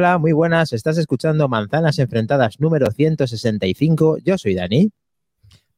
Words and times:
Hola, 0.00 0.16
muy 0.16 0.32
buenas. 0.32 0.72
Estás 0.72 0.96
escuchando 0.96 1.46
Manzanas 1.46 1.98
Enfrentadas 1.98 2.58
número 2.58 2.90
165. 2.90 4.16
Yo 4.24 4.38
soy 4.38 4.54
Dani. 4.54 4.90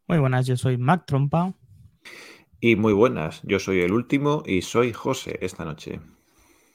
Muy 0.06 0.19
buenas, 0.19 0.47
yo 0.47 0.56
soy 0.56 0.77
Mac 0.77 1.06
Trompa. 1.06 1.55
Y 2.61 2.77
muy 2.77 2.92
buenas, 2.92 3.41
yo 3.42 3.59
soy 3.59 3.80
el 3.80 3.91
último 3.91 4.45
y 4.47 4.62
soy 4.62 4.92
José 4.92 5.41
esta 5.42 5.64
noche. 5.64 5.98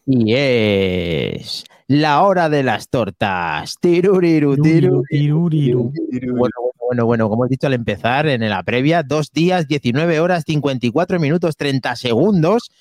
Y 0.05 0.33
es 0.33 1.63
la 1.87 2.21
hora 2.23 2.49
de 2.49 2.63
las 2.63 2.89
tortas. 2.89 3.75
Tiruriru, 3.79 4.57
Tiruriru, 4.61 5.03
tiruriru. 5.09 5.93
tiruriru. 5.93 6.35
Bueno, 6.35 6.53
bueno, 6.59 6.75
bueno, 6.81 7.05
bueno, 7.05 7.29
como 7.29 7.45
he 7.45 7.47
dicho 7.49 7.67
al 7.67 7.75
empezar 7.75 8.27
en 8.27 8.41
la 8.49 8.61
previa, 8.63 9.03
dos 9.03 9.31
días, 9.31 9.69
19 9.69 10.19
horas, 10.19 10.43
54 10.45 11.17
minutos, 11.17 11.55
30 11.55 11.95
segundos 11.95 12.71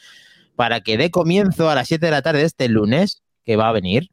para 0.57 0.81
que 0.81 0.99
dé 0.99 1.13
comienzo 1.13 1.71
a 1.71 1.77
las 1.77 1.87
7 1.87 2.05
de 2.07 2.11
la 2.11 2.23
tarde 2.23 2.41
de 2.41 2.47
este 2.47 2.69
lunes, 2.69 3.23
que 3.45 3.55
va 3.55 3.69
a 3.69 3.73
venir, 3.73 4.11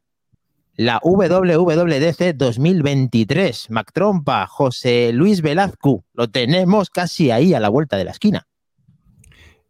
la 0.76 1.00
WWDC 1.02 2.34
2023. 2.34 3.70
Mac 3.70 3.92
Trompa, 3.92 4.46
José 4.46 5.12
Luis 5.12 5.42
Velazco, 5.42 6.04
lo 6.12 6.28
tenemos 6.28 6.90
casi 6.90 7.30
ahí 7.30 7.54
a 7.54 7.60
la 7.60 7.68
vuelta 7.68 7.96
de 7.96 8.04
la 8.04 8.10
esquina. 8.10 8.46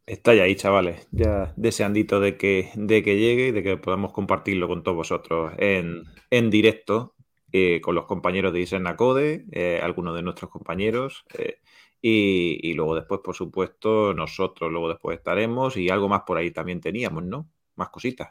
Está 0.07 0.35
ya 0.35 0.43
ahí, 0.43 0.55
chavales. 0.55 1.09
Ya 1.13 1.53
deseandito 1.57 2.21
de 2.21 2.37
que, 2.37 2.71
de 2.75 3.03
que 3.03 3.17
llegue 3.19 3.49
y 3.49 3.53
de 3.53 3.63
que 3.63 3.77
podamos 3.79 4.13
compartirlo 4.13 4.69
con 4.69 4.83
todos 4.83 4.97
vosotros 4.97 5.53
en, 5.59 6.05
en 6.31 6.51
directo, 6.51 7.15
eh, 7.53 7.81
con 7.81 7.95
los 7.95 8.05
compañeros 8.05 8.53
de 8.53 8.61
Iserna 8.61 8.97
Code, 8.97 9.47
eh, 9.53 9.81
algunos 9.83 10.15
de 10.15 10.23
nuestros 10.23 10.51
compañeros. 10.51 11.25
eh, 11.39 11.59
y, 12.07 12.59
y 12.69 12.75
luego 12.75 12.95
después, 12.95 13.23
por 13.25 13.35
supuesto, 13.35 14.13
nosotros 14.13 14.71
luego 14.71 14.91
después 14.91 15.17
estaremos 15.17 15.79
y 15.79 15.89
algo 15.89 16.07
más 16.07 16.21
por 16.27 16.37
ahí 16.37 16.51
también 16.51 16.79
teníamos, 16.83 17.25
¿no? 17.25 17.49
Más 17.77 17.89
cositas. 17.89 18.29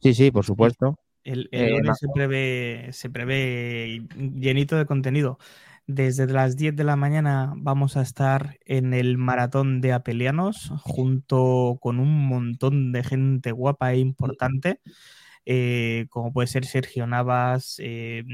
Sí, 0.00 0.12
sí, 0.12 0.32
por 0.32 0.44
supuesto. 0.44 0.98
El, 1.26 1.48
el 1.50 1.88
Eh, 1.88 1.92
se 1.98 2.06
prevé, 2.14 2.88
se 2.92 3.10
prevé 3.10 4.06
llenito 4.16 4.76
de 4.76 4.86
contenido. 4.86 5.38
Desde 5.88 6.26
las 6.26 6.56
10 6.56 6.76
de 6.76 6.84
la 6.84 6.96
mañana 6.96 7.52
vamos 7.56 7.96
a 7.96 8.02
estar 8.02 8.58
en 8.64 8.94
el 8.94 9.18
maratón 9.18 9.80
de 9.80 9.92
Apelianos 9.92 10.72
junto 10.82 11.78
con 11.80 11.98
un 11.98 12.26
montón 12.28 12.92
de 12.92 13.02
gente 13.04 13.50
guapa 13.52 13.92
e 13.92 13.98
importante, 13.98 14.80
eh, 15.44 16.06
como 16.10 16.32
puede 16.32 16.46
ser 16.48 16.64
Sergio 16.64 17.06
Navas, 17.06 17.76
eh, 17.80 18.24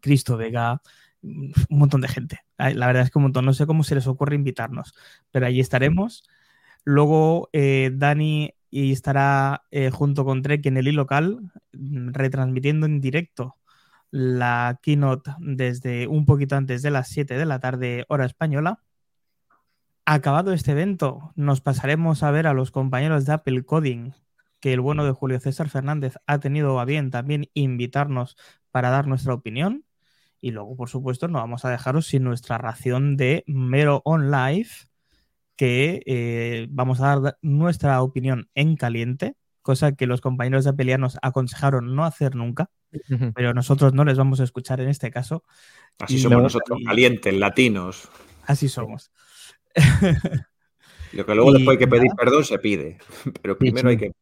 Cristo 0.00 0.36
Vega, 0.36 0.82
un 1.22 1.52
montón 1.70 2.02
de 2.02 2.08
gente. 2.08 2.40
La 2.58 2.86
verdad 2.86 3.04
es 3.04 3.10
que 3.10 3.18
un 3.18 3.24
montón, 3.24 3.46
no 3.46 3.54
sé 3.54 3.66
cómo 3.66 3.84
se 3.84 3.94
les 3.94 4.06
ocurre 4.06 4.34
invitarnos, 4.34 4.94
pero 5.30 5.46
allí 5.46 5.60
estaremos. 5.60 6.24
Luego 6.84 7.48
eh, 7.52 7.90
Dani 7.94 8.54
y 8.70 8.92
estará 8.92 9.64
eh, 9.70 9.90
junto 9.90 10.24
con 10.24 10.42
Trek 10.42 10.64
en 10.66 10.76
el 10.76 10.88
iLocal 10.88 11.52
mm, 11.72 12.12
retransmitiendo 12.12 12.86
en 12.86 13.00
directo 13.00 13.56
la 14.10 14.78
keynote 14.82 15.32
desde 15.38 16.06
un 16.08 16.26
poquito 16.26 16.56
antes 16.56 16.82
de 16.82 16.90
las 16.90 17.08
7 17.08 17.36
de 17.36 17.46
la 17.46 17.60
tarde 17.60 18.04
hora 18.08 18.26
española. 18.26 18.80
Acabado 20.04 20.52
este 20.52 20.72
evento, 20.72 21.32
nos 21.36 21.60
pasaremos 21.60 22.22
a 22.22 22.30
ver 22.30 22.46
a 22.46 22.54
los 22.54 22.70
compañeros 22.70 23.26
de 23.26 23.32
Apple 23.32 23.64
Coding, 23.64 24.12
que 24.58 24.72
el 24.72 24.80
bueno 24.80 25.04
de 25.04 25.12
Julio 25.12 25.38
César 25.38 25.68
Fernández 25.68 26.14
ha 26.26 26.40
tenido 26.40 26.80
a 26.80 26.84
bien 26.84 27.10
también 27.10 27.48
invitarnos 27.54 28.36
para 28.70 28.90
dar 28.90 29.06
nuestra 29.06 29.34
opinión. 29.34 29.84
Y 30.40 30.52
luego, 30.52 30.76
por 30.76 30.88
supuesto, 30.88 31.28
no 31.28 31.38
vamos 31.38 31.64
a 31.64 31.70
dejaros 31.70 32.06
sin 32.06 32.24
nuestra 32.24 32.58
ración 32.58 33.16
de 33.16 33.44
mero 33.46 34.02
on 34.04 34.30
live, 34.30 34.70
que 35.60 36.02
eh, 36.06 36.66
vamos 36.70 37.02
a 37.02 37.16
dar 37.20 37.36
nuestra 37.42 38.00
opinión 38.00 38.48
en 38.54 38.76
caliente, 38.76 39.34
cosa 39.60 39.92
que 39.92 40.06
los 40.06 40.22
compañeros 40.22 40.64
de 40.64 40.70
Apelianos 40.70 41.18
aconsejaron 41.20 41.94
no 41.94 42.06
hacer 42.06 42.34
nunca, 42.34 42.70
pero 43.34 43.52
nosotros 43.52 43.92
no 43.92 44.06
les 44.06 44.16
vamos 44.16 44.40
a 44.40 44.44
escuchar 44.44 44.80
en 44.80 44.88
este 44.88 45.10
caso. 45.10 45.44
Así 45.98 46.14
Y 46.14 46.18
somos 46.20 46.30
luego- 46.32 46.44
nosotros, 46.44 46.78
y- 46.80 46.84
calientes, 46.86 47.34
latinos. 47.34 48.08
Así 48.46 48.70
somos. 48.70 49.12
Lo 51.12 51.26
que 51.26 51.34
luego 51.34 51.50
Y 51.54 51.54
después 51.58 51.74
hay 51.74 51.78
que 51.78 51.88
pedir 51.88 52.06
nada. 52.06 52.16
perdón 52.16 52.44
se 52.44 52.58
pide. 52.58 52.96
Pero 53.42 53.58
primero 53.58 53.90
hay 53.90 53.98
que 53.98 54.12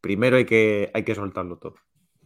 primero 0.00 0.36
hay 0.36 0.44
que 0.44 0.92
hay 0.94 1.02
que 1.02 1.16
soltarlo 1.16 1.58
todo. 1.58 1.74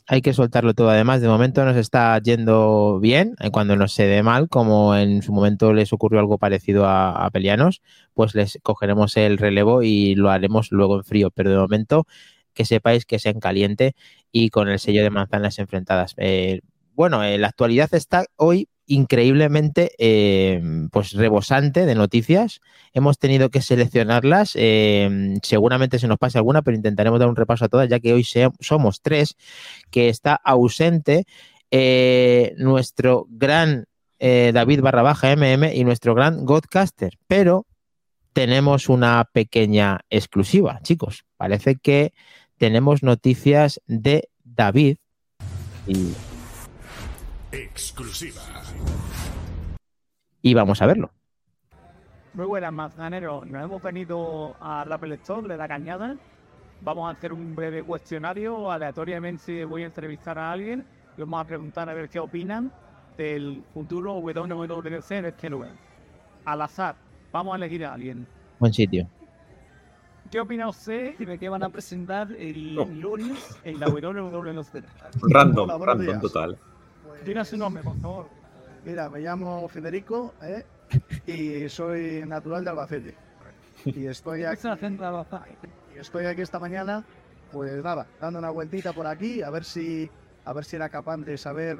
Hay 0.07 0.23
que 0.23 0.33
soltarlo 0.35 0.75
todo. 0.75 0.91
Además, 0.91 1.21
de 1.21 1.29
momento 1.29 1.65
nos 1.65 1.77
está 1.77 2.19
yendo 2.21 2.99
bien. 3.01 3.37
eh, 3.41 3.51
Cuando 3.51 3.77
nos 3.77 3.93
se 3.93 4.07
dé 4.07 4.23
mal, 4.23 4.49
como 4.49 4.97
en 4.97 5.23
su 5.23 5.33
momento 5.33 5.73
les 5.73 5.93
ocurrió 5.93 6.19
algo 6.19 6.39
parecido 6.39 6.85
a, 6.87 7.25
a 7.25 7.31
Pelianos, 7.31 7.81
pues 8.15 8.35
les 8.35 8.59
cogeremos 8.63 9.17
el 9.17 9.39
relevo 9.39 9.83
y 9.83 10.15
lo 10.17 10.31
haremos 10.31 10.73
luego 10.73 10.97
en 10.97 11.05
frío. 11.05 11.31
Pero 11.31 11.51
de 11.51 11.57
momento, 11.59 12.07
que 12.55 12.65
sepáis 12.65 13.07
que 13.07 13.17
es 13.17 13.27
en 13.27 13.39
caliente 13.41 13.95
y 14.33 14.51
con 14.51 14.69
el 14.69 14.79
sello 14.81 15.03
de 15.03 15.11
manzanas 15.11 15.59
enfrentadas. 15.61 16.15
Eh, 16.17 16.61
bueno, 16.95 17.23
eh, 17.25 17.39
la 17.39 17.49
actualidad 17.49 17.93
está 17.95 18.27
hoy 18.37 18.69
increíblemente 18.87 19.93
eh, 19.99 20.61
pues 20.91 21.13
rebosante 21.13 21.87
de 21.87 21.95
noticias. 21.95 22.61
Hemos 22.93 23.19
tenido 23.19 23.49
que 23.49 23.63
seleccionarlas. 23.63 24.53
eh, 24.57 25.39
seguramente 25.43 26.01
se 26.01 26.09
nos 26.09 26.19
pase 26.19 26.39
alguna, 26.39 26.63
pero 26.63 26.77
intentaremos 26.77 27.21
dar 27.21 27.29
un 27.29 27.37
repaso 27.37 27.65
a 27.65 27.69
todas, 27.69 27.89
ya 27.89 28.01
que 28.01 28.13
hoy 28.13 28.27
somos 28.61 29.01
tres, 29.01 29.37
que 29.91 30.09
está 30.09 30.35
ausente 30.35 31.25
eh, 31.71 32.55
nuestro 32.57 33.27
gran 33.31 33.87
eh, 34.19 34.51
David 34.53 34.81
barra 34.81 35.03
baja 35.03 35.35
MM 35.37 35.73
y 35.73 35.85
nuestro 35.85 36.15
gran 36.15 36.45
Godcaster. 36.45 37.17
Pero 37.29 37.67
tenemos 38.33 38.89
una 38.89 39.25
pequeña 39.33 40.01
exclusiva, 40.11 40.81
chicos. 40.83 41.25
Parece 41.37 41.77
que 41.77 42.13
tenemos 42.59 43.03
noticias 43.03 43.81
de 43.87 44.29
David. 44.45 44.97
Y, 45.87 46.13
Exclusiva. 47.53 48.41
y 50.43 50.55
vamos 50.55 50.81
a 50.81 50.87
verlo. 50.87 51.11
Muy 52.33 52.47
buenas, 52.47 52.73
manzaneros. 52.73 53.45
Nos 53.47 53.65
hemos 53.65 53.83
venido 53.83 54.55
a 54.61 54.85
la 54.87 54.95
Apple 54.95 55.15
Store 55.17 55.49
de 55.49 55.57
la 55.57 55.67
Cañada. 55.67 56.17
Vamos 56.83 57.09
a 57.09 57.17
hacer 57.17 57.33
un 57.33 57.55
breve 57.57 57.83
cuestionario. 57.83 58.71
Aleatoriamente 58.71 59.65
voy 59.65 59.83
a 59.83 59.87
entrevistar 59.87 60.39
a 60.39 60.53
alguien 60.53 60.87
y 61.17 61.21
vamos 61.21 61.41
a 61.43 61.45
preguntar 61.45 61.91
a 61.91 61.95
ver 61.95 62.09
qué 62.09 62.21
opinan 62.21 62.73
del 63.19 63.65
futuro 63.75 64.15
WWDC 64.15 65.11
en 65.11 65.25
este 65.27 65.51
lugar. 65.51 65.73
Al 66.45 66.63
azar, 66.63 66.95
vamos 67.33 67.53
a 67.53 67.57
elegir 67.57 67.85
a 67.85 67.95
alguien. 67.95 68.27
Buen 68.61 68.73
sitio. 68.73 69.09
¿Qué 70.31 70.39
opina 70.41 70.69
usted 70.69 71.19
de 71.19 71.39
que 71.39 71.49
van 71.49 71.65
a 71.65 71.69
presentar 71.69 72.31
el 72.33 72.77
lunes 72.77 73.59
en 73.65 73.81
la 73.81 73.89
WWDC? 73.89 74.85
Random, 75.23 75.69
random 75.83 76.21
días. 76.21 76.57
Diga 77.25 77.45
su 77.45 77.57
nombre, 77.57 77.83
por 77.83 77.97
favor. 78.01 78.27
Mira, 78.85 79.09
me 79.11 79.21
llamo 79.21 79.69
Federico 79.69 80.35
¿eh? 80.43 80.65
y 81.27 81.69
soy 81.69 82.25
natural 82.27 82.65
de 82.65 82.71
Albacete. 82.71 83.15
Y 83.85 84.07
estoy 84.07 84.41
¿Qué 84.41 84.47
aquí, 84.47 84.61
y 85.95 85.99
estoy 85.99 86.27
aquí 86.27 86.43
esta 86.43 86.59
mañana, 86.59 87.05
pues 87.53 87.83
nada, 87.83 88.07
dando 88.21 88.39
una 88.39 88.51
vueltita 88.51 88.93
por 88.93 89.07
aquí, 89.07 89.43
a 89.43 89.51
ver 89.51 89.65
si, 89.65 90.11
a 90.45 90.53
ver 90.53 90.65
si 90.65 90.77
era 90.77 90.89
capaz 90.89 91.19
de 91.19 91.37
saber 91.39 91.79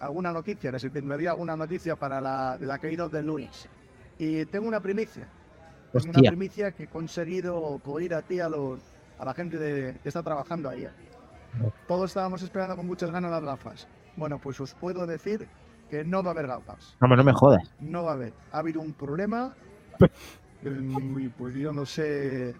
alguna 0.00 0.32
noticia, 0.32 0.68
es 0.70 0.82
decir, 0.82 1.02
me 1.02 1.16
dio 1.18 1.30
alguna 1.30 1.56
noticia 1.56 1.96
para 1.96 2.20
la, 2.20 2.56
de 2.58 2.66
la 2.66 2.78
caída 2.78 3.08
del 3.08 3.26
lunes. 3.26 3.68
Y 4.18 4.44
tengo 4.46 4.68
una 4.68 4.80
primicia, 4.80 5.26
tengo 5.92 6.04
una 6.04 6.12
Hostia. 6.18 6.30
primicia 6.30 6.72
que 6.72 6.84
he 6.84 6.88
conseguido 6.88 7.80
oír 7.84 8.14
a 8.14 8.22
ti, 8.22 8.40
a, 8.40 8.48
los, 8.48 8.80
a 9.18 9.24
la 9.24 9.34
gente 9.34 9.58
de- 9.58 9.98
que 10.02 10.08
está 10.08 10.22
trabajando 10.22 10.68
ahí. 10.68 10.86
Todos 11.86 12.10
estábamos 12.10 12.42
esperando 12.42 12.76
con 12.76 12.86
muchas 12.86 13.10
ganas 13.10 13.30
las 13.30 13.42
gafas. 13.42 13.88
Bueno, 14.18 14.38
pues 14.40 14.60
os 14.60 14.74
puedo 14.74 15.06
decir 15.06 15.46
que 15.88 16.04
no 16.04 16.22
va 16.22 16.30
a 16.30 16.32
haber 16.32 16.48
gafas. 16.48 16.96
No, 17.00 17.08
no 17.08 17.24
me 17.24 17.32
jodas. 17.32 17.62
No 17.80 18.02
va 18.02 18.10
a 18.10 18.14
haber. 18.14 18.32
Ha 18.52 18.58
habido 18.58 18.80
un 18.80 18.92
problema. 18.92 19.54
Mm, 20.62 21.20
y 21.20 21.28
pues 21.28 21.54
yo 21.54 21.72
no 21.72 21.86
sé. 21.86 22.54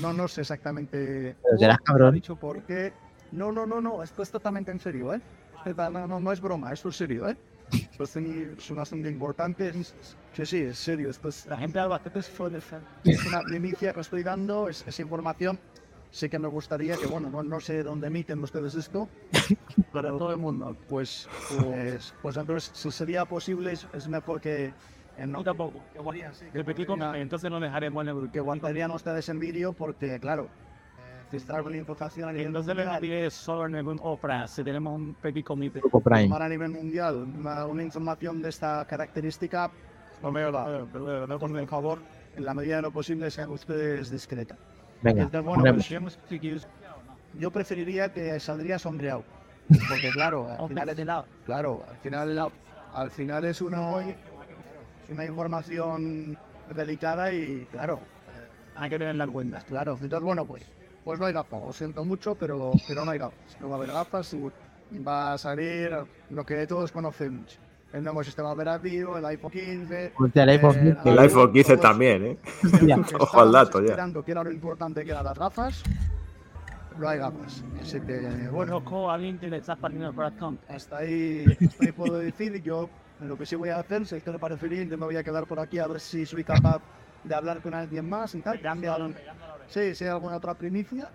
No, 0.00 0.12
no 0.12 0.26
sé 0.26 0.40
exactamente. 0.40 1.36
Pero 1.42 1.58
serás 1.58 1.78
cabrón. 1.80 2.14
dicho 2.14 2.36
por 2.36 2.62
qué. 2.62 2.92
No, 3.32 3.52
no, 3.52 3.66
no, 3.66 3.80
no. 3.80 4.02
Esto 4.02 4.22
es 4.22 4.30
totalmente 4.30 4.70
en 4.70 4.80
serio, 4.80 5.12
¿eh? 5.14 5.20
No, 5.76 6.06
no, 6.08 6.20
no 6.20 6.32
es 6.32 6.40
broma, 6.40 6.72
esto 6.72 6.88
es 6.88 6.96
serio, 6.96 7.28
¿eh? 7.28 7.36
Esto 7.72 8.04
es 8.04 8.16
es 8.16 8.70
un 8.70 8.78
asunto 8.78 9.08
importante. 9.08 9.72
Sí, 10.32 10.46
sí, 10.46 10.56
es 10.62 10.78
serio. 10.78 11.10
Esto 11.10 11.28
es, 11.28 11.46
La 11.46 11.56
gente 11.56 11.74
de 11.74 11.84
Albacete 11.84 12.18
es 12.18 12.30
es 13.04 13.26
una 13.26 13.40
primicia 13.42 13.92
que 13.92 14.00
estoy 14.00 14.22
dando, 14.22 14.68
es, 14.68 14.84
es 14.86 14.98
información. 15.00 15.58
Sí 16.12 16.28
que 16.28 16.38
me 16.38 16.46
gustaría 16.48 16.94
que, 16.98 17.06
bueno, 17.06 17.30
no, 17.30 17.42
no 17.42 17.58
sé 17.58 17.82
dónde 17.82 18.08
emiten 18.08 18.38
ustedes 18.42 18.74
esto, 18.74 19.08
pero 19.94 20.18
todo 20.18 20.30
el 20.32 20.36
mundo, 20.36 20.76
pues, 20.86 21.26
pues, 21.58 22.14
pues 22.20 22.36
entonces, 22.36 22.70
si 22.74 22.90
sería 22.90 23.24
posible, 23.24 23.72
es, 23.72 24.08
mejor 24.08 24.38
que, 24.38 24.66
eh, 24.66 25.26
no, 25.26 25.38
No 25.38 25.44
tampoco. 25.44 25.80
Con 25.96 26.14
entonces 27.14 27.50
no 27.50 27.58
dejaremos 27.58 28.06
en 28.06 28.08
el 28.10 28.30
que 28.30 28.40
aguantarían 28.40 28.90
ustedes 28.90 29.26
en 29.30 29.38
vídeo 29.38 29.72
porque, 29.72 30.20
claro, 30.20 30.50
si 31.30 31.38
está 31.38 31.56
alguna 31.56 31.78
información 31.78 32.28
a 32.28 32.32
Y 32.32 32.34
nivel 32.34 32.48
entonces 32.48 32.76
le 32.76 32.84
daré 32.84 33.30
solo 33.30 33.64
en 33.64 33.74
el 33.74 33.98
Opera, 34.02 34.46
si 34.46 34.62
tenemos 34.62 34.94
un 34.94 35.14
petit 35.14 35.46
comité. 35.46 35.80
Tomar 35.80 36.42
a 36.42 36.48
nivel 36.50 36.72
mundial 36.72 37.26
una, 37.38 37.64
una 37.64 37.82
información 37.82 38.42
de 38.42 38.50
esta 38.50 38.84
característica, 38.86 39.70
no 40.22 40.30
me 40.30 40.42
da, 40.42 40.86
pero 40.92 41.38
por 41.38 41.66
favor, 41.68 42.00
en 42.36 42.44
la 42.44 42.52
medida 42.52 42.76
de 42.76 42.82
lo 42.82 42.90
posible, 42.90 43.30
sean 43.30 43.48
ustedes 43.48 44.10
discretas. 44.10 44.58
Venga. 45.02 45.22
Entonces, 45.22 45.44
bueno, 45.44 45.74
pues, 45.74 46.66
yo 47.38 47.50
preferiría 47.50 48.12
que 48.12 48.38
saldría 48.40 48.78
sombreado. 48.78 49.24
Porque 49.88 50.10
claro, 50.10 50.48
al 50.58 50.68
final 50.68 50.88
es 50.88 50.96
Claro, 51.46 51.84
al 51.88 51.96
final, 51.98 52.52
al 52.94 53.10
final 53.10 53.44
es 53.44 53.60
una, 53.60 53.80
una 55.08 55.24
información 55.24 56.36
delicada 56.74 57.32
y 57.32 57.66
claro, 57.70 58.00
hay 58.76 58.90
que 58.90 58.98
tenerla 58.98 59.24
en 59.24 59.32
cuenta. 59.32 59.60
Claro, 59.60 59.98
entonces 60.00 60.20
bueno, 60.20 60.44
pues, 60.44 60.64
pues 61.04 61.18
no 61.18 61.26
hay 61.26 61.32
gafas. 61.32 61.62
Lo 61.62 61.72
siento 61.72 62.04
mucho, 62.04 62.34
pero, 62.34 62.72
pero 62.86 63.04
no 63.04 63.10
hay 63.10 63.18
gafas. 63.18 63.56
No 63.60 63.68
va 63.68 63.74
a 63.74 63.78
haber 63.78 63.92
gafas 63.92 64.34
y 64.34 64.98
va 64.98 65.32
a 65.32 65.38
salir 65.38 65.96
lo 66.30 66.44
que 66.44 66.66
todos 66.66 66.92
conocemos. 66.92 67.58
El 67.92 68.02
nuevo 68.02 68.24
sistema 68.24 68.52
operativo, 68.52 69.18
el 69.18 69.24
iPhone 69.26 69.50
15. 69.50 70.12
el 70.34 70.48
iPhone 70.48 70.72
15, 70.72 71.10
el 71.10 71.18
iPhone 71.18 71.52
15 71.52 71.76
también, 71.76 72.24
¿eh? 72.24 72.38
Ojo 73.18 73.40
al 73.40 73.52
dato 73.52 73.82
ya. 73.82 73.96
que 74.24 74.30
era 74.32 74.42
lo 74.42 74.50
importante 74.50 75.04
que 75.04 75.10
eran 75.10 75.24
las 75.24 75.38
gafas 75.38 75.82
no 76.98 77.08
hay 77.08 77.18
gafas. 77.18 77.64
Así 77.80 78.00
que, 78.00 78.48
bueno. 78.50 78.82
alguien 79.10 79.38
que 79.38 79.48
le 79.48 79.58
estás 79.58 79.78
partiendo 79.78 80.08
el 80.08 80.14
corazón. 80.14 80.58
Hasta 80.68 80.98
ahí, 80.98 81.44
hasta 81.66 81.84
ahí 81.84 81.92
puedo 81.92 82.18
decir. 82.18 82.62
Yo 82.62 82.88
lo 83.20 83.36
que 83.36 83.46
sí 83.46 83.56
voy 83.56 83.70
a 83.70 83.78
hacer, 83.78 84.06
si 84.06 84.16
esto 84.16 84.32
le 84.32 84.38
parece 84.38 84.68
bien, 84.68 84.88
me 84.88 84.96
voy 84.96 85.16
a 85.16 85.22
quedar 85.22 85.46
por 85.46 85.60
aquí 85.60 85.78
a 85.78 85.86
ver 85.86 86.00
si 86.00 86.26
soy 86.26 86.44
capaz 86.44 86.80
de 87.24 87.34
hablar 87.34 87.60
con 87.60 87.74
alguien 87.74 88.08
más 88.08 88.34
y 88.34 88.40
tal. 88.40 88.60
Sí, 89.68 89.94
si 89.94 90.04
hay 90.04 90.10
alguna 90.10 90.36
otra 90.36 90.54
primicia. 90.54 91.08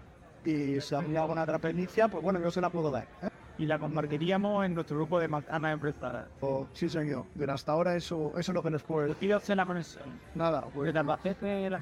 Y 0.45 0.79
si 0.79 0.95
hay 0.95 1.15
alguna 1.15 1.43
otra 1.43 1.59
primicia, 1.59 2.07
pues 2.07 2.23
bueno, 2.23 2.39
yo 2.39 2.49
se 2.51 2.61
la 2.61 2.69
puedo 2.69 2.89
dar. 2.89 3.03
¿eh? 3.21 3.29
Y 3.59 3.65
la 3.65 3.79
compartiríamos 3.79 4.65
en 4.65 4.75
nuestro 4.75 4.97
grupo 4.97 5.19
de 5.19 5.29
Ana 5.49 5.71
Empresa. 5.71 6.27
Oh, 6.41 6.67
sí, 6.73 6.89
señor. 6.89 7.25
Pero 7.37 7.53
hasta 7.53 7.71
ahora 7.71 7.95
eso, 7.95 8.31
eso 8.37 8.51
es 8.51 8.55
lo 8.55 8.61
que 8.61 8.69
les 8.69 8.83
puedo 8.83 9.07
decir. 9.07 9.35
¿Y 9.47 9.55
la 9.55 9.65
conexión? 9.65 10.03
Nada, 10.35 10.61
pues. 10.73 10.93
¿De 10.93 10.99
Albacete, 10.99 11.69
la 11.69 11.81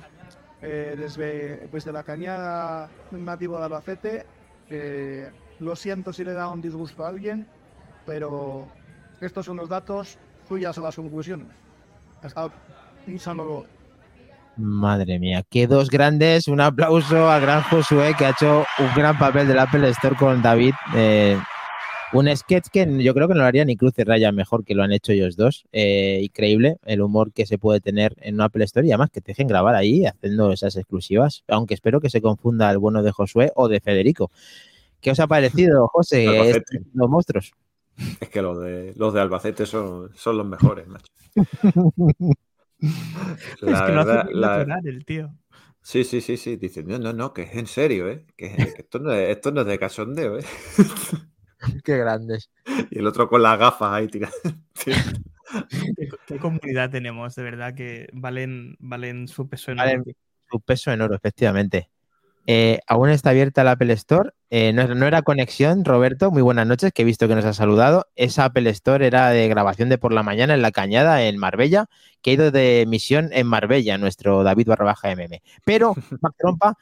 eh, 0.62 0.96
desde, 0.98 1.68
pues 1.70 1.86
de 1.86 1.92
la 1.92 2.04
cañada 2.04 2.90
nativo 3.12 3.58
de 3.58 3.66
Albacete. 3.66 4.26
Eh, 4.70 5.30
lo 5.60 5.76
siento 5.76 6.12
si 6.12 6.24
le 6.24 6.34
da 6.34 6.50
un 6.50 6.62
disgusto 6.62 7.06
a 7.06 7.10
alguien, 7.10 7.46
pero 8.06 8.68
estos 9.22 9.46
son 9.46 9.58
los 9.58 9.70
datos, 9.70 10.18
suyas 10.48 10.78
a 10.78 10.82
las 10.82 10.96
conclusiones. 10.96 11.48
Hasta 12.22 12.50
Madre 14.58 15.20
mía, 15.20 15.44
qué 15.50 15.68
dos 15.68 15.90
grandes. 15.90 16.48
Un 16.48 16.62
aplauso 16.62 17.30
al 17.30 17.42
gran 17.42 17.62
Josué 17.64 18.16
que 18.18 18.26
ha 18.26 18.30
hecho 18.30 18.66
un 18.80 18.96
gran 18.96 19.18
papel 19.20 19.48
del 19.48 19.60
Apple 19.60 19.88
Store 19.90 20.16
con 20.16 20.42
David. 20.42 20.74
Eh, 20.96 21.38
un 22.14 22.36
sketch 22.36 22.68
que 22.72 23.04
yo 23.04 23.14
creo 23.14 23.28
que 23.28 23.34
no 23.34 23.42
lo 23.42 23.46
haría 23.46 23.66
ni 23.66 23.76
Cruz 23.76 23.94
y 23.98 24.04
Raya 24.04 24.32
mejor 24.32 24.64
que 24.64 24.76
lo 24.76 24.84
han 24.84 24.92
hecho 24.92 25.12
ellos 25.12 25.36
dos. 25.36 25.66
Eh, 25.72 26.22
increíble 26.24 26.78
el 26.86 27.02
humor 27.02 27.32
que 27.34 27.46
se 27.46 27.58
puede 27.58 27.82
tener 27.82 28.16
en 28.22 28.36
una 28.36 28.46
Apple 28.46 28.64
Store 28.66 28.88
y 28.88 28.92
además 28.92 29.12
que 29.12 29.22
te 29.22 29.32
dejen 29.32 29.48
grabar 29.48 29.76
ahí 29.76 30.06
haciendo 30.06 30.52
esas 30.52 30.76
exclusivas. 30.76 31.44
Aunque 31.48 31.74
espero 31.74 32.02
que 32.02 32.10
se 32.10 32.22
confunda 32.22 32.70
el 32.72 32.78
bueno 32.78 33.04
de 33.04 33.12
Josué 33.12 33.52
o 33.56 33.68
de 33.68 33.80
Federico. 33.80 34.32
¿Qué 35.02 35.12
os 35.12 35.20
ha 35.20 35.28
parecido, 35.28 35.88
José, 35.88 36.64
los 36.94 37.10
monstruos? 37.10 37.54
Es 38.20 38.30
que 38.30 38.42
los 38.42 38.60
de, 38.60 38.94
los 38.96 39.14
de 39.14 39.22
Albacete 39.22 39.66
son, 39.66 40.12
son 40.16 40.38
los 40.38 40.48
mejores, 40.48 40.88
macho. 40.88 41.12
es 42.80 43.82
que 43.82 43.92
lo 43.92 44.48
hace 44.48 44.90
el 44.90 45.06
tío. 45.06 45.34
Sí, 45.82 46.04
sí, 46.04 46.20
sí, 46.20 46.36
sí. 46.38 46.56
Dicen, 46.56 46.88
no, 46.88 46.98
no, 46.98 47.14
no, 47.14 47.32
que 47.34 47.44
es 47.44 47.56
en 47.56 47.68
serio, 47.68 48.10
¿eh? 48.10 48.26
Que, 48.36 48.48
esto, 48.80 48.98
no 49.00 49.12
es, 49.12 49.30
esto 49.30 49.52
no 49.52 49.62
es 49.62 49.68
de 49.68 49.78
cachondeo, 49.78 50.40
¿eh? 50.40 50.44
Qué 51.84 51.98
grandes. 51.98 52.50
Y 52.90 53.00
el 53.00 53.08
otro 53.08 53.28
con 53.30 53.42
las 53.42 53.58
gafas 53.60 53.94
ahí 53.94 54.08
tirando. 54.08 54.36
¿Qué, 56.28 56.38
comunidad 56.38 56.90
tenemos, 56.90 57.36
de 57.36 57.44
verdad, 57.44 57.76
que 57.76 58.08
valen, 58.14 58.76
valen 58.80 59.28
su 59.28 59.48
peso 59.48 59.72
en 59.72 59.80
oro. 59.80 60.04
Su 60.50 60.60
peso 60.62 60.92
en 60.92 61.02
oro, 61.02 61.16
efectivamente. 61.16 61.90
Eh, 62.48 62.80
aún 62.88 63.10
está 63.10 63.32
abierta 63.32 63.64
la 63.64 63.72
Apple 63.72 63.94
Store. 63.94 64.32
Eh, 64.50 64.72
no, 64.74 65.08
era 65.08 65.22
conexión, 65.24 65.84
Roberto. 65.84 66.32
Muy 66.32 66.42
buenas 66.42 66.68
noches, 66.68 66.92
que 66.94 67.02
he 67.02 67.06
visto 67.06 67.28
que 67.28 67.36
nos 67.36 67.46
ha 67.46 67.54
saludado. 67.54 68.06
Esa 68.16 68.46
Apple 68.46 68.70
Store 68.70 69.06
era 69.06 69.30
de 69.30 69.48
grabación 69.48 69.90
de 69.90 69.98
por 69.98 70.14
la 70.14 70.24
mañana 70.24 70.54
en 70.54 70.62
la 70.62 70.72
Cañada, 70.72 71.24
en 71.24 71.38
Marbella, 71.38 71.88
que 72.22 72.32
ha 72.32 72.34
ido 72.34 72.52
de 72.52 72.86
misión 72.88 73.30
en 73.34 73.48
Marbella, 73.48 73.98
nuestro 73.98 74.44
David 74.44 74.68
Barrabaja 74.68 75.10
MM. 75.16 75.42
Pero, 75.66 75.96
Mac 76.22 76.34
Trompa, 76.38 76.78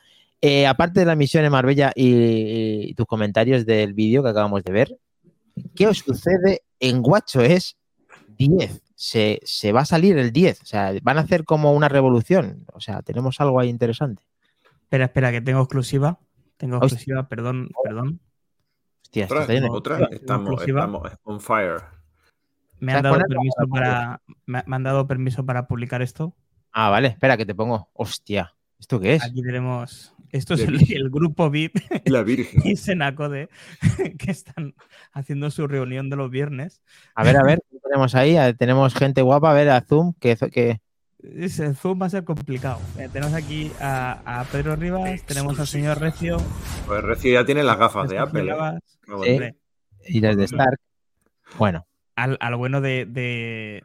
eh, 0.45 0.67
aparte 0.67 0.99
de 0.99 1.05
la 1.05 1.15
misión 1.15 1.45
en 1.45 1.53
Marbella 1.53 1.93
y, 1.95 2.93
tus 2.95 3.05
comentarios 3.05 3.65
del 3.65 3.93
vídeo 3.93 4.21
que 4.21 4.27
acabamos 4.27 4.61
de 4.65 4.73
ver, 4.73 4.99
¿qué 5.73 5.87
os 5.87 5.99
sucede 5.99 6.63
en 6.81 7.01
es 7.43 7.77
10? 8.37 8.81
Se, 8.93 9.39
se, 9.45 9.71
va 9.71 9.81
a 9.81 9.85
salir 9.85 10.17
el 10.17 10.33
10, 10.33 10.61
o 10.61 10.65
sea, 10.65 10.91
van 11.01 11.17
a 11.17 11.21
hacer 11.21 11.45
como 11.45 11.71
una 11.71 11.87
revolución, 11.87 12.65
o 12.73 12.81
sea, 12.81 13.01
tenemos 13.03 13.39
algo 13.39 13.57
ahí 13.57 13.69
interesante. 13.69 14.21
Espera, 14.81 15.05
espera, 15.05 15.31
que 15.31 15.39
tengo 15.39 15.61
exclusiva. 15.61 16.19
Tengo 16.57 16.75
exclusiva, 16.75 17.29
perdón, 17.29 17.69
perdón. 17.81 18.19
Hostia, 19.01 19.25
¿Otra? 19.27 19.47
¿Otra? 19.71 20.09
Estamos, 20.11 20.61
estamos 20.61 21.11
on 21.23 21.39
fire. 21.39 21.83
Me 22.79 22.91
han, 22.91 23.03
dado 23.03 23.15
permiso 23.15 23.67
para, 23.71 24.21
me 24.45 24.61
han 24.67 24.83
dado 24.83 25.07
permiso 25.07 25.45
para 25.45 25.67
publicar 25.67 26.01
esto. 26.01 26.35
Ah, 26.73 26.89
vale, 26.89 27.07
espera 27.07 27.37
que 27.37 27.45
te 27.45 27.55
pongo. 27.55 27.87
Hostia, 27.93 28.53
¿esto 28.77 28.99
qué 28.99 29.15
es? 29.15 29.23
Aquí 29.23 29.41
tenemos 29.41 30.12
esto 30.33 30.55
es 30.55 30.61
el, 30.61 31.09
grupo 31.11 31.51
VIP 31.51 31.75
la 32.05 32.23
Virgen. 32.23 32.61
y 32.65 32.75
Senacode 32.75 33.49
que 34.17 34.31
están 34.31 34.73
haciendo 35.11 35.51
su 35.51 35.67
reunión 35.67 36.09
de 36.09 36.15
los 36.15 36.31
viernes. 36.31 36.81
A 37.13 37.23
ver, 37.23 37.37
a 37.37 37.43
ver, 37.43 37.59
¿qué 37.69 37.77
tenemos 37.79 38.15
ahí? 38.15 38.35
Tenemos 38.57 38.95
gente 38.95 39.21
guapa, 39.21 39.51
a 39.51 39.53
ver, 39.53 39.69
a 39.69 39.81
Zoom, 39.81 40.13
que, 40.19 40.35
que... 40.51 40.81
Ese 41.21 41.75
Zoom 41.75 42.01
va 42.01 42.07
a 42.07 42.09
ser 42.09 42.23
complicado. 42.23 42.81
Eh, 42.97 43.09
tenemos 43.13 43.35
aquí 43.35 43.71
a, 43.79 44.43
Pedro 44.51 44.75
Rivas, 44.75 45.23
tenemos 45.23 45.59
al 45.59 45.67
señor 45.67 45.99
Recio. 45.99 46.37
Pues 46.87 47.03
Recio 47.03 47.31
ya 47.31 47.45
tiene 47.45 47.63
las 47.63 47.77
gafas 47.77 48.09
de 48.09 48.17
Apple. 48.17 48.53
¿eh? 49.25 49.53
Y 50.07 50.19
desde 50.19 50.45
Stark. 50.45 50.79
Bueno. 51.59 51.85
Al, 52.15 52.55
bueno 52.57 52.81
de, 52.81 53.05
de, 53.05 53.83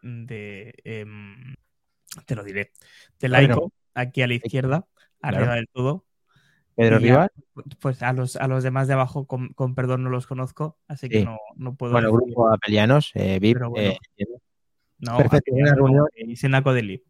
em, 0.85 1.55
te 2.27 2.35
lo 2.35 2.45
diré, 2.45 2.73
de 3.19 3.29
laico, 3.29 3.73
aquí 3.95 4.21
a 4.21 4.27
la 4.27 4.35
izquierda, 4.35 4.87
arriba 5.23 5.55
del 5.55 5.69
todo, 5.73 6.05
Pedro 6.79 7.01
Rivas. 7.01 7.31
Pues 7.81 8.05
a 8.05 8.13
los, 8.13 8.37
a 8.37 8.47
los 8.47 8.63
demás 8.63 8.87
de 8.87 8.95
abajo, 8.95 9.27
con, 9.27 9.75
perdón, 9.75 10.05
no 10.05 10.11
los 10.11 10.29
conozco, 10.29 10.79
así 10.87 11.09
que 11.09 11.25
no, 11.25 11.37
no, 11.57 11.75
puedo. 11.75 11.91
Bueno, 11.91 12.13
grupo 12.13 12.55
Apelianos, 12.55 13.11
eh, 13.15 13.41
VIP. 13.41 13.59
Eh, 13.77 13.99
no, 15.01 15.17
Perfecto, 15.17 15.53
una 15.55 15.75
reunión. 15.75 16.07
Y 16.15 16.37
Senaco 16.37 16.73
de 16.73 16.83
VIP. 16.83 17.03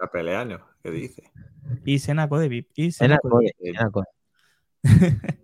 Apeleano, 0.00 0.60
¿qué 0.84 0.92
dice? 0.92 1.24
Y 1.84 1.98
Senaco 1.98 2.38
de 2.38 2.48
VIP. 2.48 2.68
Y 2.76 2.92
Senaco, 2.92 3.40
de, 3.40 3.52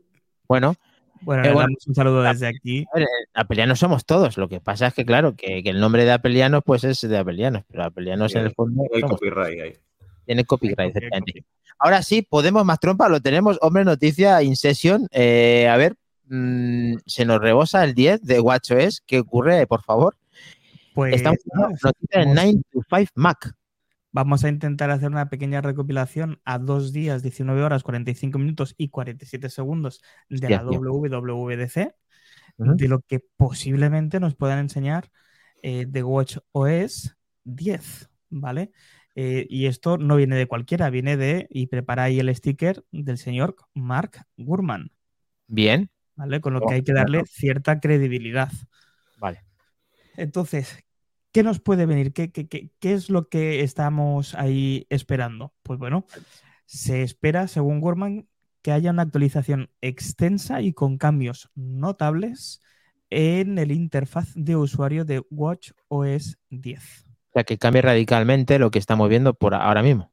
bueno. 0.49 0.77
Bueno, 1.23 1.43
eh, 1.43 1.49
le 1.49 1.55
damos 1.55 1.89
un 1.89 1.95
saludo 1.97 2.23
desde 2.23 2.47
aquí. 2.47 2.87
Apelianos 3.35 3.81
somos 3.81 4.07
todos. 4.07 4.39
Lo 4.39 4.49
que 4.49 4.61
pasa 4.61 4.87
es 4.87 4.95
que, 4.95 5.05
claro, 5.05 5.35
que, 5.35 5.59
el 5.65 5.81
nombre 5.81 6.05
de 6.05 6.13
Apelianos 6.13 6.63
pues 6.65 6.85
es 6.85 7.01
de 7.01 7.19
Apelianos, 7.19 7.65
pero 7.69 7.83
Apelianos 7.83 8.37
en 8.37 8.43
el 8.43 8.55
fondo. 8.55 8.85
Hay 8.95 9.01
copyright 9.03 9.61
ahí. 9.61 9.88
Tiene 10.29 10.45
copyright, 10.45 10.95
exactamente. 10.95 11.47
Ahora 11.79 12.03
sí, 12.03 12.21
podemos 12.21 12.63
más 12.63 12.79
trompa, 12.79 13.09
lo 13.09 13.23
tenemos. 13.23 13.59
Hombre, 13.63 13.83
noticia, 13.83 14.43
in 14.43 14.57
session. 14.57 15.09
Eh, 15.11 15.67
a 15.67 15.79
ver, 15.79 15.97
mm, 16.27 16.97
se 17.07 17.25
nos 17.25 17.41
rebosa 17.41 17.83
el 17.83 17.95
10 17.95 18.21
de 18.21 18.39
WatchOS. 18.39 19.03
¿Qué 19.07 19.21
ocurre, 19.21 19.67
por 19.67 19.83
favor? 19.83 20.19
Pues 20.93 21.15
Estamos 21.15 21.39
noticia 21.83 22.23
en 22.25 22.35
9 22.35 22.61
to 22.71 22.83
5 22.91 23.13
Mac. 23.15 23.55
Vamos 24.13 24.45
a 24.45 24.51
intentar 24.51 24.91
hacer 24.91 25.09
una 25.09 25.31
pequeña 25.31 25.63
recopilación 25.63 26.43
a 26.45 26.59
dos 26.59 26.93
días, 26.93 27.23
19 27.23 27.63
horas, 27.63 27.83
45 27.83 28.39
minutos 28.39 28.75
y 28.77 28.91
47 28.91 29.49
segundos 29.49 30.03
de 30.29 30.51
la 30.51 30.63
WWDC, 30.63 31.95
de 32.59 32.89
lo 32.89 33.01
que 33.01 33.21
posiblemente 33.39 34.21
nos 34.21 34.35
puedan 34.35 34.59
enseñar 34.59 35.11
eh, 35.63 35.87
de 35.89 36.03
WatchOS 36.03 37.17
10, 37.45 38.11
¿vale? 38.29 38.73
Eh, 39.21 39.49
y 39.51 39.67
esto 39.67 39.99
no 39.99 40.15
viene 40.15 40.37
de 40.37 40.47
cualquiera, 40.47 40.91
viene 40.91 41.17
de, 41.17 41.49
y 41.51 41.67
prepara 41.67 42.05
ahí 42.05 42.21
el 42.21 42.33
sticker 42.33 42.85
del 42.93 43.19
señor 43.19 43.57
Mark 43.75 44.25
Gurman. 44.37 44.93
Bien. 45.49 45.91
¿Vale? 46.15 46.41
Con 46.41 46.55
lo 46.55 46.61
que 46.61 46.75
hay 46.75 46.85
que 46.85 46.93
darle 46.93 47.25
cierta 47.27 47.81
credibilidad. 47.81 48.53
Vale. 49.19 49.43
Entonces, 50.17 50.85
¿qué 51.33 51.43
nos 51.43 51.59
puede 51.59 51.85
venir? 51.85 52.13
¿Qué, 52.13 52.31
qué, 52.31 52.71
es 52.81 53.11
lo 53.11 53.29
que 53.29 53.65
estamos 53.65 54.37
ahí 54.37 54.87
esperando? 54.89 55.53
Pues 55.65 55.81
bueno, 55.81 56.07
se 56.65 57.03
espera, 57.03 57.49
según 57.49 57.81
Gurman, 57.81 58.29
que 58.63 58.71
haya 58.71 58.93
una 58.93 59.03
actualización 59.03 59.69
extensa 59.81 60.63
y 60.63 60.73
con 60.73 60.97
cambios 60.97 61.51
notables 61.57 62.61
en 63.11 63.59
el 63.59 63.73
interfaz 63.73 64.29
de 64.37 64.55
usuario 64.55 65.05
de 65.05 65.25
Watch 65.29 65.73
OS 65.89 66.39
10 66.51 67.08
que 67.45 67.59
cambie 67.59 67.83
radicalmente 67.83 68.59
lo 68.59 68.71
que 68.71 68.79
estamos 68.79 69.09
viendo 69.09 69.35
por 69.35 69.55
ahora 69.55 69.83
mismo. 69.83 70.13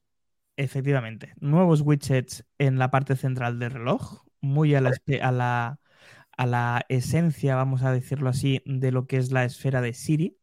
Efectivamente. 0.58 1.34
Nuevos 1.40 1.82
widgets 1.82 2.46
en 2.58 2.80
la 2.80 2.90
parte 2.90 3.16
central 3.16 3.60
del 3.60 3.72
reloj, 3.72 4.24
muy 4.42 4.74
a 4.76 4.82
la, 4.82 4.92
a 5.22 5.32
la, 5.32 5.80
a 6.38 6.46
la 6.46 6.86
esencia, 6.88 7.56
vamos 7.56 7.84
a 7.84 7.92
decirlo 7.92 8.30
así, 8.30 8.62
de 8.66 8.92
lo 8.92 9.06
que 9.06 9.18
es 9.18 9.32
la 9.32 9.44
esfera 9.44 9.82
de 9.82 9.94
Siri. 9.94 10.38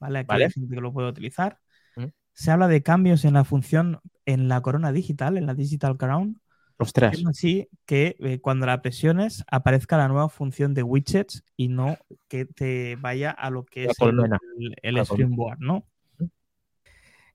¿Vale? 0.00 0.20
Aquí 0.20 0.34
hay 0.34 0.50
gente 0.50 0.74
que 0.74 0.80
lo 0.80 0.92
puede 0.92 1.08
utilizar. 1.08 1.58
Mm. 1.96 2.06
Se 2.32 2.50
habla 2.50 2.66
de 2.66 2.82
cambios 2.82 3.24
en 3.24 3.34
la 3.34 3.44
función 3.44 4.00
en 4.24 4.48
la 4.48 4.60
corona 4.62 4.92
digital, 4.92 5.36
en 5.36 5.46
la 5.46 5.54
Digital 5.54 5.96
Crown. 5.96 6.40
Ostras. 6.78 7.22
Así 7.28 7.68
que 7.86 8.16
eh, 8.18 8.40
cuando 8.40 8.66
la 8.66 8.82
presiones 8.82 9.44
aparezca 9.48 9.96
la 9.98 10.08
nueva 10.08 10.28
función 10.28 10.74
de 10.74 10.82
widgets 10.82 11.44
y 11.56 11.68
no 11.68 11.98
que 12.28 12.44
te 12.44 12.96
vaya 12.96 13.30
a 13.30 13.50
lo 13.50 13.64
que 13.64 13.84
La 13.84 13.92
es 13.92 14.00
el, 14.00 14.06
colmena. 14.16 14.38
el, 14.58 14.96
el 14.96 15.04
Streamboard, 15.04 15.58
¿no? 15.60 15.84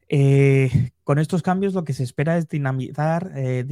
Eh, 0.10 0.92
con 1.04 1.20
estos 1.20 1.42
cambios 1.42 1.74
lo 1.74 1.84
que 1.84 1.94
se 1.94 2.04
espera 2.04 2.38
es 2.38 2.48
dinamizar, 2.48 3.32
eh, 3.36 3.66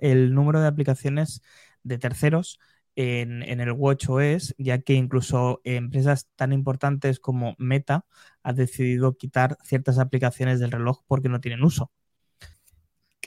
el 0.00 0.34
número 0.34 0.60
de 0.60 0.66
aplicaciones 0.66 1.42
de 1.82 1.98
terceros 1.98 2.58
en, 2.96 3.42
en 3.42 3.60
el 3.60 3.72
WatchOS, 3.72 4.54
ya 4.58 4.78
que 4.80 4.94
incluso 4.94 5.60
empresas 5.64 6.28
tan 6.36 6.52
importantes 6.52 7.20
como 7.20 7.54
Meta 7.58 8.04
han 8.42 8.56
decidido 8.56 9.16
quitar 9.16 9.56
ciertas 9.64 9.98
aplicaciones 9.98 10.60
del 10.60 10.72
reloj 10.72 11.02
porque 11.06 11.28
no 11.28 11.40
tienen 11.40 11.64
uso. 11.64 11.90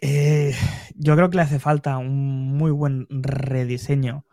Eh, 0.01 0.53
yo 0.96 1.15
creo 1.15 1.29
que 1.29 1.38
le 1.38 1.43
hace 1.43 1.60
falta 1.60 1.98
un 1.98 2.55
muy 2.55 2.72
buen 2.72 3.07
rediseño 3.10 4.25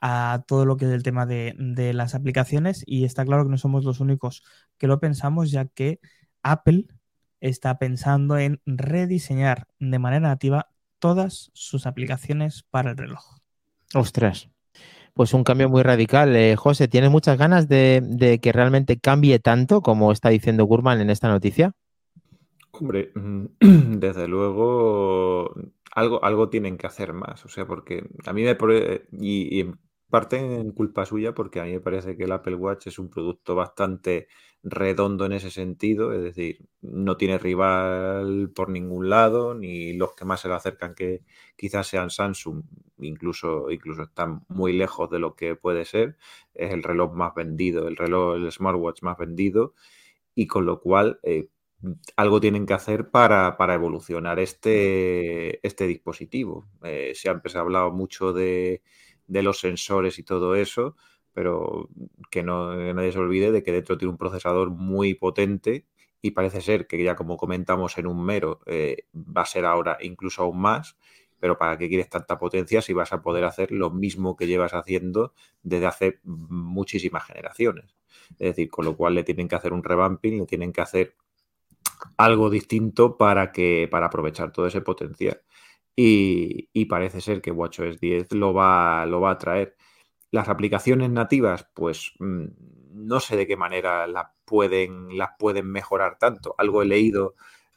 a 0.00 0.44
todo 0.46 0.64
lo 0.66 0.76
que 0.76 0.84
es 0.86 0.92
el 0.92 1.02
tema 1.02 1.26
de 1.26 1.92
las 1.94 2.14
aplicaciones 2.14 2.84
y 2.86 3.04
está 3.04 3.24
claro 3.24 3.44
que 3.44 3.50
no 3.50 3.58
somos 3.58 3.84
los 3.84 4.00
únicos 4.00 4.44
que 4.78 4.86
lo 4.86 5.00
pensamos, 5.00 5.50
ya 5.50 5.66
que 5.66 6.00
Apple 6.42 6.86
está 7.40 7.78
pensando 7.78 8.38
en 8.38 8.60
rediseñar 8.66 9.66
de 9.78 9.98
manera 9.98 10.28
nativa 10.28 10.68
todas 10.98 11.50
sus 11.54 11.86
aplicaciones 11.86 12.64
para 12.70 12.90
el 12.90 12.96
reloj. 12.96 13.38
Ostras. 13.94 14.48
Pues 15.14 15.34
un 15.34 15.44
cambio 15.44 15.68
muy 15.68 15.82
radical. 15.82 16.36
Eh, 16.36 16.56
José, 16.56 16.86
¿tienes 16.88 17.10
muchas 17.10 17.38
ganas 17.38 17.68
de, 17.68 18.02
de 18.04 18.38
que 18.38 18.52
realmente 18.52 18.98
cambie 18.98 19.38
tanto 19.40 19.80
como 19.80 20.12
está 20.12 20.28
diciendo 20.28 20.64
Gurman 20.64 21.00
en 21.00 21.10
esta 21.10 21.28
noticia? 21.28 21.72
Hombre, 22.70 23.10
mm, 23.14 23.46
desde 23.98 24.28
luego 24.28 25.54
algo, 25.94 26.24
algo 26.24 26.48
tienen 26.48 26.78
que 26.78 26.86
hacer 26.86 27.12
más, 27.12 27.44
o 27.44 27.48
sea, 27.48 27.66
porque 27.66 28.08
a 28.24 28.32
mí 28.32 28.42
me 28.44 28.56
y, 29.12 29.56
y 29.56 29.60
en 29.60 29.78
parte 30.08 30.36
en 30.36 30.70
culpa 30.72 31.04
suya, 31.04 31.34
porque 31.34 31.60
a 31.60 31.64
mí 31.64 31.72
me 31.72 31.80
parece 31.80 32.16
que 32.16 32.24
el 32.24 32.32
Apple 32.32 32.54
Watch 32.54 32.86
es 32.86 32.98
un 32.98 33.10
producto 33.10 33.54
bastante 33.54 34.28
redondo 34.62 35.24
en 35.26 35.32
ese 35.32 35.50
sentido, 35.50 36.12
es 36.12 36.22
decir, 36.22 36.66
no 36.82 37.16
tiene 37.16 37.38
rival 37.38 38.50
por 38.54 38.68
ningún 38.70 39.08
lado, 39.08 39.54
ni 39.54 39.92
los 39.94 40.14
que 40.14 40.24
más 40.24 40.40
se 40.40 40.48
le 40.48 40.54
acercan 40.54 40.94
que 40.94 41.22
quizás 41.56 41.86
sean 41.86 42.10
Samsung, 42.10 42.62
incluso, 42.98 43.70
incluso 43.70 44.02
están 44.02 44.42
muy 44.48 44.72
lejos 44.72 45.08
de 45.10 45.18
lo 45.20 45.34
que 45.36 45.54
puede 45.56 45.84
ser, 45.84 46.16
es 46.54 46.72
el 46.72 46.82
reloj 46.82 47.12
más 47.14 47.34
vendido, 47.34 47.88
el 47.88 47.96
reloj, 47.96 48.36
el 48.36 48.50
smartwatch 48.52 49.02
más 49.02 49.16
vendido, 49.18 49.74
y 50.34 50.46
con 50.46 50.66
lo 50.66 50.80
cual... 50.80 51.20
eh, 51.22 51.48
algo 52.16 52.40
tienen 52.40 52.66
que 52.66 52.74
hacer 52.74 53.10
para, 53.10 53.56
para 53.56 53.74
evolucionar 53.74 54.40
este, 54.40 55.64
este 55.66 55.86
dispositivo. 55.86 56.66
Eh, 56.82 57.12
siempre 57.14 57.50
se 57.52 57.58
ha 57.58 57.60
hablado 57.60 57.92
mucho 57.92 58.32
de, 58.32 58.82
de 59.26 59.42
los 59.42 59.60
sensores 59.60 60.18
y 60.18 60.24
todo 60.24 60.54
eso, 60.56 60.96
pero 61.38 61.88
que, 62.32 62.42
no, 62.42 62.74
nadie 62.94 63.12
se 63.12 63.18
olvide 63.20 63.52
de 63.52 63.62
que 63.62 63.70
dentro 63.70 63.96
tiene 63.96 64.10
un 64.10 64.18
procesador 64.18 64.70
muy 64.70 65.14
potente 65.14 65.86
y 66.20 66.32
parece 66.32 66.60
ser 66.60 66.88
que 66.88 67.00
ya 67.00 67.14
como 67.14 67.36
comentamos 67.36 67.96
en 67.96 68.08
un 68.08 68.24
mero, 68.24 68.58
eh, 68.66 69.06
va 69.14 69.42
a 69.42 69.46
ser 69.46 69.64
ahora 69.64 69.98
incluso 70.00 70.42
aún 70.42 70.60
más, 70.60 70.98
pero 71.38 71.56
¿para 71.56 71.78
qué 71.78 71.88
quieres 71.88 72.08
tanta 72.08 72.40
potencia 72.40 72.82
si 72.82 72.92
vas 72.92 73.12
a 73.12 73.22
poder 73.22 73.44
hacer 73.44 73.70
lo 73.70 73.92
mismo 73.92 74.34
que 74.34 74.48
llevas 74.48 74.74
haciendo 74.74 75.32
desde 75.62 75.86
hace 75.86 76.18
muchísimas 76.24 77.24
generaciones? 77.24 77.94
Es 78.30 78.56
decir, 78.56 78.68
con 78.68 78.84
lo 78.84 78.96
cual 78.96 79.14
le 79.14 79.22
tienen 79.22 79.46
que 79.46 79.54
hacer 79.54 79.72
un 79.72 79.84
revamping, 79.84 80.40
le 80.40 80.46
tienen 80.46 80.72
que 80.72 80.80
hacer 80.80 81.14
algo 82.16 82.50
distinto 82.50 83.16
para 83.16 83.52
que 83.52 83.86
para 83.88 84.06
aprovechar 84.06 84.50
todo 84.50 84.66
ese 84.66 84.80
potencial. 84.80 85.40
Y, 85.94 86.68
y 86.72 86.86
parece 86.86 87.20
ser 87.20 87.40
que 87.40 87.52
WatchOS 87.52 88.00
10 88.00 88.32
lo 88.32 88.52
va, 88.52 89.06
lo 89.06 89.20
va 89.20 89.30
a 89.30 89.38
traer. 89.38 89.76
Las 90.30 90.48
aplicaciones 90.48 91.10
nativas, 91.10 91.66
pues 91.74 92.12
mm, 92.18 92.46
no 92.92 93.20
sé 93.20 93.36
de 93.36 93.46
qué 93.46 93.56
manera 93.56 94.06
las 94.06 94.28
pueden, 94.44 95.16
las 95.16 95.30
pueden 95.38 95.70
mejorar 95.70 96.18
tanto. 96.18 96.54
Algo 96.58 96.82
he 96.82 96.86
leído, 96.86 97.34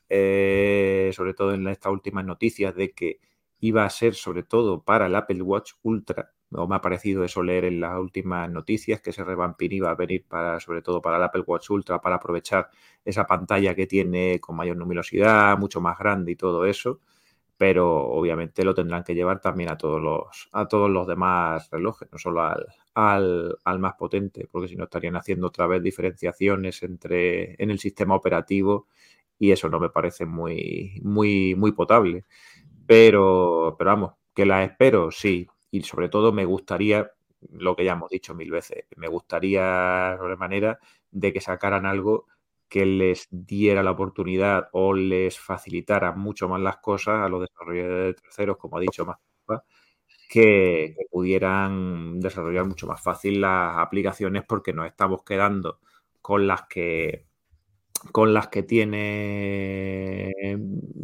eh, 0.10 1.12
sobre 1.14 1.34
todo 1.34 1.54
en 1.54 1.68
estas 1.68 1.92
últimas 1.92 2.26
noticias, 2.26 2.76
de 2.76 2.92
que 2.92 3.20
iba 3.60 3.86
a 3.86 3.90
ser 3.90 4.16
sobre 4.16 4.44
todo 4.44 4.84
para 4.84 5.06
el 5.06 5.16
Apple 5.16 5.42
Watch 5.42 5.74
Ultra, 5.84 6.34
o 6.54 6.68
me 6.68 6.76
ha 6.76 6.82
parecido 6.82 7.24
eso 7.24 7.44
leer 7.44 7.66
en 7.66 7.80
las 7.80 7.98
últimas 7.98 8.50
noticias, 8.50 9.02
que 9.02 9.12
ese 9.12 9.24
revamping 9.24 9.72
iba 9.72 9.92
a 9.92 9.96
venir 9.96 10.26
para, 10.28 10.60
sobre 10.60 10.82
todo 10.82 11.02
para 11.02 11.18
el 11.18 11.24
Apple 11.24 11.44
Watch 11.48 11.70
Ultra, 11.70 12.02
para 12.02 12.18
aprovechar 12.18 12.70
esa 13.06 13.26
pantalla 13.26 13.74
que 13.76 13.88
tiene 13.88 14.40
con 14.42 14.56
mayor 14.58 14.78
luminosidad, 14.78 15.58
mucho 15.58 15.80
más 15.80 15.98
grande 15.98 16.34
y 16.34 16.36
todo 16.36 16.66
eso, 16.66 17.00
pero 17.62 18.08
obviamente 18.08 18.64
lo 18.64 18.74
tendrán 18.74 19.04
que 19.04 19.14
llevar 19.14 19.40
también 19.40 19.70
a 19.70 19.78
todos 19.78 20.02
los, 20.02 20.50
a 20.52 20.68
todos 20.68 20.90
los 20.90 21.06
demás 21.06 21.70
relojes, 21.70 22.10
no 22.12 22.18
solo 22.18 22.42
al, 22.42 22.66
al, 22.96 23.56
al 23.64 23.78
más 23.78 23.94
potente, 23.94 24.48
porque 24.52 24.68
si 24.68 24.76
no 24.76 24.86
estarían 24.86 25.16
haciendo 25.16 25.46
otra 25.46 25.68
vez 25.68 25.84
diferenciaciones 25.84 26.82
entre, 26.82 27.54
en 27.62 27.70
el 27.70 27.78
sistema 27.78 28.16
operativo 28.16 28.88
y 29.38 29.52
eso 29.52 29.70
no 29.70 29.80
me 29.80 29.92
parece 29.92 30.26
muy, 30.26 31.00
muy, 31.04 31.54
muy 31.54 31.72
potable. 31.74 32.26
Pero, 32.88 33.76
pero 33.78 33.92
vamos, 33.92 34.14
que 34.34 34.48
la 34.48 34.64
espero, 34.64 35.12
sí, 35.12 35.48
y 35.70 35.84
sobre 35.84 36.10
todo 36.10 36.34
me 36.34 36.46
gustaría, 36.46 37.12
lo 37.52 37.76
que 37.76 37.86
ya 37.86 37.92
hemos 37.94 38.10
dicho 38.10 38.34
mil 38.34 38.50
veces, 38.50 38.86
me 38.96 39.08
gustaría 39.08 40.18
de 40.20 40.36
manera 40.36 40.80
de 41.12 41.32
que 41.32 41.42
sacaran 41.42 41.86
algo 41.86 42.26
que 42.72 42.86
les 42.86 43.28
diera 43.32 43.84
la 43.84 43.92
oportunidad 43.92 44.70
o 44.72 44.94
les 44.94 45.38
facilitara 45.38 46.14
mucho 46.14 46.48
más 46.48 46.62
las 46.62 46.78
cosas 46.78 47.22
a 47.22 47.28
los 47.30 47.42
desarrolladores 47.42 48.16
de 48.16 48.22
terceros, 48.22 48.58
como 48.58 48.78
ha 48.78 48.80
dicho 48.82 49.06
más, 49.06 49.18
que, 50.30 50.96
que 50.98 51.06
pudieran 51.12 52.20
desarrollar 52.22 52.66
mucho 52.66 52.88
más 52.88 53.04
fácil 53.04 53.42
las 53.42 53.78
aplicaciones 53.78 54.44
porque 54.48 54.72
nos 54.72 54.88
estamos 54.88 55.24
quedando 55.24 55.80
con 56.22 56.48
las 56.48 56.64
que 56.68 57.28
con 58.14 58.34
las 58.34 58.48
que 58.48 58.64
tiene 58.64 60.32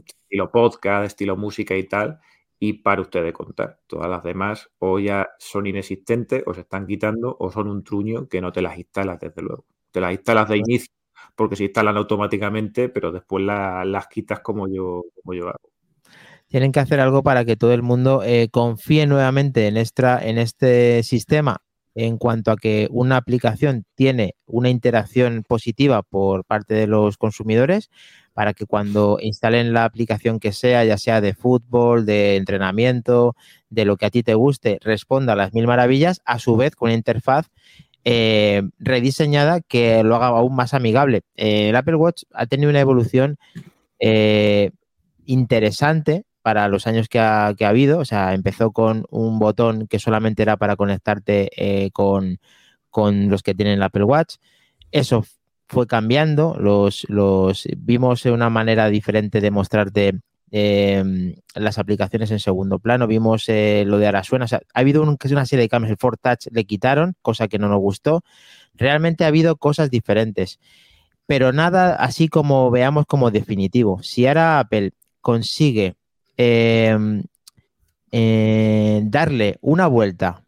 estilo 0.06 0.52
podcast, 0.52 1.06
estilo 1.06 1.38
música 1.38 1.76
y 1.76 1.84
tal, 1.84 2.20
y 2.60 2.74
para 2.82 3.02
ustedes 3.02 3.34
contar. 3.34 3.82
Todas 3.88 4.10
las 4.10 4.24
demás 4.24 4.70
o 4.80 5.00
ya 5.00 5.28
son 5.38 5.68
inexistentes, 5.68 6.44
o 6.48 6.54
se 6.54 6.62
están 6.62 6.88
quitando, 6.88 7.36
o 7.40 7.52
son 7.52 7.68
un 7.68 7.84
truño 7.84 8.28
que 8.30 8.42
no 8.42 8.52
te 8.54 8.62
las 8.62 8.78
instalas 8.78 9.20
desde 9.20 9.42
luego. 9.42 9.66
Te 9.92 10.02
las 10.02 10.14
instalas 10.14 10.50
de 10.50 10.58
inicio 10.58 10.98
porque 11.36 11.56
se 11.56 11.66
instalan 11.66 11.98
automáticamente, 11.98 12.90
pero 12.90 13.12
después 13.12 13.44
la, 13.44 13.86
las 13.86 14.08
quitas 14.08 14.40
como 14.40 14.68
yo, 14.68 15.04
hago. 15.26 15.72
Tienen 16.48 16.72
que 16.72 16.80
hacer 16.80 17.00
algo 17.00 17.24
para 17.24 17.44
que 17.44 17.58
todo 17.58 17.74
el 17.74 17.82
mundo 17.82 18.24
eh, 18.24 18.48
confíe 18.50 19.06
nuevamente 19.06 19.68
en, 19.68 19.76
esta, 19.76 20.24
en 20.26 20.38
este 20.38 21.04
sistema 21.04 21.62
en 21.98 22.20
cuanto 22.20 22.52
a 22.52 22.58
que 22.58 22.88
una 22.92 23.18
aplicación 23.18 23.84
tiene 23.96 24.36
una 24.46 24.70
interacción 24.70 25.44
positiva 25.48 26.04
por 26.04 26.46
parte 26.46 26.76
de 26.76 26.86
los 26.86 27.18
consumidores 27.18 27.90
para 28.34 28.54
que 28.54 28.68
cuando 28.68 29.18
instalen 29.20 29.74
la 29.74 29.84
aplicación 29.84 30.40
que 30.40 30.52
sea, 30.52 30.86
ya 30.86 31.00
sea 31.00 31.22
de 31.22 31.34
fútbol, 31.34 32.06
de 32.06 32.36
entrenamiento, 32.36 33.36
de 33.72 33.86
lo 33.86 33.98
que 33.98 34.06
a 34.06 34.12
ti 34.12 34.22
te 34.22 34.36
guste, 34.36 34.78
responda 34.84 35.34
a 35.34 35.36
las 35.36 35.56
mil 35.56 35.66
maravillas, 35.66 36.22
a 36.24 36.38
su 36.38 36.56
vez 36.56 36.76
con 36.76 36.90
una 36.90 36.94
interfaz 36.94 37.48
eh, 38.10 38.62
rediseñada 38.80 39.60
que 39.60 40.02
lo 40.02 40.16
haga 40.16 40.28
aún 40.28 40.56
más 40.56 40.74
amigable. 40.74 41.24
Eh, 41.36 41.68
el 41.68 41.76
Apple 41.76 41.96
Watch 41.96 42.24
ha 42.32 42.46
tenido 42.46 42.70
una 42.70 42.80
evolución 42.80 43.38
eh, 44.00 44.72
interesante 45.26 46.24
para 46.42 46.70
los 46.70 46.88
años 46.88 47.10
que 47.10 47.20
ha, 47.20 47.48
habido. 47.48 48.00
O 48.00 48.06
sea, 48.06 48.34
empezó 48.34 48.72
con 48.72 49.06
un 49.10 49.40
botón 49.40 49.88
que 49.88 50.00
solamente 50.00 50.42
era 50.42 50.56
para 50.56 50.78
conectarte 50.78 51.92
con, 51.92 52.40
con, 52.90 53.28
los 53.28 53.44
que 53.44 53.54
tienen 53.54 53.74
el 53.74 53.84
Apple 53.84 54.06
Watch. 54.06 54.36
Eso 54.92 55.26
fue 55.68 55.86
cambiando. 55.86 56.56
Los, 56.58 57.06
los 57.10 57.68
vimos 57.76 58.24
una 58.26 58.50
manera 58.50 58.88
diferente 58.88 59.42
de 59.42 59.52
mostrarte 59.52 60.22
eh, 60.52 61.36
las 61.56 61.78
aplicaciones 61.78 62.32
en 62.32 62.40
segundo 62.40 62.80
plano. 62.80 63.08
Vimos 63.08 63.46
eh, 63.48 63.84
lo 63.86 63.98
de 63.98 64.08
Arasuena. 64.08 64.46
O 64.46 64.56
ha 64.56 64.62
habido 64.74 65.02
un, 65.02 65.18
una 65.32 65.46
serie 65.46 65.64
de 65.64 65.70
cambios. 65.70 65.92
El 65.92 65.98
Ford 65.98 66.18
Touch 66.22 66.48
le 66.52 66.66
quitaron, 66.66 67.16
cosa 67.22 67.48
que 67.48 67.60
no 67.60 67.68
nos 67.68 67.80
gustó. 67.80 68.24
Realmente 68.74 69.24
ha 69.24 69.28
habido 69.28 69.56
cosas 69.58 69.90
diferentes. 69.90 70.60
Pero 71.26 71.52
nada 71.52 71.96
así 71.96 72.30
como 72.30 72.72
veamos 72.72 73.06
como 73.06 73.32
definitivo. 73.32 74.02
Si 74.02 74.26
ahora 74.26 74.60
Apple 74.60 74.94
consigue 75.22 75.96
eh, 76.38 76.98
eh, 78.12 79.02
darle 79.04 79.58
una 79.62 79.88
vuelta 79.88 80.44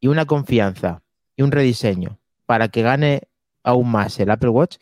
y 0.00 0.06
una 0.06 0.24
confianza 0.24 1.02
y 1.36 1.42
un 1.42 1.52
rediseño 1.52 2.18
para 2.46 2.68
que 2.68 2.80
gane 2.82 3.28
aún 3.62 3.90
más 3.90 4.18
el 4.18 4.30
Apple 4.30 4.48
Watch, 4.48 4.78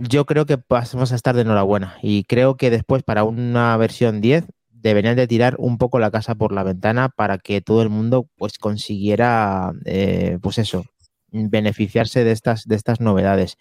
yo 0.00 0.24
creo 0.26 0.46
que 0.46 0.58
vamos 0.68 1.12
a 1.12 1.14
estar 1.14 1.36
de 1.36 1.42
enhorabuena. 1.42 1.96
Y 2.02 2.24
creo 2.24 2.56
que 2.56 2.70
después 2.70 3.02
para 3.02 3.24
una 3.24 3.76
versión 3.76 4.20
10 4.20 4.46
deberían 4.70 5.16
de 5.16 5.26
tirar 5.26 5.56
un 5.58 5.78
poco 5.78 5.98
la 5.98 6.10
casa 6.10 6.34
por 6.34 6.52
la 6.52 6.62
ventana 6.64 7.10
para 7.10 7.38
que 7.38 7.60
todo 7.60 7.82
el 7.82 7.90
mundo 7.90 8.28
pues 8.36 8.58
consiguiera 8.58 9.72
eh, 9.84 10.38
pues 10.40 10.58
eso, 10.58 10.84
beneficiarse 11.30 12.24
de 12.24 12.32
estas, 12.32 12.66
de 12.66 12.76
estas 12.76 13.00
novedades. 13.00 13.56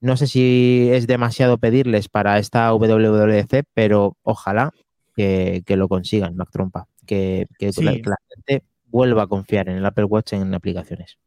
No 0.00 0.16
sé 0.16 0.26
si 0.26 0.88
es 0.92 1.06
demasiado 1.06 1.58
pedirles 1.58 2.08
para 2.08 2.38
esta 2.38 2.72
WWDC, 2.72 3.64
pero 3.74 4.16
ojalá 4.22 4.72
que, 5.16 5.62
que 5.66 5.76
lo 5.76 5.88
consigan, 5.88 6.36
Mac 6.36 6.50
Trompa. 6.52 6.86
Que, 7.06 7.46
que 7.58 7.72
Sí. 7.72 7.82
la, 7.84 7.92
que 7.92 8.10
la 8.10 8.16
gente 8.34 8.64
vuelva 8.86 9.24
a 9.24 9.26
confiar 9.26 9.68
en 9.68 9.76
el 9.78 9.86
Apple 9.86 10.04
Watch 10.04 10.34
en 10.34 10.54
aplicaciones. 10.54 11.18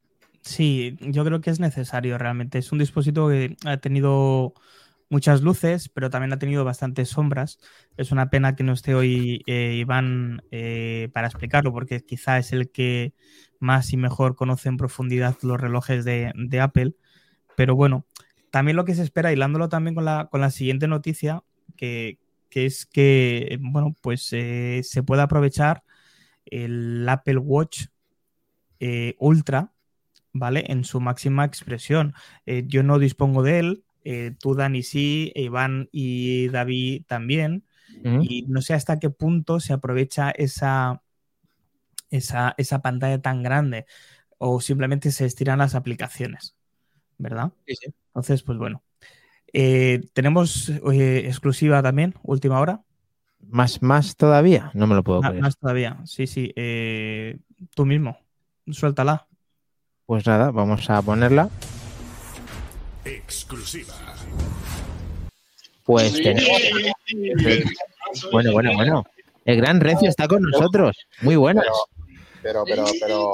Sí, 0.47 0.95
yo 1.01 1.25
creo 1.25 1.41
que 1.41 1.49
es 1.49 1.59
necesario 1.59 2.17
realmente. 2.17 2.57
Es 2.57 2.71
un 2.71 2.79
dispositivo 2.79 3.27
que 3.27 3.57
ha 3.65 3.77
tenido 3.77 4.53
muchas 5.09 5.41
luces, 5.41 5.89
pero 5.89 6.09
también 6.09 6.31
ha 6.31 6.39
tenido 6.39 6.63
bastantes 6.63 7.09
sombras. 7.09 7.59
Es 7.97 8.11
una 8.13 8.29
pena 8.29 8.55
que 8.55 8.63
no 8.63 8.71
esté 8.71 8.95
hoy 8.95 9.43
eh, 9.45 9.75
Iván 9.75 10.41
eh, 10.51 11.09
para 11.13 11.27
explicarlo, 11.27 11.73
porque 11.73 11.99
quizá 12.05 12.37
es 12.37 12.53
el 12.53 12.71
que 12.71 13.13
más 13.59 13.91
y 13.91 13.97
mejor 13.97 14.35
conoce 14.35 14.69
en 14.69 14.77
profundidad 14.77 15.35
los 15.41 15.59
relojes 15.59 16.05
de, 16.05 16.31
Apple. 16.61 16.95
Pero 17.57 17.75
bueno, 17.75 18.05
también 18.49 18.77
lo 18.77 18.85
que 18.85 18.95
se 18.95 19.03
espera, 19.03 19.33
hilándolo 19.33 19.67
también 19.67 19.95
con 19.95 20.05
la, 20.05 20.29
con 20.31 20.39
la 20.39 20.51
siguiente 20.51 20.87
noticia, 20.87 21.43
que, 21.75 22.19
que 22.49 22.65
es 22.65 22.85
que, 22.85 23.59
bueno, 23.61 23.95
pues 24.01 24.29
eh, 24.31 24.81
se 24.83 25.03
puede 25.03 25.23
aprovechar 25.23 25.83
el 26.45 27.07
Apple 27.09 27.39
Watch 27.39 27.87
eh, 28.79 29.15
Ultra, 29.19 29.73
¿vale? 30.39 30.65
En 30.67 30.83
su 30.83 30.99
máxima 31.01 31.45
expresión. 31.45 32.13
Eh, 32.45 32.63
yo 32.67 32.83
no 32.83 32.99
dispongo 32.99 33.43
de 33.43 33.59
él, 33.59 33.83
eh, 34.03 34.33
tú, 34.39 34.55
Dani, 34.55 34.83
sí, 34.83 35.31
Iván 35.35 35.89
y 35.91 36.47
David 36.49 37.03
también, 37.07 37.65
y 38.19 38.43
no 38.47 38.61
sé 38.61 38.73
hasta 38.73 38.99
qué 38.99 39.09
punto 39.09 39.59
se 39.59 39.73
aprovecha 39.73 40.31
esa, 40.31 41.01
esa, 42.09 42.53
esa 42.57 42.81
pantalla 42.81 43.21
tan 43.21 43.43
grande 43.43 43.85
o 44.37 44.61
simplemente 44.61 45.11
se 45.11 45.25
estiran 45.25 45.59
las 45.59 45.75
aplicaciones, 45.75 46.55
¿verdad? 47.17 47.53
Sí, 47.65 47.75
sí. 47.75 47.93
Entonces, 48.09 48.43
pues 48.43 48.57
bueno. 48.57 48.83
Eh, 49.53 50.01
tenemos 50.13 50.69
eh, 50.69 51.19
exclusiva 51.27 51.83
también, 51.83 52.15
última 52.23 52.59
hora. 52.61 52.83
¿Más, 53.49 53.81
más 53.81 54.15
todavía? 54.15 54.71
No 54.75 54.85
me 54.87 54.95
lo 54.95 55.03
puedo 55.03 55.21
Ma- 55.21 55.23
creer. 55.23 55.41
más 55.41 55.57
todavía, 55.57 55.99
sí, 56.05 56.27
sí. 56.27 56.53
eh, 56.55 57.39
tú 57.75 57.85
mismo, 57.85 58.17
suéltala. 58.67 59.27
Pues 60.07 60.25
nada, 60.25 60.51
vamos 60.51 60.89
a 60.89 61.01
ponerla. 61.01 61.49
Exclusiva. 63.03 63.93
Pues 65.83 66.13
tenemos. 66.13 66.61
Bueno, 68.31 68.53
bueno, 68.53 68.73
bueno. 68.73 69.05
El 69.43 69.57
gran 69.57 69.81
Recio 69.81 70.07
está 70.07 70.25
con 70.29 70.41
nosotros. 70.43 70.95
Muy 71.21 71.35
buenas. 71.35 71.65
Pero, 72.41 72.63
pero, 72.65 72.85
pero 73.01 73.33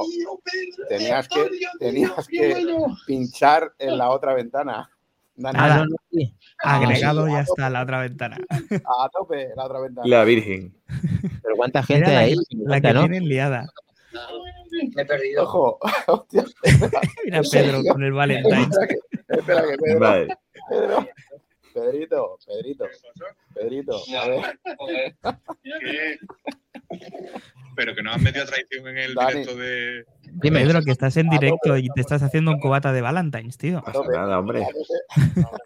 tenías 0.88 1.28
que, 1.28 1.48
tenías 1.78 2.26
que 2.26 2.66
pinchar 3.06 3.72
en 3.78 3.96
la 3.96 4.10
otra 4.10 4.34
ventana. 4.34 4.90
No, 5.36 5.52
no, 5.52 5.96
sí. 6.10 6.34
Agregado 6.58 7.28
ya 7.28 7.40
está 7.40 7.70
la 7.70 7.82
otra 7.84 8.00
ventana. 8.00 8.36
a 8.84 9.08
tope 9.10 9.50
la 9.54 9.64
otra 9.66 9.78
ventana. 9.80 10.08
La 10.08 10.24
Virgen. 10.24 10.74
Pero 11.40 11.54
cuánta 11.56 11.84
gente 11.84 12.10
la, 12.12 12.18
hay. 12.18 12.34
que- 12.34 12.56
la 12.64 12.80
que 12.80 12.92
¿no? 12.92 13.00
tienen 13.02 13.28
liada. 13.28 13.68
Me 14.94 15.02
he 15.02 15.06
perdido. 15.06 15.42
Ojo, 15.44 15.78
hostia, 16.06 16.44
Mira 17.24 17.40
Pedro 17.50 17.82
con 17.84 18.02
el 18.02 18.12
Valentine. 18.12 18.68
espera 19.28 19.62
que, 19.62 19.76
Pedro, 19.78 20.00
Vale. 20.00 20.36
Pedro, 20.68 21.08
Pedrito, 21.72 22.38
Pedrito, 22.46 22.86
Pedrito, 23.54 24.02
a 24.16 24.28
ver, 24.28 24.58
¿Qué? 25.62 26.18
Pero 27.76 27.94
que 27.94 28.02
nos 28.02 28.14
han 28.16 28.22
metido 28.22 28.44
a 28.44 28.46
traición 28.46 28.88
en 28.88 28.98
el 28.98 29.14
Dani. 29.14 29.30
directo 29.40 29.56
de. 29.56 30.04
Dime. 30.42 30.60
Pedro, 30.64 30.82
que 30.82 30.90
estás 30.90 31.16
en 31.16 31.28
directo 31.30 31.76
y 31.76 31.88
te 31.90 32.00
estás 32.00 32.22
haciendo 32.22 32.50
un 32.52 32.60
cobata 32.60 32.92
de 32.92 33.00
Valentines, 33.00 33.56
tío. 33.58 33.74
No 33.76 33.82
pasa 33.82 34.00
nada, 34.12 34.38
hombre. 34.38 34.66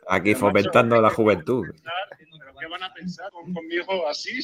Aquí 0.09 0.35
fomentando 0.35 1.01
la 1.01 1.11
juventud. 1.11 1.67
¿Pero 1.67 2.53
qué 2.61 2.67
van 2.67 2.83
a 2.83 2.93
pensar 2.95 3.31
con, 3.31 3.53
con 3.53 3.67
mi 3.67 3.75
hijo 3.77 4.09
así? 4.09 4.39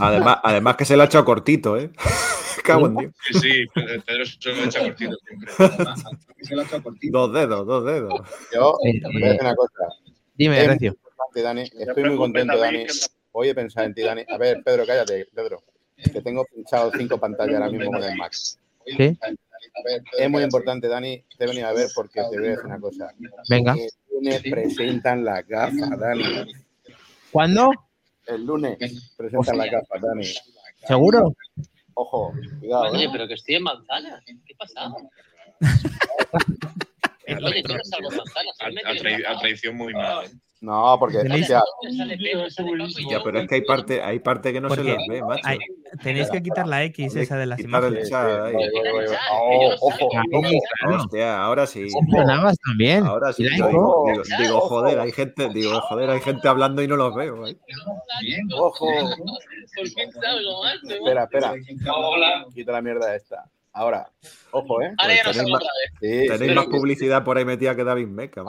Además, 0.00 0.38
además 0.42 0.76
que 0.76 0.84
se 0.84 0.96
lo 0.96 1.02
ha 1.02 1.06
hecho 1.06 1.24
cortito, 1.24 1.76
¿eh? 1.78 1.90
Cago 2.64 2.86
en 2.86 2.96
Dios. 2.96 3.12
Sí, 3.32 3.38
sí, 3.40 3.64
Pedro 3.74 4.02
Pedro 4.04 4.24
se 4.26 4.52
lo 4.52 4.64
echa 4.64 4.80
cortito 4.80 5.16
siempre. 5.26 5.52
Se 6.42 6.54
lo 6.54 6.60
ha 6.62 6.64
hecho 6.64 6.82
cortito. 6.82 7.18
Dos 7.18 7.32
dedos, 7.34 7.66
dos 7.66 7.84
dedos. 7.84 8.12
yo, 8.54 8.76
Eh, 8.84 9.00
te 9.00 9.06
voy 9.08 9.22
a 9.22 9.26
decir 9.26 9.40
una 9.42 9.54
cosa, 9.54 9.72
Dime, 10.34 10.66
Recio. 10.66 10.88
importante, 10.92 11.42
Dani, 11.42 11.62
estoy 11.62 12.04
muy 12.04 12.16
contento, 12.16 12.58
Dani, 12.58 12.86
voy 13.32 13.48
a 13.50 13.54
pensar 13.54 13.84
en 13.84 13.94
ti, 13.94 14.02
Dani, 14.02 14.22
a 14.28 14.36
ver, 14.36 14.62
Pedro, 14.64 14.84
cállate, 14.86 15.26
Pedro, 15.34 15.62
que 15.96 16.20
tengo 16.20 16.44
pinchado 16.44 16.92
cinco 16.96 17.18
pantallas 17.18 17.54
ahora 17.60 17.70
mismo 17.70 17.90
con 17.92 18.02
el 18.02 18.16
Max, 18.16 18.58
¿Sí? 18.84 19.18
es 20.18 20.30
muy 20.30 20.42
importante, 20.42 20.88
Dani, 20.88 21.22
te 21.36 21.44
he 21.44 21.46
venido 21.48 21.66
a 21.68 21.72
ver 21.72 21.88
porque 21.94 22.20
te 22.22 22.36
voy 22.38 22.46
a 22.46 22.50
decir 22.50 22.64
una 22.64 22.80
cosa, 22.80 23.12
Venga. 23.48 23.72
el 23.74 23.88
lunes 24.12 24.42
presentan 24.42 25.24
las 25.24 25.46
gafas, 25.46 25.98
Dani, 25.98 26.24
¿Cuándo? 27.30 27.70
el 28.26 28.44
lunes 28.44 28.78
presentan 29.16 29.58
las 29.58 29.70
gafas, 29.70 30.00
Dani, 30.00 30.26
¿Seguro? 30.86 31.34
ojo, 31.94 32.32
cuidado, 32.60 32.92
Oye, 32.92 33.04
¿eh? 33.04 33.08
pero 33.10 33.26
que 33.26 33.34
estoy 33.34 33.54
en 33.56 33.62
manzanas. 33.62 34.22
¿Qué 34.26 34.54
pasa? 34.56 34.92
Oye, 37.28 37.62
yo 37.66 37.76
no 37.76 37.84
salgo 37.84 38.10
en 38.10 38.16
manzanas. 38.18 38.54
A, 39.26 39.40
traición 39.40 39.76
muy 39.76 39.92
mal. 39.94 40.26
¿eh? 40.26 40.30
No, 40.60 40.96
porque, 40.98 41.18
Tenéis- 41.18 41.48
Ya, 41.48 41.62
pero 43.22 43.40
es 43.40 43.48
que 43.48 43.54
hay 43.56 43.62
parte, 43.62 44.02
hay 44.02 44.18
parte 44.18 44.52
que 44.52 44.60
no 44.60 44.70
se 44.70 44.82
les 44.82 44.96
ve, 45.08 45.22
macho. 45.22 45.42
hay- 45.44 45.58
tenéis 46.02 46.30
que 46.30 46.42
quitar 46.42 46.66
la 46.66 46.82
X 46.84 47.14
esa 47.14 47.36
de 47.36 47.46
las 47.46 47.58
Quitar 47.58 47.84
el 47.84 48.06
imágenes. 48.06 48.10
Oh. 49.32 49.70
Hostia, 50.88 51.42
ahora 51.42 51.66
sí. 51.66 51.88
También. 52.64 53.04
Ahora 53.06 53.32
sí. 53.32 53.44
Digo, 53.48 53.68
digo, 53.68 54.22
digo, 54.38 54.60
joder, 54.60 55.00
hay 55.00 55.12
gente, 55.12 55.48
digo, 55.50 55.80
joder, 55.82 56.10
hay 56.10 56.20
gente 56.20 56.48
hablando 56.48 56.82
y 56.82 56.88
no 56.88 56.96
los 56.96 57.14
veo. 57.14 57.46
¿eh? 57.46 57.56
ojo, 58.58 58.88
espera, 60.88 61.24
espera, 61.24 61.54
quita 62.54 62.72
la 62.72 62.82
mierda 62.82 63.14
esta, 63.14 63.44
ahora, 63.72 64.08
ojo, 64.50 64.80
¿eh? 64.82 64.92
Ahora 64.98 65.14
ya 65.14 65.22
no 65.24 65.30
Tenéis 65.32 65.36
salgo 65.36 65.50
más-. 65.50 65.62
Sí, 66.00 66.26
Tenéis 66.28 66.50
sí. 66.50 66.54
más 66.56 66.66
publicidad 66.66 67.24
por 67.24 67.36
ahí 67.38 67.44
metida 67.44 67.76
que 67.76 67.84
David 67.84 68.06
Meca, 68.08 68.42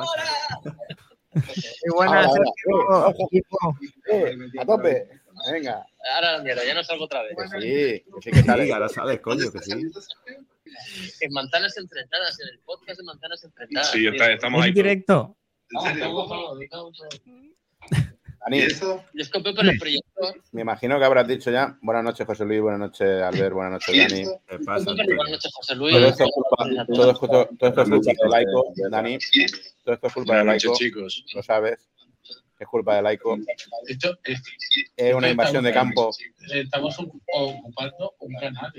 Ahora, 1.34 2.24
Sergio. 2.24 2.92
ahora, 2.92 3.16
equipo. 3.20 3.58
Eh, 4.12 4.38
a 4.60 4.66
tope, 4.66 5.10
venga, 5.52 5.86
Ahora 6.16 6.38
la 6.38 6.44
mierda, 6.44 6.64
ya 6.66 6.74
no 6.74 6.84
salgo 6.84 7.06
otra 7.06 7.22
vez. 7.24 7.36
que 7.38 7.62
sí, 7.62 7.68
que 7.68 8.22
sí 8.22 8.32
que 8.32 8.44
sale. 8.44 8.66
Sí, 8.66 8.72
ahora 8.72 8.90
sales, 8.90 9.20
coño, 9.20 9.52
que 9.52 9.60
sí. 9.60 9.74
En 11.22 11.32
manzanas 11.34 11.78
enfrentadas, 11.78 12.40
en 12.40 12.48
el 12.50 12.60
podcast 12.60 13.00
de 13.00 13.04
manzanas 13.06 13.44
enfrentadas. 13.44 13.92
Sí, 13.92 14.08
está- 14.08 14.32
estamos 14.32 14.62
ahí. 14.64 14.70
En 14.70 14.76
directo. 14.76 15.38
No, 15.72 15.84
no, 15.96 16.28
no, 16.28 16.92
no, 18.50 18.56
no. 18.56 18.62
Dani, 18.64 18.74
Yo 18.80 19.04
es 19.16 19.30
que 19.30 19.44
con 19.56 19.68
el 19.70 19.78
proyector. 19.80 20.42
me 20.52 20.62
imagino 20.62 20.98
que 21.00 21.06
habrás 21.06 21.28
dicho 21.28 21.52
ya, 21.52 21.78
buenas 21.82 22.04
noches 22.04 22.26
José 22.26 22.46
Luis, 22.46 22.62
buenas 22.62 22.80
noches 22.80 23.22
Albert, 23.22 23.54
buenas 23.54 23.74
noches 23.74 23.98
Dani. 23.98 24.24
¿Qué 24.48 24.60
pasa, 24.60 24.86
Buenas 24.94 25.30
noches, 25.32 25.52
José 25.54 25.76
Luis. 25.76 25.94
Todo 25.96 26.08
esto 26.08 26.24
es 26.24 26.30
culpa, 26.32 26.86
todo 26.88 27.12
esto, 27.12 27.28
todo 27.58 27.70
esto 27.70 27.82
es 27.82 27.90
culpa 27.90 28.14
de 28.24 28.30
Laico, 28.30 28.74
Dani, 28.90 29.18
todo 29.84 29.96
esto 29.96 30.08
es 30.08 30.14
culpa 30.14 30.34
de 30.36 30.40
Buenas 30.44 30.46
Laico, 30.64 30.68
noches, 30.70 30.88
chicos. 30.88 31.26
lo 31.36 31.44
sabes, 31.44 31.90
es 32.64 32.68
culpa 32.70 32.96
de 32.96 33.02
Laico, 33.02 33.38
Esto, 33.88 34.18
es, 34.24 34.42
es 34.96 35.14
una 35.14 35.30
invasión 35.30 35.64
de 35.64 35.72
campo. 35.74 36.12
estamos 36.54 36.98
ocupando 37.00 38.14
un 38.20 38.34
canal. 38.36 38.74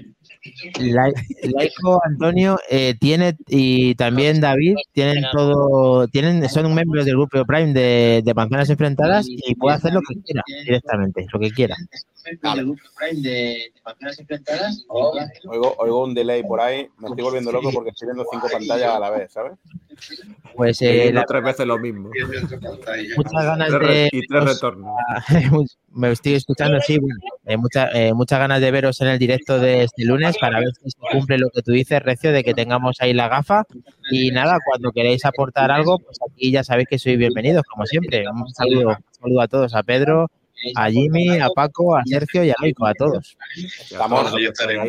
La- 0.81 1.13
Laico, 1.43 2.01
Antonio, 2.05 2.59
eh, 2.71 2.95
tiene 3.01 3.37
y 3.47 3.95
también 3.95 4.41
David 4.41 4.77
tienen 4.93 5.25
todo, 5.33 6.09
tienen, 6.09 6.49
son 6.49 6.75
miembros 6.75 7.05
del 7.05 7.15
grupo 7.17 7.45
Prime 7.45 7.73
de, 7.73 8.23
de 8.25 8.35
Manzanas 8.35 8.71
Enfrentadas 8.71 9.27
y 9.29 9.55
puede 9.55 9.77
hacer 9.77 9.93
lo 9.93 10.01
que 10.03 10.15
quiera 10.23 10.43
directamente, 10.65 11.27
lo 11.33 11.39
que 11.41 11.51
quiera. 11.51 11.77
del 12.25 12.65
grupo 12.65 12.83
Prime 12.99 13.23
de, 13.23 13.31
de 13.31 13.73
pantallas 13.83 14.19
enfrentadas. 14.19 14.85
Oigo, 14.89 15.75
oigo 15.79 16.05
un 16.05 16.15
delay 16.15 16.43
por 16.43 16.61
ahí, 16.61 16.89
me 16.99 17.09
estoy 17.09 17.23
volviendo 17.25 17.53
loco 17.53 17.71
porque 17.73 17.91
estoy 17.91 18.07
viendo 18.09 18.25
cinco 18.31 18.49
pantallas 18.51 18.95
a 18.95 18.99
la 18.99 19.11
vez, 19.11 19.33
¿sabes? 19.33 19.53
Pues 20.55 20.81
eh, 20.83 21.11
la- 21.13 21.25
tres 21.25 21.43
veces 21.43 21.67
lo 21.67 21.79
mismo. 21.79 22.11
muchas 23.17 23.45
ganas 23.45 23.68
Tres 23.71 23.81
re- 23.89 23.95
de 23.95 24.09
y 24.13 24.27
tres 24.27 24.45
retornos. 24.45 24.97
me 25.93 26.13
estoy 26.13 26.35
escuchando, 26.35 26.81
sí, 26.81 26.99
bueno, 26.99 27.17
eh, 27.47 27.57
mucha- 27.57 27.91
eh, 27.93 28.13
muchas 28.15 28.39
ganas 28.39 28.61
de 28.61 28.71
veros 28.71 29.01
en 29.01 29.09
el 29.09 29.19
directo 29.19 29.59
de 29.59 29.85
este 29.85 30.05
lunes 30.05 30.37
para 30.39 30.61
ver 30.61 30.69
si 30.83 30.91
se 30.91 30.99
cumple 31.13 31.39
lo 31.39 31.49
que 31.51 31.63
tú 31.63 31.73
dices, 31.73 32.03
Recio, 32.03 32.33
de 32.33 32.45
que 32.45 32.55
tengamos 32.55 32.97
ahí 33.01 33.13
la 33.15 33.29
gafa. 33.29 33.65
Y 34.11 34.31
nada, 34.31 34.59
cuando 34.65 34.93
queréis 34.93 35.25
aportar 35.25 35.71
algo, 35.71 35.99
pues 35.99 36.19
aquí 36.31 36.51
ya 36.51 36.63
sabéis 36.65 36.89
que 36.89 36.99
sois 36.99 37.19
bienvenidos, 37.19 37.63
como 37.65 37.85
siempre. 37.87 38.25
Un 38.29 38.49
saludo, 38.55 38.89
un 38.91 39.15
saludo 39.21 39.41
a 39.41 39.49
todos, 39.49 39.75
a 39.75 39.83
Pedro, 39.83 40.31
a 40.77 40.91
Jimmy, 40.91 41.39
a 41.39 41.49
Paco, 41.55 41.97
a 41.97 42.03
Sergio 42.05 42.43
y 42.45 42.51
a 42.51 42.55
Laico, 42.61 42.87
a 42.87 42.95
todos. 42.95 43.37
Estamos- 43.57 44.35
Ahí 44.35 44.45
estaremos, 44.47 44.89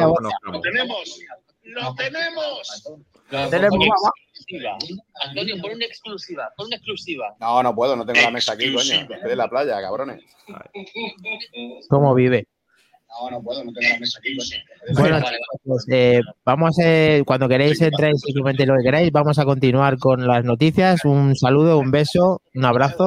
lo 0.00 0.08
vos. 0.08 0.16
conozcamos. 0.18 0.62
tenemos! 0.62 1.20
¡Lo 1.64 1.94
tenemos! 1.94 3.78
Exclusiva. 4.48 5.02
Antonio, 5.26 5.56
pon 5.60 5.72
una 5.74 5.84
exclusiva, 5.84 6.52
pon 6.56 6.66
una 6.66 6.76
exclusiva. 6.76 7.36
No, 7.40 7.62
no 7.62 7.74
puedo, 7.74 7.96
no 7.96 8.06
tengo 8.06 8.20
la 8.22 8.30
mesa 8.30 8.52
aquí, 8.52 8.72
coño, 8.72 8.94
estoy 8.94 9.30
en 9.32 9.38
la 9.38 9.48
playa, 9.48 9.80
cabrones. 9.80 10.22
¿Cómo 11.88 12.14
vive? 12.14 12.46
No, 13.20 13.30
no 13.30 13.42
puedo, 13.42 13.64
no 13.64 13.72
tengo 13.72 13.92
la 13.94 13.98
mesa 14.00 14.18
aquí. 14.18 14.34
pues. 14.36 14.50
Bueno, 14.94 15.14
Vale, 15.16 15.24
vale. 15.24 15.38
pues, 15.64 15.86
eh, 15.90 16.20
vamos 16.44 16.76
a, 16.78 17.24
cuando 17.24 17.48
queréis 17.48 17.80
entráis 17.80 18.22
y 18.26 18.34
comentéis 18.34 18.68
lo 18.68 18.76
que 18.76 18.84
queráis, 18.84 19.10
vamos 19.12 19.38
a 19.38 19.44
continuar 19.44 19.98
con 19.98 20.26
las 20.26 20.44
noticias. 20.44 21.04
Un 21.04 21.34
saludo, 21.36 21.78
un 21.78 21.90
beso, 21.90 22.42
un 22.54 22.64
abrazo. 22.64 23.06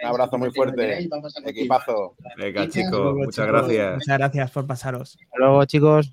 Un 0.00 0.06
abrazo 0.06 0.38
muy 0.38 0.50
fuerte. 0.52 1.08
Equipazo. 1.46 2.14
Venga, 2.36 2.68
chicos, 2.68 3.14
muchas 3.16 3.46
gracias. 3.46 3.94
Muchas 3.94 4.18
gracias 4.18 4.50
por 4.50 4.66
pasaros. 4.66 5.16
Hasta 5.22 5.38
luego, 5.38 5.64
chicos. 5.64 6.10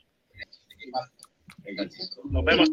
Nos 2.29 2.43
vemos. 2.43 2.69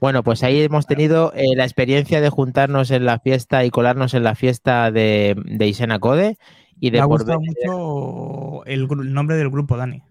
Bueno, 0.00 0.22
pues 0.22 0.42
ahí 0.42 0.62
hemos 0.62 0.86
tenido 0.86 1.32
eh, 1.34 1.54
la 1.56 1.64
experiencia 1.64 2.20
de 2.20 2.30
juntarnos 2.30 2.90
en 2.90 3.04
la 3.04 3.18
fiesta 3.18 3.64
y 3.64 3.70
colarnos 3.70 4.14
en 4.14 4.22
la 4.24 4.34
fiesta 4.34 4.90
de, 4.90 5.36
de 5.44 5.66
Isena 5.68 5.98
Code 5.98 6.38
y 6.80 6.90
Me 6.90 6.96
de 6.96 7.00
ha 7.00 7.06
por 7.06 7.18
gustado 7.18 7.38
venir- 7.40 7.54
mucho 7.66 8.64
el, 8.64 9.12
nombre 9.12 9.36
del 9.36 9.50
grupo, 9.50 9.76
Dani. 9.76 10.02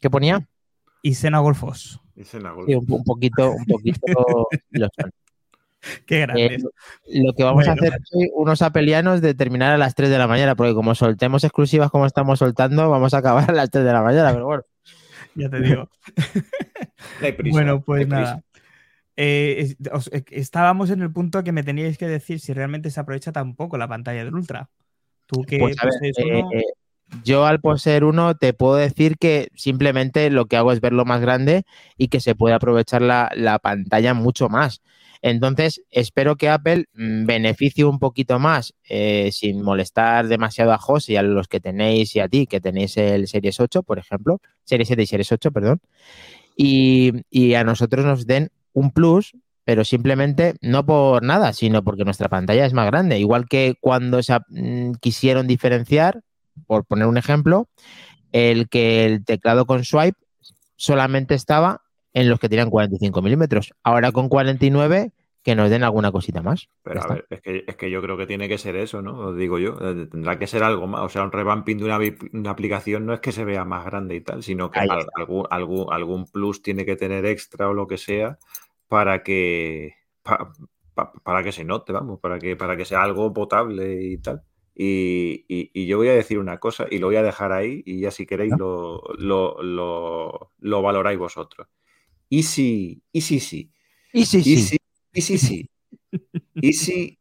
¿Qué 0.00 0.08
ponía? 0.10 0.46
Isena 1.02 1.38
Golfos. 1.40 2.00
La 2.16 2.24
Sí, 2.24 2.74
un, 2.74 2.86
un 2.88 3.04
poquito, 3.04 3.52
un 3.52 3.66
poquito 3.66 4.00
lo 4.70 4.88
son. 4.98 5.10
Qué 6.06 6.16
Eh, 6.16 6.20
grandes. 6.22 6.64
lo 7.12 7.32
que 7.34 7.44
vamos 7.44 7.68
a 7.68 7.72
hacer 7.72 7.98
hoy, 8.14 8.30
unos 8.34 8.62
apelianos 8.62 9.20
de 9.20 9.34
terminar 9.34 9.72
a 9.72 9.78
las 9.78 9.94
3 9.94 10.08
de 10.08 10.18
la 10.18 10.26
mañana, 10.26 10.54
porque 10.56 10.74
como 10.74 10.94
soltemos 10.94 11.44
exclusivas 11.44 11.90
como 11.90 12.06
estamos 12.06 12.38
soltando, 12.38 12.88
vamos 12.90 13.12
a 13.12 13.18
acabar 13.18 13.50
a 13.50 13.54
las 13.54 13.70
3 13.70 13.84
de 13.84 13.92
la 13.92 14.02
mañana, 14.02 14.32
pero 14.32 14.46
bueno. 14.46 14.62
Ya 15.34 15.50
te 15.50 15.60
digo. 15.60 15.90
Prisa, 17.36 17.52
bueno, 17.52 17.82
pues 17.82 18.08
nada. 18.08 18.42
Eh, 19.16 19.74
os- 19.92 20.08
eh, 20.12 20.24
estábamos 20.30 20.90
en 20.90 21.02
el 21.02 21.12
punto 21.12 21.42
que 21.44 21.52
me 21.52 21.62
teníais 21.62 21.98
que 21.98 22.06
decir 22.06 22.40
si 22.40 22.52
realmente 22.52 22.90
se 22.90 23.00
aprovecha 23.00 23.32
tampoco 23.32 23.78
la 23.78 23.88
pantalla 23.88 24.24
del 24.24 24.34
Ultra. 24.34 24.70
Tú 25.26 25.44
que 25.46 25.58
Pues 25.58 25.76
ver, 25.76 26.12
uno, 26.26 26.50
eh, 26.52 26.62
yo 27.24 27.46
al 27.46 27.60
poseer 27.60 28.04
uno 28.04 28.36
te 28.36 28.52
puedo 28.52 28.76
decir 28.76 29.16
que 29.18 29.48
simplemente 29.54 30.30
lo 30.30 30.46
que 30.46 30.56
hago 30.56 30.72
es 30.72 30.80
verlo 30.80 31.04
más 31.04 31.20
grande 31.20 31.64
y 31.96 32.08
que 32.08 32.20
se 32.20 32.34
puede 32.34 32.54
aprovechar 32.54 33.02
la, 33.02 33.30
la 33.34 33.58
pantalla 33.58 34.14
mucho 34.14 34.48
más. 34.48 34.82
Entonces, 35.22 35.82
espero 35.90 36.36
que 36.36 36.48
Apple 36.50 36.84
mm, 36.94 37.24
beneficie 37.26 37.84
un 37.84 37.98
poquito 37.98 38.38
más 38.38 38.74
eh, 38.88 39.30
sin 39.32 39.62
molestar 39.62 40.28
demasiado 40.28 40.72
a 40.72 40.78
José 40.78 41.14
y 41.14 41.16
a 41.16 41.22
los 41.22 41.48
que 41.48 41.60
tenéis 41.60 42.14
y 42.16 42.20
a 42.20 42.28
ti, 42.28 42.46
que 42.46 42.60
tenéis 42.60 42.96
el 42.98 43.26
Series 43.26 43.58
8, 43.60 43.82
por 43.82 43.98
ejemplo, 43.98 44.40
Series 44.64 44.88
7 44.88 45.02
y 45.02 45.06
Series 45.06 45.32
8, 45.32 45.50
perdón, 45.52 45.80
y, 46.56 47.12
y 47.30 47.54
a 47.54 47.64
nosotros 47.64 48.04
nos 48.04 48.26
den 48.26 48.50
un 48.76 48.90
plus, 48.90 49.34
pero 49.64 49.84
simplemente 49.84 50.54
no 50.60 50.84
por 50.84 51.22
nada, 51.22 51.54
sino 51.54 51.82
porque 51.82 52.04
nuestra 52.04 52.28
pantalla 52.28 52.66
es 52.66 52.74
más 52.74 52.86
grande. 52.86 53.18
Igual 53.18 53.48
que 53.48 53.74
cuando 53.80 54.22
se, 54.22 54.38
mm, 54.48 54.92
quisieron 55.00 55.46
diferenciar, 55.46 56.20
por 56.66 56.84
poner 56.84 57.06
un 57.06 57.16
ejemplo, 57.16 57.68
el 58.32 58.68
que 58.68 59.06
el 59.06 59.24
teclado 59.24 59.64
con 59.64 59.82
swipe 59.84 60.18
solamente 60.76 61.34
estaba 61.34 61.80
en 62.12 62.28
los 62.28 62.38
que 62.38 62.50
tenían 62.50 62.68
45 62.68 63.22
milímetros. 63.22 63.72
Ahora 63.82 64.12
con 64.12 64.28
49, 64.28 65.12
que 65.42 65.54
nos 65.54 65.70
den 65.70 65.84
alguna 65.84 66.12
cosita 66.12 66.42
más. 66.42 66.68
Pero 66.82 67.02
a 67.02 67.06
ver, 67.06 67.26
es 67.30 67.40
que, 67.40 67.64
es 67.66 67.76
que 67.76 67.90
yo 67.90 68.02
creo 68.02 68.16
que 68.18 68.26
tiene 68.26 68.48
que 68.48 68.58
ser 68.58 68.76
eso, 68.76 69.00
¿no? 69.00 69.18
Os 69.28 69.36
digo 69.36 69.58
yo. 69.58 69.78
eh, 69.80 70.06
Tendrá 70.10 70.38
que 70.38 70.46
ser 70.46 70.62
algo 70.64 70.86
más. 70.86 71.02
O 71.02 71.08
sea, 71.08 71.22
un 71.22 71.32
revamping 71.32 71.78
de 71.78 71.84
una, 71.84 71.98
una 72.32 72.50
aplicación 72.50 73.06
no 73.06 73.14
es 73.14 73.20
que 73.20 73.32
se 73.32 73.44
vea 73.44 73.64
más 73.64 73.84
grande 73.86 74.16
y 74.16 74.20
tal, 74.20 74.42
sino 74.42 74.70
que 74.70 74.80
algún, 74.80 75.46
algún, 75.50 75.86
algún 75.90 76.26
plus 76.26 76.62
tiene 76.62 76.84
que 76.84 76.96
tener 76.96 77.24
extra 77.26 77.68
o 77.68 77.74
lo 77.74 77.86
que 77.86 77.96
sea 77.96 78.38
para 78.88 79.22
que 79.22 79.94
pa- 80.22 80.52
pa- 80.94 81.12
para 81.12 81.42
que 81.44 81.52
se 81.52 81.64
note, 81.64 81.92
vamos, 81.92 82.20
para 82.20 82.38
que, 82.38 82.56
para 82.56 82.76
que 82.76 82.84
sea 82.84 83.02
algo 83.02 83.32
potable 83.32 84.02
y 84.02 84.18
tal. 84.18 84.42
Y, 84.74 85.44
y- 85.48 85.70
y 85.74 85.86
yo 85.86 85.98
voy 85.98 86.08
a 86.08 86.12
decir 86.14 86.38
una 86.38 86.58
cosa 86.60 86.86
y 86.90 86.98
lo 86.98 87.06
voy 87.08 87.16
a 87.16 87.22
dejar 87.22 87.52
ahí 87.52 87.82
y 87.86 88.00
ya 88.00 88.10
si 88.10 88.26
queréis 88.26 88.54
lo, 88.56 89.02
lo, 89.18 89.62
lo- 89.62 90.52
lo 90.58 90.82
valoráis 90.82 91.18
vosotros. 91.18 91.68
Y 92.28 92.44
si, 92.44 93.02
y 93.12 93.20
si 93.22 93.40
sí. 93.40 93.72
Y 94.12 94.26
sí, 94.26 94.42
Y 94.42 94.56
sí. 94.56 94.56
si, 94.58 94.78
y 95.12 95.20
si 95.22 95.38
sí. 95.38 95.70
Y 96.60 96.72
si 96.74 97.18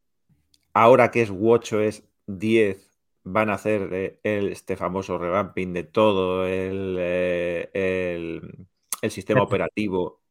ahora 0.73 1.11
que 1.11 1.21
es 1.23 1.29
WatchOS 1.31 2.03
10 2.27 2.91
van 3.23 3.49
a 3.49 3.55
hacer 3.55 3.89
eh, 3.93 4.19
el, 4.23 4.49
este 4.51 4.77
famoso 4.77 5.17
revamping 5.17 5.73
de 5.73 5.83
todo 5.83 6.47
el, 6.47 6.97
eh, 6.99 7.69
el, 7.73 8.67
el 9.01 9.11
sistema 9.11 9.43
operativo 9.43 10.21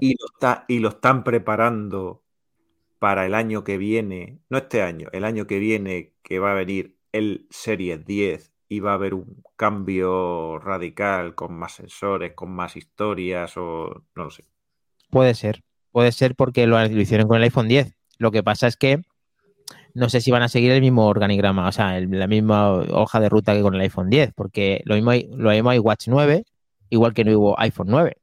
Y 0.00 0.10
lo, 0.20 0.26
está, 0.34 0.64
y 0.68 0.78
lo 0.80 0.88
están 0.90 1.24
preparando 1.24 2.22
para 2.98 3.26
el 3.26 3.34
año 3.34 3.64
que 3.64 3.78
viene, 3.78 4.40
no 4.50 4.58
este 4.58 4.82
año, 4.82 5.08
el 5.12 5.24
año 5.24 5.46
que 5.46 5.58
viene 5.60 6.14
que 6.22 6.38
va 6.40 6.52
a 6.52 6.54
venir 6.54 6.98
el 7.12 7.46
Series 7.50 8.04
10 8.06 8.52
y 8.68 8.80
va 8.80 8.92
a 8.92 8.94
haber 8.94 9.14
un 9.14 9.42
cambio 9.56 10.58
radical 10.60 11.34
con 11.34 11.54
más 11.54 11.74
sensores, 11.74 12.34
con 12.34 12.50
más 12.52 12.76
historias 12.76 13.54
o 13.56 14.04
no 14.16 14.24
lo 14.24 14.30
sé. 14.30 14.46
Puede 15.10 15.34
ser, 15.34 15.62
puede 15.92 16.12
ser 16.12 16.34
porque 16.34 16.66
lo, 16.66 16.78
lo 16.78 17.00
hicieron 17.00 17.28
con 17.28 17.36
el 17.38 17.44
iPhone 17.44 17.68
10. 17.68 17.94
Lo 18.18 18.30
que 18.30 18.42
pasa 18.42 18.66
es 18.66 18.76
que 18.76 19.02
no 19.94 20.08
sé 20.10 20.20
si 20.20 20.30
van 20.30 20.42
a 20.42 20.48
seguir 20.48 20.72
el 20.72 20.80
mismo 20.82 21.08
organigrama, 21.08 21.68
o 21.68 21.72
sea, 21.72 21.98
el- 21.98 22.10
la 22.10 22.26
misma 22.28 22.72
hoja 22.74 23.20
de 23.20 23.28
ruta 23.30 23.54
que 23.54 23.62
con 23.62 23.74
el 23.74 23.80
iPhone 23.82 24.10
10, 24.10 24.32
porque 24.34 24.82
lo 24.86 24.94
mismo 24.96 25.10
hay, 25.12 25.28
lo 25.32 25.50
mismo 25.50 25.70
hay 25.70 25.78
Watch 25.80 26.08
9, 26.08 26.44
igual 26.90 27.14
que 27.14 27.24
no 27.24 27.38
hubo 27.38 27.60
iPhone 27.60 27.88
9. 27.90 28.18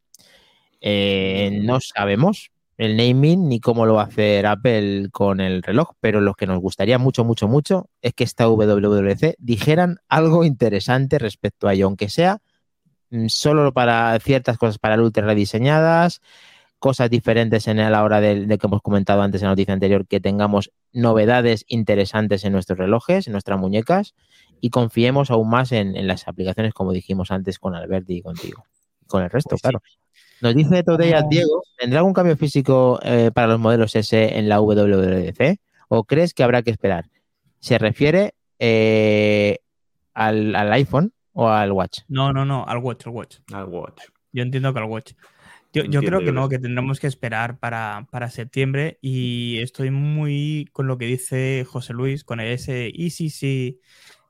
Eh, 0.82 1.60
no 1.64 1.80
sabemos 1.80 2.52
el 2.82 2.98
naming 2.98 3.48
ni 3.48 3.60
cómo 3.60 3.86
lo 3.86 3.94
va 3.94 4.02
a 4.02 4.06
hacer 4.06 4.48
Apple 4.48 5.10
con 5.12 5.40
el 5.40 5.62
reloj, 5.62 5.92
pero 6.00 6.20
lo 6.20 6.34
que 6.34 6.48
nos 6.48 6.60
gustaría 6.60 6.98
mucho, 6.98 7.24
mucho, 7.24 7.48
mucho 7.48 7.90
es 8.02 8.16
que 8.16 8.24
esta 8.24 8.48
WWDC 8.48 9.36
dijeran 9.38 10.00
algo 10.10 10.44
interesante 10.44 11.20
respecto 11.20 11.68
a 11.68 11.74
ello, 11.74 11.86
aunque 11.86 12.10
sea 12.10 12.40
mm, 13.12 13.28
solo 13.28 13.72
para 13.72 14.18
ciertas 14.20 14.58
cosas 14.58 14.80
para 14.80 14.96
el 14.96 15.02
Ultra 15.02 15.28
rediseñadas, 15.28 16.22
cosas 16.80 17.12
diferentes 17.12 17.68
en 17.68 17.78
la 17.78 18.04
hora 18.04 18.20
de, 18.20 18.48
de 18.48 18.58
que 18.58 18.66
hemos 18.66 18.82
comentado 18.82 19.22
antes 19.22 19.44
en 19.44 19.46
la 19.46 19.52
noticia 19.52 19.76
anterior, 19.76 20.08
que 20.08 20.20
tengamos 20.20 20.72
novedades 20.92 21.64
interesantes 21.68 22.44
en 22.46 22.54
nuestros 22.54 22.80
relojes, 22.80 23.28
en 23.28 23.34
nuestras 23.34 23.60
muñecas, 23.60 24.16
y 24.60 24.72
confiemos 24.72 25.30
aún 25.30 25.52
más 25.52 25.72
en, 25.72 25.96
en 25.96 26.08
las 26.08 26.28
aplicaciones, 26.28 26.74
como 26.74 26.94
dijimos 26.94 27.30
antes 27.30 27.60
con 27.60 27.76
Alberti 27.76 28.16
y 28.16 28.22
contigo. 28.24 28.64
Con 29.06 29.22
el 29.22 29.30
resto, 29.30 29.56
Pues 29.62 29.62
sí. 29.62 30.01
Nos 30.42 30.56
dice 30.56 30.84
Today 30.84 31.14
Como- 31.14 31.30
Diego, 31.30 31.64
¿tendrá 31.78 32.00
algún 32.00 32.14
cambio 32.14 32.36
físico 32.36 33.00
eh, 33.04 33.32
para 33.34 33.48
los 33.48 33.60
modelos 33.60 33.96
S 33.96 34.38
en 34.38 34.50
la 34.50 34.60
WWDC? 34.60 35.60
¿O 35.88 36.04
crees 36.04 36.34
que 36.34 36.44
habrá 36.44 36.62
que 36.64 36.72
esperar? 36.72 37.06
¿Se 37.60 37.78
refiere 37.78 38.34
eh, 38.60 39.60
al, 40.14 40.56
al 40.56 40.74
iPhone 40.74 41.14
o 41.34 41.50
al 41.50 41.72
Watch? 41.72 42.00
No, 42.08 42.34
no, 42.34 42.46
no, 42.46 42.66
al 42.66 42.80
Watch, 42.80 43.06
al 43.06 43.14
Watch. 43.14 43.38
Al 43.54 43.66
Watch. 43.66 44.02
Yo 44.32 44.42
entiendo 44.44 44.74
que 44.74 44.80
al 44.80 44.86
Watch. 44.86 45.14
Yo, 45.74 46.02
creo 46.02 46.20
que 46.20 46.34
no, 46.34 46.50
que 46.50 46.60
tendremos 46.60 47.00
que 47.00 47.08
esperar 47.08 47.58
para, 47.58 48.06
para 48.12 48.30
septiembre 48.30 48.98
y 49.02 49.60
estoy 49.60 49.90
muy 49.90 50.68
con 50.74 50.88
lo 50.88 50.98
que 50.98 51.06
dice 51.06 51.66
José 51.66 51.94
Luis, 51.94 52.26
con 52.26 52.42
ese 52.42 52.92
y 52.94 53.12
sí, 53.12 53.30
sí, 53.30 53.80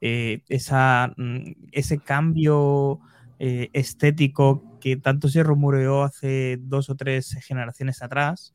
eh, 0.02 0.44
esa, 0.50 1.13
mm, 1.17 1.54
ese 1.72 1.98
cambio 1.98 3.00
eh, 3.39 3.70
estético 3.74 4.70
que 4.82 4.98
tanto 4.98 5.30
se 5.30 5.44
rumoreó 5.44 6.04
hace 6.04 6.58
dos 6.60 6.89
o 6.89 6.96
tres 6.98 7.38
generaciones 7.41 8.02
atrás, 8.02 8.54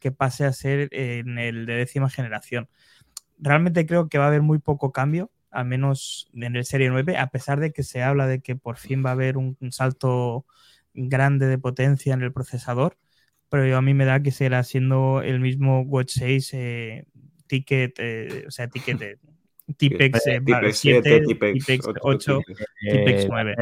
que 0.00 0.10
pase 0.10 0.44
a 0.44 0.52
ser 0.52 0.88
en 0.92 1.38
el 1.38 1.66
de 1.66 1.74
décima 1.74 2.10
generación. 2.10 2.68
Realmente 3.38 3.86
creo 3.86 4.08
que 4.08 4.18
va 4.18 4.24
a 4.24 4.28
haber 4.28 4.42
muy 4.42 4.58
poco 4.58 4.90
cambio, 4.90 5.30
al 5.50 5.66
menos 5.66 6.28
en 6.34 6.56
el 6.56 6.64
Serie 6.64 6.90
9, 6.90 7.16
a 7.18 7.28
pesar 7.28 7.60
de 7.60 7.72
que 7.72 7.84
se 7.84 8.02
habla 8.02 8.26
de 8.26 8.40
que 8.40 8.56
por 8.56 8.76
fin 8.78 9.04
va 9.04 9.10
a 9.10 9.12
haber 9.12 9.36
un, 9.36 9.56
un 9.60 9.70
salto 9.70 10.44
grande 10.94 11.46
de 11.46 11.58
potencia 11.58 12.14
en 12.14 12.22
el 12.22 12.32
procesador, 12.32 12.98
pero 13.48 13.66
yo 13.66 13.76
a 13.76 13.82
mí 13.82 13.94
me 13.94 14.04
da 14.04 14.22
que 14.22 14.32
será 14.32 14.64
siendo 14.64 15.22
el 15.22 15.40
mismo 15.40 15.82
Watch 15.82 16.18
6 16.18 16.50
eh, 16.54 17.06
Ticket, 17.46 17.94
eh, 17.98 18.44
o 18.48 18.50
sea, 18.50 18.68
Ticket 18.68 19.00
eh, 19.02 19.18
Tipex 19.76 20.26
eh, 20.26 20.40
Tipex 20.44 20.78
7, 20.78 21.02
7, 21.02 21.26
Tipex 21.26 21.66
Tipex 21.66 21.86
8, 21.86 22.00
8, 22.02 22.40
Eh, 22.82 22.92
Tipex 22.92 23.28
9. 23.28 23.56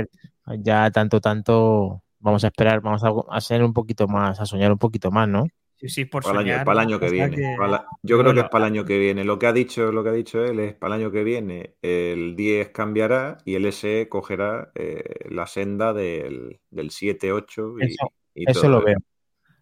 ya 0.62 0.90
tanto, 0.90 1.20
tanto, 1.20 2.03
vamos 2.24 2.44
a 2.44 2.48
esperar, 2.48 2.80
vamos 2.80 3.04
a, 3.04 3.10
a 3.30 3.40
ser 3.42 3.62
un 3.64 3.72
poquito 3.74 4.08
más, 4.08 4.40
a 4.40 4.46
soñar 4.46 4.72
un 4.72 4.78
poquito 4.78 5.10
más, 5.12 5.28
¿no? 5.28 5.46
Sí, 5.76 5.88
sí, 5.88 6.04
por 6.06 6.22
Para 6.22 6.40
el 6.40 6.46
año, 6.48 6.52
soñar, 6.52 6.64
para 6.64 6.82
el 6.82 6.88
año 6.88 7.00
que 7.00 7.10
viene. 7.10 7.36
que- 7.38 7.54
para 7.56 7.68
la- 7.72 7.88
yo 8.02 8.18
creo 8.18 8.34
que 8.34 8.40
es 8.40 8.46
para 8.48 8.66
el 8.66 8.72
año 8.72 8.84
que 8.86 8.98
viene. 8.98 9.24
Lo 9.24 9.38
que 9.38 9.46
ha 9.46 9.52
dicho, 9.52 9.92
lo 9.92 10.02
que 10.02 10.10
ha 10.10 10.12
dicho 10.12 10.44
él 10.44 10.60
es 10.60 10.74
para 10.74 10.96
el 10.96 11.02
año 11.02 11.12
que 11.12 11.24
viene 11.24 11.76
el 11.82 12.36
10 12.36 12.70
cambiará 12.70 13.38
y 13.44 13.54
el 13.56 13.66
SE 13.66 14.08
cogerá 14.08 14.72
eh, 14.74 15.04
la 15.30 15.46
senda 15.46 15.92
del, 15.92 16.60
del 16.70 16.90
7, 16.90 17.32
8 17.32 17.78
y, 17.80 17.84
Eso- 17.86 18.12
y 18.34 18.46
Eso 18.46 18.62
todo 18.62 18.70
lo 18.70 18.82
veo, 18.84 18.98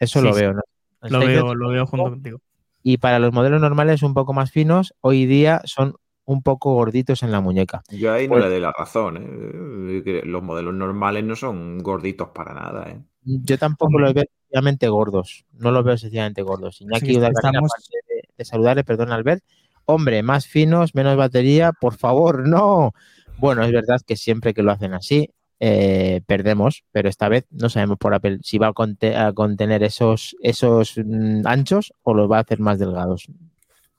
eso 0.01 0.20
Sí, 0.20 0.29
lo 0.29 0.35
sí. 0.35 0.40
veo, 0.40 0.53
¿no? 0.55 0.62
Lo 1.09 1.18
Estáis 1.18 1.29
veo, 1.29 1.55
lo 1.55 1.68
veo 1.70 1.87
junto 1.87 2.11
contigo. 2.11 2.40
Y 2.83 2.98
para 2.98 3.18
los 3.18 3.33
modelos 3.33 3.61
normales 3.61 4.03
un 4.03 4.14
poco 4.14 4.33
más 4.33 4.51
finos, 4.51 4.94
hoy 5.01 5.27
día 5.27 5.62
son 5.64 5.94
un 6.24 6.42
poco 6.42 6.74
gorditos 6.74 7.22
en 7.22 7.32
la 7.32 7.40
muñeca. 7.40 7.82
Yo 7.90 8.12
ahí 8.12 8.26
no 8.26 8.32
Pues- 8.35 8.44
le 8.44 8.50
doy 8.50 8.61
la 8.61 8.72
razón. 8.72 9.16
¿eh? 9.18 10.22
Los 10.24 10.42
modelos 10.42 10.74
normales 10.74 11.24
no 11.24 11.37
son 11.37 11.78
gorditos 11.78 12.28
para 12.35 12.54
nada. 12.54 12.88
¿eh? 12.90 13.00
Yo 13.24 13.58
tampoco 13.58 13.98
los 13.98 14.14
veo 14.14 14.24
sencillamente 14.48 14.88
gordos, 14.88 15.44
no 15.52 15.70
los 15.70 15.85
veo 15.85 15.96
sencillamente 15.96 16.42
gordos. 16.42 16.80
Iñaki 16.80 17.06
Sí, 17.14 17.16
estamos- 17.16 17.70
de, 18.08 18.28
de 18.37 18.44
saludarle, 18.44 18.85
perdón 18.85 19.12
Albert, 19.12 19.42
hombre, 19.85 20.22
más 20.22 20.46
finos, 20.46 20.94
menos 20.94 21.16
batería, 21.16 21.72
por 21.72 21.94
favor, 21.96 22.46
no. 22.48 22.92
Bueno, 23.38 23.64
es 23.64 23.72
verdad 23.72 24.00
que 24.06 24.16
siempre 24.16 24.54
que 24.54 24.62
lo 24.62 24.70
hacen 24.72 24.94
así, 24.94 25.30
eh, 25.61 26.20
perdemos, 26.26 26.82
pero 26.92 27.08
esta 27.08 27.28
vez 27.28 27.46
no 27.50 27.68
sabemos 27.68 27.98
por 27.98 28.14
Apple 28.14 28.38
si 28.42 28.58
va 28.58 28.68
a, 28.68 28.72
conte- 28.72 29.16
a 29.16 29.32
contener 29.32 29.82
esos, 29.85 30.37
esos 30.42 30.94
mm, 30.96 31.46
anchos 31.46 31.92
o 32.02 32.14
los 32.14 32.30
va 32.30 32.38
a 32.38 32.40
hacer 32.40 32.58
más 32.61 32.78
delgados. 32.80 33.26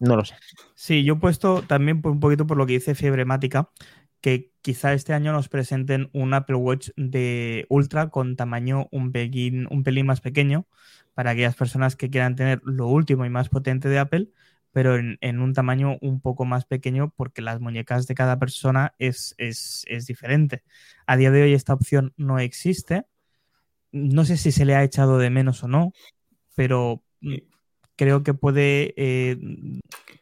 No 0.04 0.18
lo 0.18 0.26
sé. 0.26 0.36
Sí, 0.76 1.06
yo 1.06 1.14
he 1.14 1.18
puesto 1.18 1.62
también 1.62 2.02
por 2.02 2.12
un 2.12 2.20
poquito 2.20 2.46
por 2.46 2.58
lo 2.58 2.66
que 2.66 2.74
dice 2.74 2.94
Fiebremática, 2.94 3.70
que 4.20 4.52
quizá 4.62 4.92
este 4.92 5.14
año 5.14 5.32
nos 5.32 5.48
presenten 5.48 6.10
un 6.12 6.34
Apple 6.34 6.58
Watch 6.58 6.90
de 6.98 7.66
Ultra 7.70 8.10
con 8.10 8.36
tamaño 8.36 8.90
un 8.92 9.14
pelín, 9.14 9.66
un 9.72 9.84
pelín 9.84 10.06
más 10.06 10.20
pequeño 10.20 10.68
para 11.14 11.32
aquellas 11.32 11.56
personas 11.56 11.96
que 11.96 12.10
quieran 12.10 12.36
tener 12.36 12.60
lo 12.66 12.88
último 12.88 13.26
y 13.26 13.30
más 13.30 13.48
potente 13.48 13.88
de 13.88 14.00
Apple, 14.00 14.28
pero 14.74 14.98
en, 14.98 15.40
un 15.40 15.54
tamaño 15.54 15.98
un 16.02 16.20
poco 16.20 16.44
más 16.44 16.66
pequeño 16.66 17.14
porque 17.16 17.42
las 17.42 17.62
muñecas 17.62 18.06
de 18.06 18.16
cada 18.16 18.40
persona 18.40 18.96
es 19.00 19.38
diferente. 20.06 20.64
A 21.08 21.16
día 21.16 21.32
de 21.32 21.44
hoy 21.44 21.54
esta 21.54 21.74
opción 21.74 22.14
no 22.18 22.40
existe. 22.40 23.06
No 23.94 24.26
sé 24.26 24.36
si 24.36 24.52
se 24.52 24.66
le 24.66 24.76
ha 24.76 24.84
echado 24.84 25.18
de 25.18 25.30
menos 25.30 25.64
o 25.64 25.70
no, 25.70 25.94
pero 26.56 27.04
mm, 27.22 27.53
creo 27.96 28.24
que 28.24 28.34
puede 28.34 28.94
eh, 28.98 29.38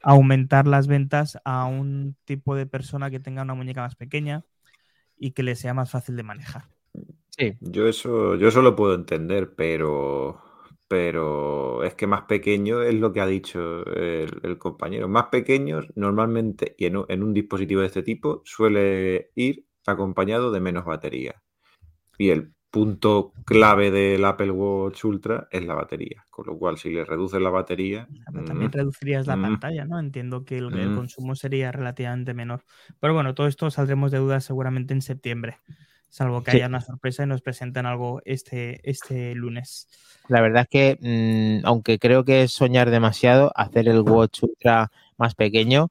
aumentar 0.04 0.68
las 0.68 0.88
ventas 0.88 1.38
a 1.46 1.66
un 1.66 2.16
tipo 2.26 2.56
de 2.56 2.66
persona 2.68 3.10
que 3.12 3.20
tenga 3.20 3.44
una 3.44 3.54
muñeca 3.56 3.82
más 3.82 3.96
pequeña 3.96 4.46
y 5.18 5.32
que 5.32 5.44
le 5.44 5.56
sea 5.56 5.74
más 5.74 5.92
fácil 5.92 6.16
de 6.18 6.24
manejar. 6.24 6.66
Sí, 7.38 7.60
Yo 7.60 7.88
eso, 7.88 8.36
yo 8.36 8.48
eso 8.48 8.62
lo 8.62 8.76
puedo 8.76 8.96
entender, 8.96 9.54
pero, 9.56 10.42
pero 10.88 11.84
es 11.84 11.94
que 11.96 12.08
más 12.08 12.24
pequeño 12.24 12.82
es 12.82 12.96
lo 12.96 13.14
que 13.14 13.22
ha 13.22 13.28
dicho 13.28 13.86
el, 13.86 14.40
el 14.44 14.58
compañero. 14.58 15.08
Más 15.08 15.28
pequeños 15.28 15.86
normalmente, 15.96 16.76
y 16.78 16.86
en 16.88 16.98
un, 16.98 17.06
en 17.10 17.24
un 17.24 17.34
dispositivo 17.34 17.82
de 17.82 17.88
este 17.88 18.04
tipo, 18.04 18.42
suele 18.46 19.32
ir 19.36 19.66
acompañado 19.86 20.52
de 20.52 20.60
menos 20.60 20.86
batería. 20.86 21.42
Y 22.18 22.30
el 22.32 22.54
punto 22.72 23.34
clave 23.46 23.92
del 23.92 24.24
Apple 24.26 24.52
Watch 24.52 25.04
Ultra 25.06 25.48
es 25.52 25.66
la 25.66 25.74
batería. 25.76 26.26
Con 26.30 26.48
lo 26.48 26.58
cual, 26.58 26.78
si 26.78 26.90
le 26.90 27.04
reduces 27.06 27.42
la 27.42 27.50
batería, 27.50 28.08
Pero 28.32 28.46
también 28.46 28.70
mm, 28.72 28.74
reducirías 28.74 29.28
la 29.28 29.36
mm. 29.36 29.42
pantalla, 29.42 29.86
¿no? 29.86 30.00
Entiendo 30.00 30.46
que 30.46 30.58
el, 30.58 30.74
el 30.80 30.90
Mm. 30.92 30.96
consumo 30.96 31.36
sería 31.36 31.72
relativamente 31.72 32.34
menor. 32.34 32.64
Pero 33.00 33.14
bueno, 33.14 33.36
todo 33.36 33.48
esto 33.48 33.70
saldremos 33.70 34.12
de 34.12 34.20
dudas 34.20 34.46
seguramente 34.46 34.94
en 34.94 35.02
septiembre, 35.02 35.60
salvo 36.10 36.44
que 36.44 36.52
Sí. 36.52 36.58
haya 36.58 36.68
una 36.68 36.82
sorpresa 36.82 37.24
y 37.24 37.28
nos 37.28 37.42
presenten 37.42 37.86
algo 37.86 38.22
este, 38.26 38.80
este 38.90 39.36
lunes. 39.36 39.88
La 40.30 40.40
verdad 40.42 40.62
es 40.64 40.70
que, 40.70 40.98
mm, 41.62 41.66
aunque 41.66 42.00
creo 42.00 42.24
que 42.24 42.44
es 42.44 42.54
soñar 42.54 42.90
demasiado, 42.90 43.52
hacer 43.56 43.90
el 43.90 44.00
Watch 44.02 44.44
Ultra 44.44 44.92
más 45.18 45.36
pequeño 45.36 45.88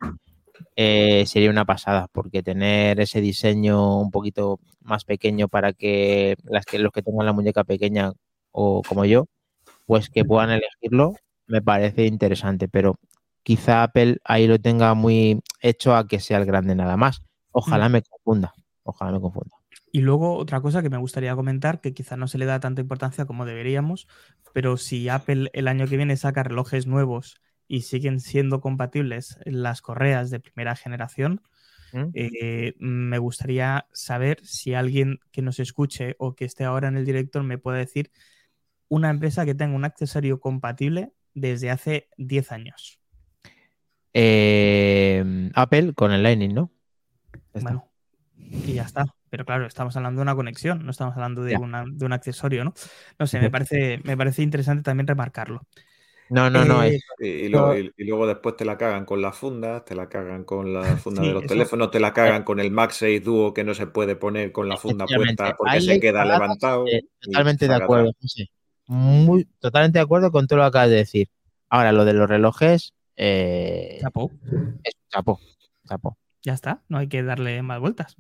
eh, 0.76 1.24
sería 1.26 1.50
una 1.50 1.64
pasada, 1.64 2.08
porque 2.12 2.42
tener 2.42 3.00
ese 3.00 3.20
diseño 3.20 4.00
un 4.00 4.10
poquito 4.10 4.60
más 4.80 5.04
pequeño 5.04 5.48
para 5.48 5.72
que, 5.72 6.36
las 6.44 6.64
que 6.64 6.78
los 6.78 6.92
que 6.92 7.02
tengan 7.02 7.26
la 7.26 7.32
muñeca 7.32 7.64
pequeña 7.64 8.12
o 8.52 8.82
como 8.82 9.04
yo, 9.04 9.26
pues 9.86 10.08
que 10.10 10.24
puedan 10.24 10.50
elegirlo, 10.50 11.14
me 11.46 11.62
parece 11.62 12.06
interesante, 12.06 12.68
pero 12.68 12.96
quizá 13.42 13.82
Apple 13.82 14.18
ahí 14.24 14.46
lo 14.46 14.58
tenga 14.58 14.94
muy 14.94 15.40
hecho 15.60 15.94
a 15.94 16.06
que 16.06 16.20
sea 16.20 16.38
el 16.38 16.46
grande 16.46 16.74
nada 16.74 16.96
más. 16.96 17.22
Ojalá 17.52 17.88
Mm. 17.88 17.92
me 17.92 18.02
confunda, 18.02 18.52
ojalá 18.84 19.12
me 19.12 19.20
confunda. 19.20 19.56
Y 19.92 20.00
luego 20.02 20.36
otra 20.36 20.60
cosa 20.60 20.82
que 20.82 20.90
me 20.90 20.98
gustaría 20.98 21.34
comentar, 21.34 21.80
que 21.80 21.92
quizá 21.94 22.16
no 22.16 22.28
se 22.28 22.38
le 22.38 22.44
da 22.46 22.60
tanta 22.60 22.80
importancia 22.80 23.26
como 23.26 23.44
deberíamos, 23.44 24.06
pero 24.52 24.76
si 24.76 25.08
Apple 25.08 25.50
el 25.52 25.68
año 25.68 25.86
que 25.88 25.96
viene 25.96 26.16
saca 26.16 26.42
relojes 26.44 26.86
nuevos 26.86 27.40
y 27.70 27.83
siguen 27.83 28.18
siendo 28.18 28.61
compatibles 28.61 29.38
las 29.44 29.80
correas 29.80 30.30
de 30.30 30.40
primera 30.40 30.74
generación, 30.74 31.40
¿Mm? 31.92 32.06
eh, 32.14 32.74
me 32.80 33.18
gustaría 33.18 33.87
saber 33.92 34.44
si 34.44 34.74
alguien 34.74 35.20
que 35.30 35.40
nos 35.40 35.61
escuche 35.61 36.16
o 36.18 36.35
que 36.35 36.44
esté 36.46 36.64
ahora 36.64 36.88
en 36.88 36.96
el 36.96 37.04
director 37.06 37.44
me 37.44 37.59
puede 37.59 37.78
decir 37.78 38.11
una 38.88 39.09
empresa 39.11 39.44
que 39.46 39.54
tenga 39.54 39.76
un 39.76 39.85
accesorio 39.85 40.40
compatible 40.40 41.12
desde 41.33 41.70
hace 41.70 42.09
10 42.16 42.50
años. 42.50 42.98
Eh, 44.12 45.50
Apple 45.54 45.94
con 45.94 46.11
el 46.11 46.24
Lightning, 46.24 46.52
¿no? 46.54 46.72
Bueno, 47.52 47.88
y 48.64 48.74
ya 48.74 48.83
está. 48.83 49.04
Pero 49.30 49.44
claro, 49.44 49.66
estamos 49.66 49.96
hablando 49.96 50.18
de 50.18 50.22
una 50.22 50.35
conexión, 50.35 50.85
no 50.85 50.90
estamos 50.90 51.14
hablando 51.14 51.42
de, 51.44 51.56
una- 51.56 51.85
de 51.87 52.04
un 52.04 52.12
accesorio, 52.12 52.64
¿no? 52.64 52.74
No 53.18 53.26
sé, 53.28 53.38
me 53.38 53.50
parece, 53.50 54.00
me 54.04 54.16
parece 54.16 54.42
interesante 54.42 54.83
también 54.83 55.06
remarcarlo. 55.06 55.62
No, 56.30 56.48
no, 56.48 56.64
no. 56.64 56.82
Eh, 56.82 56.94
es- 56.96 57.04
Y, 57.18 57.26
y 57.26 57.48
luego, 57.48 57.76
y- 57.76 57.92
y 57.96 58.04
luego 58.04 58.26
después 58.26 58.56
te 58.56 58.64
la 58.64 58.78
cagan 58.78 59.04
con 59.04 59.20
las 59.20 59.36
fundas, 59.36 59.84
te 59.84 59.94
la 59.94 60.08
cagan 60.08 60.44
con 60.44 60.72
la 60.72 60.82
funda 61.04 61.22
Sí, 61.22 61.28
de 61.28 61.34
los 61.34 61.42
eso- 61.44 61.52
teléfonos, 61.54 61.90
te 61.90 62.00
la 62.00 62.12
cagan 62.12 62.44
con 62.44 62.60
el 62.60 62.70
MagSafe 62.70 63.20
Duo 63.20 63.52
que 63.52 63.64
no 63.64 63.74
se 63.74 63.86
puede 63.86 64.16
poner 64.16 64.52
con 64.52 64.68
la 64.68 64.76
funda 64.76 65.06
puesta 65.06 65.56
porque 65.58 65.76
ahí 65.76 65.82
se 65.82 66.00
queda 66.00 66.24
levantado. 66.24 66.86
eh, 66.86 67.02
totalmente 67.20 67.68
de 67.68 67.74
acuerdo, 67.74 68.12
José. 68.20 68.50
Muy, 68.86 69.44
totalmente 69.58 69.98
de 69.98 70.02
acuerdo 70.04 70.32
con 70.32 70.46
todo 70.46 70.58
lo 70.58 70.64
que 70.64 70.68
acabas 70.68 70.90
de 70.90 70.96
decir. 70.96 71.28
Ahora, 71.68 71.92
lo 71.92 72.04
de 72.04 72.12
los 72.14 72.28
relojes, 72.28 72.94
eh, 73.16 73.98
Chapó. 74.00 74.30
es 74.82 74.94
un 74.94 75.08
chapo, 75.08 75.40
chapo. 75.86 76.16
Ya 76.42 76.54
está, 76.54 76.82
no 76.88 76.98
hay 76.98 77.08
que 77.08 77.22
darle 77.22 77.60
más 77.62 77.80
vueltas. 77.80 78.16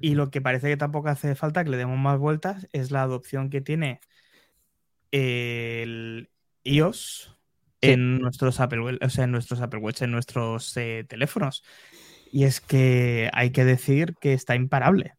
Y 0.00 0.14
lo 0.16 0.30
que 0.30 0.40
parece 0.40 0.68
que 0.68 0.76
tampoco 0.76 1.08
hace 1.08 1.34
falta 1.36 1.62
que 1.62 1.70
le 1.70 1.76
demos 1.76 1.98
más 1.98 2.18
vueltas 2.18 2.66
es 2.72 2.90
la 2.90 3.02
adopción 3.02 3.48
que 3.48 3.60
tiene 3.60 4.00
el 5.12 6.28
iOS 6.64 7.30
Sí. 7.82 7.90
en 7.90 8.18
nuestros 8.18 8.60
Apple, 8.60 8.98
o 9.02 9.10
sea, 9.10 9.24
en 9.24 9.30
nuestros 9.30 9.60
Apple 9.60 9.80
Watch, 9.80 10.00
en 10.02 10.10
nuestros 10.10 10.74
eh, 10.78 11.04
teléfonos. 11.06 11.62
Y 12.32 12.44
es 12.44 12.60
que 12.62 13.28
hay 13.34 13.50
que 13.50 13.64
decir 13.66 14.14
que 14.20 14.32
está 14.32 14.54
imparable. 14.54 15.14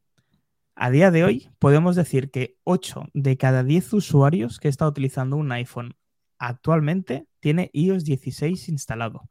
A 0.76 0.90
día 0.90 1.12
de 1.12 1.24
hoy 1.24 1.50
podemos 1.60 1.96
decir 1.96 2.32
que 2.32 2.58
8 2.64 3.06
de 3.14 3.38
cada 3.38 3.64
10 3.64 3.94
usuarios 3.94 4.60
que 4.60 4.68
está 4.68 4.88
utilizando 4.88 5.38
un 5.38 5.52
iPhone 5.52 5.96
actualmente 6.40 7.28
tiene 7.40 7.70
iOS 7.72 8.04
16 8.04 8.68
instalado. 8.70 9.30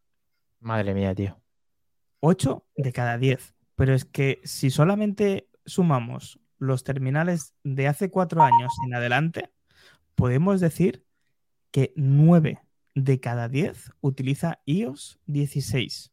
Madre 0.60 0.94
mía, 0.94 1.14
tío. 1.14 1.40
8 2.20 2.64
de 2.76 2.92
cada 2.92 3.18
10. 3.18 3.54
Pero 3.74 3.94
es 3.94 4.04
que 4.04 4.40
si 4.44 4.70
solamente 4.70 5.48
sumamos 5.66 6.38
los 6.58 6.84
terminales 6.84 7.52
de 7.64 7.88
hace 7.88 8.10
cuatro 8.10 8.42
años 8.42 8.72
en 8.86 8.94
adelante, 8.94 9.50
podemos 10.14 10.60
decir 10.60 11.03
que 11.74 11.92
9 11.96 12.60
de 12.94 13.18
cada 13.18 13.48
10 13.48 13.90
utiliza 14.00 14.60
iOS 14.64 15.18
16. 15.26 16.12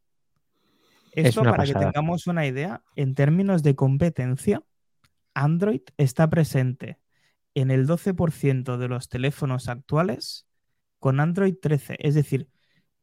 Esto 1.11 1.41
una 1.41 1.51
para 1.51 1.65
que 1.65 1.73
tengamos 1.91 2.25
una 2.25 2.47
idea, 2.47 2.83
en 2.95 3.13
términos 3.13 3.61
de 3.61 3.75
competencia, 3.75 4.63
Android 5.35 5.81
está 5.97 6.27
presente 6.31 6.97
en 7.53 7.69
el 7.69 7.85
12% 7.85 8.77
de 8.77 8.87
los 8.87 9.07
teléfonos 9.07 9.69
actuales 9.69 10.47
con 10.97 11.19
Android 11.19 11.53
13. 11.61 11.97
Es 11.99 12.15
decir, 12.15 12.49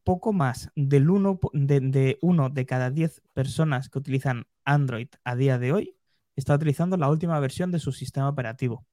poco 0.03 0.33
más 0.33 0.69
del 0.75 1.09
1 1.09 1.39
po- 1.39 1.51
de, 1.53 1.79
de 1.79 2.17
uno 2.21 2.49
de 2.49 2.65
cada 2.65 2.91
10 2.91 3.21
personas 3.33 3.87
que 3.87 3.99
utilizan 3.99 4.47
Android 4.65 5.07
a 5.23 5.37
día 5.37 5.57
de 5.59 5.71
hoy 5.71 5.95
está 6.35 6.55
utilizando 6.55 6.97
la 6.97 7.09
última 7.09 7.39
versión 7.39 7.71
de 7.71 7.79
su 7.79 7.93
sistema 7.93 8.27
operativo. 8.27 8.85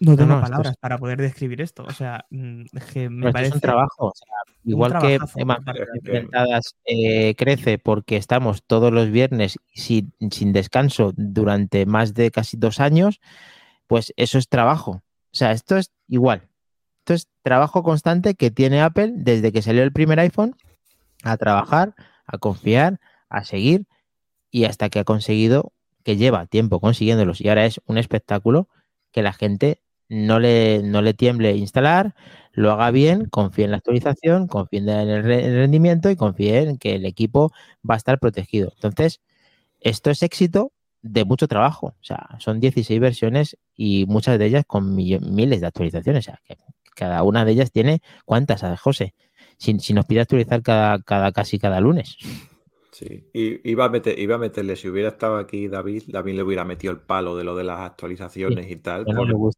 No 0.00 0.16
tengo 0.16 0.28
no, 0.30 0.34
esto 0.36 0.46
es- 0.46 0.50
palabras 0.50 0.76
para 0.78 0.98
poder 0.98 1.20
describir 1.20 1.60
esto. 1.60 1.84
O 1.84 1.92
sea, 1.92 2.24
mm, 2.30 2.62
que 2.92 3.10
me 3.10 3.20
Pero 3.24 3.32
parece 3.32 3.48
es 3.50 3.54
un 3.56 3.60
trabajo. 3.60 4.06
o 4.06 4.12
sea, 4.14 4.54
igual 4.64 4.98
que 4.98 5.08
de 5.08 5.14
Apple. 5.16 6.00
Inventadas, 6.04 6.74
eh, 6.86 7.34
crece 7.36 7.78
porque 7.78 8.16
estamos 8.16 8.62
todos 8.64 8.92
los 8.92 9.10
viernes 9.10 9.58
sin, 9.74 10.12
sin 10.30 10.52
descanso 10.54 11.12
durante 11.16 11.84
más 11.84 12.14
de 12.14 12.30
casi 12.30 12.56
dos 12.56 12.80
años, 12.80 13.20
pues 13.86 14.12
eso 14.16 14.38
es 14.38 14.48
trabajo. 14.48 14.90
O 14.92 15.36
sea, 15.36 15.52
esto 15.52 15.76
es 15.76 15.92
igual. 16.08 16.48
Esto 17.00 17.14
es 17.14 17.28
trabajo 17.42 17.82
constante 17.82 18.34
que 18.34 18.50
tiene 18.50 18.80
Apple 18.80 19.12
desde 19.16 19.52
que 19.52 19.60
salió 19.62 19.82
el 19.82 19.92
primer 19.92 20.18
iPhone 20.20 20.56
a 21.24 21.36
trabajar, 21.36 21.94
a 22.26 22.38
confiar, 22.38 23.00
a 23.28 23.44
seguir 23.44 23.86
y 24.50 24.64
hasta 24.64 24.88
que 24.88 24.98
ha 25.00 25.04
conseguido, 25.04 25.72
que 26.04 26.16
lleva 26.16 26.46
tiempo 26.46 26.80
consiguiéndolos 26.80 27.42
y 27.42 27.48
ahora 27.50 27.66
es 27.66 27.80
un 27.84 27.98
espectáculo 27.98 28.68
que 29.12 29.22
la 29.22 29.32
gente 29.34 29.82
no 30.10 30.38
le, 30.40 30.82
no 30.82 31.00
le 31.02 31.14
tiemble 31.14 31.56
instalar, 31.56 32.14
lo 32.52 32.72
haga 32.72 32.90
bien, 32.90 33.26
confíe 33.26 33.64
en 33.64 33.70
la 33.70 33.78
actualización, 33.78 34.48
confíe 34.48 34.80
en 34.80 34.88
el, 34.90 35.22
re- 35.24 35.46
el 35.46 35.54
rendimiento 35.54 36.10
y 36.10 36.16
confíe 36.16 36.58
en 36.62 36.76
que 36.78 36.96
el 36.96 37.06
equipo 37.06 37.52
va 37.88 37.94
a 37.94 37.96
estar 37.96 38.18
protegido. 38.18 38.72
Entonces, 38.74 39.20
esto 39.80 40.10
es 40.10 40.22
éxito 40.22 40.72
de 41.02 41.24
mucho 41.24 41.48
trabajo. 41.48 41.94
O 42.00 42.04
sea, 42.04 42.28
son 42.40 42.60
16 42.60 43.00
versiones 43.00 43.56
y 43.76 44.04
muchas 44.06 44.38
de 44.38 44.46
ellas 44.46 44.64
con 44.66 44.94
miles 44.94 45.60
de 45.60 45.66
actualizaciones. 45.66 46.26
O 46.26 46.30
sea, 46.30 46.40
que 46.44 46.56
cada 46.94 47.22
una 47.22 47.44
de 47.44 47.52
ellas 47.52 47.72
tiene 47.72 48.02
cuántas, 48.26 48.60
¿sabes, 48.60 48.80
José? 48.80 49.14
Si, 49.56 49.78
si 49.78 49.94
nos 49.94 50.06
pide 50.06 50.20
actualizar 50.20 50.62
cada, 50.62 51.00
cada 51.02 51.32
casi 51.32 51.58
cada 51.58 51.80
lunes. 51.80 52.18
Sí, 52.92 53.24
y 53.32 53.70
iba 53.70 53.86
a, 53.86 53.88
meter, 53.88 54.18
iba 54.18 54.34
a 54.34 54.38
meterle, 54.38 54.76
si 54.76 54.88
hubiera 54.88 55.08
estado 55.10 55.38
aquí 55.38 55.68
David, 55.68 56.02
David 56.08 56.34
le 56.34 56.42
hubiera 56.42 56.64
metido 56.64 56.92
el 56.92 57.00
palo 57.00 57.36
de 57.36 57.44
lo 57.44 57.56
de 57.56 57.64
las 57.64 57.80
actualizaciones 57.80 58.70
y 58.70 58.76
tal. 58.76 59.04
No 59.06 59.24
por. 59.26 59.52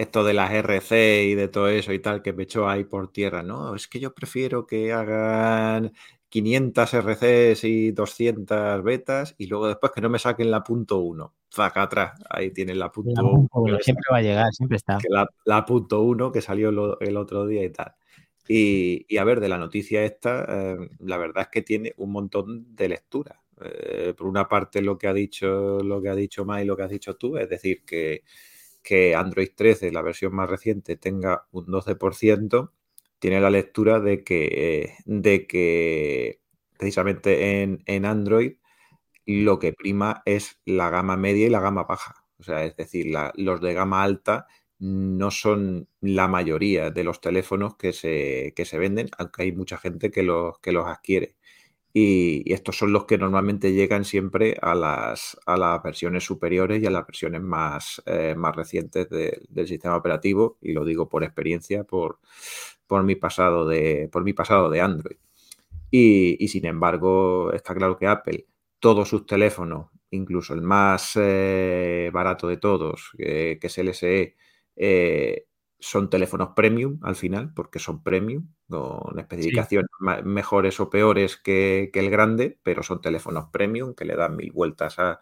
Esto 0.00 0.24
de 0.24 0.34
las 0.34 0.50
RC 0.52 1.24
y 1.24 1.34
de 1.34 1.48
todo 1.48 1.68
eso 1.68 1.92
y 1.92 1.98
tal, 2.00 2.22
que 2.22 2.32
me 2.32 2.44
echó 2.44 2.68
ahí 2.68 2.84
por 2.84 3.12
tierra. 3.12 3.42
No, 3.42 3.74
es 3.74 3.88
que 3.88 4.00
yo 4.00 4.14
prefiero 4.14 4.66
que 4.66 4.92
hagan 4.92 5.92
500 6.28 6.94
RCs 6.94 7.64
y 7.64 7.90
200 7.92 8.82
betas 8.82 9.34
y 9.38 9.46
luego 9.46 9.68
después 9.68 9.92
que 9.92 10.00
no 10.00 10.08
me 10.10 10.18
saquen 10.18 10.50
la 10.50 10.62
punto 10.64 10.98
uno. 10.98 11.34
Zaca 11.52 11.82
atrás, 11.82 12.20
ahí 12.30 12.50
tienen 12.52 12.78
la 12.78 12.92
punto 12.92 13.10
La 13.14 13.22
uno. 13.22 13.30
punto 13.30 13.52
que 13.54 13.60
uno, 13.60 13.76
me 13.76 13.82
siempre 13.82 14.04
va 14.12 14.18
a 14.18 14.22
llegar, 14.22 14.52
siempre 14.52 14.76
está. 14.76 14.98
que 14.98 15.08
la, 15.10 15.28
la 15.44 15.64
punto 15.66 16.00
uno 16.02 16.30
que 16.32 16.40
salió 16.40 16.70
lo- 16.72 17.00
el 17.00 17.16
otro 17.16 17.46
día 17.46 17.64
y 17.64 17.70
tal. 17.70 17.94
Y, 18.48 19.06
y 19.08 19.18
a 19.18 19.24
ver, 19.24 19.40
de 19.40 19.48
la 19.48 19.58
noticia 19.58 20.04
esta, 20.04 20.44
eh, 20.48 20.90
la 21.00 21.18
verdad 21.18 21.42
es 21.44 21.48
que 21.48 21.62
tiene 21.62 21.94
un 21.98 22.10
montón 22.12 22.74
de 22.74 22.88
lecturas. 22.88 23.38
Eh, 23.62 24.14
por 24.16 24.26
una 24.26 24.48
parte, 24.48 24.80
lo 24.82 24.96
que 24.98 25.06
ha 25.06 25.12
dicho, 25.12 25.80
lo 25.80 26.00
que 26.02 26.08
ha 26.08 26.14
dicho 26.14 26.44
Mai, 26.44 26.64
lo 26.64 26.76
que 26.76 26.82
has 26.84 26.90
dicho 26.90 27.14
tú, 27.16 27.36
es 27.36 27.48
decir, 27.48 27.84
que, 27.84 28.24
que 28.82 29.14
Android 29.14 29.50
13, 29.54 29.92
la 29.92 30.02
versión 30.02 30.34
más 30.34 30.48
reciente, 30.50 30.96
tenga 30.96 31.46
un 31.52 31.66
12%, 31.66 32.72
tiene 33.18 33.40
la 33.40 33.50
lectura 33.50 34.00
de 34.00 34.24
que, 34.24 34.94
de 35.06 35.46
que 35.46 36.40
precisamente 36.78 37.62
en, 37.62 37.82
en 37.86 38.06
Android 38.06 38.54
lo 39.26 39.58
que 39.58 39.72
prima 39.72 40.22
es 40.24 40.60
la 40.64 40.90
gama 40.90 41.16
media 41.16 41.46
y 41.46 41.50
la 41.50 41.60
gama 41.60 41.84
baja. 41.84 42.24
O 42.38 42.42
sea, 42.42 42.64
es 42.64 42.76
decir, 42.76 43.14
los 43.36 43.60
de 43.60 43.74
gama 43.74 44.02
alta 44.02 44.46
no 44.78 45.30
son 45.30 45.88
la 46.00 46.26
mayoría 46.28 46.90
de 46.90 47.04
los 47.04 47.20
teléfonos 47.20 47.76
que 47.76 47.92
se, 47.92 48.52
que 48.56 48.64
se 48.64 48.78
venden, 48.78 49.10
aunque 49.18 49.42
hay 49.42 49.52
mucha 49.52 49.76
gente 49.78 50.10
que 50.10 50.22
los, 50.22 50.58
que 50.60 50.72
los 50.72 50.86
adquiere. 50.86 51.36
Y, 51.92 52.52
estos 52.52 52.76
son 52.78 52.92
los 52.92 53.04
que 53.06 53.18
normalmente 53.18 53.72
llegan 53.72 54.04
siempre 54.04 54.56
a 54.62 54.74
las, 54.74 55.36
a 55.46 55.56
las 55.56 55.82
versiones 55.82 56.24
superiores 56.24 56.82
y 56.82 56.86
a 56.86 56.90
las 56.90 57.06
versiones 57.06 57.42
más, 57.42 58.02
eh, 58.06 58.34
más 58.36 58.54
recientes 58.56 59.08
de- 59.10 59.42
del 59.48 59.66
sistema 59.68 59.96
operativo. 59.96 60.58
Y 60.62 60.72
lo 60.72 60.84
digo 60.84 61.08
por 61.08 61.24
experiencia, 61.24 61.84
por, 61.84 62.20
por, 62.86 63.02
mi, 63.04 63.16
pasado 63.16 63.66
de, 63.66 64.08
por 64.12 64.24
mi 64.24 64.32
pasado 64.32 64.70
de 64.70 64.80
Android. 64.80 65.16
Y, 65.90 66.42
y 66.42 66.48
sin 66.48 66.66
embargo, 66.66 67.52
está 67.52 67.74
claro 67.74 67.96
que 67.98 68.06
Apple, 68.06 68.46
todos 68.78 69.08
sus 69.08 69.26
teléfonos, 69.26 69.90
incluso 70.10 70.54
el 70.54 70.62
más 70.62 71.12
eh, 71.16 72.10
barato 72.12 72.46
de 72.48 72.56
todos, 72.58 73.12
eh, 73.18 73.58
que 73.60 73.66
es 73.68 73.78
el 73.78 73.88
SE, 73.88 74.36
eh, 74.76 75.46
son 75.78 76.10
teléfonos 76.10 76.50
premium 76.54 76.98
al 77.02 77.16
final, 77.16 77.52
porque 77.54 77.78
son 77.78 78.02
premium, 78.02 78.48
con 78.70 79.18
especificaciones 79.18 79.90
mejores 80.24 80.80
o 80.80 80.90
peores 80.90 81.36
que, 81.36 81.90
que 81.92 82.00
el 82.00 82.10
grande, 82.10 82.58
pero 82.62 82.82
son 82.84 83.00
teléfonos 83.02 83.46
premium 83.52 83.94
que 83.94 84.06
le 84.06 84.16
dan 84.16 84.36
mil 84.36 84.52
vueltas 84.52 84.98
a, 84.98 85.20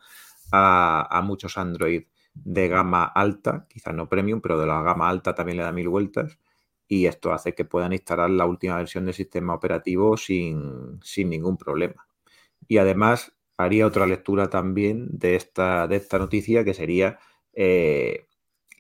a- 0.52 1.08
a 1.18 1.22
muchos 1.22 1.58
Android 1.58 2.04
de 2.34 2.68
gama 2.68 3.04
alta, 3.04 3.66
quizás 3.68 3.94
no 3.94 4.08
premium, 4.08 4.40
pero 4.40 4.58
de 4.60 4.66
la 4.66 4.82
gama 4.82 5.08
alta 5.08 5.34
también 5.34 5.58
le 5.58 5.64
da 5.64 5.72
mil 5.72 5.88
vueltas. 5.88 6.38
Y 6.86 7.06
esto 7.06 7.32
hace 7.32 7.54
que 7.54 7.64
puedan 7.64 7.92
instalar 7.92 8.30
la 8.30 8.46
última 8.46 8.76
versión 8.76 9.04
del 9.04 9.14
sistema 9.14 9.54
operativo 9.54 10.16
sin, 10.16 11.00
sin 11.02 11.28
ningún 11.30 11.56
problema. 11.58 12.06
Y 12.68 12.78
además 12.78 13.34
haría 13.56 13.86
otra 13.86 14.06
lectura 14.06 14.50
también 14.50 15.08
de 15.12 15.36
esta, 15.36 15.88
de 15.88 15.96
esta 15.96 16.18
noticia, 16.18 16.64
que 16.64 16.74
sería 16.74 17.18
eh, 17.54 18.27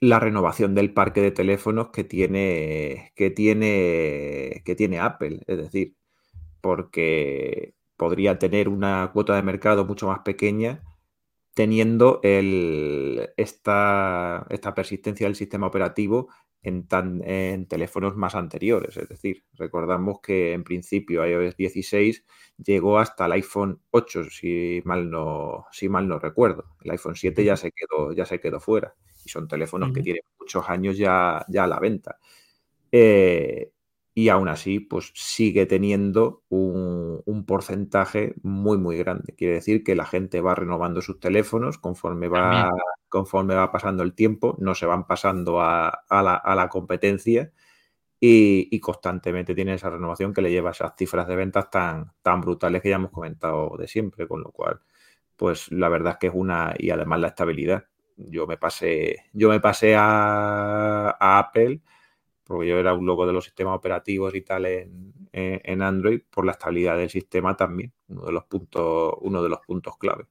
la 0.00 0.20
renovación 0.20 0.74
del 0.74 0.92
parque 0.94 1.20
de 1.20 1.30
teléfonos 1.32 1.90
que 1.90 2.04
tiene, 2.04 3.12
que 3.16 3.30
tiene, 3.30 4.62
que 4.64 4.74
tiene 4.76 5.00
Apple. 5.00 5.40
Es 5.46 5.58
decir, 5.58 5.96
porque 6.60 7.74
podría 7.96 8.38
tener 8.38 8.68
una 8.68 9.10
cuota 9.12 9.36
de 9.36 9.42
mercado 9.42 9.84
mucho 9.86 10.08
más 10.08 10.20
pequeña 10.20 10.82
teniendo 11.54 12.20
el, 12.22 13.30
esta, 13.36 14.46
esta 14.50 14.74
persistencia 14.74 15.26
del 15.26 15.36
sistema 15.36 15.66
operativo 15.66 16.28
en, 16.62 16.86
tan, 16.86 17.22
en 17.28 17.66
teléfonos 17.66 18.16
más 18.16 18.34
anteriores. 18.34 18.96
Es 18.96 19.08
decir, 19.08 19.44
recordamos 19.54 20.20
que 20.20 20.52
en 20.52 20.64
principio 20.64 21.26
iOS 21.26 21.56
16 21.56 22.24
llegó 22.58 22.98
hasta 22.98 23.26
el 23.26 23.32
iPhone 23.32 23.80
8, 23.90 24.24
si 24.30 24.82
mal 24.84 25.10
no, 25.10 25.66
si 25.72 25.88
mal 25.88 26.06
no 26.08 26.18
recuerdo. 26.18 26.76
El 26.82 26.92
iPhone 26.92 27.16
7 27.16 27.44
ya 27.44 27.56
se 27.56 27.72
quedó, 27.72 28.12
ya 28.12 28.26
se 28.26 28.40
quedó 28.40 28.60
fuera. 28.60 28.94
Y 29.28 29.30
son 29.30 29.46
teléfonos 29.46 29.92
que 29.92 30.02
tienen 30.02 30.22
muchos 30.40 30.66
años 30.70 30.96
ya, 30.96 31.44
ya 31.48 31.64
a 31.64 31.66
la 31.66 31.78
venta. 31.78 32.18
Eh, 32.90 33.70
y 34.14 34.30
aún 34.30 34.48
así, 34.48 34.80
pues 34.80 35.12
sigue 35.14 35.66
teniendo 35.66 36.42
un, 36.48 37.20
un 37.26 37.44
porcentaje 37.44 38.34
muy, 38.42 38.78
muy 38.78 38.96
grande. 38.96 39.34
Quiere 39.36 39.54
decir 39.56 39.84
que 39.84 39.94
la 39.94 40.06
gente 40.06 40.40
va 40.40 40.54
renovando 40.54 41.02
sus 41.02 41.20
teléfonos 41.20 41.76
conforme 41.76 42.28
va, 42.28 42.70
conforme 43.10 43.54
va 43.54 43.70
pasando 43.70 44.02
el 44.02 44.14
tiempo, 44.14 44.56
no 44.60 44.74
se 44.74 44.86
van 44.86 45.06
pasando 45.06 45.60
a, 45.60 45.88
a 46.08 46.22
la, 46.22 46.34
a 46.36 46.54
la 46.54 46.68
competencia 46.70 47.52
y, 48.18 48.68
y 48.74 48.80
constantemente 48.80 49.54
tiene 49.54 49.74
esa 49.74 49.90
renovación 49.90 50.32
que 50.32 50.42
le 50.42 50.50
lleva 50.50 50.70
a 50.70 50.72
esas 50.72 50.94
cifras 50.96 51.28
de 51.28 51.36
ventas 51.36 51.70
tan, 51.70 52.12
tan 52.22 52.40
brutales 52.40 52.80
que 52.82 52.88
ya 52.88 52.96
hemos 52.96 53.12
comentado 53.12 53.76
de 53.76 53.86
siempre, 53.88 54.26
con 54.26 54.40
lo 54.40 54.50
cual, 54.52 54.80
pues 55.36 55.70
la 55.70 55.88
verdad 55.90 56.14
es 56.14 56.18
que 56.18 56.26
es 56.28 56.32
una, 56.34 56.74
y 56.78 56.90
además 56.90 57.20
la 57.20 57.28
estabilidad. 57.28 57.84
Yo 58.18 58.46
me 58.46 58.56
pasé, 58.58 59.24
yo 59.32 59.48
me 59.48 59.60
pasé 59.60 59.94
a, 59.96 61.10
a 61.18 61.38
Apple 61.38 61.80
porque 62.44 62.68
yo 62.68 62.78
era 62.78 62.94
un 62.94 63.06
loco 63.06 63.26
de 63.26 63.32
los 63.32 63.44
sistemas 63.44 63.76
operativos 63.76 64.34
y 64.34 64.40
tal 64.40 64.64
en, 64.66 65.12
en- 65.32 65.82
Android, 65.82 66.22
por 66.30 66.46
la 66.46 66.52
estabilidad 66.52 66.96
del 66.96 67.10
sistema 67.10 67.54
también, 67.56 67.92
uno 68.08 68.22
de 68.24 68.32
los 68.32 68.44
puntos, 68.44 69.14
uno 69.20 69.42
de 69.42 69.48
los 69.50 69.60
puntos 69.66 69.96
clave. 69.98 70.24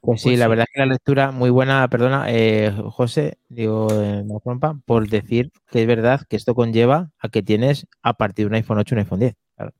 Pues 0.00 0.20
sí, 0.22 0.30
Pues 0.30 0.38
la 0.38 0.46
sí. 0.46 0.48
verdad 0.50 0.66
es 0.68 0.72
que 0.74 0.80
la 0.80 0.86
lectura 0.86 1.30
muy 1.32 1.50
buena, 1.50 1.86
perdona, 1.88 2.24
eh, 2.28 2.72
José, 2.90 3.38
digo, 3.48 3.88
eh, 3.92 4.22
no 4.24 4.40
rompa, 4.44 4.78
por 4.86 5.06
decir 5.08 5.50
que 5.70 5.82
es 5.82 5.86
verdad 5.86 6.22
que 6.28 6.36
esto 6.36 6.54
conlleva 6.54 7.10
a 7.18 7.28
que 7.28 7.42
tienes 7.42 7.86
a 8.02 8.14
partir 8.14 8.46
de 8.46 8.48
un 8.48 8.54
iPhone 8.54 8.78
8 8.78 8.94
un 8.94 8.98
iPhone 9.00 9.20
10. 9.20 9.34
Claro. 9.56 9.72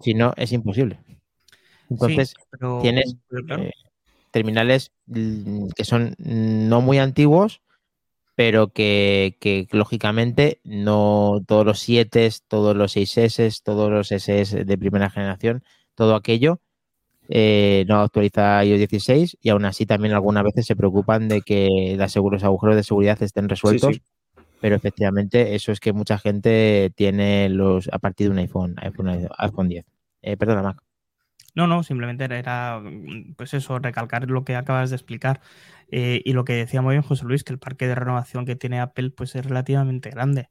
Si 0.00 0.14
no, 0.14 0.32
es 0.36 0.52
imposible. 0.52 1.00
Entonces, 1.88 2.30
Sí, 2.30 2.34
pero- 2.50 2.78
tienes 2.82 3.16
pero 3.28 3.44
claro. 3.46 3.62
eh, 3.64 3.72
terminales 4.32 4.90
mm, 5.06 5.68
que 5.76 5.84
son 5.84 6.16
no 6.18 6.80
muy 6.80 6.98
antiguos, 6.98 7.62
pero 8.34 8.72
que, 8.72 9.36
que 9.40 9.68
lógicamente 9.70 10.60
no 10.64 11.40
todos 11.46 11.64
los 11.64 11.78
7, 11.80 12.28
todos 12.48 12.76
los 12.76 12.96
6S, 12.96 13.62
todos 13.62 13.90
los 13.90 14.10
SS 14.10 14.64
de 14.64 14.78
primera 14.78 15.10
generación, 15.10 15.62
todo 15.94 16.16
aquello 16.16 16.60
eh, 17.28 17.84
no 17.88 18.00
actualiza 18.00 18.64
iOS 18.64 18.78
16 18.78 19.38
y 19.40 19.48
aún 19.50 19.64
así 19.64 19.86
también 19.86 20.12
algunas 20.12 20.44
veces 20.44 20.66
se 20.66 20.76
preocupan 20.76 21.28
de 21.28 21.40
que 21.42 21.94
los 21.96 22.12
seguros 22.12 22.44
agujeros 22.44 22.76
de 22.76 22.82
seguridad 22.82 23.22
estén 23.22 23.48
resueltos, 23.48 23.96
sí. 23.96 24.02
pero 24.60 24.76
efectivamente 24.76 25.54
eso 25.54 25.72
es 25.72 25.80
que 25.80 25.92
mucha 25.92 26.18
gente 26.18 26.92
tiene 26.96 27.48
los 27.48 27.88
a 27.92 27.98
partir 27.98 28.26
de 28.26 28.32
un 28.32 28.38
iPhone, 28.38 28.74
iPhone, 28.78 29.28
iPhone 29.38 29.68
10. 29.68 29.84
Eh, 30.22 30.36
perdona, 30.36 30.62
Mac. 30.62 30.82
No, 31.54 31.66
no, 31.66 31.82
simplemente 31.82 32.24
era- 32.24 32.80
mm, 32.80 33.34
pues 33.36 33.52
eso, 33.54 33.78
recalcar 33.78 34.28
lo 34.30 34.44
que 34.44 34.56
acabas 34.56 34.90
de 34.90 34.96
explicar. 34.96 35.40
Eh, 35.90 36.22
y 36.24 36.32
lo 36.32 36.44
que 36.44 36.54
decía 36.54 36.80
muy 36.82 36.94
bien 36.94 37.02
José 37.02 37.24
Luis, 37.26 37.44
que 37.44 37.52
el 37.52 37.58
parque 37.58 37.86
de 37.86 37.94
renovación 37.94 38.46
que 38.46 38.56
tiene 38.56 38.80
Apple 38.80 39.10
pues 39.10 39.34
es 39.34 39.44
relativamente 39.44 40.08
grande. 40.10 40.48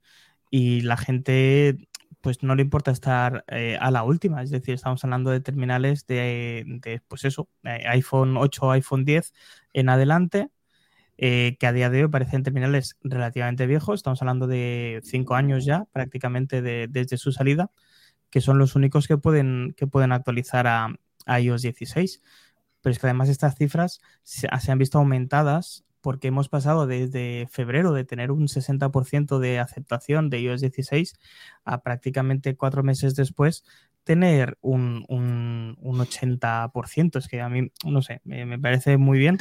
Y 0.52 0.82
la 0.82 0.98
gente 0.98 1.78
pues 2.22 2.44
no 2.44 2.54
le 2.56 2.62
importa 2.62 2.92
estar 2.92 3.44
eh, 3.48 3.78
a 3.82 3.90
la 3.92 4.04
última. 4.04 4.44
Es 4.44 4.52
decir, 4.52 4.76
estamos 4.76 5.04
hablando 5.04 5.32
de 5.32 5.40
terminales 5.42 6.06
de, 6.06 6.64
de, 6.68 7.02
pues 7.08 7.26
eso, 7.26 7.50
eh, 7.64 7.84
iPhone 7.88 8.38
8 8.38 8.70
iPhone 8.72 9.04
10 9.06 9.34
en 9.74 9.90
adelante, 9.90 10.50
eh, 11.18 11.58
que 11.60 11.68
a 11.68 11.74
día 11.74 11.90
de 11.90 12.04
hoy 12.06 12.10
parecen 12.10 12.44
terminales 12.44 12.98
relativamente 13.04 13.68
viejos. 13.68 13.96
Estamos 14.00 14.22
hablando 14.22 14.48
de 14.48 15.02
cinco 15.04 15.36
años 15.36 15.66
ya, 15.66 15.86
prácticamente 15.92 16.62
de- 16.62 16.88
desde 16.90 17.18
su 17.18 17.32
salida, 17.32 17.72
que 18.32 18.42
son 18.42 18.58
los 18.58 18.76
únicos 18.76 19.08
que 19.08 19.18
pueden, 19.18 19.76
que 19.78 19.86
pueden 19.86 20.12
actualizar 20.12 20.66
a, 20.68 20.96
iOS 21.28 21.62
16. 21.62 22.24
Pero 22.82 22.92
es 22.92 23.00
que 23.00 23.06
además 23.06 23.30
estas 23.30 23.56
cifras 23.56 24.02
se, 24.24 24.48
han 24.50 24.80
visto 24.80 24.98
aumentadas 24.98 25.86
porque 26.02 26.30
hemos 26.30 26.50
pasado 26.50 26.88
desde 26.88 27.48
febrero 27.52 27.94
de 27.94 28.06
tener 28.06 28.32
un 28.32 28.48
60% 28.48 29.38
de 29.38 29.60
aceptación 29.60 30.32
de 30.32 30.40
iOS 30.40 30.62
16 30.62 31.14
a 31.64 31.84
prácticamente 31.84 32.56
cuatro 32.56 32.82
meses 32.82 33.16
después 33.16 33.64
tener 34.04 34.58
un, 34.62 35.06
un, 35.10 35.78
un 35.80 36.00
80%. 36.00 37.20
Es 37.20 37.28
que 37.28 37.42
a 37.42 37.50
mí, 37.50 37.72
no 37.86 38.02
sé, 38.02 38.22
me, 38.24 38.48
me 38.48 38.58
parece 38.58 38.98
muy 38.98 39.20
bien. 39.20 39.38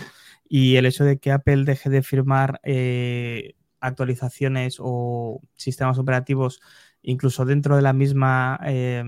Y 0.47 0.76
el 0.76 0.84
hecho 0.84 1.05
de 1.05 1.18
que 1.18 1.32
Apple 1.32 1.64
deje 1.64 1.88
de 1.88 2.03
firmar 2.03 2.61
eh, 2.62 3.55
actualizaciones 3.80 4.76
o 4.78 5.41
sistemas 5.57 5.99
operativos 5.99 6.61
incluso 7.03 7.44
dentro 7.44 7.76
de 7.76 7.82
la 7.82 7.92
misma 7.92 8.59
eh, 8.64 9.03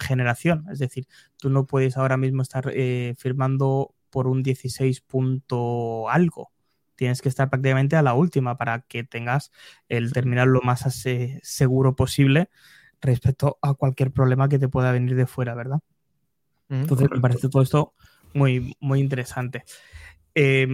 generación. 0.00 0.66
Es 0.70 0.78
decir, 0.78 1.06
tú 1.38 1.50
no 1.50 1.66
puedes 1.66 1.96
ahora 1.96 2.16
mismo 2.16 2.42
estar 2.42 2.70
eh, 2.74 3.14
firmando 3.18 3.94
por 4.10 4.26
un 4.26 4.42
16 4.42 5.00
punto 5.00 6.08
algo. 6.08 6.52
Tienes 6.96 7.22
que 7.22 7.28
estar 7.30 7.48
prácticamente 7.50 7.96
a 7.96 8.02
la 8.02 8.14
última 8.14 8.56
para 8.58 8.80
que 8.82 9.04
tengas 9.04 9.52
el 9.88 10.12
terminal 10.12 10.48
lo 10.50 10.60
más 10.62 10.86
ase- 10.86 11.40
seguro 11.42 11.96
posible 11.96 12.50
respecto 13.00 13.58
a 13.62 13.74
cualquier 13.74 14.12
problema 14.12 14.48
que 14.48 14.58
te 14.58 14.68
pueda 14.68 14.92
venir 14.92 15.14
de 15.16 15.26
fuera, 15.26 15.54
¿verdad? 15.54 15.80
Entonces 16.82 17.08
me 17.10 17.20
parece 17.20 17.48
todo 17.48 17.62
esto 17.62 17.94
muy, 18.34 18.76
muy 18.80 19.00
interesante. 19.00 19.64
Eh, 20.34 20.66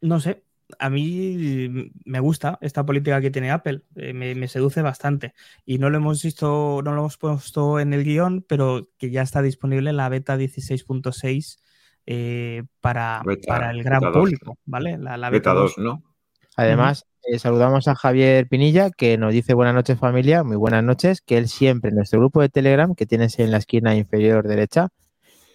no 0.00 0.20
sé, 0.20 0.44
a 0.78 0.90
mí 0.90 1.90
me 2.04 2.20
gusta 2.20 2.58
esta 2.60 2.84
política 2.84 3.20
que 3.20 3.30
tiene 3.30 3.50
Apple, 3.50 3.82
eh, 3.96 4.12
me, 4.12 4.34
me 4.34 4.48
seduce 4.48 4.82
bastante. 4.82 5.34
Y 5.64 5.78
no 5.78 5.90
lo 5.90 5.96
hemos 5.98 6.22
visto, 6.22 6.80
no 6.84 6.92
lo 6.92 7.00
hemos 7.00 7.16
puesto 7.18 7.80
en 7.80 7.92
el 7.94 8.04
guion, 8.04 8.44
pero 8.48 8.88
que 8.98 9.10
ya 9.10 9.22
está 9.22 9.42
disponible 9.42 9.92
la 9.92 10.08
beta 10.08 10.36
16.6 10.36 11.58
eh, 12.06 12.64
para, 12.80 13.22
Beta- 13.24 13.46
para 13.48 13.70
el 13.70 13.82
gran 13.82 14.00
público, 14.12 14.58
¿vale? 14.64 14.98
La, 14.98 15.16
la 15.16 15.30
Beta 15.30 15.52
beta 15.52 15.60
2, 15.60 15.74
2. 15.76 15.84
¿no? 15.84 16.02
Además, 16.56 17.04
eh, 17.24 17.38
saludamos 17.38 17.86
a 17.88 17.94
Javier 17.94 18.48
Pinilla, 18.48 18.90
que 18.90 19.16
nos 19.18 19.32
dice 19.32 19.54
buenas 19.54 19.74
noches 19.74 19.98
familia, 19.98 20.42
muy 20.42 20.56
buenas 20.56 20.82
noches, 20.82 21.20
que 21.20 21.36
él 21.38 21.48
siempre 21.48 21.90
en 21.90 21.96
nuestro 21.96 22.18
grupo 22.18 22.40
de 22.40 22.48
Telegram, 22.48 22.94
que 22.94 23.06
tienes 23.06 23.38
en 23.38 23.50
la 23.50 23.58
esquina 23.58 23.94
inferior 23.94 24.48
derecha, 24.48 24.88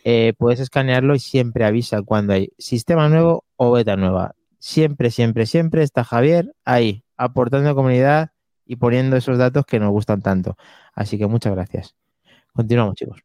eh, 0.06 0.34
puedes 0.38 0.60
escanearlo 0.60 1.16
y 1.16 1.20
siempre 1.20 1.66
avisa 1.66 2.02
cuando 2.04 2.34
hay 2.34 2.50
sistema 2.58 3.10
nuevo 3.10 3.46
o 3.56 3.72
beta 3.72 3.96
nueva. 3.96 4.36
Siempre, 4.66 5.12
siempre, 5.12 5.46
siempre 5.46 5.84
está 5.84 6.06
Javier 6.06 6.56
ahí, 6.64 7.04
aportando 7.18 7.76
comunidad 7.76 8.30
y 8.66 8.78
poniendo 8.78 9.18
esos 9.18 9.38
datos 9.38 9.66
que 9.66 9.78
nos 9.78 9.92
gustan 9.92 10.22
tanto. 10.22 10.56
Así 10.94 11.18
que 11.18 11.28
muchas 11.28 11.54
gracias. 11.54 11.98
Continuamos, 12.54 12.96
chicos. 12.96 13.20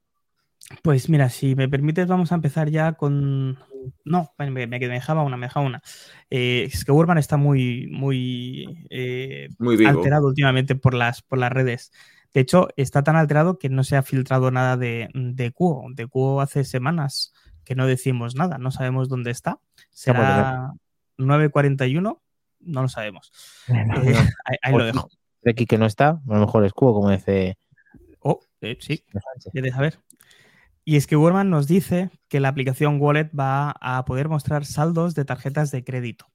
Pues 0.83 1.09
mira, 1.09 1.29
si 1.31 1.55
me 1.55 1.69
permites, 1.69 2.09
vamos 2.09 2.33
a 2.33 2.35
empezar 2.35 2.71
ya 2.71 2.95
con. 2.95 3.57
No, 4.05 4.35
me, 4.37 4.51
me- 4.51 4.67
me 4.67 4.81
dejaba 4.81 5.23
una, 5.23 5.37
me 5.37 5.47
dejaba 5.47 5.65
una. 5.65 5.81
Eh, 6.29 6.65
es 6.73 6.85
que 6.85 6.91
Urban 6.91 7.19
está 7.19 7.37
muy, 7.37 7.87
muy, 7.87 8.85
eh, 8.91 9.49
Muy 9.61 9.77
alterado 9.87 10.27
últimamente 10.27 10.75
por 10.75 10.93
las, 10.93 11.23
por 11.23 11.39
las 11.39 11.53
redes. 11.53 11.93
De 12.35 12.41
hecho, 12.41 12.67
está 12.77 13.05
tan 13.05 13.15
alterado 13.15 13.59
que 13.61 13.69
no 13.69 13.85
se 13.85 13.95
ha 13.97 14.03
filtrado 14.03 14.51
nada 14.51 14.77
de, 14.77 15.09
de 15.15 15.53
Cuo. 15.53 15.87
De 15.95 16.09
Cuo 16.09 16.41
hace 16.41 16.65
semanas 16.65 17.33
que 17.65 17.77
no 17.77 17.87
decimos 17.87 18.35
nada, 18.35 18.59
no 18.59 18.73
sabemos 18.73 19.09
dónde 19.09 19.31
está. 19.31 19.61
Será 19.91 20.73
9.41, 21.19 22.21
no 22.61 22.83
lo 22.83 22.89
sabemos. 22.89 23.33
Eh, 23.69 23.75
ahí 24.45 24.57
ahí 24.63 24.73
lo 24.73 24.85
dejo. 24.85 25.11
De 25.43 25.53
aquí 25.53 25.67
que 25.67 25.79
no 25.79 25.87
está, 25.87 26.09
a 26.09 26.35
lo 26.35 26.41
mejor 26.41 26.65
es 26.65 26.73
cubo, 26.73 26.95
como 26.95 27.11
dice 27.11 27.59
Oh, 28.21 28.41
eh, 28.61 28.77
sí, 28.81 29.05
quieres 29.53 29.75
saber. 29.75 29.99
Y 30.85 30.97
es 30.97 31.07
que 31.07 31.17
Wurman 31.17 31.51
nos 31.51 31.69
dice 31.69 32.11
que 32.29 32.41
la 32.41 32.49
aplicación 32.49 33.01
Wallet 33.01 33.31
va 33.39 33.75
a 33.81 34.05
poder 34.05 34.29
mostrar 34.29 34.65
saldos 34.65 35.15
de 35.15 35.25
tarjetas 35.25 35.71
de 35.71 35.85
crédito. 35.85 36.27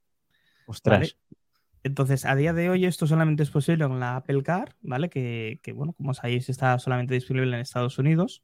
Ostras. 0.67 0.99
¿vale? 0.99 1.39
Entonces, 1.84 2.23
a 2.25 2.36
día 2.36 2.53
de 2.53 2.69
hoy 2.69 2.86
esto 2.86 3.07
solamente 3.07 3.43
es 3.43 3.49
posible 3.49 3.86
con 3.88 3.99
la 3.99 4.15
Apple 4.15 4.41
Card, 4.43 4.73
¿vale? 4.81 5.09
Que, 5.09 5.59
que, 5.61 5.73
bueno, 5.73 5.93
como 5.93 6.13
sabéis, 6.13 6.49
está 6.49 6.79
solamente 6.79 7.13
disponible 7.13 7.55
en 7.55 7.61
Estados 7.61 7.97
Unidos. 7.97 8.43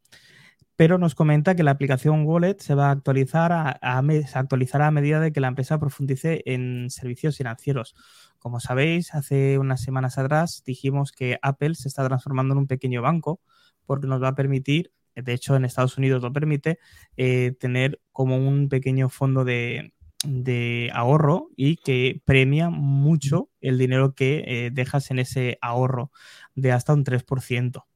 Pero 0.79 0.97
nos 0.97 1.13
comenta 1.13 1.55
que 1.55 1.63
la 1.63 1.71
aplicación 1.71 2.25
Wallet 2.25 2.55
se 2.59 2.73
va 2.73 2.87
a 2.87 2.91
actualizar 2.91 3.51
a, 3.51 3.71
actualizará 4.33 4.87
a 4.87 4.91
medida 4.91 5.19
de 5.19 5.33
que 5.33 5.41
la 5.41 5.49
empresa 5.49 5.77
profundice 5.77 6.41
en 6.45 6.89
servicios 6.89 7.35
financieros. 7.35 7.95
Como 8.37 8.61
sabéis, 8.61 9.13
hace 9.13 9.57
unas 9.57 9.81
semanas 9.81 10.17
atrás 10.17 10.63
dijimos 10.65 11.11
que 11.11 11.37
Apple 11.41 11.75
se 11.75 11.89
está 11.89 12.07
transformando 12.07 12.53
en 12.53 12.59
un 12.59 12.67
pequeño 12.67 13.01
banco 13.01 13.41
porque 13.85 14.07
nos 14.07 14.23
va 14.23 14.29
a 14.29 14.35
permitir, 14.35 14.93
de 15.15 15.33
hecho 15.33 15.57
en 15.57 15.65
Estados 15.65 15.97
Unidos 15.97 16.21
lo 16.23 16.31
permite, 16.31 16.79
eh, 17.17 17.57
tener 17.59 17.99
como 18.13 18.37
un 18.37 18.69
pequeño 18.69 19.09
fondo 19.09 19.43
de, 19.43 19.91
de 20.23 20.91
ahorro 20.93 21.49
y 21.57 21.75
que 21.75 22.21
premia 22.23 22.69
mucho 22.69 23.49
el 23.59 23.77
dinero 23.77 24.15
que 24.15 24.45
eh, 24.47 24.69
dejas 24.71 25.11
en 25.11 25.19
ese 25.19 25.57
ahorro 25.59 26.13
de 26.55 26.71
hasta 26.71 26.93
un 26.93 27.03
3%. 27.03 27.88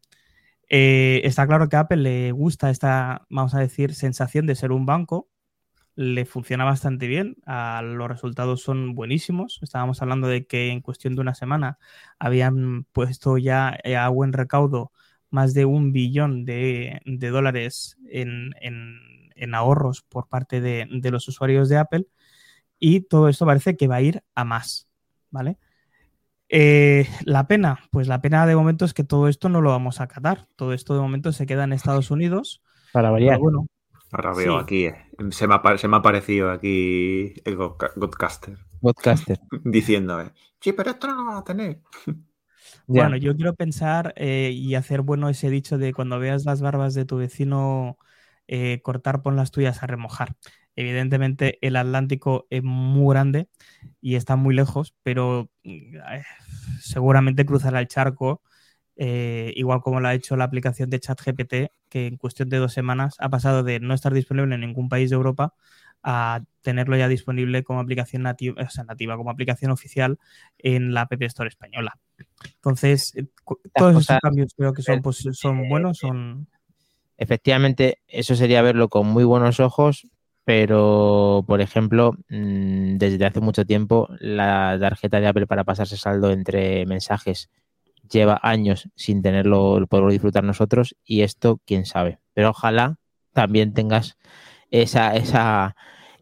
Eh, 0.75 1.21
está 1.25 1.45
claro 1.45 1.69
que 1.69 1.75
a 1.75 1.81
Apple 1.81 1.97
le 1.97 2.31
gusta 2.31 2.71
esta, 2.71 3.27
vamos 3.29 3.53
a 3.53 3.59
decir, 3.59 3.93
sensación 3.93 4.47
de 4.47 4.55
ser 4.55 4.71
un 4.71 4.87
banco. 4.87 5.29
Le 5.95 6.25
funciona 6.25 6.65
bastante 6.65 7.07
bien. 7.07 7.37
ah, 7.45 7.81
los 7.83 8.07
resultados 8.09 8.63
son 8.63 8.95
buenísimos. 8.95 9.59
Estábamos 9.61 10.01
hablando 10.01 10.27
de 10.27 10.47
que 10.47 10.69
en 10.71 10.81
cuestión 10.81 11.15
de 11.15 11.21
una 11.21 11.35
semana 11.35 11.77
habían 12.19 12.85
puesto 12.85 13.37
ya 13.37 13.77
eh, 13.83 13.97
a 13.97 14.09
buen 14.09 14.33
recaudo 14.33 14.91
más 15.29 15.53
de 15.53 15.65
un 15.65 15.93
billón 15.93 16.45
de, 16.45 17.01
dólares 17.05 17.97
en 18.09 18.53
ahorros 19.53 20.01
por 20.03 20.27
parte 20.27 20.61
de, 20.61 20.87
de 20.91 21.11
los 21.11 21.27
usuarios 21.27 21.69
de 21.69 21.77
Apple. 21.77 22.07
Y 22.79 23.01
todo 23.01 23.29
esto 23.29 23.45
parece 23.45 23.77
que 23.77 23.87
va 23.87 23.97
a 23.97 24.01
ir 24.01 24.23
a 24.35 24.45
más. 24.45 24.87
¿Vale? 25.31 25.57
Eh, 26.49 27.07
la 27.25 27.47
pena, 27.47 27.79
pues 27.91 28.07
la 28.07 28.21
pena 28.21 28.45
de 28.45 28.55
momento 28.55 28.85
es 28.85 28.93
que 28.93 29.03
todo 29.03 29.27
esto 29.27 29.49
no 29.49 29.61
lo 29.61 29.71
vamos 29.71 29.99
a 29.99 30.05
acatar. 30.05 30.47
Todo 30.55 30.73
esto 30.73 30.93
de 30.93 31.01
momento 31.01 31.31
se 31.31 31.45
queda 31.45 31.63
en 31.63 31.73
Estados 31.73 32.11
Unidos. 32.11 32.61
Para 32.91 33.09
variar. 33.11 33.39
Bueno, 33.39 33.67
Ahora 34.11 34.33
veo 34.33 34.59
Sí. 34.59 34.63
aquí, 34.63 34.85
eh, 34.85 34.95
se 35.31 35.47
me, 35.47 35.55
ha, 35.55 35.77
se 35.77 35.87
me 35.87 35.95
ha 35.95 35.99
aparecido 35.99 36.51
aquí 36.51 37.33
el 37.45 37.57
Godca- 37.57 37.91
Godcaster 37.95 38.57
Podcaster. 38.81 39.39
diciéndome, 39.63 40.33
sí, 40.61 40.71
pero 40.73 40.91
esto 40.91 41.07
no 41.07 41.15
lo 41.15 41.25
van 41.25 41.37
a 41.37 41.43
tener. 41.43 41.81
Bueno, 42.87 43.17
yo 43.17 43.35
quiero 43.35 43.55
pensar 43.55 44.13
eh, 44.15 44.51
y 44.53 44.75
hacer 44.75 45.01
bueno 45.01 45.29
ese 45.29 45.49
dicho 45.49 45.77
de 45.77 45.93
cuando 45.93 46.19
veas 46.19 46.45
las 46.45 46.61
barbas 46.61 46.93
de 46.93 47.05
tu 47.05 47.17
vecino 47.17 47.97
eh, 48.47 48.81
cortar, 48.83 49.21
pon 49.21 49.35
las 49.35 49.51
tuyas 49.51 49.83
a 49.83 49.87
remojar. 49.87 50.35
Evidentemente 50.75 51.59
el 51.61 51.75
Atlántico 51.75 52.47
es 52.49 52.63
muy 52.63 53.13
grande 53.13 53.47
y 54.01 54.15
está 54.15 54.35
muy 54.35 54.55
lejos, 54.55 54.95
pero 55.03 55.49
mm, 55.63 55.95
eh, 55.95 56.23
seguramente 56.79 57.45
cruzará 57.45 57.79
el 57.79 57.87
charco, 57.87 58.41
eh, 58.95 59.53
igual 59.55 59.81
como 59.81 59.99
lo 59.99 60.07
ha 60.07 60.13
hecho 60.13 60.35
la 60.35 60.45
aplicación 60.45 60.89
de 60.89 60.99
ChatGPT, 60.99 61.53
que 61.89 62.07
en 62.07 62.17
cuestión 62.17 62.49
de 62.49 62.57
dos 62.57 62.73
semanas 62.73 63.15
ha 63.19 63.29
pasado 63.29 63.63
de 63.63 63.79
no 63.79 63.93
estar 63.93 64.13
disponible 64.13 64.55
en 64.55 64.61
ningún 64.61 64.89
país 64.89 65.09
de 65.09 65.15
Europa 65.15 65.53
a 66.03 66.41
tenerlo 66.61 66.97
ya 66.97 67.07
disponible 67.07 67.63
como 67.63 67.79
aplicación 67.79 68.23
nativa, 68.23 68.61
o 68.61 68.69
sea, 68.69 68.83
nativa, 68.83 69.15
como 69.15 69.29
aplicación 69.31 69.71
oficial 69.71 70.19
en 70.57 70.93
la 70.93 71.01
App 71.01 71.21
Store 71.21 71.47
española. 71.47 71.97
Entonces, 72.55 73.15
eh, 73.15 73.25
todos 73.73 73.93
cosas- 73.93 74.19
cambios 74.21 74.53
creo 74.55 74.73
que 74.73 74.81
son, 74.81 75.01
pues, 75.01 75.25
son 75.31 75.69
buenos, 75.69 75.99
son... 75.99 76.47
Efectivamente, 77.17 77.99
eso 78.07 78.35
sería 78.35 78.61
verlo 78.61 78.89
con 78.89 79.07
muy 79.07 79.23
buenos 79.23 79.59
ojos, 79.59 80.07
pero, 80.45 81.43
por 81.47 81.61
ejemplo, 81.61 82.13
mm, 82.29 82.97
desde 82.97 83.25
hace 83.25 83.39
mucho 83.41 83.65
tiempo 83.65 84.09
la 84.19 84.77
tarjeta 84.79 85.19
de 85.19 85.27
Apple 85.27 85.47
para 85.47 85.63
pasarse 85.63 85.97
saldo 85.97 86.31
entre 86.31 86.85
mensajes 86.85 87.49
lleva 88.09 88.39
años 88.43 88.89
sin 88.95 89.21
tenerlo, 89.21 89.85
poderlo 89.87 90.11
disfrutar 90.11 90.43
nosotros 90.43 90.95
y 91.05 91.21
esto, 91.21 91.59
quién 91.65 91.85
sabe. 91.85 92.19
Pero 92.33 92.49
ojalá 92.51 92.97
también 93.33 93.73
tengas 93.73 94.17
esa, 94.71 95.15
esa 95.15 95.75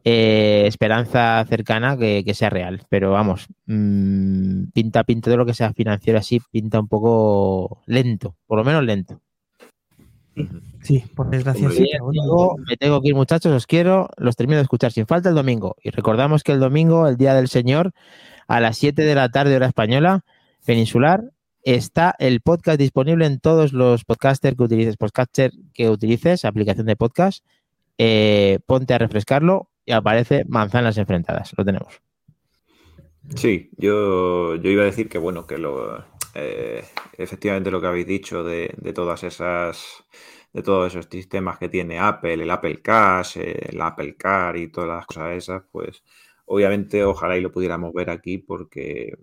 eh, 0.03 0.63
esperanza 0.67 1.45
cercana 1.49 1.97
que, 1.97 2.23
que 2.25 2.33
sea 2.33 2.49
real. 2.49 2.83
Pero 2.89 3.11
vamos, 3.11 3.47
mm, 3.67 4.65
pinta, 4.73 5.03
pinta 5.03 5.25
todo 5.25 5.37
lo 5.37 5.45
que 5.45 5.53
sea 5.53 5.73
financiero 5.73 6.19
así, 6.19 6.41
pinta 6.51 6.79
un 6.79 6.87
poco 6.87 7.81
lento, 7.87 8.35
por 8.47 8.57
lo 8.59 8.63
menos 8.65 8.83
lento. 8.83 9.21
Sí, 10.81 11.03
por 11.15 11.29
desgracia 11.29 11.67
Hombre, 11.67 11.77
sí, 11.77 11.83
Bien, 11.83 11.91
pero 11.93 12.05
bueno, 12.05 12.23
digo, 12.23 12.55
me 12.67 12.77
tengo 12.77 13.01
que 13.01 13.09
ir, 13.09 13.15
muchachos, 13.15 13.51
os 13.53 13.67
quiero, 13.67 14.09
los 14.17 14.35
termino 14.35 14.57
de 14.57 14.63
escuchar 14.63 14.91
sin 14.91 15.05
falta 15.05 15.29
el 15.29 15.35
domingo. 15.35 15.75
Y 15.83 15.89
recordamos 15.91 16.43
que 16.43 16.53
el 16.53 16.59
domingo, 16.59 17.07
el 17.07 17.17
Día 17.17 17.33
del 17.33 17.47
Señor, 17.47 17.91
a 18.47 18.59
las 18.59 18.77
7 18.77 19.01
de 19.01 19.15
la 19.15 19.29
tarde, 19.29 19.55
hora 19.55 19.67
española, 19.67 20.23
peninsular, 20.65 21.31
está 21.63 22.15
el 22.19 22.41
podcast 22.41 22.79
disponible 22.79 23.25
en 23.25 23.39
todos 23.39 23.73
los 23.73 24.03
podcasters 24.05 24.57
que 24.57 24.63
utilices, 24.63 24.97
podcaster 24.97 25.51
que 25.73 25.89
utilices, 25.89 26.45
aplicación 26.45 26.87
de 26.87 26.95
podcast. 26.95 27.45
Eh, 27.97 28.59
ponte 28.65 28.93
a 28.93 28.97
refrescarlo 28.97 29.69
y 29.85 29.91
aparece 29.91 30.45
manzanas 30.47 30.97
enfrentadas. 30.97 31.53
Lo 31.57 31.65
tenemos. 31.65 32.01
Sí, 33.35 33.69
yo, 33.77 34.55
yo 34.55 34.69
iba 34.71 34.81
a 34.81 34.85
decir 34.85 35.07
que 35.07 35.19
bueno, 35.19 35.45
que 35.45 35.57
lo 35.57 36.03
eh, 36.35 36.83
efectivamente 37.17 37.71
lo 37.71 37.81
que 37.81 37.87
habéis 37.87 38.07
dicho 38.07 38.43
de, 38.43 38.73
de 38.77 38.93
todas 38.93 39.23
esas 39.23 40.03
de 40.53 40.63
todos 40.63 40.93
esos 40.93 41.07
sistemas 41.09 41.57
que 41.57 41.69
tiene 41.69 41.97
Apple, 41.99 42.33
el 42.33 42.49
Apple 42.51 42.81
Cash, 42.81 43.37
el 43.37 43.81
Apple 43.81 44.15
Car 44.17 44.57
y 44.57 44.67
todas 44.69 44.89
las 44.89 45.05
cosas 45.05 45.31
esas, 45.33 45.63
pues 45.71 46.03
obviamente 46.45 47.03
ojalá 47.05 47.37
y 47.37 47.41
lo 47.41 47.51
pudiéramos 47.53 47.93
ver 47.93 48.09
aquí 48.09 48.37
porque 48.39 49.13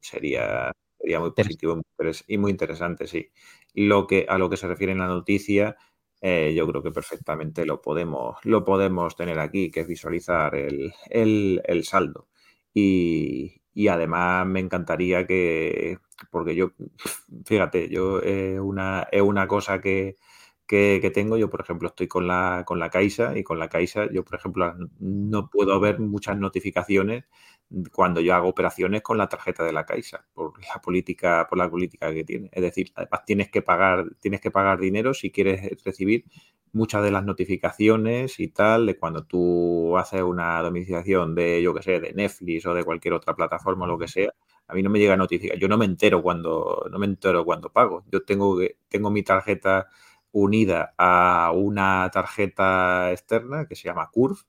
sería, 0.00 0.72
sería 0.98 1.20
muy 1.20 1.32
positivo 1.32 1.78
y 2.26 2.38
muy 2.38 2.50
interesante, 2.50 3.06
sí. 3.06 3.30
Lo 3.74 4.06
que, 4.06 4.26
a 4.28 4.38
lo 4.38 4.48
que 4.50 4.56
se 4.56 4.66
refiere 4.68 4.92
en 4.92 4.98
la 4.98 5.06
noticia, 5.06 5.76
eh, 6.20 6.52
yo 6.56 6.66
creo 6.68 6.82
que 6.82 6.90
perfectamente 6.90 7.66
lo 7.66 7.80
podemos, 7.80 8.36
lo 8.44 8.64
podemos 8.64 9.14
tener 9.16 9.38
aquí, 9.38 9.70
que 9.70 9.80
es 9.80 9.86
visualizar 9.88 10.54
el, 10.54 10.92
el- 11.10 11.60
el 11.64 11.84
saldo. 11.84 12.28
Y, 12.74 13.62
y 13.74 13.88
además 13.88 14.46
me 14.46 14.60
encantaría 14.60 15.26
que, 15.26 15.98
porque 16.30 16.54
yo, 16.54 16.72
fíjate, 17.46 17.88
yo 17.88 18.20
es 18.20 18.58
una, 18.60 19.08
es 19.12 19.22
una 19.22 19.46
cosa 19.48 19.80
que, 19.80 20.16
que, 20.66 20.98
que 21.02 21.10
tengo, 21.10 21.36
yo 21.36 21.50
por 21.50 21.60
ejemplo 21.62 21.88
estoy 21.88 22.08
con 22.08 22.26
la, 22.26 22.64
con 22.66 22.78
la 22.78 22.90
Caixa 22.90 23.36
y 23.38 23.44
con 23.44 23.58
la 23.58 23.68
Caixa 23.68 24.10
yo 24.12 24.24
por 24.24 24.36
ejemplo 24.38 24.74
no 24.98 25.50
puedo 25.50 25.80
ver 25.80 25.98
muchas 26.00 26.38
notificaciones 26.38 27.24
cuando 27.92 28.20
yo 28.20 28.34
hago 28.34 28.48
operaciones 28.48 29.02
con 29.02 29.18
la 29.18 29.28
tarjeta 29.28 29.64
de 29.64 29.72
la 29.72 29.84
Caixa 29.84 30.24
por 30.32 30.58
la 30.60 30.80
política 30.80 31.46
por 31.48 31.58
la 31.58 31.70
política 31.70 32.12
que 32.14 32.24
tiene. 32.24 32.48
Es 32.52 32.62
decir 32.62 32.92
además 32.94 33.24
tienes 33.26 33.50
que 33.50 33.62
pagar 33.62 34.06
tienes 34.20 34.40
que 34.40 34.50
pagar 34.50 34.78
dinero 34.80 35.14
si 35.14 35.30
quieres 35.30 35.82
recibir 35.84 36.24
muchas 36.72 37.02
de 37.02 37.10
las 37.10 37.24
notificaciones 37.24 38.40
y 38.40 38.48
tal, 38.48 38.86
de 38.86 38.98
cuando 38.98 39.24
tú 39.24 39.96
haces 39.98 40.22
una 40.22 40.60
domiciliación 40.62 41.34
de, 41.34 41.62
yo 41.62 41.74
que 41.74 41.82
sé, 41.82 42.00
de 42.00 42.12
Netflix 42.12 42.66
o 42.66 42.74
de 42.74 42.84
cualquier 42.84 43.14
otra 43.14 43.34
plataforma 43.34 43.84
o 43.84 43.88
lo 43.88 43.98
que 43.98 44.08
sea, 44.08 44.32
a 44.68 44.74
mí 44.74 44.82
no 44.82 44.90
me 44.90 44.98
llega 44.98 45.16
notificación. 45.16 45.60
Yo 45.60 45.68
no 45.68 45.78
me 45.78 45.86
entero 45.86 46.22
cuando, 46.22 46.86
no 46.90 46.98
me 46.98 47.06
entero 47.06 47.44
cuando 47.44 47.72
pago. 47.72 48.04
Yo 48.12 48.22
tengo, 48.24 48.58
tengo 48.88 49.10
mi 49.10 49.22
tarjeta 49.22 49.88
unida 50.30 50.94
a 50.98 51.52
una 51.54 52.10
tarjeta 52.12 53.10
externa 53.12 53.66
que 53.66 53.74
se 53.74 53.88
llama 53.88 54.10
Curve, 54.12 54.40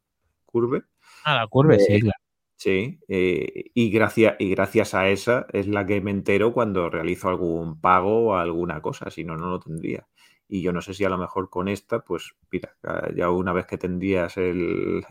Curve, 0.46 0.84
Ah, 1.24 1.36
la 1.36 1.48
curva, 1.48 1.78
sí, 1.78 1.94
Eh, 1.94 2.00
claro. 2.00 2.20
Sí, 2.56 3.00
eh, 3.08 3.72
y, 3.74 3.90
gracias, 3.90 4.36
y 4.38 4.50
gracias 4.50 4.94
a 4.94 5.08
esa 5.08 5.46
es 5.54 5.68
la 5.68 5.86
que 5.86 6.02
me 6.02 6.12
entero 6.12 6.52
cuando 6.52 6.90
realizo 6.90 7.30
algún 7.30 7.80
pago 7.80 8.28
o 8.28 8.36
alguna 8.36 8.82
cosa, 8.82 9.10
si 9.10 9.24
no, 9.24 9.38
no 9.38 9.50
lo 9.50 9.60
tendría. 9.62 10.06
Y 10.52 10.62
yo 10.64 10.74
no 10.74 10.82
sé 10.82 10.94
si 10.96 11.06
a 11.06 11.10
lo 11.10 11.18
mejor 11.20 11.50
con 11.50 11.68
esta, 11.70 12.00
pues 12.04 12.36
mira, 12.52 12.76
ya- 13.16 13.30
una 13.30 13.54
vez 13.54 13.68
que 13.68 13.78
tendrías 13.78 14.36
el, 14.38 15.06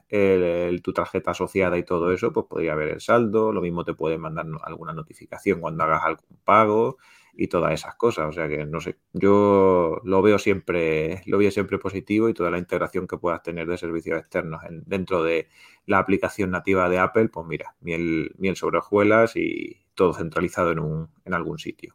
tu 0.82 0.92
tarjeta 0.92 1.30
asociada 1.32 1.78
y 1.78 1.84
todo 1.84 2.12
eso, 2.12 2.32
pues 2.32 2.46
podría 2.46 2.74
ver 2.74 2.88
el 2.88 3.00
saldo, 3.00 3.52
lo 3.52 3.60
mismo 3.60 3.84
te 3.84 3.94
puede 3.94 4.18
mandar 4.18 4.46
alguna 4.64 4.92
notificación 4.92 5.60
cuando 5.60 5.84
hagas 5.84 6.02
algún 6.04 6.38
pago 6.44 6.98
y 7.34 7.46
todas 7.48 7.72
esas 7.72 7.94
cosas. 7.94 8.28
O 8.28 8.32
sea 8.32 8.48
que 8.48 8.66
no 8.66 8.80
sé, 8.80 8.96
yo 9.12 10.00
lo 10.04 10.22
veo 10.22 10.38
siempre, 10.38 11.22
lo 11.26 11.38
veo 11.38 11.50
siempre 11.50 11.78
positivo 11.78 12.28
y 12.28 12.34
toda 12.34 12.50
la 12.50 12.58
integración 12.58 13.06
que 13.06 13.18
puedas 13.18 13.42
tener 13.42 13.66
de 13.68 13.78
servicios 13.78 14.18
externos 14.18 14.62
en- 14.64 14.82
dentro 14.86 15.22
de 15.22 15.48
la 15.86 15.98
aplicación 15.98 16.50
nativa 16.50 16.88
de 16.88 16.98
Apple, 16.98 17.28
pues 17.28 17.46
mira, 17.46 17.74
miel, 17.80 18.32
miel 18.38 18.56
sobre 18.56 18.78
hojuelas 18.78 19.36
y 19.36 19.78
todo 19.94 20.14
centralizado 20.14 20.72
en, 20.72 20.78
un, 20.80 21.08
en 21.24 21.34
algún 21.34 21.58
sitio. 21.58 21.94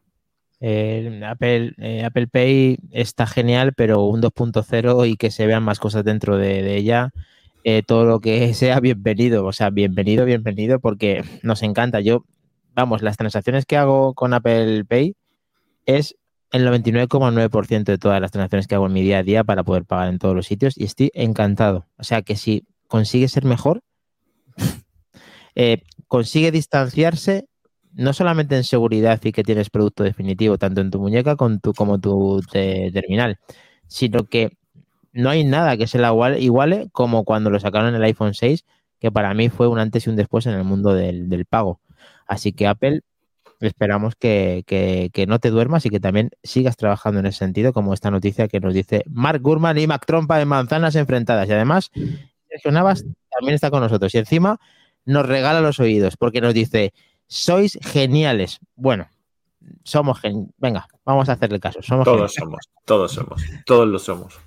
Apple, 1.24 1.74
eh, 1.78 2.04
Apple 2.04 2.26
Pay 2.26 2.78
está 2.90 3.26
genial, 3.26 3.74
pero 3.74 4.04
un 4.04 4.22
2.0 4.22 5.08
y 5.08 5.16
que 5.16 5.30
se 5.30 5.46
vean 5.46 5.62
más 5.62 5.78
cosas 5.78 6.04
dentro 6.04 6.38
de, 6.38 6.62
de 6.62 6.76
ella, 6.76 7.12
eh, 7.64 7.82
todo 7.82 8.04
lo 8.04 8.20
que 8.20 8.54
sea 8.54 8.80
bienvenido, 8.80 9.44
o 9.44 9.52
sea, 9.52 9.70
bienvenido, 9.70 10.24
bienvenido, 10.24 10.80
porque 10.80 11.24
nos 11.42 11.62
encanta. 11.62 12.00
Yo, 12.00 12.24
vamos, 12.74 13.02
las 13.02 13.16
transacciones 13.16 13.66
que 13.66 13.76
hago 13.76 14.14
con 14.14 14.34
Apple 14.34 14.84
Pay 14.84 15.16
es 15.86 16.16
el 16.52 16.66
99,9% 16.68 17.84
de 17.84 17.98
todas 17.98 18.20
las 18.20 18.30
transacciones 18.30 18.66
que 18.68 18.76
hago 18.76 18.86
en 18.86 18.92
mi 18.92 19.02
día 19.02 19.18
a 19.18 19.22
día 19.22 19.44
para 19.44 19.64
poder 19.64 19.84
pagar 19.84 20.08
en 20.08 20.18
todos 20.18 20.36
los 20.36 20.46
sitios 20.46 20.78
y 20.78 20.84
estoy 20.84 21.10
encantado. 21.14 21.86
O 21.98 22.04
sea, 22.04 22.22
que 22.22 22.36
si 22.36 22.64
consigue 22.86 23.28
ser 23.28 23.44
mejor, 23.44 23.82
eh, 25.56 25.82
consigue 26.06 26.52
distanciarse 26.52 27.48
no 27.94 28.12
solamente 28.12 28.56
en 28.56 28.64
seguridad 28.64 29.20
y 29.24 29.32
que 29.32 29.42
tienes 29.44 29.70
producto 29.70 30.02
definitivo, 30.04 30.58
tanto 30.58 30.80
en 30.80 30.90
tu 30.90 31.00
muñeca 31.00 31.36
con 31.36 31.60
como 31.76 31.98
tu 32.00 32.42
te- 32.50 32.90
terminal, 32.92 33.38
sino 33.86 34.24
que 34.24 34.56
no 35.12 35.30
hay 35.30 35.44
nada 35.44 35.76
que 35.76 35.86
se 35.86 35.98
la 35.98 36.08
iguale, 36.08 36.40
iguale 36.40 36.88
como 36.92 37.24
cuando 37.24 37.50
lo 37.50 37.60
sacaron 37.60 37.94
el 37.94 38.02
iPhone 38.04 38.34
6, 38.34 38.64
que 39.00 39.12
para 39.12 39.34
mí 39.34 39.48
fue 39.48 39.68
un 39.68 39.78
antes 39.78 40.06
y 40.06 40.10
un 40.10 40.16
después 40.16 40.46
en 40.46 40.54
el 40.54 40.64
mundo 40.64 40.94
del, 40.94 41.28
del 41.28 41.46
pago. 41.46 41.80
Así 42.26 42.52
que 42.52 42.66
Apple, 42.66 43.02
esperamos 43.60 44.14
que, 44.16 44.64
que- 44.66 45.10
que 45.12 45.26
no 45.26 45.38
te 45.38 45.50
duermas 45.50 45.86
y 45.86 45.90
que 45.90 46.00
también 46.00 46.30
sigas 46.42 46.76
trabajando 46.76 47.20
en 47.20 47.26
ese 47.26 47.38
sentido, 47.40 47.72
como 47.72 47.94
esta 47.94 48.10
noticia 48.10 48.48
que 48.48 48.60
nos 48.60 48.74
dice 48.74 49.04
Mark 49.08 49.40
Gurman 49.42 49.78
y 49.78 49.86
Mac 49.86 50.04
Trompa 50.06 50.40
en 50.40 50.48
manzanas 50.48 50.96
enfrentadas. 50.96 51.48
Y 51.48 51.52
además, 51.52 51.90
Sergio 52.48 52.72
Navas 52.72 53.04
también 53.30 53.54
está 53.54 53.70
con 53.70 53.80
nosotros. 53.80 54.14
Y 54.14 54.18
encima 54.18 54.58
nos 55.04 55.26
regala 55.26 55.60
los 55.60 55.80
oídos 55.80 56.16
porque 56.16 56.40
nos 56.40 56.54
dice, 56.54 56.92
sois 57.26 57.78
geniales. 57.82 58.60
Bueno, 58.74 59.08
somos 59.82 60.20
gen... 60.20 60.52
Venga, 60.58 60.86
vamos 61.04 61.28
a 61.28 61.32
hacerle 61.32 61.60
caso. 61.60 61.80
Somos 61.82 62.04
Todos 62.04 62.32
geniales. 62.34 62.34
somos, 62.34 62.70
todos 62.84 63.12
somos, 63.12 63.42
todos 63.66 63.88
lo 63.88 63.98
somos. 63.98 64.38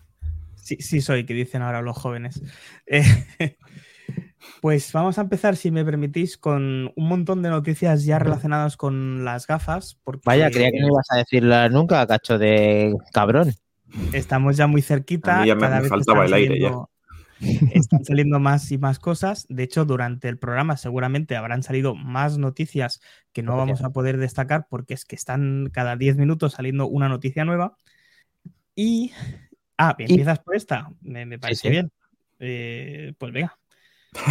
Sí, 0.55 0.78
sí 0.80 1.01
soy, 1.01 1.25
que 1.25 1.34
dicen 1.34 1.61
ahora 1.61 1.82
los 1.82 1.97
jóvenes. 1.97 2.41
Eh, 2.86 3.03
pues 4.61 4.91
vamos 4.91 5.17
a 5.17 5.21
empezar, 5.21 5.55
si 5.55 5.71
me 5.71 5.86
permitís, 5.86 6.38
con 6.38 6.91
un 6.95 7.07
montón 7.07 7.41
de 7.41 7.49
noticias 7.49 8.03
ya 8.05 8.19
relacionadas 8.19 8.78
con 8.78 9.23
las 9.25 9.47
gafas. 9.47 9.97
Porque 10.03 10.21
Vaya, 10.25 10.49
creía 10.51 10.71
que 10.71 10.80
no 10.80 10.88
ibas 10.88 11.07
a 11.11 11.17
decirla 11.17 11.69
nunca, 11.69 12.05
cacho 12.05 12.38
de 12.38 12.93
cabrón. 13.13 13.53
Estamos 14.11 14.57
ya 14.57 14.67
muy 14.67 14.82
cerquita. 14.82 15.38
A 15.39 15.41
mí 15.41 15.47
ya 15.47 15.55
me- 15.55 15.61
cada 15.61 15.75
me 15.78 15.82
vez 15.84 15.89
faltaba 15.89 16.25
el 16.25 16.34
aire 16.34 16.59
ya. 16.59 16.73
Están 17.73 18.03
saliendo 18.05 18.39
más 18.39 18.71
y 18.71 18.77
más 18.77 18.99
cosas. 18.99 19.45
De 19.49 19.63
hecho, 19.63 19.85
durante 19.85 20.27
el 20.29 20.38
programa 20.38 20.77
seguramente 20.77 21.35
habrán 21.35 21.63
salido 21.63 21.95
más 21.95 22.38
noticias 22.38 23.01
que 23.33 23.43
no 23.43 23.55
vamos 23.57 23.83
a 23.83 23.89
poder 23.91 24.17
destacar 24.17 24.67
porque 24.69 24.93
es 24.93 25.05
que 25.05 25.15
están 25.15 25.69
cada 25.71 25.95
10 25.95 26.17
minutos 26.17 26.53
saliendo 26.53 26.88
una 26.88 27.09
noticia 27.09 27.45
nueva. 27.45 27.75
Y. 28.75 29.11
Ah, 29.77 29.95
Y- 29.99 30.03
empiezas 30.03 30.39
por 30.39 30.55
esta. 30.55 30.89
Me, 31.01 31.25
me 31.25 31.38
parece 31.39 31.61
sí. 31.61 31.69
bien. 31.69 31.91
Eh, 32.39 33.13
pues 33.17 33.31
venga. 33.33 33.57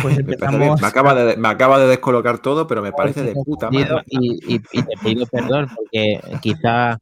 Pues 0.02 0.18
empezamos. 0.18 0.80
Me 0.80 0.86
acaba 0.86 1.14
de, 1.14 1.36
me 1.36 1.48
acaba 1.48 1.78
de 1.78 1.86
descolocar 1.86 2.38
todo, 2.40 2.66
pero 2.66 2.82
me 2.82 2.92
parece 2.92 3.22
de 3.22 3.32
puta 3.34 3.70
madre. 3.70 4.02
Y, 4.08 4.54
y- 4.56 4.60
y 4.72 4.82
te 4.82 4.96
pido 5.02 5.26
perdón 5.26 5.68
porque 5.74 6.20
quizá 6.40 6.98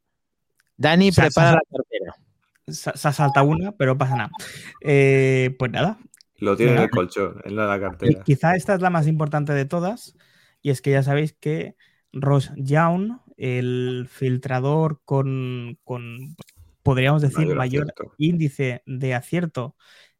Dani 0.76 1.08
O 1.10 1.12
sea, 1.12 1.24
prepara 1.26 1.50
se- 1.52 1.56
la. 1.56 1.83
Se, 2.66 2.90
ha 2.90 3.12
saltado 3.12 3.46
una, 3.46 3.72
pero 3.72 3.96
pasa 3.98 4.16
nada. 4.16 4.30
Eh, 4.82 5.54
pues 5.58 5.70
nada, 5.70 5.98
Lo 6.38 6.56
tiene 6.56 6.72
en 6.72 6.78
el 6.78 6.90
colchón, 6.90 7.40
en 7.44 7.56
la 7.56 7.78
Y 7.78 7.80
cartera. 7.80 8.22
quizá 8.24 8.54
esta 8.54 8.74
es 8.74 8.80
la 8.80 8.90
más 8.90 9.06
importante 9.06 9.52
de 9.52 9.64
todas, 9.64 10.16
y 10.62 10.70
es 10.70 10.80
que 10.80 10.90
ya 10.92 11.02
sabéis 11.02 11.34
que 11.34 11.76
Ross 12.12 12.52
Young, 12.56 13.18
el 13.36 14.06
filtrador 14.10 15.00
con, 15.04 15.78
con, 15.84 16.36
podríamos 16.82 17.22
decir, 17.22 17.54
Mayor 17.54 17.92
índice 18.18 18.82
de 18.86 19.14
acierto, 19.14 19.76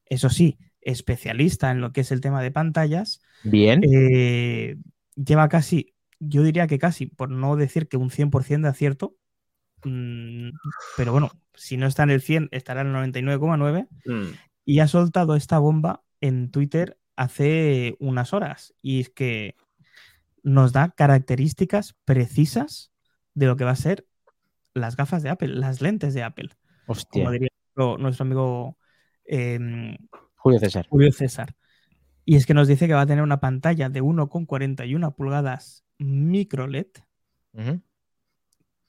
eso 0.07 0.29
sí, 0.29 0.59
especialista 0.81 1.71
en 1.71 1.81
lo 1.81 1.93
que 1.93 2.03
es 2.03 2.13
el 2.13 2.21
tema 2.21 2.43
de 2.43 2.51
pantallas, 2.51 3.23
Bien. 3.43 3.81
eh, 3.83 4.77
lleva 5.15 5.49
casi, 5.49 5.95
yo 6.19 6.43
diría 6.43 6.67
que 6.67 6.79
casi, 6.79 7.07
por 7.07 7.31
no 7.31 7.57
decir 7.57 7.89
que 7.89 7.97
un 7.97 8.11
100% 8.11 8.63
de 8.63 8.69
acierto, 8.69 9.17
mm, 9.85 10.51
pero 10.97 11.13
bueno, 11.13 11.31
si 11.55 11.77
no 11.77 11.87
está 11.87 12.03
en 12.03 12.11
el 12.11 12.21
100, 12.21 12.49
estará 12.53 12.81
en 12.83 12.89
el 12.89 12.93
99,9 12.95 13.87
Mm. 14.07 14.33
y 14.65 14.81
ha 14.81 14.89
soltado 14.89 15.37
esta 15.37 15.59
bomba 15.59 16.03
en 16.21 16.51
Twitter 16.51 16.99
hace 17.17 17.97
unas 18.01 18.33
horas. 18.33 18.75
Y 18.83 19.01
es 19.01 19.11
que 19.11 19.55
nos 20.43 20.73
da 20.73 20.91
características 20.91 21.95
precisas 22.05 22.93
de 23.35 23.47
lo 23.47 23.57
que 23.57 23.65
va 23.65 23.71
a 23.71 23.77
ser 23.77 24.07
las 24.75 24.97
gafas 24.97 25.23
de 25.23 25.31
Apple, 25.31 25.49
las 25.49 25.81
lentes 25.81 26.15
de 26.15 26.23
Apple, 26.23 26.51
Hostia. 26.87 27.23
como 27.23 27.31
diría 27.33 27.49
nuestro, 27.77 27.99
nuestro 27.99 28.25
amigo 28.25 28.79
em, 29.25 29.97
Julio 30.37 30.59
César. 30.59 30.87
Julio 30.91 31.13
César. 31.13 31.55
Y 32.27 32.37
es 32.37 32.47
que 32.47 32.55
nos 32.55 32.69
dice 32.69 32.87
que 32.87 32.95
va 32.95 33.03
a 33.03 33.07
tener 33.07 33.23
una 33.23 33.39
pantalla 33.41 33.89
de 33.89 34.03
1,41 34.03 35.15
pulgadas 35.15 35.85
micro 35.99 36.67
LED, 36.67 36.87
Ujú. 37.53 37.81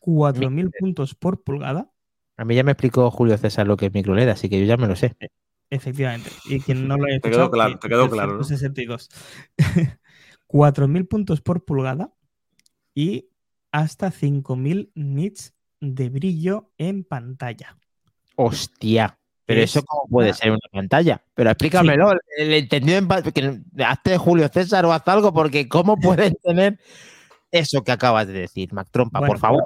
4.000 0.06 0.72
puntos 0.80 1.16
por 1.16 1.44
pulgada. 1.44 1.92
A 2.38 2.46
mí 2.46 2.54
ya 2.56 2.64
me 2.64 2.72
explicó 2.72 3.10
Julio 3.12 3.38
César 3.38 3.66
lo 3.66 3.78
que 3.78 3.88
es 3.88 3.94
microLED, 3.94 4.30
así 4.30 4.50
que 4.50 4.60
yo 4.60 4.66
ya 4.66 4.78
me 4.78 4.88
lo 4.88 4.96
sé. 4.96 5.16
Efectivamente. 5.70 6.30
Y 6.46 6.60
quien 6.60 6.88
no 6.88 6.98
lo 6.98 7.06
haya 7.06 7.20
Te 7.22 7.30
quedó 7.30 7.44
escuchado, 7.46 7.52
claro, 7.52 7.80
te 7.80 7.90
quedó 7.90 8.04
el 8.06 8.10
claro, 8.12 8.38
¿no? 8.38 8.44
162. 8.44 9.10
4.000 10.48 11.06
puntos 11.10 11.42
por 11.42 11.64
pulgada 11.66 12.14
y 12.94 13.30
hasta 13.72 14.12
5.000 14.12 14.92
nits 14.96 15.54
de 15.82 16.10
brillo 16.10 16.72
en 16.78 17.04
pantalla. 17.04 17.78
Hostia. 18.36 19.18
Pero 19.48 19.62
Es 19.62 19.76
eso 19.76 19.86
cómo 19.86 20.08
puede 20.10 20.30
una- 20.30 20.38
ser 20.38 20.52
una 20.52 20.60
pantalla. 20.72 21.22
Pero 21.36 21.52
explícamelo, 21.52 22.12
el 22.38 22.54
entendido 22.54 22.98
en 22.98 23.08
que 23.32 23.84
hazte 23.84 24.18
Julio 24.18 24.48
César 24.50 24.86
o 24.86 24.92
haz 24.94 25.08
algo, 25.08 25.34
porque 25.34 25.70
¿cómo 25.70 25.98
pueden 25.98 26.34
tener 26.44 26.80
eso 27.52 27.84
que 27.84 27.92
acabas 27.92 28.28
de 28.28 28.34
decir, 28.34 28.74
Mac 28.74 28.88
Trompa, 28.92 29.20
Bueno, 29.20 29.32
por 29.32 29.40
favor? 29.40 29.64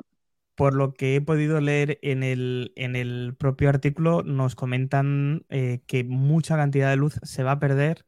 Por 0.59 0.73
lo 0.75 0.93
que 0.93 1.15
he 1.15 1.21
podido 1.21 1.61
leer 1.61 1.99
en 2.01 2.21
el, 2.21 2.73
en 2.75 2.97
el 2.97 3.33
propio 3.39 3.69
artículo, 3.69 4.23
nos 4.23 4.55
comentan 4.55 5.45
eh, 5.47 5.79
que 5.87 6.03
mucha 6.03 6.57
cantidad 6.57 6.89
de 6.89 6.97
luz 6.97 7.17
se 7.23 7.43
va 7.43 7.53
a 7.53 7.59
perder 7.59 8.03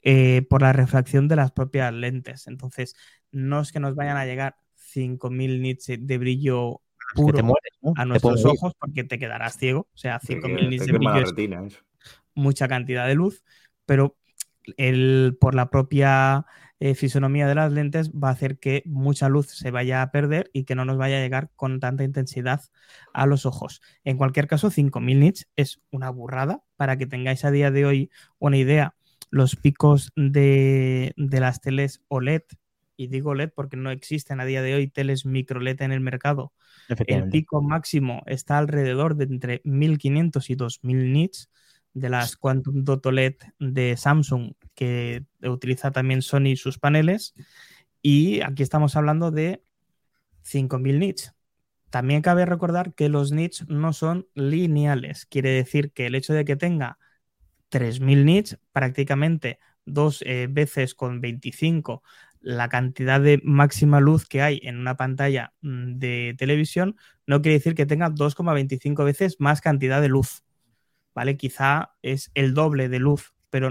eh, 0.00 0.40
por 0.48 0.62
la 0.62 0.72
refracción 0.72 1.28
de 1.28 1.36
las 1.36 1.52
propias 1.52 1.92
lentes. 1.92 2.46
Entonces, 2.46 2.96
no 3.30 3.60
es 3.60 3.72
que 3.72 3.78
nos 3.78 3.94
vayan 3.94 4.16
a 4.16 4.24
llegar 4.24 4.56
5.000 4.74 5.60
nits 5.60 5.86
de 5.98 6.18
brillo 6.18 6.80
puro 7.14 7.36
te 7.36 7.42
mueres, 7.42 7.72
¿no? 7.82 7.92
a 7.94 8.06
nuestros 8.06 8.42
ojos 8.46 8.72
porque 8.78 9.04
te 9.04 9.18
quedarás 9.18 9.58
ciego. 9.58 9.80
O 9.92 9.98
sea, 9.98 10.18
Te 10.18 10.28
5.000 10.28 10.56
quema- 10.56 10.68
nits 10.70 10.86
de 10.86 10.92
brillo 10.92 11.24
retina, 11.26 11.62
mucha 12.34 12.68
cantidad 12.68 13.06
de 13.06 13.16
luz, 13.16 13.44
pero 13.84 14.16
el, 14.78 15.36
por 15.38 15.54
la 15.54 15.68
propia 15.68 16.46
eh, 16.84 16.96
fisonomía 16.96 17.46
de 17.46 17.54
las 17.54 17.70
lentes 17.70 18.10
va 18.10 18.30
a 18.30 18.32
hacer 18.32 18.58
que 18.58 18.82
mucha 18.86 19.28
luz 19.28 19.46
se 19.46 19.70
vaya 19.70 20.02
a 20.02 20.10
perder 20.10 20.50
y 20.52 20.64
que 20.64 20.74
no 20.74 20.84
nos 20.84 20.96
vaya 20.96 21.18
a 21.18 21.20
llegar 21.20 21.48
con 21.54 21.78
tanta 21.78 22.02
intensidad 22.02 22.60
a 23.14 23.24
los 23.26 23.46
ojos. 23.46 23.80
En 24.02 24.16
cualquier 24.16 24.48
caso, 24.48 24.68
5000 24.68 25.20
nits 25.20 25.48
es 25.54 25.80
una 25.92 26.10
burrada 26.10 26.64
para 26.74 26.98
que 26.98 27.06
tengáis 27.06 27.44
a 27.44 27.52
día 27.52 27.70
de 27.70 27.86
hoy 27.86 28.10
una 28.40 28.56
idea. 28.56 28.96
Los 29.30 29.54
picos 29.54 30.10
de, 30.16 31.14
de 31.16 31.38
las 31.38 31.60
teles 31.60 32.02
OLED, 32.08 32.42
y 32.96 33.06
digo 33.06 33.30
OLED 33.30 33.52
porque 33.54 33.76
no 33.76 33.92
existen 33.92 34.40
a 34.40 34.44
día 34.44 34.60
de 34.60 34.74
hoy 34.74 34.88
teles 34.88 35.24
micro 35.24 35.60
LED 35.60 35.82
en 35.82 35.92
el 35.92 36.00
mercado, 36.00 36.52
el 37.06 37.28
pico 37.28 37.62
máximo 37.62 38.24
está 38.26 38.58
alrededor 38.58 39.14
de 39.14 39.24
entre 39.26 39.60
1500 39.62 40.50
y 40.50 40.54
2000 40.56 41.12
nits 41.12 41.48
de 41.94 42.08
las 42.08 42.36
Quantum 42.36 42.84
Dot 42.84 43.04
OLED 43.06 43.34
de 43.58 43.96
Samsung, 43.96 44.52
que 44.74 45.24
utiliza 45.42 45.90
también 45.90 46.22
Sony 46.22 46.56
sus 46.56 46.78
paneles. 46.78 47.34
Y 48.00 48.40
aquí 48.40 48.62
estamos 48.62 48.96
hablando 48.96 49.30
de 49.30 49.62
5000 50.42 50.98
nits. 50.98 51.34
También 51.90 52.22
cabe 52.22 52.46
recordar 52.46 52.94
que 52.94 53.08
los 53.08 53.32
nits 53.32 53.68
no 53.68 53.92
son 53.92 54.26
lineales. 54.34 55.26
Quiere 55.26 55.50
decir 55.50 55.92
que 55.92 56.06
el 56.06 56.14
hecho 56.14 56.32
de 56.32 56.44
que 56.44 56.56
tenga 56.56 56.98
3000 57.68 58.24
nits, 58.24 58.58
prácticamente 58.72 59.58
dos 59.84 60.22
eh, 60.22 60.46
veces 60.50 60.94
con 60.94 61.20
25 61.20 62.02
la 62.42 62.68
cantidad 62.68 63.20
de 63.20 63.40
máxima 63.44 64.00
luz 64.00 64.26
que 64.26 64.42
hay 64.42 64.60
en 64.64 64.78
una 64.78 64.96
pantalla 64.96 65.52
mm, 65.62 65.98
de 65.98 66.34
televisión, 66.36 66.96
no 67.26 67.40
quiere 67.40 67.58
decir 67.58 67.74
que 67.74 67.86
tenga 67.86 68.10
2,25 68.10 69.04
veces 69.04 69.36
más 69.38 69.60
cantidad 69.60 70.02
de 70.02 70.08
luz. 70.08 70.41
¿Vale? 71.14 71.36
Quizá 71.36 71.94
es 72.02 72.30
el 72.34 72.54
doble 72.54 72.88
de 72.88 72.98
luz, 72.98 73.34
pero 73.50 73.68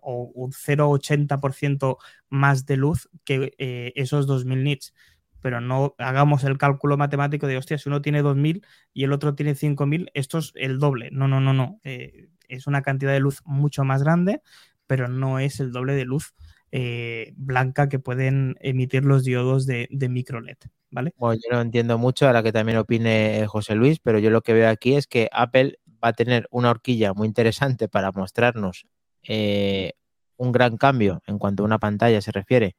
o 0.00 0.30
un 0.34 0.52
0,80% 0.52 1.98
más 2.28 2.66
de 2.66 2.76
luz 2.76 3.08
que 3.24 3.54
eh, 3.58 3.92
esos 3.96 4.26
2000 4.26 4.64
nits. 4.64 4.94
Pero 5.40 5.60
no 5.60 5.94
hagamos 5.98 6.44
el 6.44 6.56
cálculo 6.56 6.96
matemático 6.96 7.46
de, 7.46 7.58
hostia, 7.58 7.76
si 7.76 7.88
uno 7.88 8.00
tiene 8.00 8.22
2000 8.22 8.64
y 8.94 9.04
el 9.04 9.12
otro 9.12 9.34
tiene 9.34 9.54
5000, 9.54 10.10
esto 10.14 10.38
es 10.38 10.52
el 10.54 10.78
doble. 10.78 11.10
No, 11.12 11.28
no, 11.28 11.40
no, 11.40 11.52
no. 11.52 11.80
Eh, 11.84 12.28
es 12.48 12.66
una 12.66 12.82
cantidad 12.82 13.12
de 13.12 13.20
luz 13.20 13.42
mucho 13.44 13.84
más 13.84 14.02
grande, 14.02 14.40
pero 14.86 15.08
no 15.08 15.38
es 15.38 15.60
el 15.60 15.72
doble 15.72 15.94
de 15.94 16.04
luz 16.04 16.34
eh, 16.76 17.32
blanca 17.36 17.88
que 17.88 18.00
pueden 18.00 18.56
emitir 18.60 19.04
los 19.04 19.22
diodos 19.22 19.64
de, 19.64 19.88
micro 20.10 20.40
LED. 20.40 20.56
¿vale? 20.90 21.12
Bueno, 21.16 21.40
yo 21.40 21.56
no 21.56 21.62
entiendo 21.62 21.98
mucho, 21.98 22.26
ahora 22.26 22.42
que 22.42 22.50
también 22.52 22.78
opine 22.78 23.46
José 23.46 23.76
Luis, 23.76 24.00
pero 24.00 24.18
yo 24.18 24.30
lo 24.30 24.42
que 24.42 24.54
veo 24.54 24.68
aquí 24.68 24.96
es 24.96 25.06
que 25.06 25.28
Apple 25.30 25.78
va 26.04 26.08
a 26.10 26.12
tener 26.12 26.46
una 26.50 26.70
horquilla 26.70 27.14
muy 27.14 27.26
interesante 27.26 27.88
para 27.88 28.12
mostrarnos 28.12 28.86
eh, 29.22 29.94
un 30.36 30.52
gran 30.52 30.76
cambio 30.76 31.22
en 31.26 31.38
cuanto 31.38 31.62
a 31.62 31.66
una 31.66 31.78
pantalla 31.78 32.20
se 32.20 32.30
refiere, 32.30 32.76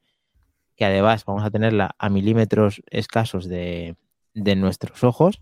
que 0.75 0.85
además 0.85 1.25
vamos 1.25 1.43
a 1.43 1.49
tenerla 1.49 1.95
a 1.97 2.09
milímetros 2.09 2.83
escasos 2.91 3.47
de, 3.47 3.95
nuestros 4.33 5.03
ojos, 5.03 5.41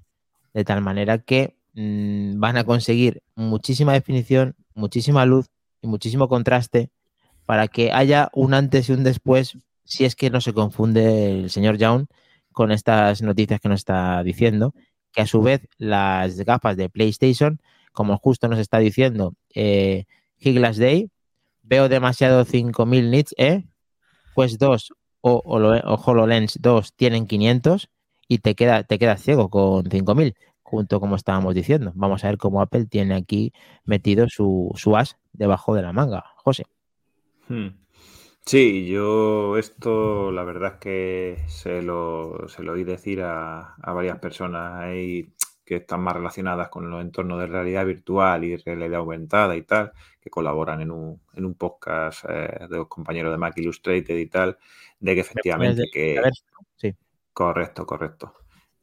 de 0.53 0.63
tal 0.63 0.81
manera 0.81 1.17
que 1.17 1.57
mm, 1.73 2.39
van 2.39 2.57
a 2.57 2.63
conseguir 2.63 3.21
muchísima 3.35 3.93
definición, 3.93 4.55
muchísima 4.75 5.25
luz 5.25 5.47
y 5.81 5.87
muchísimo 5.87 6.29
contraste 6.29 6.89
para 7.45 7.67
que 7.67 7.91
haya 7.91 8.29
un 8.33 8.53
antes 8.53 8.87
y 8.87 8.93
un 8.93 9.03
después, 9.03 9.57
si 9.83 10.05
es 10.05 10.15
que 10.15 10.29
no 10.29 10.39
se 10.39 10.53
confunde 10.53 11.31
el 11.31 11.49
señor 11.49 11.77
Young 11.77 12.05
con 12.53 12.71
estas 12.71 13.21
noticias 13.21 13.59
que 13.59 13.67
nos 13.67 13.81
está 13.81 14.23
diciendo, 14.23 14.73
que 15.13 15.21
a 15.21 15.27
su 15.27 15.41
vez 15.41 15.61
las 15.77 16.37
gafas 16.41 16.75
de 16.75 16.89
PlayStation, 16.89 17.61
como 17.93 18.17
justo 18.17 18.47
nos 18.47 18.59
está 18.59 18.79
diciendo 18.79 19.35
eh, 19.53 20.05
Day, 20.43 21.09
veo 21.61 21.87
demasiado 21.87 22.43
5000 22.43 23.11
nits, 23.11 23.35
¿eh? 23.37 23.63
Pues 24.35 24.57
2 24.57 24.93
o, 25.21 25.41
o, 25.45 25.95
HoloLens 25.95 26.59
2 26.61 26.93
tienen 26.95 27.27
500 27.27 27.89
y 28.27 28.39
te 28.39 28.55
queda, 28.55 28.83
te 28.83 28.99
quedas 28.99 29.21
ciego 29.21 29.49
con 29.49 29.89
5000, 29.89 30.35
junto 30.63 30.99
como 30.99 31.15
estábamos 31.15 31.55
diciendo. 31.55 31.91
Vamos 31.95 32.23
a 32.23 32.27
ver 32.27 32.37
cómo 32.37 32.61
Apple 32.61 32.85
tiene 32.85 33.15
aquí 33.15 33.53
metido 33.85 34.27
su, 34.27 34.71
su 34.75 34.97
as 34.97 35.17
debajo 35.31 35.75
de 35.75 35.83
la 35.83 35.93
manga. 35.93 36.25
José. 36.37 36.65
Hmm. 37.47 37.82
Sí, 38.45 38.85
yo 38.87 39.57
esto 39.57 40.31
la 40.31 40.43
verdad 40.43 40.73
es 40.73 40.79
que 40.79 41.37
se 41.47 41.81
lo, 41.81 42.47
se 42.49 42.61
lo 42.61 42.73
oí 42.73 42.83
decir 42.83 43.21
a, 43.21 43.75
varias 43.81 44.19
personas 44.19 44.81
ahí 44.81 45.33
que 45.65 45.77
están 45.77 46.01
más 46.01 46.15
relacionadas 46.17 46.67
con 46.67 46.89
los 46.89 47.01
entornos 47.01 47.39
de 47.39 47.47
realidad 47.47 47.85
virtual 47.85 48.43
y 48.43 48.57
realidad 48.57 48.99
aumentada 48.99 49.55
y 49.55 49.61
tal, 49.61 49.93
que 50.19 50.29
colaboran 50.29 50.81
en 50.81 50.91
un, 50.91 51.21
en 51.33 51.45
un 51.45 51.55
podcast 51.55 52.25
eh, 52.27 52.67
de 52.69 52.77
los 52.77 52.87
compañeros 52.89 53.31
de 53.31 53.37
Mac 53.37 53.57
Illustrated 53.57 54.17
y 54.17 54.27
tal, 54.27 54.57
de 54.99 55.15
que 55.15 55.21
efectivamente 55.21 55.83
que... 55.91 56.21
Sí. 56.75 56.93
Correcto, 57.31 57.85
correcto. 57.85 58.33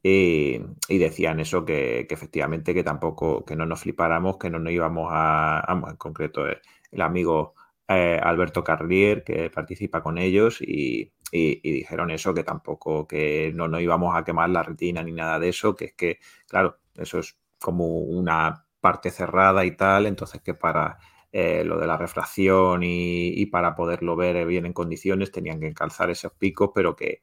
Y, 0.03 0.59
decían 0.89 1.39
eso, 1.39 1.67
que, 1.67 2.07
efectivamente 2.09 2.73
que 2.73 2.83
tampoco, 2.83 3.45
que 3.45 3.57
no 3.57 3.67
nos 3.67 3.81
flipáramos, 3.81 4.39
que 4.39 4.49
no 4.49 4.59
nos 4.59 4.73
íbamos 4.73 5.09
a, 5.13 5.63
en 5.69 5.97
concreto 5.97 6.47
el 6.47 7.03
amigo 7.03 7.55
eh, 7.93 8.21
Alberto 8.23 8.63
Carrier, 8.63 9.25
que 9.25 9.51
participa 9.51 10.01
con 10.01 10.17
ellos, 10.17 10.63
y, 10.63 11.13
dijeron 11.33 12.13
eso, 12.13 12.33
que 12.33 12.45
tampoco, 12.45 13.07
que 13.07 13.53
no 13.55 13.67
nos 13.67 13.81
íbamos 13.81 14.17
a 14.17 14.25
quemar 14.25 14.51
la 14.51 14.63
retina 14.63 15.03
ni 15.03 15.13
nada 15.13 15.41
de 15.41 15.49
eso, 15.49 15.75
que 15.75 15.87
es 15.87 15.95
que, 15.95 16.21
claro, 16.49 16.79
eso 16.95 17.19
es 17.19 17.37
como 17.59 17.99
una 17.99 18.65
parte 18.81 19.11
cerrada 19.11 19.65
y 19.65 19.77
tal, 19.77 20.07
entonces 20.07 20.41
que 20.41 20.55
para 20.55 20.99
eh, 21.33 21.65
lo 21.65 21.79
de 21.79 21.87
la 21.89 21.97
refracción 21.97 22.83
y, 22.85 23.47
para 23.47 23.75
poderlo 23.75 24.15
ver 24.15 24.47
bien 24.47 24.67
en 24.67 24.73
condiciones 24.73 25.33
tenían 25.33 25.59
que 25.61 25.75
calzar 25.75 26.11
esos 26.11 26.33
picos, 26.35 26.71
pero 26.75 26.95
que, 26.97 27.23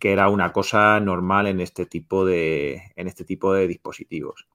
era 0.00 0.28
una 0.28 0.52
cosa 0.52 0.98
normal 0.98 1.46
en 1.46 1.60
este 1.60 1.86
tipo 1.86 2.26
de, 2.26 2.82
en 2.96 3.06
este 3.06 3.24
tipo 3.24 3.54
de 3.54 3.68
dispositivos. 3.68 4.48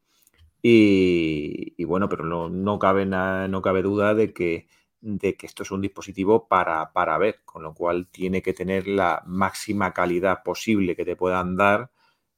Y, 0.61 1.81
bueno, 1.85 2.09
pero 2.09 2.25
no, 2.25 2.49
no, 2.49 2.79
cabe, 2.79 3.05
no 3.05 3.61
cabe 3.61 3.81
duda 3.81 4.13
de 4.13 4.33
que 4.33 4.67
de 5.01 5.35
que 5.35 5.45
esto 5.45 5.63
es 5.63 5.71
un 5.71 5.81
dispositivo 5.81 6.47
para, 6.47 6.91
para 6.93 7.17
ver, 7.17 7.41
con 7.45 7.63
lo 7.63 7.73
cual 7.73 8.07
tiene 8.07 8.41
que 8.41 8.53
tener 8.53 8.87
la 8.87 9.23
máxima 9.25 9.93
calidad 9.93 10.43
posible 10.43 10.95
que 10.95 11.05
te 11.05 11.15
puedan 11.15 11.55
dar 11.55 11.91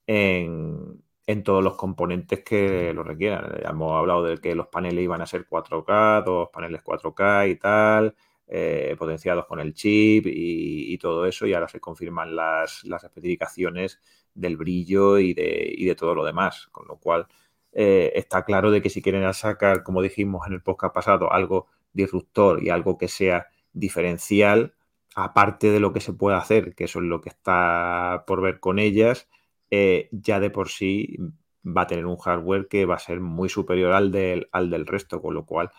en, 0.07 1.03
todos 1.43 1.63
los 1.63 1.75
componentes 1.75 2.43
que 2.43 2.93
lo 2.93 3.03
requieran. 3.03 3.61
hemos 3.63 3.93
hablado 3.95 4.23
de 4.23 4.37
que 4.39 4.55
los 4.55 4.67
paneles 4.67 5.03
iban 5.03 5.21
a 5.21 5.27
ser 5.27 5.47
4K, 5.47 6.23
dos 6.23 6.49
paneles 6.51 6.83
4K 6.83 7.51
y 7.51 7.55
tal, 7.55 8.15
eh, 8.47 8.95
potenciados 8.97 9.45
con 9.45 9.59
el 9.59 9.73
chip 9.73 10.25
y, 10.27 10.97
todo 10.97 11.25
eso, 11.27 11.45
y 11.45 11.53
ahora 11.53 11.67
se 11.67 11.79
confirman 11.79 12.35
las, 12.35 12.83
especificaciones 12.83 13.99
del 14.33 14.57
brillo 14.57 15.19
y 15.19 15.33
de, 15.33 15.75
de, 15.77 15.95
todo 15.95 16.15
lo 16.15 16.25
demás, 16.25 16.67
con 16.71 16.87
lo 16.87 16.97
cual 16.97 17.27
eh, 17.71 18.11
está 18.15 18.43
claro 18.43 18.71
de 18.71 18.81
que 18.81 18.89
si 18.89 19.01
quieren 19.01 19.31
sacar, 19.33 19.83
como 19.83 20.01
dijimos 20.01 20.47
en 20.47 20.53
el 20.53 20.63
podcast 20.63 20.93
pasado, 20.93 21.31
algo 21.31 21.67
disruptor 21.93 22.63
y 22.63 22.69
algo 22.69 22.97
que 22.97 23.07
sea 23.07 23.47
diferencial, 23.73 24.73
aparte 25.15 25.71
de 25.71 25.79
lo 25.79 25.93
que 25.93 26.01
se 26.01 26.13
puede 26.13 26.37
hacer, 26.37 26.75
que 26.75 26.85
eso 26.85 26.99
es 26.99 27.05
lo 27.05 27.21
que 27.21 27.29
está 27.29 28.23
por 28.27 28.41
ver 28.41 28.59
con 28.59 28.79
ellas, 28.79 29.27
eh, 29.71 30.09
ya 30.11 30.39
de 30.39 30.49
por 30.49 30.69
sí 30.69 31.17
va 31.65 31.81
a 31.83 31.87
tener 31.87 32.05
un 32.05 32.17
hardware 32.17 32.67
que 32.67 32.85
va 32.85 32.95
a 32.95 32.99
ser 32.99 33.19
muy 33.19 33.49
superior 33.49 33.93
al 33.93 34.11
del, 34.11 34.49
al 34.51 34.69
del 34.69 34.87
resto, 34.87 35.21
con 35.21 35.33
lo 35.33 35.45
cual 35.45 35.71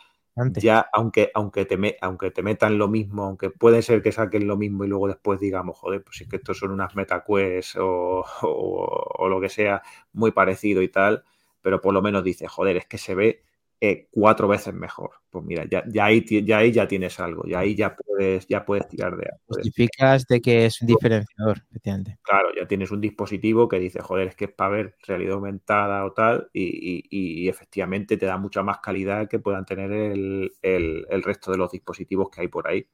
ya 0.53 0.87
aunque, 0.93 1.31
aunque, 1.35 1.65
te 1.67 1.97
aunque 2.01 2.31
te 2.31 2.43
metan 2.43 2.79
lo 2.79 2.89
mismo, 2.89 3.25
aunque 3.25 3.51
puede 3.51 3.83
ser 3.83 4.03
que 4.03 4.13
saquen 4.13 4.47
lo 4.47 4.57
mismo 4.57 4.85
y 4.85 4.89
luego 4.89 5.09
después 5.09 5.41
digamos, 5.41 5.79
joder, 5.79 6.03
pues 6.03 6.17
si 6.19 6.25
es 6.25 6.31
que 6.31 6.37
estos 6.37 6.59
son 6.59 6.71
unas 6.73 6.95
MetaQuest 6.97 7.77
o, 7.79 8.25
o 8.43 9.29
lo 9.29 9.41
que 9.41 9.49
sea 9.49 9.83
muy 10.13 10.33
parecido 10.33 10.83
y 10.83 10.89
tal, 10.89 11.25
pero 11.63 11.81
por 11.81 11.95
lo 11.95 12.03
menos 12.03 12.25
dice, 12.25 12.49
joder, 12.49 12.77
es 12.77 12.87
que 12.87 12.99
se 12.99 13.15
ve 13.15 13.43
eh, 13.83 14.09
cuatro 14.11 14.47
veces 14.47 14.75
mejor. 14.75 15.13
Pues 15.31 15.43
mira, 15.45 15.65
ya, 15.71 15.83
ya, 15.89 16.05
ahí, 16.05 16.23
ya 16.45 16.59
ahí 16.59 16.71
ya 16.71 16.87
tienes 16.87 17.19
algo, 17.19 17.45
ya 17.47 17.61
ahí 17.61 17.75
ya 17.75 17.97
puedes, 17.97 18.47
ya 18.47 18.65
puedes 18.65 18.87
tirar 18.89 19.17
de 19.17 19.27
Justificas 19.47 20.27
de 20.27 20.41
que 20.43 20.67
es 20.67 20.83
un 20.83 20.89
diferenciador, 20.89 21.63
efectivamente. 21.71 22.19
Claro, 22.23 22.49
ya 22.55 22.67
tienes 22.67 22.91
un 22.91 23.01
dispositivo 23.01 23.69
que 23.69 23.79
dice, 23.79 24.01
joder, 24.01 24.29
es 24.29 24.37
que 24.37 24.47
es 24.47 24.53
para 24.53 24.71
ver 24.71 24.97
realidad 25.07 25.35
aumentada 25.35 26.05
o 26.05 26.13
tal, 26.13 26.51
y, 26.53 27.49
efectivamente 27.49 28.17
te 28.17 28.27
da 28.27 28.37
mucha 28.37 28.63
más 28.63 28.81
calidad 28.81 29.29
que 29.29 29.39
puedan 29.39 29.65
tener 29.65 29.93
el, 29.93 31.23
resto 31.25 31.51
de 31.51 31.59
los 31.59 31.71
dispositivos 31.73 32.29
que 32.31 32.43
hay 32.43 32.49
por 32.49 32.69
ahí. 32.69 32.87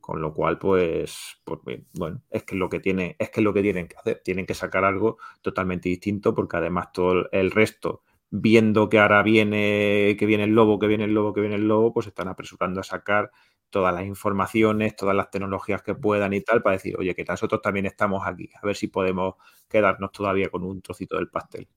Con 0.00 0.22
lo 0.22 0.32
cual, 0.32 0.58
pues, 0.58 1.38
pues 1.44 1.60
bueno, 1.92 2.22
es 2.30 2.44
que 2.44 2.56
lo 2.56 2.70
que 2.70 2.80
tiene, 2.80 3.16
es 3.18 3.28
que 3.28 3.40
es 3.40 3.44
lo 3.44 3.52
que 3.52 3.60
tienen 3.60 3.88
que 3.88 3.96
hacer. 3.96 4.22
Tienen 4.24 4.46
que 4.46 4.54
sacar 4.54 4.84
algo 4.84 5.18
totalmente 5.42 5.90
distinto, 5.90 6.34
porque 6.34 6.56
además 6.56 6.92
todo 6.92 7.30
el 7.30 7.50
resto 7.50 8.04
viendo 8.30 8.88
que 8.88 8.98
ahora 8.98 9.22
viene, 9.22 10.16
que 10.18 10.26
viene 10.26 10.44
el 10.44 10.50
lobo, 10.50 10.78
que 10.78 10.86
viene 10.86 11.04
el 11.04 11.14
lobo, 11.14 11.32
que 11.32 11.40
viene 11.40 11.56
el 11.56 11.66
lobo, 11.66 11.92
pues 11.92 12.06
están 12.06 12.28
apresurando 12.28 12.80
a 12.80 12.84
sacar 12.84 13.30
todas 13.70 13.94
las 13.94 14.04
informaciones, 14.04 14.96
todas 14.96 15.14
las 15.14 15.30
tecnologías 15.30 15.82
que 15.82 15.94
puedan 15.94 16.32
y 16.32 16.40
tal, 16.40 16.62
para 16.62 16.76
decir, 16.76 16.96
oye, 16.98 17.14
que 17.14 17.24
nosotros 17.24 17.60
también 17.62 17.86
estamos 17.86 18.22
aquí, 18.26 18.48
a 18.60 18.66
ver 18.66 18.76
si 18.76 18.88
podemos 18.88 19.34
quedarnos 19.68 20.12
todavía 20.12 20.48
con 20.48 20.64
un 20.64 20.80
trocito 20.80 21.16
del 21.16 21.28
pastel. 21.28 21.68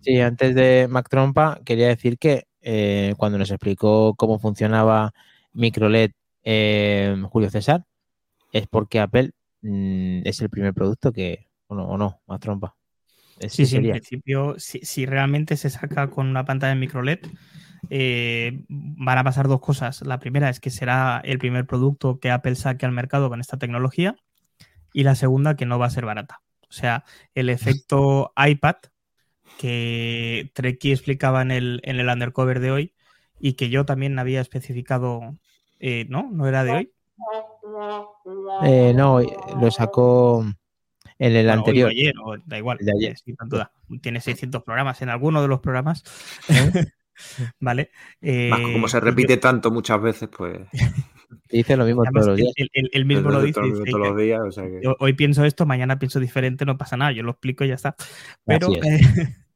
Sí, 0.00 0.20
antes 0.20 0.54
de 0.54 0.88
Mac 0.88 1.08
Trompa, 1.08 1.60
quería 1.64 1.88
decir 1.88 2.18
que 2.18 2.46
eh, 2.60 3.14
cuando 3.16 3.38
nos 3.38 3.50
explicó 3.50 4.14
cómo 4.14 4.38
funcionaba 4.38 5.12
MicroLED 5.52 6.12
eh, 6.44 7.16
Julio 7.30 7.50
César, 7.50 7.84
es 8.52 8.66
porque 8.68 9.00
Apple 9.00 9.32
mm, 9.62 10.22
es 10.24 10.40
el 10.40 10.50
primer 10.50 10.74
producto 10.74 11.12
que, 11.12 11.48
o 11.68 11.76
o 11.76 11.98
no, 11.98 12.20
Mac 12.26 12.40
Trompa. 12.40 12.76
Sí, 13.48 13.66
sí, 13.66 13.76
en 13.76 13.90
principio, 13.90 14.54
si, 14.58 15.06
realmente 15.06 15.56
se 15.56 15.70
saca 15.70 16.10
con 16.10 16.28
una 16.28 16.44
pantalla 16.44 16.74
de 16.74 16.80
micro 16.80 17.02
LED, 17.02 17.20
eh, 17.90 18.64
van 18.68 19.18
a 19.18 19.24
pasar 19.24 19.48
dos 19.48 19.60
cosas. 19.60 20.02
La 20.02 20.20
primera 20.20 20.48
es 20.48 20.60
que 20.60 20.70
será 20.70 21.20
el 21.24 21.38
primer 21.38 21.66
producto 21.66 22.20
que 22.20 22.30
Apple 22.30 22.54
saque 22.54 22.86
al 22.86 22.92
mercado 22.92 23.28
con 23.28 23.40
esta 23.40 23.58
tecnología. 23.58 24.16
Y 24.92 25.04
la 25.04 25.14
segunda, 25.14 25.56
que 25.56 25.66
no 25.66 25.78
va 25.78 25.86
a 25.86 25.90
ser 25.90 26.04
barata. 26.04 26.42
O 26.68 26.72
sea, 26.72 27.04
el 27.34 27.48
efecto 27.48 28.32
iPad 28.46 28.76
que 29.58 30.50
Treki 30.54 30.92
explicaba 30.92 31.42
en 31.42 31.50
el, 31.50 31.80
en 31.84 32.00
el 32.00 32.08
undercover 32.08 32.60
de 32.60 32.70
hoy 32.70 32.94
y 33.38 33.54
que 33.54 33.68
yo 33.68 33.84
también 33.84 34.18
había 34.18 34.40
especificado, 34.40 35.36
eh, 35.80 36.06
¿no? 36.08 36.30
¿No 36.30 36.46
era 36.46 36.64
de 36.64 36.72
hoy? 36.72 36.92
Eh, 38.64 38.92
no, 38.94 39.20
lo 39.20 39.70
sacó 39.70 40.44
en 41.26 41.36
el 41.36 41.46
Bueno, 41.46 41.48
hoy 41.48 41.48
o 41.48 41.58
anterior. 41.60 41.90
ayer, 41.90 42.14
o 42.24 42.36
da 42.44 42.58
igual, 42.58 42.78
El 42.80 42.86
de 42.86 42.92
ayer. 42.98 43.18
sin 43.18 43.36
duda. 43.46 43.70
Tiene 44.00 44.20
600 44.20 44.62
programas 44.62 45.00
en 45.02 45.08
alguno 45.08 45.40
de 45.42 45.48
los 45.48 45.60
programas. 45.60 46.02
vale. 47.60 47.90
Más 48.20 48.60
eh, 48.60 48.72
como 48.72 48.88
se 48.88 48.96
yo- 48.96 49.00
repite 49.00 49.36
tanto 49.36 49.70
muchas 49.70 50.00
veces, 50.00 50.28
pues. 50.36 50.58
Dice 51.50 51.76
lo 51.76 51.84
mismo 51.86 52.02
además, 52.02 52.24
todos 52.26 52.28
los 52.28 52.36
días. 52.38 52.52
él- 52.56 52.70
él- 52.74 52.90
él 52.92 53.04
mismo 53.06 53.30
lo 53.30 53.42
dice. 53.42 53.60
los- 53.60 53.78
dice, 53.78 53.90
todos 53.90 54.08
los 54.08 54.16
días, 54.18 54.40
o 54.46 54.50
sea 54.52 54.64
que- 54.64 54.80
yo 54.82 54.96
hoy 54.98 55.12
pienso 55.14 55.44
esto, 55.44 55.64
mañana 55.64 55.98
pienso 55.98 56.20
diferente, 56.20 56.64
no 56.66 56.76
pasa 56.76 56.96
nada, 56.96 57.12
yo 57.12 57.22
lo 57.22 57.30
explico 57.32 57.64
y 57.64 57.68
ya 57.68 57.74
está. 57.74 57.94
Pero 58.44 58.68
Así 58.68 58.80
eh, 58.82 59.00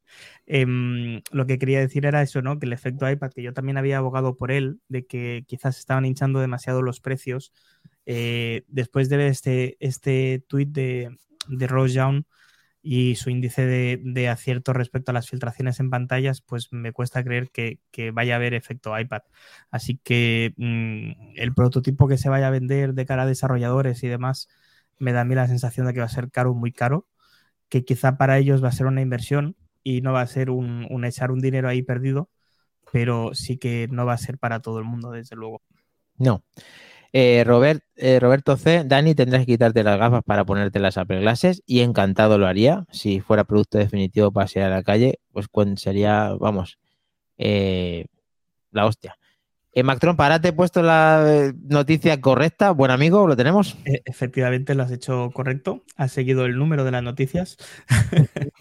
em, 0.46 1.20
lo 1.32 1.46
que 1.46 1.58
quería 1.58 1.80
decir 1.80 2.06
era 2.06 2.22
eso, 2.22 2.40
¿no? 2.42 2.58
Que 2.58 2.66
el 2.66 2.72
efecto 2.72 3.10
iPad, 3.10 3.30
que 3.34 3.42
yo 3.42 3.52
también 3.52 3.76
había 3.76 3.98
abogado 3.98 4.36
por 4.36 4.52
él, 4.52 4.80
de 4.88 5.04
que 5.06 5.44
quizás 5.46 5.78
estaban 5.78 6.04
hinchando 6.06 6.40
demasiado 6.40 6.80
los 6.82 7.00
precios. 7.00 7.52
eh, 8.06 8.62
después 8.68 9.08
de 9.08 9.16
ver 9.16 9.26
este, 9.26 9.76
este 9.80 10.44
tuit 10.48 10.68
de, 10.70 11.10
de 11.48 11.66
Ross 11.66 11.92
Young 11.92 12.24
y 12.82 13.16
su 13.16 13.30
índice 13.30 13.66
de, 13.66 14.28
acierto 14.28 14.72
respecto 14.72 15.10
a 15.10 15.14
las 15.14 15.28
filtraciones 15.28 15.80
en 15.80 15.90
pantallas, 15.90 16.40
pues 16.40 16.72
me 16.72 16.92
cuesta 16.92 17.24
creer 17.24 17.50
que, 17.50 17.80
que 17.90 18.12
vaya 18.12 18.34
a 18.34 18.36
haber 18.36 18.54
efecto 18.54 18.96
iPad. 18.96 19.22
Así 19.70 19.98
que 20.04 20.54
mm, 20.56 21.34
el 21.36 21.52
prototipo 21.52 22.06
que 22.06 22.16
se 22.16 22.28
vaya 22.28 22.46
a 22.46 22.50
vender 22.50 22.94
de 22.94 23.04
cara 23.04 23.24
a 23.24 23.26
desarrolladores 23.26 24.04
y 24.04 24.08
demás, 24.08 24.48
me 24.98 25.12
da 25.12 25.22
a 25.22 25.24
mí 25.24 25.34
la 25.34 25.48
sensación 25.48 25.86
de 25.86 25.94
que 25.94 26.00
va 26.00 26.06
a 26.06 26.08
ser 26.08 26.30
caro, 26.30 26.54
muy 26.54 26.72
caro, 26.72 27.08
que 27.68 27.84
quizá 27.84 28.16
para 28.18 28.38
ellos 28.38 28.62
va 28.62 28.68
a 28.68 28.72
ser 28.72 28.86
una 28.86 29.00
inversión 29.00 29.56
y 29.82 30.00
no 30.00 30.12
va 30.12 30.20
a 30.20 30.26
ser 30.28 30.50
un, 30.50 30.86
un 30.88 31.04
echar 31.04 31.32
un 31.32 31.40
dinero 31.40 31.68
ahí 31.68 31.82
perdido, 31.82 32.30
pero 32.92 33.34
sí 33.34 33.58
que 33.58 33.88
no 33.90 34.06
va 34.06 34.14
a 34.14 34.18
ser 34.18 34.38
para 34.38 34.60
todo 34.60 34.78
el 34.78 34.84
mundo, 34.84 35.10
desde 35.10 35.34
luego. 35.34 35.62
No. 36.18 36.44
Eh, 37.18 37.44
Robert, 37.44 37.82
eh, 37.96 38.20
Roberto 38.20 38.58
C. 38.58 38.84
Dani, 38.84 39.14
tendrás 39.14 39.40
que 39.40 39.52
quitarte 39.52 39.82
las 39.82 39.98
gafas 39.98 40.22
para 40.22 40.44
ponerte 40.44 40.78
las 40.80 40.98
Apple 40.98 41.20
Glasses 41.20 41.62
y 41.64 41.80
encantado 41.80 42.36
lo 42.36 42.46
haría. 42.46 42.84
Si 42.90 43.22
fuera 43.22 43.44
producto 43.44 43.78
definitivo 43.78 44.30
para 44.30 44.48
salir 44.48 44.66
a 44.66 44.68
la 44.68 44.82
calle, 44.82 45.18
pues 45.32 45.46
sería, 45.76 46.34
vamos, 46.38 46.78
eh, 47.38 48.04
la 48.70 48.84
hostia. 48.84 49.16
Eh, 49.72 49.82
Mactron, 49.82 50.14
para 50.14 50.42
te 50.42 50.48
he 50.48 50.52
puesto 50.52 50.82
la 50.82 51.24
eh, 51.26 51.54
noticia 51.56 52.20
correcta. 52.20 52.72
Buen 52.72 52.90
amigo, 52.90 53.26
¿lo 53.26 53.34
tenemos? 53.34 53.78
E- 53.86 54.02
efectivamente, 54.04 54.74
lo 54.74 54.82
has 54.82 54.90
hecho 54.90 55.30
correcto, 55.32 55.84
has 55.96 56.12
seguido 56.12 56.44
el 56.44 56.58
número 56.58 56.84
de 56.84 56.90
las 56.90 57.02
noticias. 57.02 57.56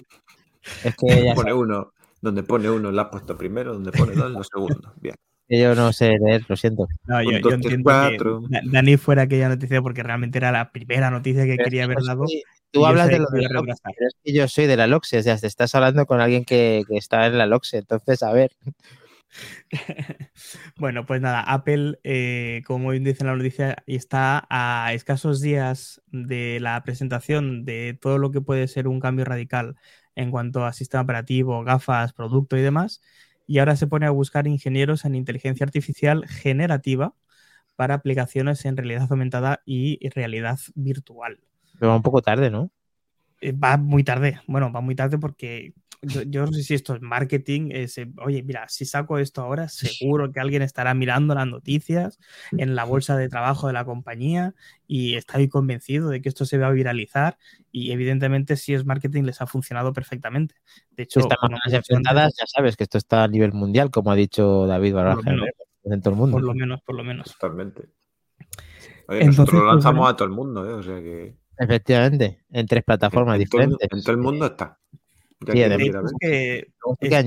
Es 0.82 0.95
que 0.95 1.26
ya 1.26 1.36
Pone 1.36 1.49
sabes 1.49 1.62
uno, 1.62 1.91
donde 2.22 2.41
pone 2.43 2.70
uno 2.70 2.89
lo 2.89 3.01
has 3.01 3.10
puesto 3.10 3.38
primero, 3.38 3.74
donde 3.74 3.91
pone 3.91 4.16
dos 4.16 4.32
lo 4.32 4.43
segundo. 4.45 4.93
Bien. 5.01 5.16
Que 5.48 5.60
yo 5.60 5.76
no 5.76 5.93
sé 5.93 6.18
leer, 6.20 6.43
lo 6.48 6.56
siento. 6.56 6.88
No, 7.06 7.22
yo, 7.22 7.38
entiendo 7.54 7.84
cuatro. 7.84 8.41
que 8.41 8.50
Da- 8.50 8.62
Dani 8.66 8.98
fuera 8.98 9.24
aquella 9.24 9.50
noticia 9.50 9.82
porque 9.82 10.02
realmente 10.04 10.38
era 10.39 10.52
la 10.52 10.72
primera 10.72 11.12
noticia 11.12 11.46
que 11.46 11.58
Pero 11.58 11.62
quería 11.62 11.86
yo 11.88 11.93
dado. 12.06 12.26
y 12.26 12.43
Tú 12.72 12.86
hablas 12.86 13.10
de 13.10 13.20
lo 13.20 13.26
de 13.30 13.41
la 13.41 13.50
pero 13.50 14.08
es 14.08 14.16
que 14.24 14.34
yo 14.34 14.48
soy 14.48 14.66
de 14.68 14.76
la 14.78 14.88
LOCSE, 14.88 15.20
o 15.20 15.24
sea, 15.24 15.38
te 15.38 15.48
estás 15.48 15.74
hablando 15.76 16.06
con 16.06 16.20
alguien 16.20 16.43
que, 16.43 16.84
que 16.89 16.98
está 16.98 17.26
en 17.28 17.38
la 17.38 17.46
LOCSE, 17.46 17.78
entonces, 17.78 18.22
a 18.24 18.34
ver. 18.34 18.52
Bueno, 20.78 21.06
pues 21.06 21.22
nada, 21.22 21.41
Apple, 21.41 22.00
eh, 22.04 22.62
como 22.66 22.89
bien 22.91 23.04
dice 23.04 23.24
en 23.24 23.28
la 23.28 23.36
noticia, 23.36 23.84
está 23.88 24.46
a 24.50 24.93
escasos 24.93 25.41
días 25.41 26.02
de 26.08 26.60
la 26.60 26.82
presentación 26.84 27.66
de 27.66 27.98
todo 28.00 28.18
lo 28.18 28.32
que 28.32 28.41
puede 28.41 28.68
ser 28.68 28.88
un 28.88 29.00
cambio 29.00 29.26
radical 29.26 29.76
en 30.16 30.32
cuanto 30.32 30.66
a 30.66 30.74
sistema 30.74 31.04
operativo, 31.04 31.64
gafas, 31.64 32.14
producto 32.14 32.58
y 32.58 32.62
demás. 32.62 33.02
Y 33.48 33.60
ahora 33.60 33.76
se 33.76 33.88
pone 33.88 34.06
a 34.06 34.12
buscar 34.12 34.48
ingenieros 34.48 35.06
en 35.06 35.16
inteligencia 35.16 35.66
artificial 35.66 36.28
generativa 36.28 37.14
para 37.76 37.96
aplicaciones 37.96 38.66
en 38.66 38.78
realidad 38.78 39.08
aumentada 39.10 39.62
y 39.66 40.08
realidad 40.10 40.60
virtual. 40.76 41.39
Pero 41.80 41.89
va 41.89 41.96
un 41.98 42.02
poco 42.02 42.22
tarde, 42.22 42.50
¿no? 42.50 42.72
Eh, 43.41 43.52
va 43.52 43.78
muy 43.78 44.04
tarde. 44.04 44.39
Bueno, 44.48 44.72
va 44.72 44.82
muy 44.82 44.96
tarde 44.96 45.18
porque 45.18 45.74
yo, 46.06 46.22
yo 46.24 46.45
no 46.45 46.51
sé 46.51 46.64
si 46.64 46.74
esto 46.74 46.95
es 46.95 47.01
marketing. 47.01 47.70
es, 47.72 47.97
eh, 47.97 48.12
oye, 48.24 48.43
mira, 48.43 48.68
si 48.70 48.86
saco 48.86 49.18
esto 49.18 49.41
ahora, 49.41 49.68
seguro 49.70 50.32
que 50.32 50.39
alguien 50.39 50.62
estará 50.62 50.93
mirando 50.93 51.36
las 51.36 51.47
noticias 51.47 52.20
en 52.51 52.76
la 52.76 52.84
bolsa 52.84 53.18
de 53.18 53.30
trabajo 53.30 53.68
de 53.68 53.74
la 53.74 53.86
compañía 53.86 54.53
y 54.88 55.16
estoy 55.16 55.49
convencido 55.49 56.10
de 56.10 56.22
que 56.22 56.30
esto 56.30 56.45
se 56.45 56.58
va 56.58 56.68
a 56.68 56.72
viralizar. 56.72 57.38
Y 57.72 57.91
evidentemente, 57.91 58.56
si 58.56 58.74
es 58.74 58.86
marketing, 58.86 59.24
les 59.24 59.41
ha 59.41 59.47
funcionado 59.47 59.93
perfectamente. 59.93 60.56
De 60.91 61.08
Si 61.10 61.20
hecho, 61.20 61.30
enfrentadas, 61.72 62.24
antes, 62.26 62.38
ya 62.39 62.45
sabes 62.47 62.78
que 62.78 62.84
esto 62.84 62.97
está 62.97 63.24
a 63.24 63.28
nivel 63.28 63.53
mundial, 63.53 63.91
como 63.91 64.12
ha 64.12 64.16
dicho 64.16 64.66
David 64.68 64.93
Baraja 64.93 65.36
en 65.86 66.01
todo 66.01 66.14
el 66.14 66.20
mundo. 66.20 66.38
por 66.38 66.43
lo 66.43 66.53
menos, 66.53 66.82
por 66.82 66.95
lo 66.95 67.03
menos. 67.03 67.32
Totalmente. 67.34 67.89
Oye, 69.08 69.20
Entonces, 69.20 69.38
nosotros 69.38 69.53
lo 69.53 69.60
pues, 69.68 69.76
lanzamos 69.76 69.99
bueno. 69.99 70.10
a 70.10 70.16
todo 70.16 70.28
el 70.28 70.34
mundo, 70.34 70.70
¿eh? 70.70 70.74
O 70.74 70.84
sea 70.84 70.95
que. 71.01 71.38
Efectivamente, 71.58 72.43
en 72.49 72.66
tres 72.66 72.84
plataformas 72.84 73.36
en, 73.36 73.39
diferentes. 73.39 73.88
en 73.91 74.01
todo 74.01 74.12
el 74.12 74.18
mundo 74.18 74.45
está. 74.47 74.80
Sí, 75.54 75.60
además- 75.64 76.12
Es 76.12 76.14
que, 76.20 76.68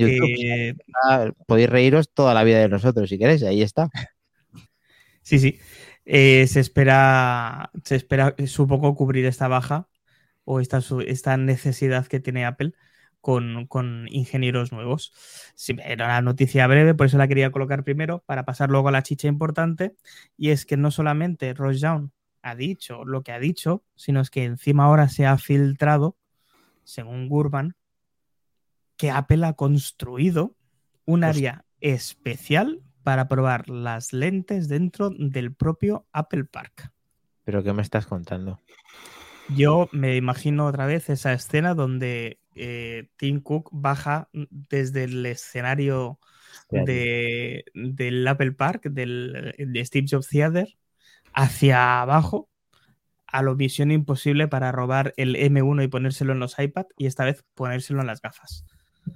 que- 0.08 0.76
Ah, 1.04 1.30
Podéis 1.46 1.68
reíros 1.70 2.10
toda 2.12 2.34
la 2.34 2.44
vida 2.44 2.58
de 2.58 2.68
nosotros 2.68 3.08
si 3.08 3.18
queréis, 3.18 3.42
ahí 3.42 3.62
está. 3.62 3.88
Sí, 5.22 5.38
sí. 5.38 5.58
Eh, 6.06 6.46
se 6.46 6.60
espera, 6.60 7.70
se 7.84 7.96
espera, 7.96 8.34
es 8.38 8.58
un 8.58 8.66
poco 8.66 8.94
cubrir 8.94 9.26
esta 9.26 9.46
baja 9.46 9.88
o 10.44 10.60
esta, 10.60 10.80
su- 10.80 11.00
esta 11.02 11.36
necesidad 11.36 12.06
que 12.06 12.18
tiene 12.18 12.46
Apple 12.46 12.72
con, 13.20 13.66
con 13.66 14.06
ingenieros 14.10 14.72
nuevos. 14.72 15.12
Sí, 15.54 15.76
era 15.84 16.06
una 16.06 16.22
noticia 16.22 16.66
breve, 16.66 16.94
por 16.94 17.06
eso 17.08 17.18
la 17.18 17.28
quería 17.28 17.50
colocar 17.52 17.84
primero, 17.84 18.22
para 18.24 18.46
pasar 18.46 18.70
luego 18.70 18.88
a 18.88 18.92
la 18.92 19.02
chicha 19.02 19.28
importante. 19.28 19.96
Y 20.38 20.48
es 20.48 20.64
que 20.64 20.78
no 20.78 20.90
solamente 20.90 21.52
Ross 21.52 21.78
Young 21.80 22.08
ha 22.40 22.54
dicho 22.54 23.04
lo 23.04 23.22
que 23.22 23.32
ha 23.32 23.38
dicho, 23.38 23.84
sino 23.96 24.22
es 24.22 24.30
que 24.30 24.44
encima 24.44 24.84
ahora 24.84 25.10
se 25.10 25.26
ha 25.26 25.36
filtrado, 25.36 26.16
según 26.84 27.28
Gurman, 27.28 27.74
que 28.98 29.10
Apple 29.10 29.46
ha 29.46 29.54
construido 29.54 30.54
un 31.06 31.24
área 31.24 31.64
especial 31.80 32.82
para 33.02 33.28
probar 33.28 33.70
las 33.70 34.12
lentes 34.12 34.68
dentro 34.68 35.08
del 35.08 35.54
propio 35.54 36.06
Apple 36.12 36.44
Park. 36.44 36.92
Pero 37.44 37.62
¿qué 37.62 37.72
me 37.72 37.80
estás 37.80 38.06
contando? 38.06 38.60
Yo 39.56 39.88
me 39.92 40.16
imagino 40.16 40.66
otra 40.66 40.84
vez 40.84 41.08
esa 41.08 41.32
escena 41.32 41.74
donde 41.74 42.38
eh, 42.54 43.08
Tim 43.16 43.40
Cook 43.40 43.70
baja 43.72 44.28
desde 44.32 45.04
el 45.04 45.24
escenario 45.24 46.18
de, 46.70 47.64
del 47.72 48.28
Apple 48.28 48.52
Park, 48.52 48.90
del 48.90 49.54
de 49.56 49.84
Steve 49.86 50.06
Jobs 50.10 50.28
Theater, 50.28 50.76
hacia 51.32 52.02
abajo 52.02 52.50
a 53.26 53.42
lo 53.42 53.54
misión 53.54 53.90
imposible 53.90 54.48
para 54.48 54.72
robar 54.72 55.14
el 55.16 55.36
M1 55.36 55.84
y 55.84 55.88
ponérselo 55.88 56.32
en 56.32 56.40
los 56.40 56.58
iPad 56.58 56.86
y 56.96 57.06
esta 57.06 57.24
vez 57.24 57.44
ponérselo 57.54 58.00
en 58.00 58.06
las 58.06 58.20
gafas. 58.20 58.66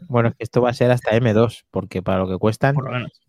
Bueno, 0.08 0.28
es 0.30 0.34
que 0.36 0.44
esto 0.44 0.60
va 0.62 0.70
a 0.70 0.74
ser 0.74 0.90
hasta 0.90 1.12
M2, 1.12 1.64
porque 1.70 2.02
para 2.02 2.18
lo 2.18 2.28
que 2.28 2.38
cuestan. 2.38 2.74
Por 2.74 2.84
lo 2.84 2.92
menos. 2.92 3.20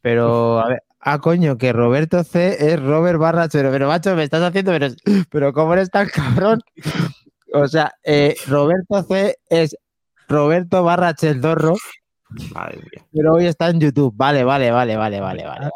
Pero, 0.00 0.60
a 0.60 0.68
ver, 0.68 0.82
ah, 1.00 1.18
coño, 1.18 1.56
que 1.56 1.72
Roberto 1.72 2.22
C 2.24 2.72
es 2.72 2.82
Robert 2.82 3.18
barra. 3.18 3.48
Pero, 3.48 3.88
macho, 3.88 4.14
me 4.14 4.24
estás 4.24 4.42
haciendo, 4.42 4.72
pero, 4.72 4.88
pero 5.30 5.52
¿cómo 5.52 5.72
eres 5.72 5.90
tan 5.90 6.08
cabrón? 6.08 6.60
O 7.52 7.68
sea, 7.68 7.92
eh, 8.02 8.34
Roberto 8.48 9.02
C 9.04 9.36
es 9.48 9.76
Roberto 10.28 10.82
barra 10.82 11.14
Cheldorro, 11.14 11.74
Madre 12.52 12.78
mía. 12.78 13.06
pero 13.12 13.34
hoy 13.34 13.46
está 13.46 13.70
en 13.70 13.80
YouTube. 13.80 14.12
Vale, 14.16 14.44
vale, 14.44 14.70
vale, 14.70 14.96
vale, 14.96 15.20
vale, 15.20 15.44
vale. 15.44 15.70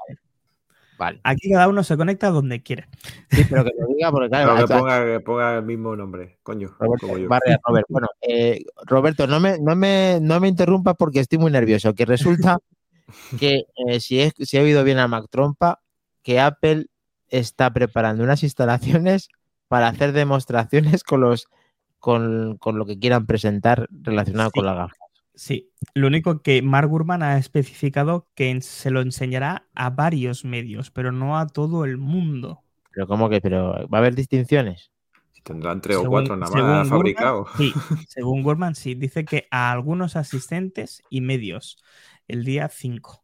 Vale. 0.99 1.21
Aquí 1.23 1.49
cada 1.51 1.69
uno 1.69 1.83
se 1.85 1.97
conecta 1.97 2.29
donde 2.31 2.61
quiere. 2.63 2.89
Sí, 3.31 3.45
pero 3.49 3.65
que 3.65 3.71
lo 3.79 3.87
diga 3.95 4.11
porque, 4.11 4.29
claro, 4.31 4.57
que 4.57 4.75
ponga, 4.75 5.05
que 5.05 5.21
ponga 5.21 5.57
el 5.59 5.63
mismo 5.65 5.95
nombre, 5.97 6.39
coño. 6.43 6.75
Roberto, 6.79 7.07
como 7.07 7.19
yo. 7.19 7.29
barra 7.29 7.59
Robert. 7.65 7.87
Bueno, 7.89 8.09
eh, 8.21 8.65
Roberto, 8.85 9.27
no 9.29 9.39
me, 9.41 9.59
no, 9.61 9.77
me, 9.77 10.19
no 10.21 10.41
me 10.41 10.49
interrumpas 10.49 10.97
porque 10.99 11.21
estoy 11.21 11.39
muy 11.39 11.53
nervioso. 11.53 11.95
Que 11.95 12.05
resulta 12.05 12.59
que 13.39 13.63
eh, 13.87 14.01
si, 14.01 14.21
he, 14.21 14.33
si 14.39 14.57
he 14.57 14.61
oído 14.63 14.83
bien 14.85 14.99
a 14.99 15.07
Mac 15.09 15.27
Trompa, 15.31 15.81
que 16.23 16.41
Apple 16.41 16.87
está 17.29 17.73
preparando 17.73 18.25
unas 18.25 18.43
instalaciones 18.43 19.29
para 19.69 19.89
hacer 19.89 20.13
demostraciones 20.13 21.05
con 21.05 21.21
los 21.21 21.47
con, 21.99 22.57
con 22.59 22.79
lo 22.79 22.87
que 22.87 22.99
quieran 22.99 23.27
presentar 23.27 23.87
relacionado 23.91 24.51
Sí. 24.51 24.59
con 24.61 24.67
la 24.67 24.75
gafa. 24.75 24.95
Sí, 25.39 25.71
lo 25.95 26.09
único 26.09 26.43
que 26.43 26.63
Mark 26.63 26.89
Gurman 26.89 27.23
ha 27.23 27.39
especificado 27.39 28.27
que 28.35 28.61
se 28.61 28.91
lo 28.91 29.01
enseñará 29.03 29.69
a 29.73 29.89
varios 29.91 30.45
medios, 30.45 30.91
pero 30.91 31.13
no 31.13 31.39
a 31.39 31.47
todo 31.47 31.85
el 31.85 31.97
mundo. 31.97 32.65
Pero 32.91 33.07
¿cómo 33.07 33.29
que? 33.31 33.41
Pero 33.41 33.87
¿va 33.89 33.99
a 33.99 34.01
haber 34.01 34.17
distinciones? 34.17 34.91
Tendrán 35.45 35.81
tres 35.81 35.99
o 35.99 36.09
cuatro 36.11 36.37
nada 36.37 36.51
más 36.61 36.89
fabricados. 36.89 37.51
Sí, 37.57 37.73
según 38.09 38.43
Gurman, 38.43 38.75
sí, 38.75 38.97
dice 38.97 39.25
que 39.25 39.47
a 39.53 39.71
algunos 39.71 40.17
asistentes 40.17 41.05
y 41.09 41.21
medios 41.21 41.79
el 42.27 42.43
día 42.45 42.69
5. 42.69 43.23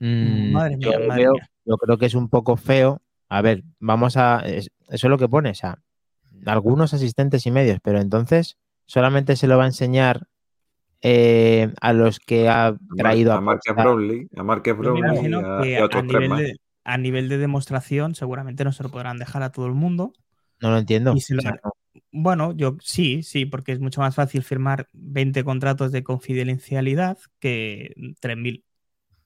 Mm, 0.00 0.52
Madre 0.52 0.76
yo, 0.78 0.90
mía, 0.90 0.98
madre 0.98 1.22
veo- 1.22 1.32
mía. 1.32 1.50
yo 1.64 1.76
creo 1.78 1.96
que 1.96 2.04
es 2.06 2.14
un 2.14 2.28
poco 2.28 2.58
feo. 2.58 3.00
A 3.30 3.40
ver, 3.40 3.64
vamos 3.78 4.18
a. 4.18 4.40
es- 4.40 4.70
eso 4.90 5.06
es 5.06 5.10
lo 5.10 5.16
que 5.16 5.28
pone, 5.28 5.48
o 5.50 5.54
sea, 5.54 5.78
algunos 6.44 6.92
asistentes 6.92 7.46
y 7.46 7.50
medios, 7.50 7.78
pero 7.82 7.98
entonces 7.98 8.58
solamente 8.84 9.36
se 9.36 9.46
lo 9.46 9.56
va 9.56 9.64
a 9.64 9.68
enseñar 9.68 10.26
eh, 11.04 11.72
a 11.80 11.92
los 11.92 12.18
que 12.18 12.48
ha 12.48 12.74
traído 12.96 13.34
a 13.34 13.40
Mark 13.40 13.60
posta. 13.64 13.82
Brownlee, 13.82 14.26
a 14.36 14.42
me 14.42 14.54
Brownlee 14.72 15.30
y 15.30 15.34
a, 15.34 15.62
que 15.62 15.76
a 15.76 15.80
a 15.82 15.84
otros 15.84 16.04
nivel, 16.04 16.28
más. 16.30 16.40
de, 16.40 16.56
a 16.84 16.98
nivel 16.98 17.28
de 17.28 17.38
demostración 17.38 18.14
seguramente 18.14 18.64
no 18.64 18.72
se 18.72 18.82
lo 18.82 18.88
podrán 18.90 19.18
dejar 19.18 19.42
a 19.42 19.52
todo 19.52 19.66
el 19.66 19.74
mundo. 19.74 20.14
No 20.60 20.70
lo 20.70 20.78
entiendo. 20.78 21.12
Y 21.14 21.20
se 21.20 21.34
lo- 21.34 21.40
O 21.40 21.42
sea, 21.42 21.60
no. 21.62 21.72
Bueno, 22.10 22.52
yo 22.56 22.76
sí, 22.80 23.22
sí, 23.22 23.44
porque 23.44 23.72
es 23.72 23.80
mucho 23.80 24.00
más 24.00 24.14
fácil 24.14 24.42
firmar 24.42 24.88
20 24.92 25.44
contratos 25.44 25.92
de 25.92 26.02
confidencialidad 26.02 27.18
que 27.38 27.94
3.000. 28.20 28.64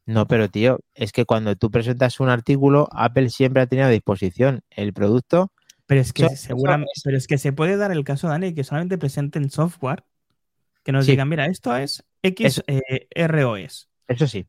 No, 0.05 0.27
pero 0.27 0.49
tío, 0.49 0.81
es 0.95 1.13
que 1.13 1.27
cuando 1.27 1.55
tú 1.55 1.71
presentas 1.71 2.19
un 2.19 2.29
artículo, 2.29 2.89
Apple 2.93 3.31
siempre 3.31 3.63
ha 3.63 3.67
tenido 3.67 3.89
a 3.89 3.91
disposición 3.91 4.63
el 4.71 4.93
producto. 4.93 5.53
Pero 5.87 6.01
es 6.01 6.13
que 6.13 6.29
seguramente, 6.31 6.91
pero 7.05 7.17
es 7.17 7.27
que 7.27 7.39
se 7.39 7.53
puede 7.53 7.77
dar 7.77 7.93
el 7.93 8.05
caso, 8.05 8.29
Dani, 8.29 8.53
que 8.55 8.65
solamente 8.65 8.99
presenten 8.99 9.49
software 9.51 10.05
que 10.83 10.93
nos 10.93 11.05
Sí. 11.07 11.13
digan, 11.13 11.29
mira, 11.29 11.47
esto 11.47 11.77
es 11.77 12.05
X 12.23 12.63
eh, 12.67 13.07
ROS. 13.27 13.89
Eso 14.07 14.27
sí. 14.27 14.47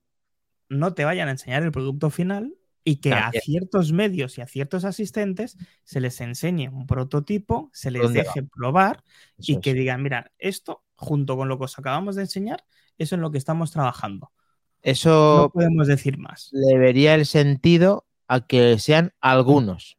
No 0.69 0.93
te 0.93 1.05
vayan 1.05 1.27
a 1.27 1.32
enseñar 1.32 1.63
el 1.63 1.71
producto 1.71 2.09
final 2.09 2.53
y 2.84 2.97
que 2.97 3.13
a 3.13 3.32
ciertos 3.32 3.91
medios 3.91 4.38
y 4.38 4.41
a 4.41 4.47
ciertos 4.47 4.86
asistentes 4.86 5.57
se 5.84 5.99
les 5.99 6.21
enseñe 6.21 6.69
un 6.69 6.88
prototipo, 6.88 7.69
se 7.73 7.91
les 7.91 8.01
¿Dónde 8.03 8.21
deje 8.23 8.43
probar 8.43 9.03
Eso 9.38 9.51
y 9.53 9.59
que 9.59 9.73
digan, 9.73 10.01
mira, 10.01 10.32
esto 10.39 10.84
junto 10.95 11.36
con 11.38 11.47
lo 11.49 11.57
que 11.57 11.65
os 11.65 11.77
acabamos 11.80 12.15
de 12.15 12.23
enseñar, 12.23 12.63
eso 12.97 13.15
es 13.15 13.21
lo 13.21 13.32
que 13.32 13.38
estamos 13.38 13.71
trabajando. 13.71 14.32
No 14.32 14.91
Eso 14.91 15.51
podemos 15.53 15.88
decir 15.88 16.17
más. 16.17 16.49
le 16.51 16.77
vería 16.77 17.15
el 17.15 17.25
sentido 17.25 18.05
a 18.27 18.45
que 18.45 18.77
sean 18.80 19.11
algunos. 19.19 19.97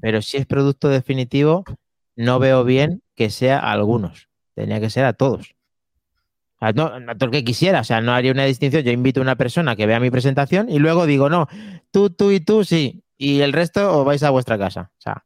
Pero 0.00 0.22
si 0.22 0.36
es 0.38 0.46
producto 0.46 0.88
definitivo, 0.88 1.64
no 2.16 2.38
veo 2.38 2.64
bien 2.64 3.02
que 3.14 3.30
sea 3.30 3.58
a 3.58 3.72
algunos. 3.72 4.28
Tenía 4.54 4.80
que 4.80 4.90
ser 4.90 5.04
a 5.04 5.12
todos. 5.12 5.54
No 6.72 6.90
todo 7.16 7.26
el 7.26 7.30
que 7.30 7.44
quisiera. 7.44 7.80
O 7.80 7.84
sea, 7.84 8.00
no 8.00 8.12
haría 8.12 8.32
una 8.32 8.44
distinción. 8.44 8.82
Yo 8.82 8.92
invito 8.92 9.20
a 9.20 9.22
una 9.22 9.36
persona 9.36 9.76
que 9.76 9.86
vea 9.86 10.00
mi 10.00 10.10
presentación 10.10 10.68
y 10.68 10.78
luego 10.78 11.06
digo, 11.06 11.28
no, 11.28 11.48
tú, 11.90 12.10
tú 12.10 12.30
y 12.30 12.40
tú 12.40 12.64
sí. 12.64 13.02
Y 13.16 13.40
el 13.40 13.52
resto 13.52 13.98
os 13.98 14.04
vais 14.04 14.22
a 14.22 14.30
vuestra 14.30 14.58
casa. 14.58 14.90
O 14.98 15.00
sea, 15.00 15.24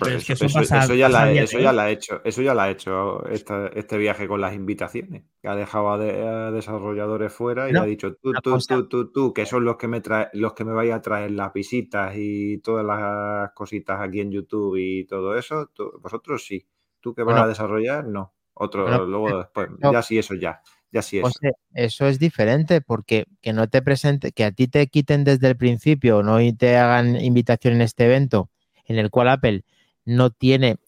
Pero 0.00 0.16
es 0.18 0.26
que 0.26 0.34
eso, 0.34 0.44
eso 0.44 0.60
eso- 0.60 0.68
pasa- 0.74 0.84
eso 0.84 0.94
ya 0.94 1.06
a 1.06 1.08
la, 1.08 1.30
eso 1.32 1.58
ya 1.58 1.70
ha 1.70 1.90
hecho, 1.90 2.20
eso 2.24 2.42
ya 2.42 2.52
la 2.54 2.64
ha 2.64 2.70
hecho 2.70 3.24
esta- 3.28 3.68
este 3.68 3.96
viaje 3.96 4.28
con 4.28 4.40
las 4.40 4.54
invitaciones. 4.54 5.24
Que 5.40 5.48
ha 5.48 5.54
dejado 5.56 5.90
a, 5.92 5.98
de- 5.98 6.26
a 6.28 6.50
desarrolladores 6.50 7.32
fuera 7.32 7.68
y 7.70 7.72
No, 7.72 7.80
le 7.80 7.84
ha 7.86 7.88
dicho 7.88 8.14
tú, 8.16 8.32
tú, 8.42 8.50
cosa- 8.50 8.74
tú, 8.76 8.88
tú, 8.88 9.12
tú, 9.12 9.32
que 9.32 9.46
son 9.46 9.64
los 9.64 9.76
que 9.76 9.88
me 9.88 10.00
trae, 10.02 10.28
los 10.34 10.52
que 10.52 10.64
me 10.64 10.72
vais 10.74 10.92
a 10.92 11.00
traer 11.00 11.30
las 11.30 11.52
visitas 11.54 12.12
y 12.16 12.58
todas 12.58 12.84
las 12.84 13.50
cositas 13.52 13.98
aquí 14.00 14.20
en 14.20 14.30
YouTube 14.30 14.76
y 14.76 15.04
todo 15.06 15.36
eso. 15.38 15.70
tú- 15.74 15.92
vosotros 16.02 16.44
sí. 16.44 16.66
Tú 17.00 17.14
que 17.14 17.22
vas 17.22 17.32
Bueno. 17.34 17.44
a 17.44 17.48
desarrollar, 17.48 18.04
no. 18.06 18.34
Otro 18.58 19.06
luego 19.06 19.38
después. 19.38 19.68
no. 19.78 19.92
Ya 19.92 20.02
sí, 20.02 20.18
eso 20.18 20.34
ya. 20.34 20.60
Ya 20.90 21.02
sí 21.02 21.18
eso. 21.18 21.26
José, 21.26 21.52
eso 21.74 22.06
es 22.06 22.18
diferente 22.18 22.80
porque 22.80 23.26
que 23.42 23.52
no 23.52 23.68
te 23.68 23.82
presente, 23.82 24.32
que 24.32 24.44
a 24.44 24.52
ti 24.52 24.68
te 24.68 24.86
quiten 24.86 25.24
desde 25.24 25.48
el 25.48 25.56
principio, 25.56 26.22
no 26.22 26.40
y 26.40 26.52
te 26.52 26.76
hagan 26.76 27.20
invitación 27.20 27.74
en 27.74 27.82
este 27.82 28.06
evento, 28.06 28.50
en 28.86 28.98
el 28.98 29.10
cual 29.10 29.28
Apple 29.28 29.64
no 30.04 30.30
tiene 30.30 30.78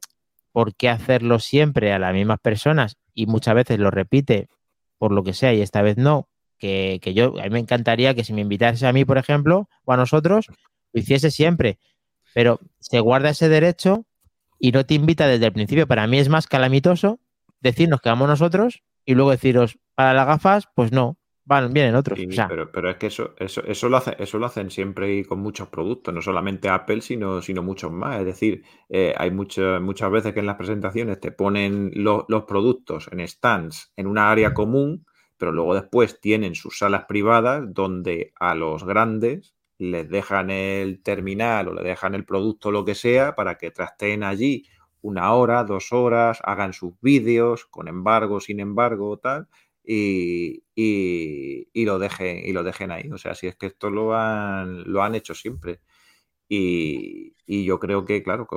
por 0.53 0.75
qué 0.75 0.89
hacerlo 0.89 1.39
siempre 1.39 1.93
a 1.93 1.99
las 1.99 2.15
mismas 2.15 2.41
personas 2.41 2.97
y 3.15 3.27
muchas 3.27 3.55
veces 3.55 3.79
lo 3.79 3.91
repite 3.91 4.49
por 4.99 5.13
lo 5.13 5.23
que 5.23 5.35
sea 5.35 5.53
y 5.53 5.61
esta 5.61 5.83
vez 5.83 5.97
no, 5.97 6.29
que, 6.59 6.99
que 7.03 7.15
yo, 7.15 7.39
a 7.39 7.45
mí 7.45 7.51
me 7.51 7.59
encantaría 7.59 8.15
que 8.15 8.25
si 8.25 8.33
me 8.33 8.41
invitase 8.41 8.87
a 8.87 8.93
mí, 8.93 9.05
por 9.05 9.19
ejemplo, 9.19 9.69
o 9.85 9.93
a 9.93 9.97
nosotros, 9.97 10.47
lo 10.93 11.01
hiciese 11.01 11.31
siempre, 11.31 11.79
pero 12.35 12.61
se 12.79 13.01
guarda 13.01 13.31
ese 13.31 13.49
derecho 13.49 14.07
y 14.59 14.73
no 14.73 14.85
te 14.85 14.95
invita 14.95 15.27
desde 15.27 15.47
el 15.47 15.53
principio. 15.53 15.87
Para 15.87 16.07
mí 16.07 16.19
es 16.19 16.29
más 16.29 16.47
calamitoso 16.47 17.19
decirnos 17.61 18.01
que 18.01 18.09
vamos 18.11 18.29
nosotros 18.29 18.83
y 19.05 19.15
luego 19.15 19.31
deciros, 19.31 19.79
para 19.95 20.15
las 20.15 20.27
gafas, 20.27 20.65
pues 20.75 20.93
no, 20.93 21.19
van, 21.45 21.73
vienen 21.73 21.95
otros. 21.95 22.21
Sí, 22.21 22.27
O 22.29 22.33
sea, 22.33 22.49
pero, 22.49 22.73
pero 22.73 22.91
es 22.91 22.97
que 22.97 23.07
eso, 23.07 23.35
eso, 23.39 23.63
eso, 23.65 23.89
lo 23.89 23.97
hace, 23.97 24.17
eso 24.19 24.39
lo 24.39 24.47
hacen 24.47 24.71
siempre 24.71 25.15
y 25.19 25.25
con 25.25 25.39
muchos 25.39 25.69
productos, 25.69 26.13
no 26.13 26.21
solamente 26.21 26.69
Apple, 26.69 27.01
sino, 27.03 27.41
sino 27.41 27.63
muchos 27.63 27.93
más. 27.93 28.19
Es 28.21 28.27
decir, 28.27 28.65
eh, 28.89 29.15
hay 29.17 29.31
muchas 29.31 29.81
muchas 29.81 30.11
veces 30.11 30.35
que 30.35 30.41
en 30.41 30.47
las 30.47 30.57
presentaciones 30.57 31.21
te 31.21 31.31
ponen 31.31 31.93
lo- 31.95 32.27
los 32.29 32.45
productos 32.45 33.09
en 33.13 33.27
stands 33.29 33.93
en 33.97 34.09
una 34.09 34.31
área 34.33 34.53
común, 34.55 35.07
pero 35.39 35.53
luego 35.53 35.75
después 35.75 36.21
tienen 36.21 36.57
sus 36.57 36.79
salas 36.79 37.05
privadas 37.07 37.63
donde 37.73 38.33
a 38.41 38.57
los 38.57 38.83
grandes 38.85 39.55
les 39.79 40.09
dejan 40.11 40.51
el 40.51 41.03
terminal 41.03 41.69
o 41.69 41.75
le 41.75 41.83
dejan 41.83 42.15
el 42.17 42.25
producto 42.25 42.73
lo 42.73 42.85
que 42.85 42.95
sea 42.97 43.35
para 43.37 43.57
que 43.57 43.71
trasteen 43.71 44.25
allí 44.25 44.67
una 45.03 45.33
hora, 45.35 45.65
dos 45.65 45.93
horas, 45.93 46.41
hagan 46.45 46.73
sus 46.73 46.95
vídeos 47.01 47.67
con 47.67 47.89
embargo, 47.89 48.41
sin 48.41 48.61
embargo, 48.61 49.19
tal 49.19 49.49
y, 49.85 50.65
y- 50.75 51.69
y 51.73 51.85
lo 51.85 51.99
dejen, 51.99 52.39
y 52.47 52.53
lo 52.53 52.63
dejen 52.63 52.91
ahí. 52.91 53.11
O 53.11 53.19
sea, 53.19 53.35
si 53.35 53.47
es 53.49 53.57
que 53.57 53.67
esto 53.67 53.91
lo 53.91 54.15
han, 54.15 54.85
lo 54.93 55.03
han 55.03 55.15
hecho 55.15 55.35
siempre. 55.35 55.81
Y, 56.49 57.37
y 57.47 57.65
yo 57.65 57.79
creo 57.79 58.05
que, 58.05 58.23
claro, 58.23 58.49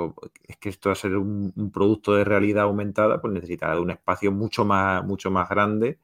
es 0.43 0.57
que 0.57 0.69
esto 0.69 0.89
va 0.89 0.93
a 0.93 0.95
ser 0.95 1.15
un, 1.17 1.53
un 1.55 1.71
producto 1.71 2.13
de 2.15 2.23
realidad 2.23 2.63
aumentada, 2.65 3.21
pues 3.21 3.33
necesitará 3.33 3.75
de 3.75 3.81
un 3.81 3.91
espacio 3.91 4.31
mucho 4.31 4.65
más, 4.65 5.05
mucho 5.05 5.29
más 5.31 5.47
grande. 5.49 5.99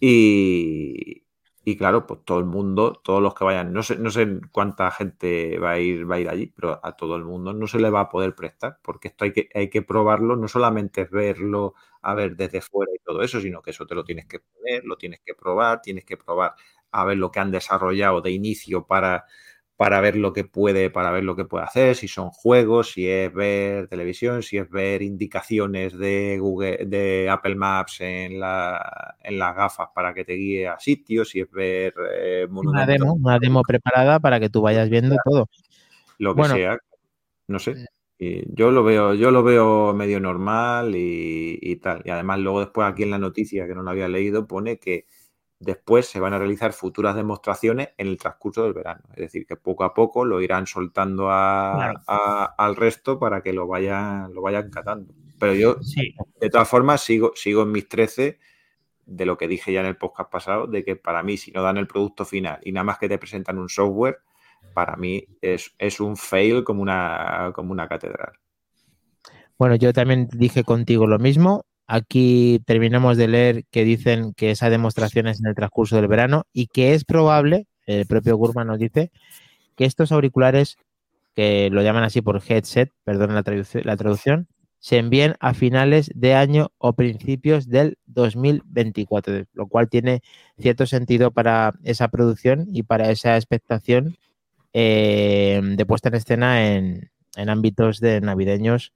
Y, 0.00 1.24
y 1.64 1.76
claro, 1.76 2.06
pues 2.06 2.20
todo 2.24 2.38
el 2.38 2.46
mundo, 2.46 2.92
todos 3.04 3.22
los 3.22 3.34
que 3.34 3.44
vayan, 3.44 3.72
no 3.72 3.82
sé, 3.82 3.96
no 3.98 4.10
sé 4.10 4.26
cuánta 4.52 4.90
gente 4.90 5.58
va 5.58 5.72
a 5.72 5.78
ir, 5.78 6.10
va 6.10 6.16
a 6.16 6.20
ir 6.20 6.28
allí, 6.28 6.46
pero 6.56 6.80
a 6.82 6.96
todo 6.96 7.16
el 7.16 7.24
mundo 7.24 7.52
no 7.52 7.66
se 7.66 7.78
le 7.78 7.90
va 7.90 8.00
a 8.00 8.08
poder 8.08 8.34
prestar, 8.34 8.78
porque 8.82 9.08
esto 9.08 9.24
hay 9.24 9.32
que, 9.32 9.48
hay 9.54 9.68
que 9.70 9.82
probarlo, 9.82 10.36
no 10.36 10.48
solamente 10.48 11.04
verlo 11.04 11.74
a 12.02 12.14
ver 12.14 12.36
desde 12.36 12.60
fuera 12.62 12.90
y 12.94 12.98
todo 13.04 13.22
eso, 13.22 13.40
sino 13.40 13.60
que 13.62 13.70
eso 13.70 13.86
te 13.86 13.94
lo 13.94 14.04
tienes 14.04 14.26
que 14.26 14.40
poner, 14.40 14.84
lo 14.84 14.96
tienes 14.96 15.20
que 15.24 15.34
probar, 15.34 15.82
tienes 15.82 16.04
que 16.04 16.16
probar 16.16 16.54
a 16.92 17.04
ver 17.04 17.18
lo 17.18 17.30
que 17.30 17.40
han 17.40 17.50
desarrollado 17.52 18.20
de 18.22 18.30
inicio 18.32 18.86
para, 18.86 19.26
para 19.80 20.02
ver 20.02 20.14
lo 20.14 20.34
que 20.34 20.44
puede, 20.44 20.90
para 20.90 21.10
ver 21.10 21.24
lo 21.24 21.34
que 21.34 21.46
puede 21.46 21.64
hacer, 21.64 21.96
si 21.96 22.06
son 22.06 22.28
juegos, 22.28 22.92
si 22.92 23.08
es 23.08 23.32
ver 23.32 23.88
televisión, 23.88 24.42
si 24.42 24.58
es 24.58 24.68
ver 24.68 25.00
indicaciones 25.00 25.96
de 25.96 26.36
Google, 26.38 26.84
de 26.84 27.30
Apple 27.30 27.54
Maps 27.54 28.02
en, 28.02 28.38
la, 28.38 29.16
en 29.24 29.38
las 29.38 29.56
gafas 29.56 29.88
para 29.94 30.12
que 30.12 30.26
te 30.26 30.34
guíe 30.34 30.68
a 30.68 30.78
sitios, 30.78 31.30
si 31.30 31.40
es 31.40 31.50
ver 31.50 31.94
eh, 32.12 32.46
una 32.50 32.84
demo, 32.84 33.14
una 33.14 33.38
demo 33.38 33.62
preparada 33.62 34.20
para 34.20 34.38
que 34.38 34.50
tú 34.50 34.60
vayas 34.60 34.90
viendo 34.90 35.16
todo. 35.24 35.48
lo 36.18 36.34
que 36.34 36.40
Bueno. 36.42 36.56
sea, 36.56 36.78
no 37.48 37.58
sé. 37.58 37.86
Y 38.18 38.54
yo 38.54 38.70
lo 38.72 38.84
veo, 38.84 39.14
yo 39.14 39.30
lo 39.30 39.42
veo 39.42 39.94
medio 39.94 40.20
normal 40.20 40.94
y, 40.94 41.58
y 41.58 41.76
tal. 41.76 42.02
Y 42.04 42.10
además, 42.10 42.38
luego 42.40 42.60
después 42.60 42.86
aquí 42.86 43.04
en 43.04 43.12
la 43.12 43.18
noticia 43.18 43.66
que 43.66 43.74
no 43.74 43.82
la 43.82 43.92
había 43.92 44.08
leído, 44.08 44.46
pone 44.46 44.78
que 44.78 45.06
después 45.60 46.06
se 46.06 46.18
van 46.18 46.32
a 46.32 46.38
realizar 46.38 46.72
futuras 46.72 47.14
demostraciones 47.14 47.90
en 47.98 48.08
el 48.08 48.16
transcurso 48.16 48.64
del 48.64 48.72
verano. 48.72 49.02
Es 49.10 49.16
decir, 49.20 49.46
que 49.46 49.56
poco 49.56 49.84
a 49.84 49.92
poco 49.94 50.24
lo 50.24 50.40
irán 50.40 50.66
soltando 50.66 51.30
a- 51.30 51.74
Claro. 51.76 52.00
a- 52.08 52.54
al 52.58 52.74
resto 52.76 53.18
para 53.18 53.42
que 53.42 53.52
lo 53.52 53.66
vayan, 53.66 54.32
lo 54.34 54.40
vayan 54.42 54.70
catando. 54.70 55.12
Pero 55.38 55.54
yo, 55.54 55.76
Sí, 55.82 56.14
de 56.40 56.50
todas 56.50 56.68
formas, 56.68 57.02
sigo, 57.02 57.32
sigo 57.34 57.62
en 57.62 57.72
mis 57.72 57.88
13 57.88 58.38
de 59.06 59.26
lo 59.26 59.36
que 59.36 59.48
dije 59.48 59.72
ya 59.72 59.80
en 59.80 59.86
el 59.86 59.96
podcast 59.96 60.30
pasado, 60.30 60.66
de 60.66 60.84
que 60.84 60.96
para 60.96 61.22
mí, 61.22 61.36
si 61.36 61.50
no 61.52 61.62
dan 61.62 61.76
el 61.76 61.86
producto 61.86 62.24
final 62.24 62.58
y 62.62 62.72
nada 62.72 62.84
más 62.84 62.98
que 62.98 63.08
te 63.08 63.18
presentan 63.18 63.58
un 63.58 63.68
software, 63.68 64.18
para 64.74 64.96
mí 64.96 65.26
es, 65.40 65.74
es 65.78 66.00
un 66.00 66.16
fail 66.16 66.64
como 66.64 66.80
una, 66.82 67.50
como 67.54 67.72
una 67.72 67.88
catedral. 67.88 68.32
Bueno, 69.58 69.74
yo 69.76 69.92
también 69.92 70.28
dije 70.32 70.64
contigo 70.64 71.06
lo 71.06 71.18
mismo. 71.18 71.64
Aquí 71.92 72.60
terminamos 72.66 73.16
de 73.16 73.26
leer 73.26 73.64
que 73.72 73.82
dicen 73.82 74.32
que 74.34 74.52
esa 74.52 74.70
demostración 74.70 75.26
es 75.26 75.40
en 75.40 75.46
el 75.48 75.56
transcurso 75.56 75.96
del 75.96 76.06
verano 76.06 76.44
y 76.52 76.68
que 76.68 76.94
es 76.94 77.04
probable, 77.04 77.66
el 77.84 78.06
propio 78.06 78.36
Gurman 78.36 78.68
nos 78.68 78.78
dice, 78.78 79.10
que 79.74 79.86
estos 79.86 80.12
auriculares, 80.12 80.76
que 81.34 81.68
lo 81.72 81.82
llaman 81.82 82.04
así 82.04 82.22
por 82.22 82.40
headset, 82.48 82.92
perdón 83.02 83.34
la, 83.34 83.42
traduc- 83.42 83.82
la 83.82 83.96
traducción, 83.96 84.46
se 84.78 84.98
envíen 84.98 85.34
a 85.40 85.52
finales 85.52 86.12
de 86.14 86.34
año 86.34 86.70
o 86.78 86.92
principios 86.92 87.68
del 87.68 87.98
2024, 88.06 89.46
lo 89.52 89.66
cual 89.66 89.88
tiene 89.88 90.20
cierto 90.60 90.86
sentido 90.86 91.32
para 91.32 91.74
esa 91.82 92.06
producción 92.06 92.66
y 92.68 92.84
para 92.84 93.10
esa 93.10 93.34
expectación 93.34 94.16
eh, 94.74 95.60
de 95.64 95.86
puesta 95.86 96.08
en 96.08 96.14
escena 96.14 96.68
en, 96.72 97.10
en 97.34 97.48
ámbitos 97.48 97.98
de 97.98 98.20
navideños 98.20 98.92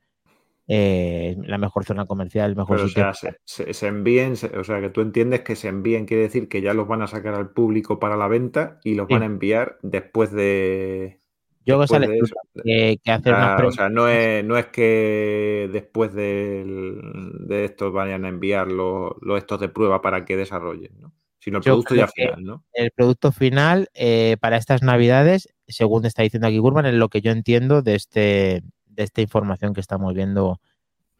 eh, 0.66 1.36
la 1.46 1.58
mejor 1.58 1.84
zona 1.84 2.06
comercial, 2.06 2.50
el 2.50 2.56
mejor 2.56 2.76
Pero, 2.76 2.86
o 2.86 2.90
sea, 2.90 3.12
se, 3.14 3.36
se- 3.44 3.74
se 3.74 3.86
envíen, 3.86 4.36
se- 4.36 4.56
o 4.58 4.64
sea, 4.64 4.80
que 4.80 4.90
tú 4.90 5.00
entiendes 5.02 5.42
que 5.42 5.56
se 5.56 5.68
envíen 5.68 6.06
quiere 6.06 6.22
decir 6.24 6.48
que 6.48 6.62
ya 6.62 6.72
los 6.74 6.88
van 6.88 7.02
a 7.02 7.06
sacar 7.06 7.34
al 7.34 7.50
público 7.50 7.98
para 7.98 8.16
la 8.16 8.28
venta 8.28 8.78
y 8.84 8.94
los 8.94 9.06
Sí. 9.06 9.12
van 9.14 9.22
a 9.22 9.26
enviar 9.26 9.78
después 9.82 10.32
de. 10.32 11.20
Yo 11.66 11.78
después 11.80 12.00
de 12.08 12.18
eso. 12.18 12.34
que, 12.62 12.98
que 13.02 13.10
hacer 13.10 13.32
unas 13.34 13.48
Ah, 13.50 13.56
pre- 13.56 13.66
o 13.66 13.72
sea, 13.72 13.88
no 13.88 14.06
es, 14.08 14.44
no 14.44 14.56
es 14.58 14.66
que 14.66 15.68
después 15.72 16.12
del- 16.14 17.00
de 17.46 17.64
estos 17.64 17.92
vayan 17.92 18.24
a 18.24 18.28
enviar 18.28 18.70
los, 18.70 19.12
los 19.22 19.38
estos 19.38 19.60
de 19.60 19.68
prueba 19.68 20.02
para 20.02 20.24
que 20.24 20.36
desarrollen, 20.36 20.92
¿no? 21.00 21.12
Sino 21.38 21.58
el 21.58 21.64
Yo 21.64 21.72
producto 21.72 21.94
ya 21.94 22.08
final, 22.08 22.42
¿no? 22.42 22.64
el 22.72 22.90
producto 22.90 23.30
final 23.32 23.88
eh, 23.94 24.36
para 24.40 24.56
estas 24.56 24.82
navidades, 24.82 25.48
según 25.68 26.04
está 26.06 26.22
diciendo 26.22 26.48
aquí 26.48 26.58
Gurman, 26.58 26.86
es 26.86 26.94
lo 26.94 27.08
que 27.08 27.20
yo 27.20 27.32
entiendo 27.32 27.82
de 27.82 27.94
este 27.96 28.62
de 28.94 29.02
esta 29.04 29.20
información 29.20 29.74
que 29.74 29.80
estamos 29.80 30.14
viendo 30.14 30.60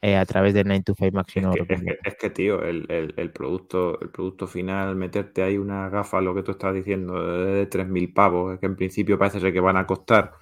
eh, 0.02 0.16
a 0.16 0.26
través 0.26 0.52
del 0.54 0.66
9 0.66 0.82
to 0.84 0.94
5 0.94 1.10
Max. 1.16 1.36
Es 1.36 1.42
no 1.42 1.52
que, 1.52 1.60
es, 1.68 1.80
que, 1.82 1.98
es 2.04 2.14
que, 2.16 2.30
tío, 2.30 2.62
el, 2.62 2.86
el- 2.90 3.14
el 3.16 3.30
producto, 3.32 3.98
el 4.00 4.10
producto 4.10 4.46
final, 4.46 4.96
meterte 4.96 5.42
ahí 5.42 5.56
una 5.56 5.88
gafa, 5.88 6.20
lo 6.20 6.34
que 6.34 6.42
tú 6.42 6.50
estás 6.52 6.74
diciendo, 6.74 7.44
de 7.46 7.66
3.000 7.66 8.12
pavos, 8.12 8.58
que 8.58 8.66
en 8.66 8.76
principio 8.76 9.18
parece 9.18 9.40
ser 9.40 9.52
que 9.52 9.60
van 9.60 9.76
a 9.78 9.86
costar 9.86 10.32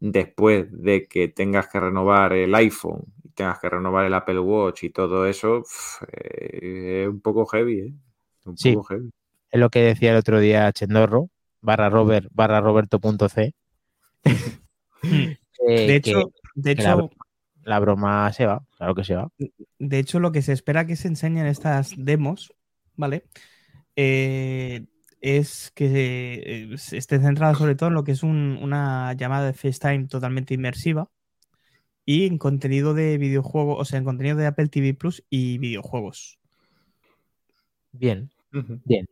después 0.00 0.66
de 0.70 1.06
que 1.08 1.28
tengas 1.28 1.68
que 1.68 1.80
renovar 1.80 2.32
el 2.34 2.54
iPhone, 2.54 3.02
y 3.24 3.30
tengas 3.30 3.58
que 3.58 3.68
renovar 3.70 4.04
el 4.04 4.14
Apple 4.14 4.38
Watch 4.40 4.84
y 4.84 4.90
todo 4.90 5.26
eso, 5.26 5.64
eh, 6.12 7.02
es 7.04 7.08
un 7.08 7.20
poco 7.20 7.46
heavy, 7.46 7.80
¿eh? 7.80 7.92
Un 8.44 8.56
Sí. 8.58 8.72
poco 8.74 8.84
heavy. 8.88 9.10
Es 9.50 9.58
lo 9.60 9.70
que 9.70 9.80
decía 9.80 10.10
el 10.12 10.18
otro 10.18 10.38
día 10.38 10.70
Chendorro, 10.72 11.30
barra 11.62 11.88
Robert, 11.88 12.28
barra 12.32 12.60
Roberto.c. 12.60 13.54
eh, 15.02 15.36
De 15.66 15.86
que- 15.86 15.94
hecho, 15.96 16.30
de 16.62 16.74
la, 16.74 16.82
hecho, 16.82 16.96
broma, 16.96 17.10
la 17.62 17.78
broma 17.78 18.32
se 18.32 18.46
va, 18.46 18.64
claro 18.76 18.94
que 18.94 19.04
se 19.04 19.14
va. 19.14 19.28
de 19.78 19.98
hecho, 19.98 20.18
lo 20.20 20.32
que 20.32 20.42
se 20.42 20.52
espera 20.52 20.86
que 20.86 20.96
se 20.96 21.08
enseñen 21.08 21.46
estas 21.46 21.94
demos, 21.96 22.52
¿vale? 22.96 23.24
Eh, 23.96 24.86
es 25.20 25.72
que 25.74 26.34
eh, 26.44 26.74
esté 26.92 27.18
centrada 27.18 27.54
sobre 27.54 27.74
todo 27.74 27.88
en 27.88 27.94
lo 27.94 28.04
que 28.04 28.12
es 28.12 28.22
un- 28.22 28.58
una 28.62 29.12
llamada 29.14 29.46
de 29.46 29.52
FaceTime 29.52 30.06
totalmente 30.06 30.54
inmersiva 30.54 31.08
y 32.04 32.26
en 32.26 32.38
contenido 32.38 32.94
de 32.94 33.18
videojuegos, 33.18 33.78
o 33.80 33.84
sea, 33.84 33.98
en 33.98 34.04
contenido 34.04 34.36
de 34.36 34.46
Apple 34.46 34.68
TV 34.68 34.94
Plus 34.94 35.24
y 35.28 35.58
videojuegos. 35.58 36.38
Bien, 37.92 38.30
bien. 38.84 39.08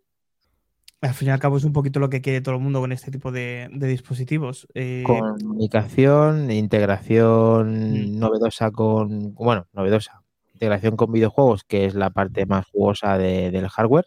Al 1.07 1.15
fin 1.15 1.29
y 1.29 1.31
al 1.31 1.39
cabo 1.39 1.57
es 1.57 1.65
un 1.65 1.73
poquito 1.73 2.01
lo 2.01 2.11
que 2.11 2.21
quiere 2.21 2.41
todo 2.41 2.55
el 2.57 2.61
mundo 2.61 2.81
con 2.81 2.93
este 2.93 3.11
tipo 3.11 3.31
de, 3.33 3.69
de 3.73 3.87
dispositivos. 3.87 4.67
Eh, 4.75 5.05
Comunicación, 5.07 6.51
integración 6.51 8.15
Mm. 8.15 8.19
novedosa 8.19 8.71
con, 8.71 9.35
bueno, 9.35 9.67
novedosa, 9.73 10.23
integración 10.53 10.97
con 10.97 11.13
videojuegos, 11.13 11.65
que 11.65 11.85
es 11.87 11.95
la 11.95 12.11
parte 12.11 12.47
más 12.47 12.67
jugosa 12.67 13.19
de- 13.19 13.51
del 13.51 13.69
hardware, 13.69 14.07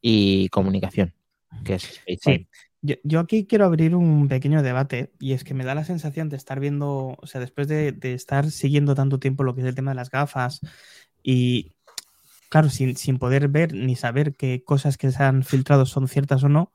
y 0.00 0.48
comunicación, 0.48 1.12
que 1.64 1.74
es. 1.74 2.00
Sí. 2.20 2.46
Yo, 2.82 2.94
yo 3.04 3.20
aquí 3.20 3.46
quiero 3.46 3.66
abrir 3.66 3.94
un 3.94 4.28
pequeño 4.28 4.62
debate 4.62 5.12
y 5.18 5.32
es 5.32 5.44
que 5.44 5.52
me 5.52 5.64
da 5.64 5.74
la 5.74 5.84
sensación 5.84 6.30
de 6.30 6.36
estar 6.36 6.60
viendo, 6.60 7.16
o 7.20 7.26
sea, 7.26 7.38
después 7.40 7.68
de, 7.68 7.92
de 7.92 8.14
estar 8.14 8.50
siguiendo 8.50 8.94
tanto 8.94 9.18
tiempo 9.18 9.44
lo 9.44 9.54
que 9.54 9.60
es 9.60 9.66
el 9.66 9.74
tema 9.74 9.90
de 9.90 9.96
las 9.96 10.10
gafas 10.10 10.60
y, 11.22 11.72
claro, 12.50 12.68
sin, 12.70 12.96
sin 12.96 13.18
poder 13.18 13.48
ver 13.48 13.74
ni 13.74 13.96
saber 13.96 14.34
qué 14.36 14.62
cosas 14.64 14.98
que 14.98 15.10
se 15.12 15.22
han 15.22 15.44
filtrado 15.44 15.86
son 15.86 16.08
ciertas 16.08 16.44
o 16.44 16.50
no, 16.50 16.72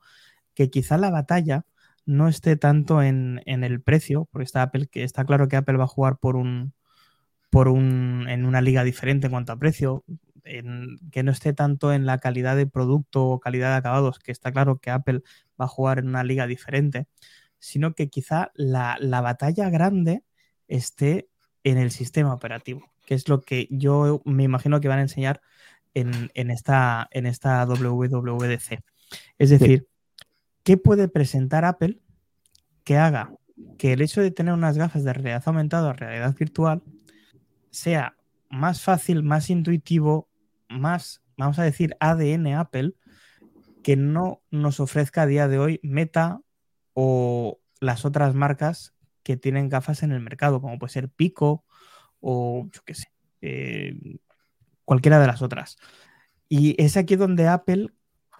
que 0.54 0.70
quizá 0.70 0.98
la 0.98 1.10
batalla 1.10 1.66
no 2.06 2.28
esté 2.28 2.56
tanto 2.56 3.02
en, 3.02 3.42
en 3.46 3.64
el 3.64 3.82
precio, 3.82 4.28
porque 4.32 4.44
está 4.44 4.62
Apple, 4.62 4.88
que 4.88 5.04
está 5.04 5.24
claro 5.24 5.48
que 5.48 5.56
Apple 5.56 5.76
va 5.76 5.84
a 5.84 5.88
jugar 5.88 6.18
por 6.18 6.36
un, 6.36 6.74
por 7.50 7.68
un, 7.68 8.26
en 8.28 8.46
una 8.46 8.60
liga 8.60 8.84
diferente 8.84 9.26
en 9.26 9.32
cuanto 9.32 9.52
a 9.52 9.58
precio, 9.58 10.04
que 11.10 11.22
no 11.22 11.32
esté 11.32 11.52
tanto 11.52 11.92
en 11.92 12.06
la 12.06 12.18
calidad 12.18 12.56
de 12.56 12.66
producto 12.66 13.26
o 13.26 13.40
calidad 13.40 13.70
de 13.70 13.76
acabados, 13.76 14.18
que 14.20 14.32
está 14.32 14.52
claro 14.52 14.78
que 14.78 14.90
Apple 14.90 15.22
va 15.60 15.64
a 15.64 15.68
jugar 15.68 15.98
en 15.98 16.08
una 16.08 16.22
liga 16.22 16.46
diferente, 16.46 17.08
sino 17.58 17.94
que 17.94 18.08
quizá 18.08 18.52
la, 18.54 18.96
la 19.00 19.20
batalla 19.20 19.70
grande 19.70 20.22
esté 20.68 21.28
en 21.64 21.78
el 21.78 21.90
sistema 21.90 22.32
operativo, 22.32 22.88
que 23.06 23.14
es 23.14 23.28
lo 23.28 23.40
que 23.40 23.68
yo 23.70 24.20
me 24.24 24.42
imagino 24.42 24.80
que 24.80 24.88
van 24.88 24.98
a 24.98 25.02
enseñar 25.02 25.40
en, 25.94 26.30
en 26.34 26.50
esta, 26.50 27.08
en 27.12 27.24
esta 27.24 27.64
WWDC. 27.64 28.82
Es 29.38 29.50
decir, 29.50 29.88
¿qué 30.62 30.76
puede 30.76 31.08
presentar 31.08 31.64
Apple 31.64 32.00
que 32.84 32.98
haga 32.98 33.32
que 33.78 33.94
el 33.94 34.02
hecho 34.02 34.20
de 34.20 34.30
tener 34.30 34.52
unas 34.52 34.76
gafas 34.76 35.04
de 35.04 35.12
realidad 35.12 35.42
aumentada 35.46 35.88
o 35.88 35.92
realidad 35.92 36.34
virtual 36.36 36.82
sea 37.70 38.16
más 38.50 38.82
fácil, 38.82 39.22
más 39.22 39.50
intuitivo, 39.50 40.28
más, 40.68 41.22
vamos 41.36 41.58
a 41.58 41.62
decir, 41.62 41.96
ADN 42.00 42.54
Apple, 42.54 42.94
que 43.82 43.96
no 43.96 44.42
nos 44.50 44.80
ofrezca 44.80 45.22
a 45.22 45.26
día 45.26 45.48
de 45.48 45.58
hoy 45.58 45.80
Meta 45.82 46.40
o 46.92 47.60
las 47.80 48.04
otras 48.04 48.34
marcas 48.34 48.94
que 49.22 49.36
tienen 49.36 49.68
gafas 49.68 50.02
en 50.02 50.12
el 50.12 50.20
mercado, 50.20 50.60
como 50.60 50.78
puede 50.78 50.92
ser 50.92 51.08
Pico 51.08 51.64
o 52.20 52.68
yo 52.72 52.80
qué 52.84 52.94
sé, 52.94 53.06
eh, 53.42 54.18
cualquiera 54.84 55.20
de 55.20 55.26
las 55.26 55.42
otras. 55.42 55.76
Y 56.48 56.80
es 56.82 56.96
aquí 56.96 57.16
donde 57.16 57.48
Apple 57.48 57.90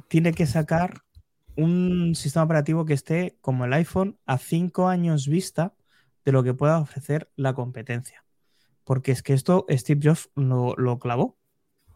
tiene 0.08 0.32
que 0.32 0.46
sacar 0.46 1.02
un 1.56 2.14
sistema 2.14 2.44
operativo 2.44 2.84
que 2.84 2.94
esté 2.94 3.36
como 3.40 3.64
el 3.64 3.72
iPhone 3.72 4.18
a 4.26 4.38
cinco 4.38 4.88
años 4.88 5.26
vista 5.26 5.74
de 6.24 6.32
lo 6.32 6.42
que 6.42 6.54
pueda 6.54 6.78
ofrecer 6.78 7.30
la 7.36 7.54
competencia. 7.54 8.24
Porque 8.84 9.12
es 9.12 9.22
que 9.22 9.32
esto 9.32 9.66
Steve 9.70 10.00
Jobs 10.02 10.30
lo, 10.36 10.74
lo 10.76 10.98
clavó. 10.98 11.36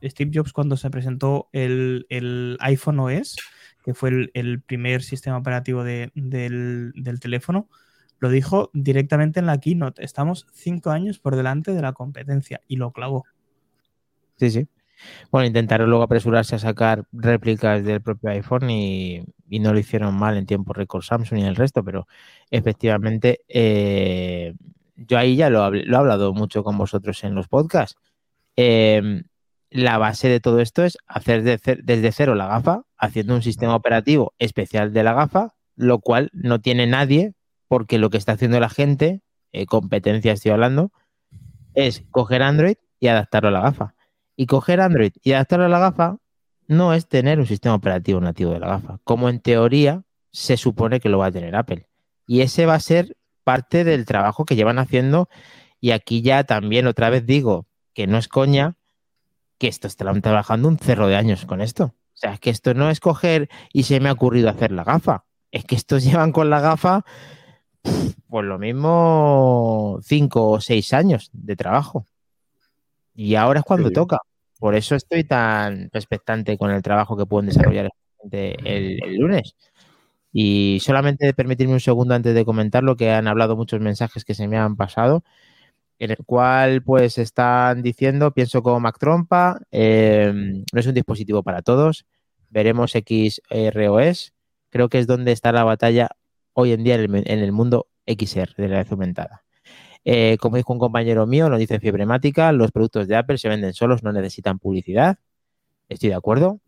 Steve 0.02 0.30
Jobs 0.34 0.52
cuando 0.52 0.76
se 0.76 0.90
presentó 0.90 1.48
el, 1.52 2.06
el 2.08 2.56
iPhone 2.60 3.00
OS, 3.00 3.36
que 3.84 3.94
fue 3.94 4.30
el, 4.32 4.62
primer 4.62 5.02
sistema 5.02 5.36
operativo 5.36 5.84
de- 5.84 6.10
del, 6.14 6.92
del 6.96 7.20
teléfono, 7.20 7.68
lo 8.20 8.28
dijo 8.28 8.70
directamente 8.72 9.40
en 9.40 9.46
la 9.46 9.58
keynote. 9.58 10.04
Estamos 10.04 10.46
cinco 10.52 10.90
años 10.90 11.18
por 11.18 11.36
delante 11.36 11.72
de 11.72 11.82
la 11.82 11.92
competencia 11.92 12.60
y 12.68 12.76
lo 12.76 12.92
clavó. 12.92 13.24
Sí, 14.36 14.50
sí. 14.50 14.68
Bueno, 15.30 15.46
intentaron 15.46 15.88
luego 15.88 16.04
apresurarse 16.04 16.56
a 16.56 16.58
sacar 16.58 17.04
réplicas 17.12 17.84
del 17.84 18.02
propio 18.02 18.30
iPhone 18.30 18.70
y, 18.70 19.24
y 19.48 19.58
no 19.60 19.72
lo 19.72 19.78
hicieron 19.78 20.14
mal 20.14 20.36
en 20.36 20.46
tiempo 20.46 20.72
récord 20.74 21.02
Samsung 21.02 21.38
y 21.40 21.42
el 21.44 21.56
resto, 21.56 21.82
pero 21.84 22.06
efectivamente 22.50 23.40
eh, 23.48 24.54
yo 24.96 25.18
ahí 25.18 25.36
ya 25.36 25.50
lo, 25.50 25.70
lo 25.70 25.96
he 25.96 25.98
hablado 25.98 26.34
mucho 26.34 26.62
con 26.64 26.76
vosotros 26.78 27.24
en 27.24 27.34
los 27.34 27.48
podcasts. 27.48 27.96
Eh, 28.56 29.22
la 29.70 29.98
base 29.98 30.28
de 30.28 30.40
todo 30.40 30.60
esto 30.60 30.84
es 30.84 30.98
hacer 31.06 31.42
de 31.42 31.58
cer- 31.58 31.82
desde 31.82 32.12
cero 32.12 32.34
la 32.34 32.46
gafa, 32.48 32.82
haciendo 32.98 33.34
un 33.34 33.42
sistema 33.42 33.74
operativo 33.76 34.34
especial 34.38 34.92
de 34.92 35.02
la 35.04 35.14
gafa, 35.14 35.54
lo 35.76 36.00
cual 36.00 36.30
no 36.32 36.60
tiene 36.60 36.86
nadie, 36.86 37.34
porque 37.70 37.98
lo 37.98 38.10
que 38.10 38.16
está 38.16 38.32
haciendo 38.32 38.58
la 38.58 38.68
gente, 38.68 39.20
eh, 39.52 39.64
competencia 39.64 40.32
estoy 40.32 40.50
hablando, 40.50 40.90
es 41.74 42.02
coger 42.10 42.42
Android 42.42 42.74
y 42.98 43.06
adaptarlo 43.06 43.50
a 43.50 43.52
la 43.52 43.60
gafa. 43.60 43.94
Y 44.34 44.46
coger 44.46 44.80
Android 44.80 45.12
y 45.22 45.34
adaptarlo 45.34 45.66
a 45.66 45.68
la 45.68 45.78
gafa 45.78 46.16
no 46.66 46.94
es 46.94 47.06
tener 47.06 47.38
un 47.38 47.46
sistema 47.46 47.76
operativo 47.76 48.20
nativo 48.20 48.50
de 48.50 48.58
la 48.58 48.66
gafa, 48.66 48.98
como 49.04 49.28
en 49.28 49.38
teoría 49.38 50.02
se 50.32 50.56
supone 50.56 50.98
que 50.98 51.08
lo 51.08 51.18
va 51.18 51.26
a 51.26 51.30
tener 51.30 51.54
Apple. 51.54 51.86
Y 52.26 52.40
ese 52.40 52.66
va 52.66 52.74
a 52.74 52.80
ser 52.80 53.16
parte 53.44 53.84
del 53.84 54.04
trabajo 54.04 54.44
que 54.44 54.56
llevan 54.56 54.80
haciendo. 54.80 55.28
Y 55.80 55.92
aquí 55.92 56.22
ya 56.22 56.42
también 56.42 56.88
otra 56.88 57.08
vez 57.08 57.24
digo 57.24 57.68
que 57.94 58.08
no 58.08 58.18
es 58.18 58.26
coña, 58.26 58.74
que 59.58 59.68
esto 59.68 59.86
están 59.86 60.22
trabajando 60.22 60.66
un 60.66 60.78
cerro 60.78 61.06
de 61.06 61.14
años 61.14 61.46
con 61.46 61.60
esto. 61.60 61.84
O 61.84 62.16
sea, 62.16 62.32
es 62.32 62.40
que 62.40 62.50
esto 62.50 62.74
no 62.74 62.90
es 62.90 62.98
coger 62.98 63.48
y 63.72 63.84
se 63.84 64.00
me 64.00 64.08
ha 64.08 64.12
ocurrido 64.12 64.48
hacer 64.48 64.72
la 64.72 64.82
gafa. 64.82 65.24
Es 65.52 65.64
que 65.64 65.76
estos 65.76 66.02
llevan 66.04 66.32
con 66.32 66.50
la 66.50 66.58
gafa, 66.58 67.04
pues 68.28 68.44
lo 68.44 68.58
mismo, 68.58 69.98
cinco 70.02 70.50
o 70.50 70.60
seis 70.60 70.92
años 70.92 71.30
de 71.32 71.56
trabajo. 71.56 72.06
Y 73.14 73.34
ahora 73.34 73.60
es 73.60 73.64
cuando 73.64 73.88
Sí. 73.88 73.94
toca. 73.94 74.18
Por 74.58 74.74
eso 74.74 74.94
estoy 74.94 75.24
tan 75.24 75.90
expectante 75.92 76.58
con 76.58 76.70
el 76.70 76.82
trabajo 76.82 77.16
que 77.16 77.26
pueden 77.26 77.48
desarrollar 77.48 77.90
gente 78.20 78.56
el, 78.64 79.02
el 79.02 79.16
lunes. 79.16 79.56
Y 80.32 80.78
solamente 80.80 81.32
permitirme 81.34 81.72
un 81.72 81.80
segundo 81.80 82.14
antes 82.14 82.34
de 82.34 82.44
comentarlo, 82.44 82.96
que 82.96 83.10
han 83.10 83.26
hablado 83.26 83.56
muchos 83.56 83.80
mensajes 83.80 84.24
que 84.24 84.34
se 84.34 84.46
me 84.46 84.58
han 84.58 84.76
pasado, 84.76 85.24
en 85.98 86.10
el 86.12 86.18
cual 86.24 86.82
pues 86.82 87.18
están 87.18 87.82
diciendo, 87.82 88.30
pienso 88.32 88.62
como 88.62 88.80
Mac 88.80 88.98
Trompa, 88.98 89.60
eh, 89.72 90.32
no 90.72 90.80
es 90.80 90.86
un 90.86 90.94
dispositivo 90.94 91.42
para 91.42 91.62
todos, 91.62 92.06
veremos 92.48 92.92
XROS, 92.92 94.32
creo 94.70 94.88
que 94.88 94.98
es 94.98 95.06
donde 95.06 95.32
está 95.32 95.52
la 95.52 95.64
batalla 95.64 96.10
hoy 96.52 96.72
en 96.72 96.84
día 96.84 96.96
en 96.96 97.26
el, 97.26 97.52
mundo 97.52 97.88
XR 98.06 98.54
de 98.56 98.62
la 98.62 98.68
realidad 98.68 98.86
aumentada. 98.90 99.44
Eh, 100.04 100.38
como 100.40 100.56
dijo 100.56 100.72
un 100.72 100.78
compañero 100.78 101.26
mío, 101.26 101.48
lo 101.50 101.58
dice 101.58 101.78
Fiebremática, 101.78 102.52
los 102.52 102.72
productos 102.72 103.06
de 103.08 103.16
Apple 103.16 103.38
se 103.38 103.48
venden 103.48 103.74
solos, 103.74 104.02
no 104.02 104.12
necesitan 104.12 104.58
publicidad. 104.58 105.18
Estoy 105.88 106.08
de 106.10 106.14
acuerdo. 106.14 106.60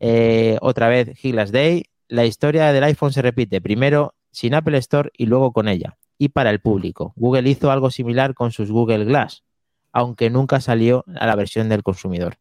Eh, 0.00 0.58
otra 0.60 0.88
vez, 0.88 1.16
Gillas 1.16 1.52
Day, 1.52 1.84
la 2.08 2.24
historia 2.24 2.72
del 2.72 2.84
iPhone 2.84 3.12
se 3.12 3.22
repite, 3.22 3.60
primero 3.60 4.14
sin 4.30 4.54
Apple 4.54 4.78
Store 4.78 5.10
y 5.16 5.26
luego 5.26 5.52
con 5.52 5.68
ella. 5.68 5.98
Y 6.18 6.30
para 6.30 6.50
el 6.50 6.60
público. 6.60 7.12
Google 7.16 7.48
hizo 7.48 7.70
algo 7.70 7.90
similar 7.90 8.34
con 8.34 8.52
sus 8.52 8.70
Google 8.70 9.04
Glass, 9.04 9.44
aunque 9.92 10.30
nunca 10.30 10.60
salió 10.60 11.04
a 11.16 11.26
la 11.26 11.36
versión 11.36 11.68
del 11.68 11.82
consumidor. 11.82 12.38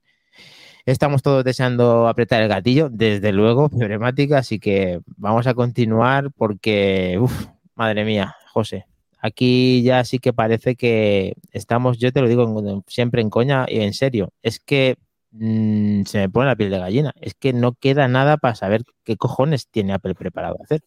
Estamos 0.86 1.22
todos 1.22 1.44
deseando 1.44 2.08
apretar 2.08 2.42
el 2.42 2.50
gatillo, 2.50 2.90
desde 2.90 3.32
luego, 3.32 3.70
Fiebremática, 3.70 4.40
así 4.40 4.60
que 4.60 5.02
vamos 5.18 5.48
a 5.48 5.54
continuar 5.54 6.32
porque, 6.32 7.18
uff, 7.20 7.48
madre 7.76 8.04
mía, 8.04 8.36
José, 8.52 8.86
aquí 9.20 9.84
ya 9.84 10.04
sí 10.04 10.20
que 10.20 10.34
parece 10.34 10.76
que 10.76 11.36
estamos, 11.52 12.00
yo 12.00 12.12
te 12.12 12.22
lo 12.22 12.28
digo 12.28 12.84
siempre 12.88 13.22
en 13.22 13.30
coña 13.30 13.66
y 13.68 13.82
en 13.82 13.94
serio, 13.94 14.34
es 14.42 14.60
que 14.60 14.98
mm, 15.32 16.04
se 16.04 16.18
me 16.18 16.30
pone 16.30 16.48
la 16.48 16.56
piel 16.56 16.72
de 16.72 16.80
gallina, 16.80 17.14
es 17.22 17.36
que 17.36 17.54
no 17.54 17.74
queda 17.74 18.08
nada 18.08 18.38
para 18.38 18.56
saber 18.56 18.84
qué 19.04 19.18
cojones 19.18 19.68
tiene 19.68 19.94
Apple 19.94 20.16
preparado 20.16 20.58
a 20.60 20.64
hacer. 20.64 20.82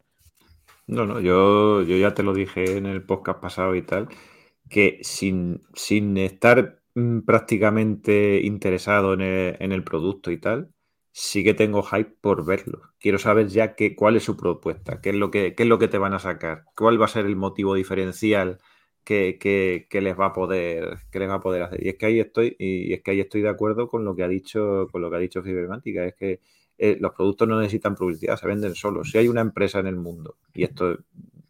No, 0.87 1.07
no, 1.07 1.21
yo, 1.21 1.83
yo 1.83 1.97
ya 1.97 2.13
te 2.15 2.23
lo 2.23 2.35
dije 2.35 2.77
en 2.77 2.87
el 2.87 3.03
podcast 3.03 3.41
pasado 3.41 3.75
y 3.75 3.83
tal, 3.83 4.09
que 4.69 4.99
sin, 5.03 5.63
sin 5.75 6.17
estar 6.19 6.84
mm, 6.95 7.21
prácticamente 7.21 8.41
interesado 8.43 9.15
en 9.15 9.21
el, 9.21 9.57
en 9.61 9.73
el 9.73 9.85
producto 9.85 10.31
y 10.31 10.39
tal, 10.39 10.71
sí 11.13 11.45
que 11.45 11.55
tengo 11.55 11.83
hype 11.83 12.17
por 12.21 12.45
verlo. 12.45 12.83
Quiero 12.99 13.19
saber 13.19 13.49
ya 13.49 13.75
qué, 13.75 13.95
cuál 13.95 14.17
es 14.17 14.25
su 14.25 14.37
propuesta, 14.37 15.01
qué 15.01 15.11
es, 15.11 15.17
lo 15.17 15.31
que, 15.31 15.55
qué 15.55 15.63
es 15.65 15.69
lo 15.69 15.79
que 15.79 15.89
te 15.89 15.99
van 15.99 16.15
a 16.15 16.19
sacar, 16.19 16.65
cuál 16.77 17.01
va 17.01 17.07
a 17.07 17.09
ser 17.09 17.27
el 17.27 17.37
motivo 17.37 17.75
diferencial 17.75 18.59
que, 19.05 19.39
que- 19.41 19.87
que 19.91 20.01
les 20.01 20.19
va 20.19 20.27
a 20.27 20.33
poder, 20.33 20.99
que 21.11 21.19
les 21.19 21.29
va 21.29 21.35
a 21.35 21.41
poder 21.41 21.63
hacer. 21.63 21.85
Y 21.85 21.89
es 21.91 21.97
que 21.97 22.07
ahí 22.07 22.21
estoy, 22.21 22.57
y 22.59 22.93
es 22.95 23.03
que 23.03 23.11
ahí 23.13 23.21
estoy 23.21 23.43
de 23.43 23.49
acuerdo 23.51 23.89
con 23.89 24.05
lo 24.05 24.15
que 24.17 24.23
ha 24.25 24.29
dicho, 24.29 24.89
con 24.91 25.03
lo 25.03 25.11
que 25.11 25.17
ha 25.17 25.19
dicho 25.21 25.43
Fibermática, 25.43 26.05
es 26.07 26.15
que 26.15 26.41
eh, 26.79 26.97
los 27.01 27.13
productos 27.13 27.47
no 27.49 27.61
necesitan 27.61 27.95
publicidad, 27.95 28.37
se 28.37 28.47
venden 28.49 28.75
solos. 28.75 29.11
Si 29.11 29.19
hay 29.19 29.29
una 29.29 29.41
empresa 29.43 29.79
en 29.79 29.87
el 29.87 29.97
mundo, 29.97 30.37
y 30.55 30.65
esto, 30.65 30.99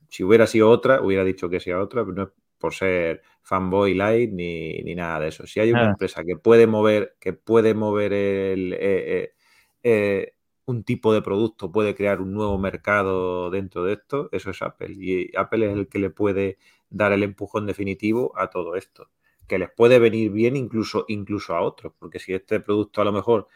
si 0.09 0.25
hubiera 0.25 0.47
sido 0.47 0.71
otra, 0.71 1.01
hubiera 1.03 1.25
dicho 1.25 1.49
que 1.49 1.61
sea 1.61 1.81
otra, 1.81 2.05
pero 2.05 2.15
no 2.17 2.23
es 2.25 2.29
por 2.59 2.75
ser 2.75 3.23
fanboy 3.45 3.95
light 3.95 4.33
ni, 4.33 4.79
ni 4.83 4.95
nada 4.95 5.21
de 5.21 5.29
eso. 5.29 5.47
Si 5.47 5.61
hay 5.61 5.71
una 5.71 5.91
empresa 5.91 6.25
que 6.25 6.37
puede 6.37 6.67
mover, 6.67 7.17
que 7.21 7.35
puede 7.35 7.75
mover 7.75 8.13
el, 8.15 8.73
eh, 8.73 8.79
eh, 8.81 9.35
eh, 9.83 10.35
un 10.65 10.83
tipo 10.83 11.13
de 11.13 11.21
producto, 11.21 11.71
puede 11.71 11.95
crear 11.95 12.23
un 12.23 12.33
nuevo 12.33 12.59
mercado 12.59 13.51
dentro 13.51 13.85
de 13.85 13.95
esto, 13.95 14.31
eso 14.33 14.51
es 14.51 14.63
Apple. 14.63 14.95
Y 14.99 15.37
Apple 15.37 15.71
es 15.71 15.77
el 15.77 15.89
que 15.89 15.99
le 15.99 16.11
puede 16.11 16.59
dar 16.89 17.13
el 17.13 17.23
empujón 17.23 17.67
definitivo 17.67 18.33
a 18.37 18.49
todo 18.49 18.77
esto. 18.77 19.11
Que 19.47 19.59
les 19.59 19.71
puede 19.71 19.99
venir 19.99 20.31
bien 20.31 20.57
incluso, 20.57 21.05
incluso 21.09 21.55
a 21.55 21.61
otros, 21.61 21.93
porque 21.99 22.19
si 22.19 22.33
este 22.33 22.61
producto 22.61 23.03
a 23.03 23.05
lo 23.05 23.13
mejor 23.13 23.49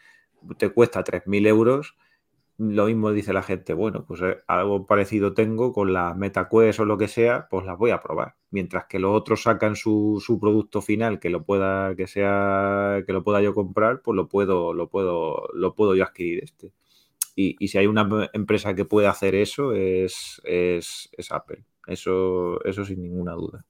te 0.57 0.69
cuesta 0.69 1.03
3.000 1.03 1.47
euros, 1.47 1.97
lo 2.59 2.85
mismo 2.87 3.11
dice 3.11 3.33
la 3.33 3.41
gente, 3.41 3.73
bueno, 3.73 4.05
pues 4.05 4.21
eh, 4.21 4.37
algo 4.47 4.85
parecido 4.85 5.33
tengo 5.33 5.73
con 5.73 5.93
las 5.93 6.15
MetaQuest 6.17 6.81
o 6.81 6.85
lo 6.85 6.97
que 6.97 7.07
sea, 7.07 7.47
pues 7.49 7.65
las 7.65 7.77
voy 7.77 7.91
a 7.91 8.01
probar. 8.01 8.35
Mientras 8.51 8.85
que 8.85 8.99
los 8.99 9.15
otros 9.15 9.43
sacan 9.43 9.75
su, 9.77 10.21
su 10.25 10.39
producto 10.39 10.81
final 10.81 11.19
que 11.19 11.29
lo 11.29 11.43
pueda, 11.45 11.95
que 11.95 12.07
sea, 12.07 13.01
que 13.07 13.13
lo 13.13 13.23
pueda 13.23 13.41
yo 13.41 13.55
comprar, 13.55 14.01
pues 14.01 14.15
lo 14.15 14.27
puedo, 14.27 14.73
lo 14.73 14.89
puedo, 14.89 15.47
lo 15.53 15.73
puedo 15.75 15.95
yo 15.95 16.03
adquirir 16.03 16.43
este. 16.43 16.73
Y, 17.35 17.55
y 17.59 17.69
si 17.69 17.77
hay 17.77 17.87
una 17.87 18.01
em- 18.01 18.29
empresa 18.33 18.75
que 18.75 18.85
puede 18.85 19.07
hacer 19.07 19.35
eso, 19.35 19.73
es, 19.73 20.41
es, 20.45 21.09
es 21.17 21.31
Apple. 21.31 21.65
Eso, 21.87 22.63
eso 22.65 22.85
sin 22.85 23.01
ninguna 23.01 23.33
duda. 23.33 23.65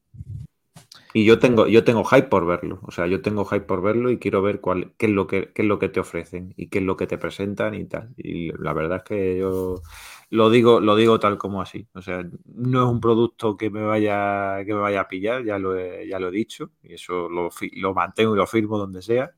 Y 1.13 1.25
yo 1.25 1.39
tengo, 1.39 1.67
yo 1.67 1.83
tengo 1.83 2.03
hype 2.03 2.27
por 2.27 2.45
verlo. 2.45 2.79
O 2.83 2.91
sea, 2.91 3.07
yo 3.07 3.21
tengo 3.21 3.45
hype 3.45 3.65
por 3.65 3.81
verlo 3.81 4.11
y 4.11 4.19
quiero 4.19 4.41
ver 4.41 4.61
cuál, 4.61 4.93
qué 4.97 5.07
es 5.07 5.11
lo 5.11 5.25
que, 5.25 5.51
qué 5.53 5.63
es 5.63 5.67
lo 5.67 5.79
que 5.79 5.89
te 5.89 5.99
ofrecen 5.99 6.53
y 6.55 6.67
qué 6.67 6.79
es 6.79 6.85
lo 6.85 6.97
que 6.97 7.07
te 7.07 7.17
presentan 7.17 7.73
y 7.73 7.85
tal. 7.85 8.13
Y 8.15 8.51
la 8.61 8.73
verdad 8.73 8.97
es 8.97 9.03
que 9.03 9.37
yo 9.39 9.81
lo 10.29 10.51
digo, 10.51 10.79
lo 10.79 10.95
digo 10.95 11.19
tal 11.19 11.37
como 11.37 11.61
así. 11.61 11.87
O 11.93 12.01
sea, 12.01 12.23
no 12.45 12.83
es 12.83 12.91
un 12.91 12.99
producto 12.99 13.57
que 13.57 13.71
me 13.71 13.81
vaya, 13.81 14.63
que 14.65 14.73
me 14.73 14.79
vaya 14.79 15.01
a 15.01 15.07
pillar, 15.07 15.43
ya 15.43 15.57
lo 15.57 15.75
he, 15.75 16.07
ya 16.07 16.19
lo 16.19 16.27
he 16.27 16.31
dicho, 16.31 16.71
y 16.83 16.93
eso 16.93 17.27
lo, 17.27 17.49
lo 17.73 17.93
mantengo 17.93 18.35
y 18.35 18.37
lo 18.37 18.45
firmo 18.45 18.77
donde 18.77 19.01
sea, 19.01 19.31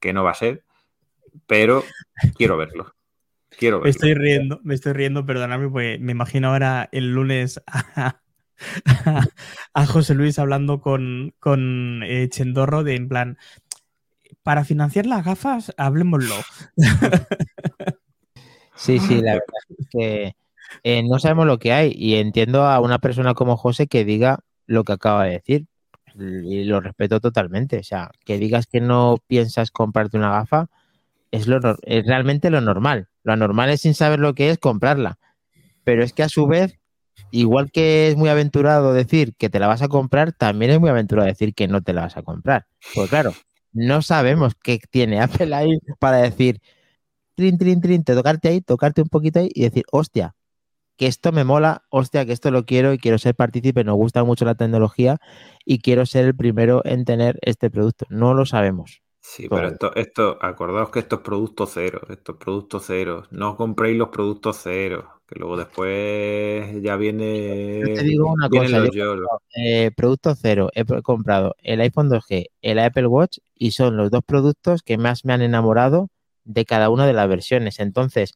que 0.00 0.12
no 0.12 0.24
va 0.24 0.32
a 0.32 0.34
ser, 0.34 0.64
pero 1.46 1.84
quiero 2.36 2.56
verlo. 2.56 2.92
Quiero 3.56 3.80
Me 3.80 3.90
estoy 3.90 4.14
riendo, 4.14 4.60
me 4.64 4.74
estoy 4.74 4.94
riendo, 4.94 5.24
perdonadme, 5.24 5.68
porque 5.68 5.98
me 6.00 6.10
imagino 6.10 6.48
ahora 6.48 6.88
el 6.90 7.12
lunes 7.12 7.62
a, 7.68 8.20
a 9.74 9.86
José 9.86 10.14
Luis 10.14 10.38
hablando 10.38 10.80
con, 10.80 11.34
eh, 12.04 12.28
Chendorro 12.30 12.84
de 12.84 12.96
en 12.96 13.08
plan, 13.08 13.38
para 14.42 14.64
financiar 14.64 15.06
las 15.06 15.24
gafas, 15.24 15.72
hablemoslo. 15.76 16.34
Sí, 18.76 18.98
sí, 18.98 19.22
la 19.22 19.34
verdad 19.34 19.46
es 19.78 19.88
que 19.88 20.36
eh, 20.82 21.02
no 21.04 21.20
sabemos 21.20 21.46
lo 21.46 21.58
que 21.58 21.72
hay 21.72 21.92
y 21.96 22.16
entiendo 22.16 22.66
a 22.66 22.80
una 22.80 22.98
persona 22.98 23.34
como 23.34 23.56
José 23.56 23.86
que 23.86 24.04
diga 24.04 24.40
lo 24.66 24.82
que 24.82 24.92
acaba 24.92 25.24
de 25.24 25.30
decir 25.30 25.66
y 26.16 26.64
lo 26.64 26.80
respeto 26.80 27.20
totalmente. 27.20 27.78
O 27.78 27.82
sea, 27.84 28.10
que 28.24 28.38
digas 28.38 28.66
que 28.66 28.80
no 28.80 29.18
piensas 29.26 29.70
comprarte 29.70 30.16
una 30.16 30.30
gafa 30.30 30.68
es, 31.30 31.46
lo, 31.46 31.58
es 31.82 32.06
realmente 32.06 32.50
lo 32.50 32.60
normal. 32.60 33.08
Lo 33.22 33.32
anormal 33.32 33.70
es 33.70 33.82
sin 33.82 33.94
saber 33.94 34.20
lo 34.20 34.34
que 34.34 34.50
es 34.50 34.58
comprarla. 34.58 35.18
Pero 35.82 36.02
es 36.02 36.12
que 36.12 36.22
a 36.22 36.28
su 36.28 36.46
vez, 36.46 36.78
igual 37.34 37.72
que 37.72 38.08
es 38.08 38.16
muy 38.16 38.28
aventurado 38.28 38.92
decir 38.92 39.34
que 39.36 39.50
te 39.50 39.58
la 39.58 39.66
vas 39.66 39.82
a 39.82 39.88
comprar, 39.88 40.32
también 40.32 40.70
es 40.70 40.80
muy 40.80 40.88
aventurado 40.88 41.26
decir 41.26 41.54
que 41.54 41.66
no 41.66 41.82
te 41.82 41.92
la 41.92 42.02
vas 42.02 42.16
a 42.16 42.22
comprar. 42.22 42.66
Pues 42.94 43.10
claro, 43.10 43.32
no 43.72 44.02
sabemos 44.02 44.54
qué 44.62 44.78
tiene 44.90 45.20
Apple 45.20 45.54
ahí 45.54 45.78
para 45.98 46.18
decir, 46.18 46.60
trin, 47.34 47.58
trin, 47.58 47.80
trin, 47.80 48.04
te 48.04 48.14
tocarte 48.14 48.48
ahí, 48.48 48.60
tocarte 48.60 49.02
un 49.02 49.08
poquito 49.08 49.40
ahí 49.40 49.50
y 49.52 49.62
decir, 49.62 49.84
hostia, 49.90 50.36
que 50.96 51.08
esto 51.08 51.32
me 51.32 51.42
mola, 51.42 51.82
hostia, 51.90 52.24
que 52.24 52.32
esto 52.32 52.52
lo 52.52 52.66
quiero 52.66 52.92
y 52.92 52.98
quiero 52.98 53.18
ser 53.18 53.34
partícipe, 53.34 53.82
nos 53.82 53.96
gusta 53.96 54.22
mucho 54.22 54.44
la 54.44 54.54
tecnología 54.54 55.18
y 55.64 55.80
quiero 55.80 56.06
ser 56.06 56.26
el 56.26 56.36
primero 56.36 56.82
en 56.84 57.04
tener 57.04 57.38
este 57.42 57.68
producto. 57.68 58.06
No 58.10 58.34
lo 58.34 58.46
sabemos. 58.46 59.03
Sí, 59.26 59.48
pero 59.48 59.68
esto, 59.68 59.94
esto, 59.96 60.38
acordaos 60.40 60.90
que 60.90 60.98
esto 60.98 61.16
es 61.16 61.22
producto 61.22 61.66
cero, 61.66 62.02
esto 62.10 62.32
es 62.32 62.38
producto 62.38 62.78
cero. 62.78 63.24
No 63.30 63.56
compréis 63.56 63.96
los 63.96 64.10
productos 64.10 64.60
cero, 64.62 65.22
que 65.26 65.38
luego 65.38 65.56
después 65.56 66.82
ya 66.82 66.96
viene. 66.96 67.80
Yo 67.80 67.94
te 67.94 68.02
digo 68.04 68.30
una 68.30 68.50
cosa, 68.50 68.78
los 68.80 68.94
yo 68.94 69.16
comprado, 69.16 69.40
eh, 69.56 69.90
producto 69.96 70.34
cero, 70.34 70.70
he 70.74 70.84
comprado 71.02 71.56
el 71.62 71.80
iPhone 71.80 72.10
2G, 72.10 72.50
el 72.60 72.78
Apple 72.78 73.06
Watch 73.06 73.38
y 73.54 73.70
son 73.70 73.96
los 73.96 74.10
dos 74.10 74.22
productos 74.24 74.82
que 74.82 74.98
más 74.98 75.24
me 75.24 75.32
han 75.32 75.40
enamorado 75.40 76.10
de 76.44 76.66
cada 76.66 76.90
una 76.90 77.06
de 77.06 77.14
las 77.14 77.26
versiones. 77.26 77.80
Entonces, 77.80 78.34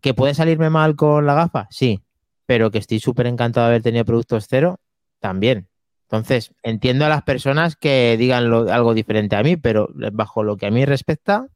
¿que 0.00 0.14
puede 0.14 0.34
salirme 0.34 0.68
mal 0.68 0.96
con 0.96 1.26
la 1.26 1.34
gafa? 1.34 1.68
Sí, 1.70 2.00
pero 2.44 2.72
que 2.72 2.78
estoy 2.78 2.98
súper 2.98 3.28
encantado 3.28 3.66
de 3.68 3.74
haber 3.74 3.82
tenido 3.82 4.04
productos 4.04 4.46
cero, 4.48 4.80
también. 5.20 5.68
Entonces, 6.12 6.52
entiendo 6.62 7.06
a 7.06 7.08
las 7.08 7.22
personas 7.22 7.74
que 7.74 8.18
digan 8.18 8.50
lo- 8.50 8.70
algo 8.70 8.92
diferente 8.92 9.34
a 9.34 9.42
mí, 9.42 9.56
pero 9.56 9.88
bajo 10.12 10.42
lo 10.42 10.58
que 10.58 10.66
a 10.66 10.70
mí 10.70 10.84
respecta, 10.84 11.46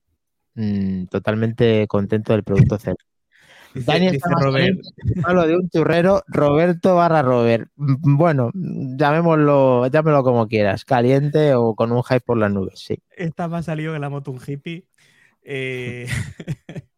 mm, 0.54 1.08
totalmente 1.08 1.86
contento 1.86 2.32
del 2.32 2.42
producto 2.42 2.78
cero. 2.78 2.96
Dice, 3.74 3.92
Dani 3.92 4.10
dice 4.12 4.26
Robert, 4.40 4.78
Hablo 5.24 5.46
de 5.46 5.56
un 5.56 5.68
churrero, 5.68 6.22
Roberto 6.28 6.96
barra 6.96 7.20
Robert. 7.20 7.68
Mm, 7.76 8.16
Bueno, 8.16 8.50
llamémoslo, 8.54 9.88
llámelo 9.88 10.22
como 10.22 10.48
quieras, 10.48 10.86
caliente 10.86 11.54
o 11.54 11.74
con 11.74 11.92
un 11.92 12.02
hype 12.02 12.20
por 12.20 12.38
las 12.38 12.50
nubes, 12.50 12.78
sí. 12.80 12.98
esta 13.14 13.48
más 13.48 13.66
salido 13.66 13.92
que 13.92 13.98
la 13.98 14.08
moto 14.08 14.30
un 14.30 14.40
hippie. 14.44 14.86
Eh, 15.42 16.06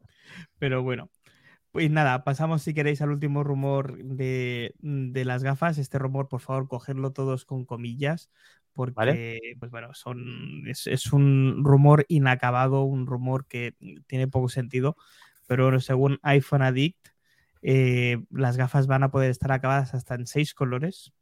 pero 0.60 0.84
bueno, 0.84 1.10
pues 1.78 1.92
nada, 1.92 2.24
pasamos 2.24 2.62
si 2.62 2.74
queréis 2.74 3.00
al 3.02 3.12
último 3.12 3.44
rumor 3.44 4.02
de, 4.02 4.74
de 4.80 5.24
las 5.24 5.44
gafas. 5.44 5.78
Este 5.78 5.96
rumor, 5.96 6.26
por 6.26 6.40
favor, 6.40 6.66
cogerlo 6.66 7.12
todos 7.12 7.44
con 7.44 7.64
comillas, 7.64 8.32
porque, 8.72 8.94
Vale. 8.96 9.40
pues 9.60 9.70
bueno, 9.70 9.94
son, 9.94 10.66
es, 10.66 10.88
es 10.88 11.12
un 11.12 11.62
rumor 11.62 12.04
inacabado, 12.08 12.82
un 12.82 13.06
rumor 13.06 13.46
que 13.46 13.76
tiene 14.08 14.26
poco 14.26 14.48
sentido, 14.48 14.96
pero 15.46 15.78
según 15.78 16.18
iPhone 16.24 16.62
Addict, 16.62 17.10
eh, 17.62 18.24
las 18.32 18.56
gafas 18.56 18.88
van 18.88 19.04
a 19.04 19.12
poder 19.12 19.30
estar 19.30 19.52
acabadas 19.52 19.94
hasta 19.94 20.16
en 20.16 20.26
seis 20.26 20.54
colores 20.54 21.12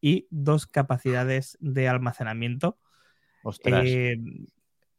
y 0.00 0.28
dos 0.30 0.68
capacidades 0.68 1.58
de 1.60 1.88
almacenamiento. 1.88 2.78
Ostras. 3.42 3.86
Eh, 3.88 4.18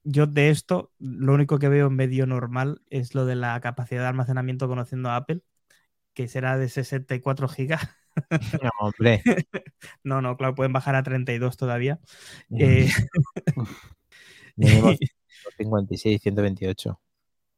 yo 0.04 0.28
de 0.28 0.50
esto, 0.50 0.92
lo 1.00 1.34
único 1.34 1.60
que 1.60 1.70
veo 1.70 1.88
en 1.88 1.96
medio 1.96 2.26
normal 2.26 2.82
es 2.90 3.16
lo 3.16 3.26
de 3.26 3.36
la 3.36 3.60
capacidad 3.62 4.02
de 4.02 4.08
almacenamiento 4.08 4.68
conociendo 4.68 5.10
a 5.10 5.18
Apple, 5.18 5.42
que 6.14 6.28
será 6.28 6.58
de 6.58 6.70
64 6.70 7.48
gigas. 7.48 7.82
No, 8.64 8.72
hombre. 8.80 9.22
no, 10.04 10.24
no, 10.24 10.38
claro, 10.38 10.56
pueden 10.56 10.74
bajar 10.74 10.96
a 10.96 11.04
32 11.04 11.56
todavía. 11.56 12.00
Eh, 12.50 12.90
Mínimo 14.56 14.92
56, 15.56 16.20
128. 16.24 17.00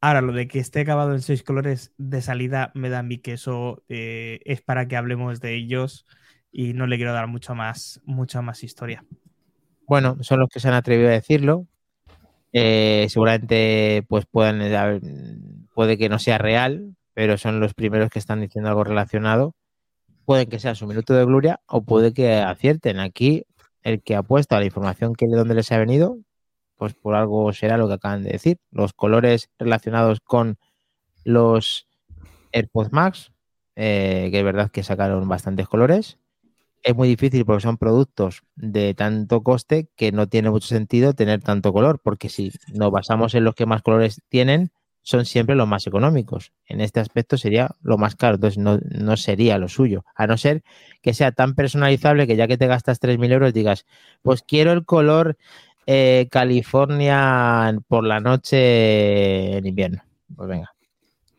ahora, 0.02 0.20
lo 0.20 0.34
de 0.34 0.50
que 0.50 0.60
esté 0.60 0.82
acabado 0.82 1.14
en 1.14 1.22
seis 1.22 1.44
colores 1.44 1.94
de 1.98 2.22
salida 2.22 2.74
me 2.76 2.90
da 2.90 3.00
a 3.00 3.04
mí 3.04 3.20
que 3.20 3.32
eso 3.32 3.84
eh, 3.88 4.42
es 4.44 4.62
para 4.62 4.90
que 4.90 4.98
hablemos 4.98 5.40
de 5.40 5.56
ellos 5.56 6.06
y 6.52 6.74
no 6.74 6.88
le 6.88 6.98
quiero 6.98 7.14
dar 7.14 7.28
mucho 7.28 7.56
más, 7.56 8.02
mucha 8.04 8.42
más 8.42 8.64
historia. 8.64 9.06
Bueno, 9.88 10.18
son 10.22 10.40
los 10.40 10.50
que 10.50 10.60
se 10.60 10.68
han 10.68 10.74
atrevido 10.74 11.10
a 11.10 11.14
decirlo. 11.14 11.68
Eh, 12.54 13.08
seguramente 13.10 14.04
pues 14.08 14.26
puedan 14.26 14.62
haber- 14.62 15.02
puede 15.74 15.98
que 15.98 16.10
no 16.10 16.20
sea 16.20 16.38
real, 16.38 16.96
pero 17.14 17.38
son 17.38 17.60
los 17.60 17.74
primeros 17.74 18.10
que 18.10 18.20
están 18.20 18.42
diciendo 18.42 18.70
algo 18.70 18.84
relacionado. 18.84 19.54
Pueden 20.26 20.50
que 20.50 20.60
sea 20.60 20.76
su 20.76 20.88
minuto 20.88 21.14
de 21.14 21.26
gloria 21.26 21.60
o 21.68 21.82
puede 21.84 22.14
que 22.14 22.34
acierten. 22.36 23.00
Aquí 23.00 23.46
el 23.84 24.02
que 24.02 24.16
apuesta 24.16 24.58
a 24.58 24.60
la 24.60 24.66
información 24.66 25.14
que 25.16 25.28
de 25.28 25.36
dónde 25.38 25.56
les 25.56 25.72
ha 25.72 25.78
venido, 25.80 26.18
pues 26.78 26.94
por 26.94 27.16
algo 27.16 27.52
será 27.54 27.78
lo 27.78 27.88
que 27.88 27.96
acaban 27.96 28.24
de 28.24 28.32
decir. 28.32 28.58
Los 28.72 28.94
colores 28.94 29.50
relacionados 29.60 30.20
con 30.22 30.58
los 31.24 31.88
AirPods 32.52 32.92
Max, 32.94 33.32
eh, 33.76 34.30
que 34.32 34.40
es 34.40 34.44
verdad 34.46 34.72
que 34.72 34.84
sacaron 34.84 35.28
bastantes 35.28 35.68
colores. 35.68 36.18
Es 36.82 36.96
muy 36.96 37.10
difícil 37.10 37.46
porque 37.46 37.62
son 37.62 37.78
productos 37.78 38.44
de 38.56 38.94
tanto 38.94 39.44
coste 39.44 39.90
que 39.96 40.12
no 40.12 40.28
tiene 40.28 40.50
mucho 40.50 40.68
sentido 40.68 41.14
tener 41.14 41.42
tanto 41.42 41.74
color, 41.74 42.00
porque 42.02 42.30
si 42.30 42.52
nos 42.74 42.92
basamos 42.92 43.36
en 43.36 43.44
los 43.44 43.56
que 43.56 43.66
más 43.66 43.82
colores 43.82 44.22
tienen, 44.30 44.72
son 45.02 45.26
siempre 45.26 45.56
los 45.56 45.68
más 45.68 45.88
económicos. 45.88 46.54
En 46.66 46.82
este 46.82 47.00
aspecto 47.00 47.38
sería 47.38 47.72
lo 47.82 47.98
más 47.98 48.16
caro, 48.16 48.36
entonces 48.36 48.58
no, 48.58 48.80
no 48.92 49.18
sería 49.18 49.58
lo 49.58 49.68
suyo, 49.68 50.06
a 50.16 50.28
no 50.28 50.38
ser 50.38 50.64
que 51.02 51.14
sea 51.14 51.32
tan 51.32 51.56
personalizable 51.56 52.28
que 52.28 52.36
ya 52.36 52.48
que 52.48 52.58
te 52.58 52.68
gastas 52.68 53.00
3.000 53.00 53.32
euros 53.32 53.54
digas, 53.54 53.86
pues 54.22 54.42
quiero 54.42 54.72
el 54.72 54.86
color 54.86 55.38
eh, 55.88 56.28
California 56.30 57.76
por 57.88 58.06
la 58.06 58.20
noche 58.20 59.58
en 59.58 59.66
invierno. 59.66 60.04
Pues 60.36 60.48
venga. 60.48 60.72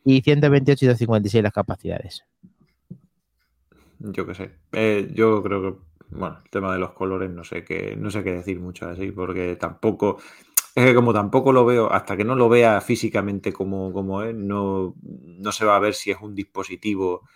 Y 0.05 0.23
128 0.23 0.85
y 0.85 0.89
256 0.89 1.45
las 1.45 1.53
capacidades. 1.53 2.25
Yo 4.01 4.27
qué 4.27 4.35
sé. 4.35 4.51
Eh, 4.73 5.11
yo 5.15 5.43
creo 5.43 5.63
que, 5.63 5.79
bueno, 6.11 6.39
el 6.43 6.51
tema 6.51 6.73
de 6.73 6.79
los 6.79 6.93
colores 6.93 7.31
no 7.31 7.45
sé 7.45 7.65
qué, 7.65 7.97
no 7.97 8.11
sé 8.11 8.25
qué 8.25 8.33
decir 8.33 8.59
mucho 8.59 8.89
así, 8.89 9.13
porque 9.13 9.57
tampoco, 9.57 10.19
es 10.75 10.87
que 10.87 10.95
como 10.95 11.13
tampoco 11.13 11.53
lo 11.53 11.65
veo, 11.67 11.93
hasta 11.93 12.17
que 12.17 12.25
no 12.25 12.35
lo 12.35 12.49
vea 12.49 12.81
físicamente 12.81 13.53
como, 13.53 13.93
como 13.93 14.23
es, 14.23 14.35
no, 14.35 14.95
no 15.03 15.53
se 15.53 15.67
va 15.67 15.77
a 15.77 15.81
ver 15.81 15.95
si 15.95 16.11
es 16.11 16.19
un 16.21 16.35
dispositivo 16.35 17.29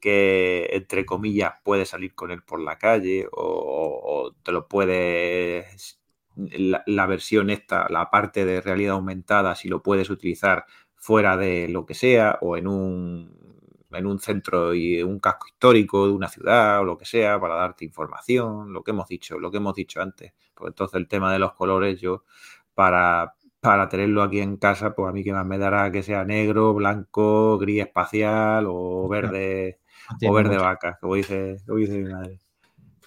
que, 0.00 0.68
entre 0.72 1.04
comillas, 1.04 1.54
puede 1.64 1.84
salir 1.86 2.14
con 2.14 2.30
él 2.30 2.42
por 2.42 2.60
la 2.60 2.78
calle 2.78 3.26
o, 3.32 4.34
te 4.44 4.52
lo 4.52 4.68
puedes, 4.68 6.00
la, 6.36 6.84
la 6.86 7.06
versión 7.06 7.50
esta, 7.50 7.88
la 7.90 8.10
parte 8.10 8.44
de 8.44 8.60
realidad 8.60 8.94
aumentada, 8.94 9.56
si 9.56 9.68
lo 9.68 9.82
puedes 9.82 10.10
utilizar 10.10 10.66
fuera 10.94 11.36
de 11.36 11.68
lo 11.68 11.86
que 11.86 11.94
sea 11.94 12.38
o 12.40 12.56
en 12.56 12.68
un 12.68 13.43
en 13.96 14.06
un 14.06 14.18
centro 14.18 14.74
y 14.74 15.02
un 15.02 15.18
casco 15.20 15.46
histórico 15.48 16.06
de 16.06 16.12
una 16.12 16.28
ciudad 16.28 16.80
o 16.80 16.84
lo 16.84 16.98
que 16.98 17.04
sea 17.04 17.40
para 17.40 17.54
darte 17.54 17.84
información, 17.84 18.72
lo 18.72 18.82
que 18.82 18.90
hemos 18.92 19.08
dicho, 19.08 19.38
lo 19.38 19.50
que 19.50 19.58
hemos 19.58 19.74
dicho 19.74 20.00
antes. 20.00 20.32
Pues 20.54 20.70
entonces 20.70 20.96
el 20.96 21.08
tema 21.08 21.32
de 21.32 21.38
los 21.38 21.52
colores, 21.54 22.00
yo 22.00 22.24
para, 22.74 23.34
para 23.60 23.88
tenerlo 23.88 24.22
aquí 24.22 24.40
en 24.40 24.56
casa, 24.56 24.94
pues 24.94 25.08
a 25.08 25.12
mí 25.12 25.24
que 25.24 25.32
más 25.32 25.46
me 25.46 25.58
dará 25.58 25.90
que 25.90 26.02
sea 26.02 26.24
negro, 26.24 26.74
blanco, 26.74 27.58
gris 27.58 27.82
espacial 27.82 28.66
o 28.68 29.08
verde 29.08 29.80
o 30.26 30.32
verde 30.32 30.58
vaca, 30.58 30.98
como 31.00 31.14
dice, 31.14 31.56
como 31.66 31.78
dice 31.78 31.98
mi 31.98 32.12
madre. 32.12 32.38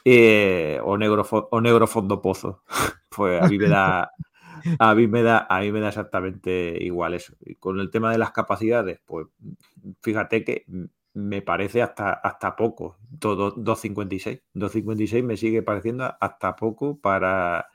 Eh, 0.06 0.80
o 0.84 0.98
negro 0.98 1.26
o 1.30 1.62
negro 1.62 1.88
fondo 1.88 2.22
pozo. 2.22 2.64
pues 3.10 3.42
a 3.42 3.48
mí 3.48 3.58
me 3.58 3.68
da 3.68 4.12
a 4.80 4.96
mí 4.96 5.08
me 5.08 5.24
da 5.24 5.46
a 5.50 5.62
mí 5.62 5.72
me 5.72 5.80
da 5.80 5.90
exactamente 5.90 6.78
igual 6.82 7.14
eso. 7.14 7.34
Y 7.42 7.56
con 7.56 7.80
el 7.80 7.90
tema 7.92 8.12
de 8.12 8.18
las 8.18 8.32
capacidades, 8.32 9.00
pues 9.06 9.28
fíjate 10.02 10.44
que 10.44 10.66
me 11.14 11.42
parece 11.42 11.82
hasta, 11.82 12.12
hasta 12.14 12.56
poco, 12.56 12.98
todo 13.20 13.52
256. 13.52 14.42
256 14.54 15.24
me 15.24 15.38
sigue 15.38 15.64
pareciendo 15.64 16.16
hasta 16.20 16.56
poco 16.56 17.00
para 17.00 17.68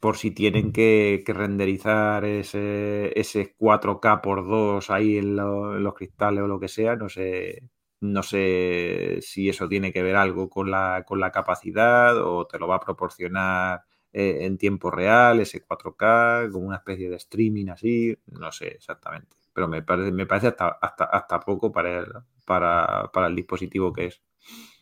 por 0.00 0.16
si 0.16 0.30
tienen 0.32 0.72
que, 0.72 1.22
que 1.26 1.32
renderizar 1.32 2.24
ese, 2.24 3.18
ese 3.18 3.54
4K 3.56 4.20
por 4.22 4.46
2 4.46 4.90
ahí 4.90 5.16
en, 5.18 5.36
lo- 5.36 5.76
en 5.76 5.82
los 5.84 5.94
cristales 5.94 6.42
o 6.44 6.46
lo 6.48 6.60
que 6.60 6.68
sea, 6.68 6.96
no 6.96 7.08
sé, 7.08 7.62
no 8.00 8.22
sé 8.22 9.18
si 9.22 9.48
eso 9.48 9.68
tiene 9.68 9.92
que 9.92 10.02
ver 10.02 10.16
algo 10.16 10.48
con 10.50 10.70
la, 10.70 11.04
con 11.06 11.20
la 11.20 11.30
capacidad 11.32 12.16
o 12.18 12.46
te 12.46 12.58
lo 12.58 12.68
va 12.68 12.76
a 12.76 12.80
proporcionar 12.80 13.82
eh, 14.18 14.46
en 14.46 14.56
tiempo 14.56 14.90
real, 14.90 15.40
ese 15.40 15.62
4K, 15.62 16.50
como 16.50 16.66
una 16.66 16.76
especie 16.76 17.10
de 17.10 17.16
streaming 17.16 17.66
así, 17.68 18.16
no 18.28 18.50
sé 18.50 18.68
exactamente. 18.68 19.36
Pero 19.52 19.68
me 19.68 19.82
parece, 19.82 20.10
me 20.10 20.24
parece 20.24 20.46
hasta, 20.46 20.68
hasta, 20.68 21.04
hasta 21.04 21.40
poco 21.40 21.70
para 21.70 21.98
el, 21.98 22.06
para, 22.46 23.10
para 23.12 23.26
el 23.26 23.36
dispositivo 23.36 23.92
que 23.92 24.06
es. 24.06 24.22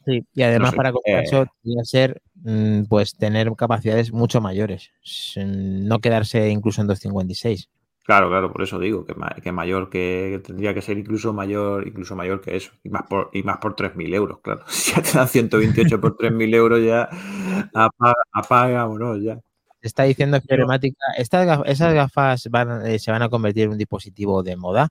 Sí, 0.05 0.24
y 0.35 0.43
además 0.43 0.70
sé, 0.70 0.77
para 0.77 0.93
comprar 0.93 1.19
eh. 1.19 1.23
eso 1.24 1.47
tiene 1.65 1.82
que 1.82 1.85
ser 1.85 2.23
mm, 2.44 2.85
pues 2.85 3.16
tener 3.16 3.51
capacidades 3.56 4.12
mucho 4.12 4.40
mayores, 4.40 4.93
no 5.36 5.98
quedarse 5.98 6.48
incluso 6.51 6.82
en 6.82 6.86
256. 6.86 7.69
Claro, 8.05 8.28
claro, 8.28 8.52
por 8.52 8.62
eso 8.62 8.78
digo 8.78 9.06
que, 9.06 9.14
ma- 9.14 9.35
que 9.43 9.51
mayor 9.51 9.89
que, 9.89 10.28
que 10.32 10.39
tendría 10.40 10.74
que 10.74 10.82
ser 10.82 10.98
incluso 10.98 11.32
mayor, 11.32 11.89
incluso 11.89 12.14
mayor 12.14 12.43
que 12.43 12.55
eso. 12.56 12.70
Y 12.82 12.90
más 12.90 13.05
por, 13.05 13.31
y 13.32 13.43
más 13.43 13.56
por 13.59 13.74
3.000 13.74 14.12
euros, 14.12 14.40
claro. 14.40 14.62
Si 14.68 14.93
ya 14.93 15.02
te 15.02 15.12
dan 15.12 15.26
128 15.28 16.01
por 16.01 16.14
3.000 16.16 16.52
euros, 16.52 16.82
ya 16.85 17.09
apaga, 17.72 18.14
apaga 18.32 18.86
o 18.89 18.98
no, 18.98 19.16
ya. 19.16 19.40
Está 19.81 20.05
diciendo 20.05 20.40
Fioremática, 20.40 20.97
estas 21.18 21.47
gaf- 21.47 21.62
esas 21.66 21.94
gafas 21.94 22.48
van, 22.51 22.86
eh, 22.86 22.98
se 22.98 23.10
van 23.10 23.22
a 23.22 23.28
convertir 23.28 23.64
en 23.64 23.70
un 23.72 23.78
dispositivo 23.78 24.43
de 24.43 24.56
moda. 24.56 24.89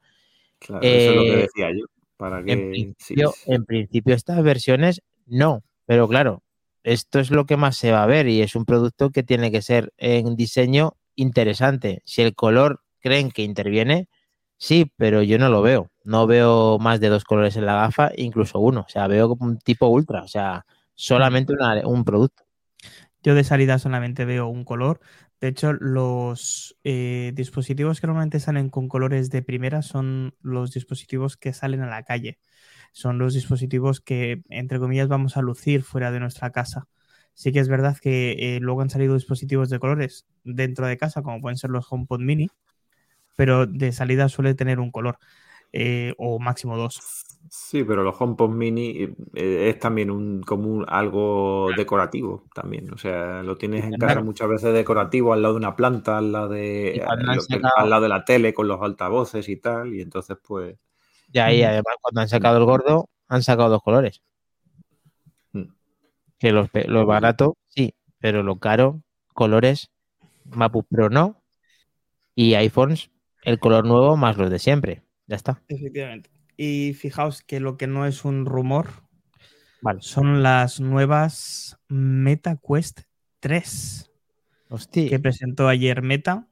Claro, 0.60 0.86
eso 0.86 1.12
es 1.12 1.16
lo 1.16 1.24
que 1.24 1.28
Eh, 1.30 1.42
decía 1.42 1.70
yo. 1.72 1.86
Para 2.18 2.44
En 2.46 2.46
que 2.46 2.94
sí, 3.00 3.16
en 3.48 3.66
principio 3.66 4.16
estas 4.16 4.42
versiones 4.44 5.02
no, 5.26 5.64
pero 5.86 6.08
claro, 6.08 6.44
esto 6.84 7.20
es 7.20 7.32
lo 7.32 7.46
que 7.46 7.58
más 7.58 7.76
se 7.78 7.92
va 7.92 8.04
a 8.04 8.08
ver 8.08 8.28
y 8.28 8.42
es 8.42 8.56
un 8.56 8.66
producto 8.66 9.10
que 9.10 9.24
tiene 9.24 9.52
que 9.52 9.62
ser 9.62 9.92
en 9.98 10.36
diseño 10.36 10.94
interesante. 11.16 12.02
Si 12.06 12.22
el 12.22 12.36
color 12.36 12.82
creen 13.04 13.32
que 13.32 13.44
interviene, 13.44 14.10
sí, 14.58 14.92
pero 14.98 15.24
yo 15.24 15.40
no 15.40 15.50
lo 15.50 15.62
veo. 15.64 15.90
No 16.06 16.28
veo 16.28 16.80
más 16.80 17.02
de 17.02 17.10
dos 17.10 17.26
colores 17.26 17.58
en 17.58 17.68
la 17.68 17.76
gafa, 17.76 18.12
incluso 18.18 18.60
uno. 18.60 18.82
O 18.88 18.90
sea, 18.90 19.08
veo 19.08 19.36
un 19.40 19.60
tipo 19.60 19.88
ultra, 19.90 20.24
o 20.24 20.30
sea, 20.30 20.66
solamente 20.96 21.54
una- 21.54 21.88
un 21.88 22.06
producto. 22.06 22.44
Yo 23.24 23.36
de 23.36 23.44
salida 23.44 23.80
solamente 23.80 24.26
veo 24.26 24.48
un 24.48 24.66
color. 24.66 25.00
De 25.40 25.48
hecho, 25.50 25.74
los 25.74 26.78
eh, 26.84 27.32
dispositivos 27.36 28.00
que 28.02 28.08
normalmente 28.08 28.40
salen 28.40 28.70
con 28.70 28.88
colores 28.88 29.30
de 29.30 29.42
primera 29.42 29.82
son 29.82 30.36
los 30.42 30.72
dispositivos 30.72 31.38
que 31.38 31.54
salen 31.54 31.82
a 31.82 31.88
la 31.90 32.04
calle. 32.04 32.40
Son 32.94 33.18
los 33.20 33.34
dispositivos 33.34 34.02
que, 34.02 34.44
entre 34.50 34.80
comillas, 34.80 35.08
vamos 35.10 35.38
a 35.38 35.42
lucir 35.42 35.84
fuera 35.84 36.12
de 36.12 36.20
nuestra 36.20 36.52
casa. 36.52 36.88
Sí 37.34 37.52
que 37.52 37.60
es 37.60 37.70
verdad 37.70 37.98
que 38.02 38.58
eh, 38.58 38.60
luego 38.62 38.82
han 38.82 38.90
salido 38.92 39.16
dispositivos 39.16 39.70
de 39.70 39.80
colores 39.80 40.28
dentro 40.44 40.88
de 40.88 40.98
casa, 40.98 41.22
como 41.24 41.42
pueden 41.42 41.58
ser 41.58 41.72
los 41.72 41.88
HomePod 41.92 42.20
Mini, 42.22 42.50
pero 43.36 43.66
de 43.68 43.92
salida 43.92 44.30
suele 44.30 44.54
tener 44.56 44.80
un 44.80 44.92
color 44.92 45.18
eh, 45.74 46.14
o 46.18 46.40
máximo 46.40 46.78
dos. 46.78 47.02
Sí, 47.50 47.84
pero 47.84 48.04
los 48.04 48.20
HomePod 48.20 48.50
Mini 48.50 49.04
eh, 49.36 49.70
es 49.70 49.80
también 49.80 50.10
un, 50.10 50.42
como 50.42 50.70
un- 50.70 50.86
algo 50.88 51.70
decorativo 51.78 52.46
también. 52.54 52.92
O 52.94 52.98
sea, 52.98 53.44
lo 53.44 53.58
tienes 53.58 53.84
en 53.86 53.98
casa 53.98 54.22
muchas 54.22 54.48
veces 54.50 54.74
decorativo 54.74 55.34
al 55.34 55.42
lado 55.42 55.54
de 55.56 55.60
una 55.60 55.76
planta, 55.76 56.18
al 56.18 56.32
lado 56.32 56.50
de, 56.50 57.00
sacado- 57.48 57.72
al 57.78 57.90
lado 57.90 58.02
de 58.04 58.10
la 58.10 58.26
tele 58.26 58.54
con 58.54 58.68
los 58.68 58.82
altavoces 58.82 59.48
y 59.50 59.58
tal. 59.58 59.94
Y 59.94 60.02
entonces, 60.02 60.38
pues, 60.44 60.78
Y 61.32 61.40
ahí, 61.40 61.64
además, 61.64 61.96
cuando 62.02 62.22
han 62.22 62.30
sacado 62.30 62.58
el 62.58 62.66
gordo, 62.66 63.10
han 63.28 63.44
sacado 63.44 63.70
dos 63.70 63.84
colores. 63.84 64.22
Mm. 65.54 65.64
Que 66.40 66.52
los, 66.52 66.70
pe- 66.70 66.88
lo 66.88 67.06
barato, 67.06 67.58
sí, 67.70 67.96
pero 68.20 68.44
lo 68.44 68.58
caro, 68.60 69.02
colores, 69.34 69.92
MacBook 70.46 70.88
Pro 70.90 71.10
no. 71.10 71.44
Y 72.36 72.56
iPhones, 72.56 73.12
el 73.44 73.60
color 73.60 73.86
nuevo 73.86 74.18
más 74.18 74.38
los 74.38 74.50
de 74.50 74.60
siempre. 74.60 75.04
Ya 75.28 75.36
está. 75.36 75.62
Efectivamente. 75.68 76.30
Y 76.58 76.94
fijaos 76.94 77.42
que 77.42 77.60
lo 77.60 77.78
que 77.78 77.88
no 77.88 78.06
es 78.06 78.26
un 78.26 78.46
rumor 78.46 78.90
Vale. 79.82 80.02
son 80.02 80.44
las 80.44 80.80
nuevas 80.80 81.78
Meta 81.88 82.58
Quest 82.58 83.02
3 83.40 84.12
Hostia. 84.70 85.10
que 85.10 85.20
presentó 85.20 85.68
ayer 85.68 86.02
Meta. 86.02 86.48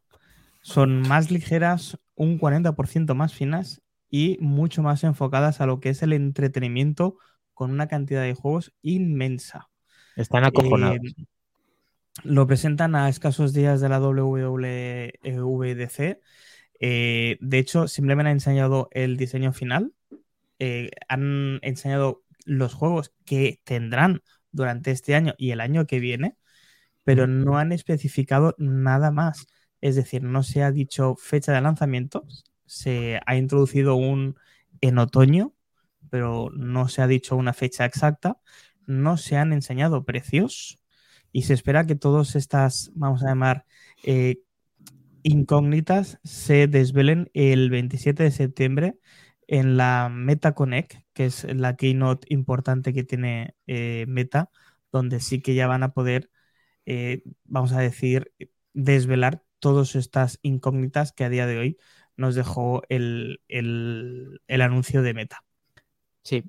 Son 0.64 1.02
más 1.02 1.32
ligeras, 1.32 1.98
un 2.16 2.40
40% 2.40 3.16
más 3.16 3.34
finas 3.34 3.82
y 4.10 4.38
mucho 4.42 4.84
más 4.84 5.04
enfocadas 5.04 5.62
a 5.62 5.66
lo 5.66 5.80
que 5.80 5.90
es 5.90 6.04
el 6.04 6.14
entretenimiento 6.14 7.18
con 7.54 7.72
una 7.72 7.88
cantidad 7.88 8.22
de 8.22 8.34
juegos 8.34 8.74
inmensa. 8.82 9.70
Están 10.16 10.44
acojonados. 10.44 10.98
Eh, 10.98 11.26
lo 12.24 12.46
presentan 12.46 12.96
a 12.96 13.08
escasos 13.10 13.54
días 13.54 13.82
de 13.82 13.90
la 13.90 14.00
WWDC. 14.00 14.60
Eh, 16.82 17.38
de 17.42 17.60
hecho, 17.60 17.88
simplemente 17.88 18.30
han 18.32 18.36
enseñado 18.36 18.90
el 18.92 19.16
diseño 19.16 19.54
final. 19.54 19.94
Eh, 20.60 20.92
han 21.08 21.60
enseñado 21.62 22.24
los 22.46 22.74
juegos 22.74 23.14
que 23.24 23.62
tendrán 23.64 24.22
durante 24.52 24.92
este 24.92 25.16
año 25.16 25.36
y 25.38 25.52
el 25.52 25.62
año 25.62 25.86
que 25.88 26.00
viene, 26.00 26.38
pero 27.04 27.28
no 27.28 27.58
han 27.58 27.72
especificado 27.72 28.56
nada 28.58 29.12
más. 29.12 29.48
Es 29.80 29.96
decir, 29.96 30.24
no 30.24 30.44
se 30.44 30.64
ha 30.64 30.72
dicho 30.72 31.16
fecha 31.16 31.54
de 31.54 31.62
lanzamiento, 31.62 32.26
se 32.66 33.20
ha 33.26 33.36
introducido 33.36 33.96
un 33.96 34.38
en 34.82 34.98
otoño, 34.98 35.54
pero 36.10 36.50
no 36.52 36.88
se 36.88 37.02
ha 37.02 37.08
dicho 37.08 37.36
una 37.36 37.54
fecha 37.54 37.86
exacta. 37.86 38.38
No 38.88 39.18
se 39.18 39.38
han 39.38 39.54
enseñado 39.54 40.04
precios 40.04 40.80
y 41.32 41.44
se 41.44 41.54
espera 41.54 41.86
que 41.86 41.96
todas 41.96 42.36
estas, 42.36 42.92
vamos 42.96 43.24
a 43.24 43.28
llamar, 43.28 43.66
eh, 44.04 44.42
incógnitas 45.24 46.20
se 46.24 46.68
desvelen 46.68 47.30
el 47.34 47.70
27 47.70 48.24
de 48.24 48.32
septiembre 48.32 48.98
en 49.48 49.78
la 49.78 50.10
Meta 50.12 50.54
Connect, 50.54 50.94
que 51.14 51.26
es 51.26 51.44
la 51.46 51.76
keynote 51.76 52.28
importante 52.30 52.94
que 52.94 53.04
tiene 53.04 53.56
eh, 53.68 54.06
Meta, 54.08 54.50
donde 54.92 55.20
sí 55.20 55.42
que 55.42 55.56
ya 55.56 55.68
van 55.68 55.84
a 55.84 55.94
poder, 55.94 56.30
eh, 56.86 57.24
vamos 57.46 57.74
a 57.74 57.82
decir, 57.82 58.34
desvelar 58.74 59.44
todas 59.60 59.96
estas 59.96 60.40
incógnitas 60.44 61.14
que 61.14 61.26
a 61.26 61.30
día 61.30 61.48
de 61.48 61.60
hoy 61.60 61.78
nos 62.18 62.36
dejó 62.36 62.84
el, 62.90 63.42
el- 63.50 64.42
el 64.48 64.62
anuncio 64.62 65.02
de 65.04 65.14
Meta. 65.14 65.44
Sí. 66.24 66.44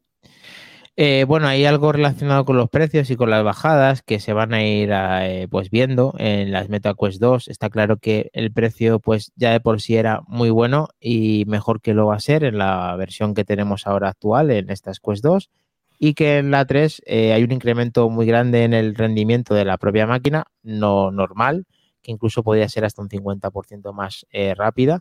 Eh, 0.96 1.24
bueno, 1.26 1.46
hay 1.48 1.64
algo 1.64 1.90
relacionado 1.90 2.44
con 2.44 2.58
los 2.58 2.68
precios 2.68 3.10
y 3.10 3.16
con 3.16 3.30
las 3.30 3.42
bajadas 3.42 4.02
que 4.02 4.20
se 4.20 4.34
van 4.34 4.52
a 4.52 4.62
ir 4.62 4.90
eh, 4.92 5.48
pues 5.50 5.70
viendo 5.70 6.14
en 6.18 6.52
las 6.52 6.68
MetaQuest 6.68 7.18
2. 7.18 7.48
Está 7.48 7.70
claro 7.70 7.96
que 7.96 8.30
el 8.34 8.52
precio 8.52 9.00
pues 9.00 9.32
ya 9.34 9.52
de 9.52 9.60
por 9.60 9.80
sí 9.80 9.96
era 9.96 10.20
muy 10.26 10.50
bueno 10.50 10.88
y 11.00 11.44
mejor 11.46 11.80
que 11.80 11.94
lo 11.94 12.06
va 12.06 12.16
a 12.16 12.20
ser 12.20 12.44
en 12.44 12.58
la 12.58 12.94
versión 12.96 13.32
que 13.32 13.44
tenemos 13.44 13.86
ahora 13.86 14.10
actual 14.10 14.50
en 14.50 14.68
estas 14.68 15.00
Quest 15.00 15.24
2 15.24 15.48
y 15.98 16.12
que 16.12 16.36
en 16.38 16.50
la 16.50 16.66
3 16.66 17.02
eh, 17.06 17.32
hay 17.32 17.42
un 17.42 17.52
incremento 17.52 18.10
muy 18.10 18.26
grande 18.26 18.64
en 18.64 18.74
el 18.74 18.94
rendimiento 18.94 19.54
de 19.54 19.64
la 19.64 19.78
propia 19.78 20.06
máquina, 20.06 20.44
no 20.62 21.10
normal, 21.10 21.64
que 22.02 22.12
incluso 22.12 22.42
podría 22.42 22.68
ser 22.68 22.84
hasta 22.84 23.00
un 23.00 23.08
50% 23.08 23.94
más 23.94 24.26
rápida 24.56 25.00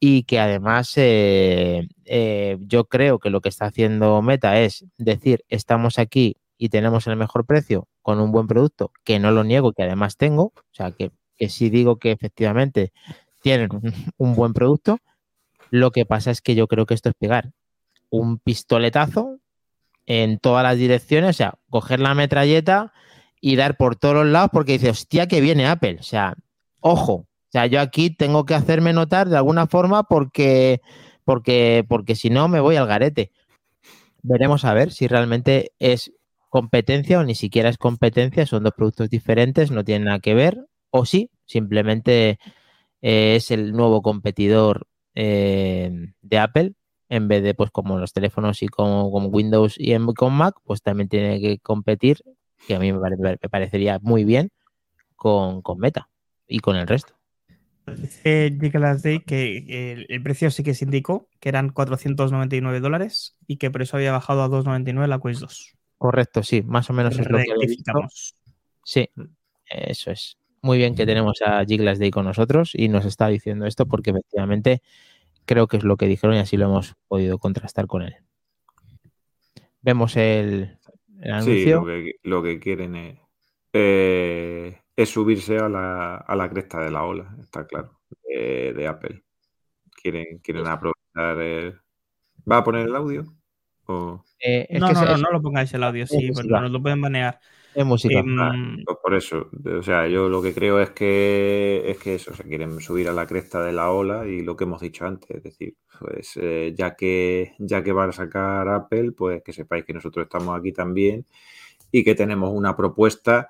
y 0.00 0.22
que 0.24 0.38
además 0.38 0.92
eh, 0.96 1.88
eh, 2.04 2.56
yo 2.60 2.84
creo 2.84 3.18
que 3.18 3.30
lo 3.30 3.40
que 3.40 3.48
está 3.48 3.66
haciendo 3.66 4.22
Meta 4.22 4.60
es 4.60 4.84
decir, 4.96 5.44
estamos 5.48 5.98
aquí 5.98 6.36
y 6.56 6.68
tenemos 6.68 7.06
el 7.06 7.16
mejor 7.16 7.46
precio 7.46 7.88
con 8.02 8.20
un 8.20 8.32
buen 8.32 8.46
producto, 8.46 8.92
que 9.04 9.18
no 9.18 9.30
lo 9.30 9.44
niego, 9.44 9.72
que 9.72 9.84
además 9.84 10.16
tengo, 10.16 10.44
o 10.44 10.72
sea, 10.72 10.90
que, 10.90 11.12
que 11.36 11.48
sí 11.48 11.70
digo 11.70 11.98
que 11.98 12.10
efectivamente 12.10 12.92
tienen 13.40 13.68
un, 14.16 14.34
buen 14.34 14.52
producto, 14.52 14.98
lo 15.70 15.90
que 15.92 16.04
pasa 16.04 16.30
es 16.30 16.40
que 16.40 16.54
yo 16.54 16.66
creo 16.66 16.86
que 16.86 16.94
esto 16.94 17.10
es 17.10 17.14
pegar 17.16 17.52
un 18.10 18.38
pistoletazo 18.38 19.38
en 20.06 20.38
todas 20.38 20.64
las 20.64 20.76
direcciones, 20.76 21.30
o 21.30 21.32
sea, 21.34 21.54
coger 21.70 22.00
la 22.00 22.14
metralleta 22.14 22.92
y 23.40 23.56
dar 23.56 23.76
por 23.76 23.94
todos 23.94 24.14
los 24.16 24.26
lados 24.26 24.50
porque 24.52 24.72
dice, 24.72 24.90
hostia, 24.90 25.28
que 25.28 25.40
viene 25.40 25.66
Apple, 25.66 25.98
o 26.00 26.02
sea, 26.02 26.34
ojo, 26.80 27.27
o 27.48 27.52
sea, 27.52 27.66
yo 27.66 27.80
aquí 27.80 28.10
tengo 28.10 28.44
que 28.44 28.54
hacerme 28.54 28.92
notar 28.92 29.28
de 29.28 29.36
alguna 29.36 29.66
forma 29.66 30.04
porque, 30.04 30.80
porque, 31.24 31.84
porque 31.88 32.14
si 32.16 32.30
no 32.30 32.48
me 32.48 32.60
voy 32.60 32.76
al 32.76 32.86
garete. 32.86 33.32
Veremos 34.22 34.64
a 34.64 34.74
ver 34.74 34.92
si 34.92 35.06
realmente 35.08 35.72
es 35.78 36.12
competencia 36.48 37.18
o 37.20 37.24
ni 37.24 37.34
siquiera 37.34 37.68
es 37.68 37.78
competencia, 37.78 38.46
son 38.46 38.64
dos 38.64 38.72
productos 38.76 39.10
diferentes, 39.10 39.70
no 39.70 39.84
tienen 39.84 40.06
nada 40.06 40.18
que 40.20 40.34
ver, 40.34 40.66
o 40.90 41.04
sí, 41.06 41.30
simplemente 41.46 42.38
eh, 43.02 43.36
es 43.36 43.50
el 43.50 43.72
nuevo 43.72 44.02
competidor 44.02 44.86
eh, 45.14 45.92
de 46.22 46.38
Apple, 46.38 46.74
en 47.08 47.28
vez 47.28 47.42
de, 47.42 47.54
pues, 47.54 47.70
como 47.70 47.98
los 47.98 48.12
teléfonos 48.12 48.62
y 48.62 48.68
con, 48.68 49.10
con 49.10 49.28
Windows 49.34 49.76
y 49.78 49.94
con 50.14 50.34
Mac, 50.34 50.56
pues 50.64 50.82
también 50.82 51.08
tiene 51.08 51.40
que 51.40 51.58
competir, 51.60 52.18
que 52.66 52.76
a 52.76 52.78
mí 52.80 52.92
me, 52.92 53.00
pare- 53.00 53.16
me 53.18 53.48
parecería 53.50 53.98
muy 54.02 54.24
bien, 54.24 54.50
con, 55.16 55.62
con 55.62 55.78
Meta 55.80 56.10
y 56.48 56.60
con 56.60 56.76
el 56.76 56.88
resto. 56.88 57.17
Dice 57.96 58.50
Nicolas 58.60 59.02
Day 59.02 59.20
que 59.20 59.92
el, 59.92 60.06
el 60.08 60.22
precio 60.22 60.50
sí 60.50 60.62
que 60.62 60.74
se 60.74 60.84
indicó, 60.84 61.28
que 61.40 61.48
eran 61.48 61.70
499 61.70 62.80
dólares 62.80 63.36
y 63.46 63.56
que 63.56 63.70
por 63.70 63.82
eso 63.82 63.96
había 63.96 64.12
bajado 64.12 64.42
a 64.42 64.48
299 64.48 65.08
la 65.08 65.18
Quest 65.20 65.40
2. 65.40 65.74
Correcto, 65.98 66.42
sí, 66.42 66.62
más 66.62 66.88
o 66.90 66.92
menos 66.92 67.18
es 67.18 67.28
lo 67.28 67.38
que 67.38 67.66
visto. 67.66 67.92
Sí, 68.84 69.08
eso 69.66 70.10
es. 70.10 70.38
Muy 70.62 70.78
bien 70.78 70.94
que 70.94 71.06
tenemos 71.06 71.40
a 71.44 71.64
Giglas 71.64 71.98
Day 71.98 72.10
con 72.10 72.24
nosotros 72.24 72.72
y 72.74 72.88
nos 72.88 73.04
está 73.04 73.28
diciendo 73.28 73.66
esto 73.66 73.86
porque 73.86 74.10
efectivamente 74.10 74.82
creo 75.44 75.66
que 75.66 75.76
es 75.78 75.84
lo 75.84 75.96
que 75.96 76.06
dijeron 76.06 76.36
y 76.36 76.40
así 76.40 76.56
lo 76.56 76.66
hemos 76.66 76.94
podido 77.06 77.38
contrastar 77.38 77.86
con 77.86 78.02
él. 78.02 78.14
Vemos 79.80 80.16
el, 80.16 80.76
el 81.20 81.42
Sí, 81.42 81.72
anuncio. 81.72 81.80
lo 81.80 81.86
que, 81.86 82.12
lo 82.22 82.42
que 82.42 82.58
quieren 82.60 82.96
es, 82.96 83.18
eh, 83.72 84.78
es 85.02 85.08
subirse 85.10 85.58
a 85.58 85.68
la, 85.68 86.16
a 86.16 86.36
la 86.36 86.50
cresta 86.50 86.80
de 86.80 86.90
la 86.90 87.04
ola, 87.04 87.36
está 87.40 87.66
claro, 87.66 88.00
de, 88.28 88.72
de 88.74 88.86
Apple. 88.88 89.24
Quieren, 90.02 90.38
quieren 90.38 90.66
aprovechar 90.66 91.40
el... 91.40 91.78
¿Va 92.50 92.58
a 92.58 92.64
poner 92.64 92.86
el 92.86 92.96
audio? 92.96 93.24
O... 93.86 94.24
Eh, 94.40 94.66
es 94.68 94.80
No, 94.80 94.88
que 94.88 94.94
no, 94.94 95.00
es- 95.02 95.08
no, 95.08 95.14
es- 95.14 95.22
no 95.22 95.30
lo 95.30 95.42
pongáis 95.42 95.72
el 95.74 95.84
audio, 95.84 96.06
sí, 96.06 96.28
música. 96.30 96.60
nos 96.60 96.70
lo 96.70 96.82
pueden 96.82 97.00
banear. 97.00 97.40
es 97.74 97.84
música. 97.84 98.18
Em, 98.18 98.38
Ah, 98.40 98.52
pues 98.84 98.98
por 99.02 99.14
eso, 99.14 99.50
o 99.78 99.82
sea, 99.82 100.08
yo 100.08 100.28
lo 100.28 100.42
que 100.42 100.54
creo 100.54 100.80
es 100.80 100.90
que 100.90 101.82
es 101.90 101.98
que 101.98 102.14
eso, 102.16 102.34
se 102.34 102.44
quieren 102.44 102.80
subir 102.80 103.08
a 103.08 103.12
la 103.12 103.26
cresta 103.26 103.62
de 103.64 103.72
la 103.72 103.90
ola 103.90 104.26
y 104.26 104.42
lo 104.42 104.56
que 104.56 104.64
hemos 104.64 104.80
dicho 104.80 105.06
antes, 105.06 105.30
es 105.30 105.42
decir, 105.42 105.76
pues 106.00 106.36
eh, 106.40 106.74
ya 106.76 106.94
que 106.96 107.54
ya 107.58 107.82
que 107.82 107.92
van 107.92 108.10
a 108.10 108.12
sacar 108.12 108.68
Apple, 108.68 109.12
pues 109.12 109.42
que 109.42 109.52
sepáis 109.52 109.84
que 109.84 109.92
nosotros 109.94 110.24
estamos 110.24 110.58
aquí 110.58 110.72
también 110.72 111.24
y 111.92 112.04
que 112.04 112.14
tenemos 112.14 112.50
una 112.52 112.76
propuesta 112.76 113.48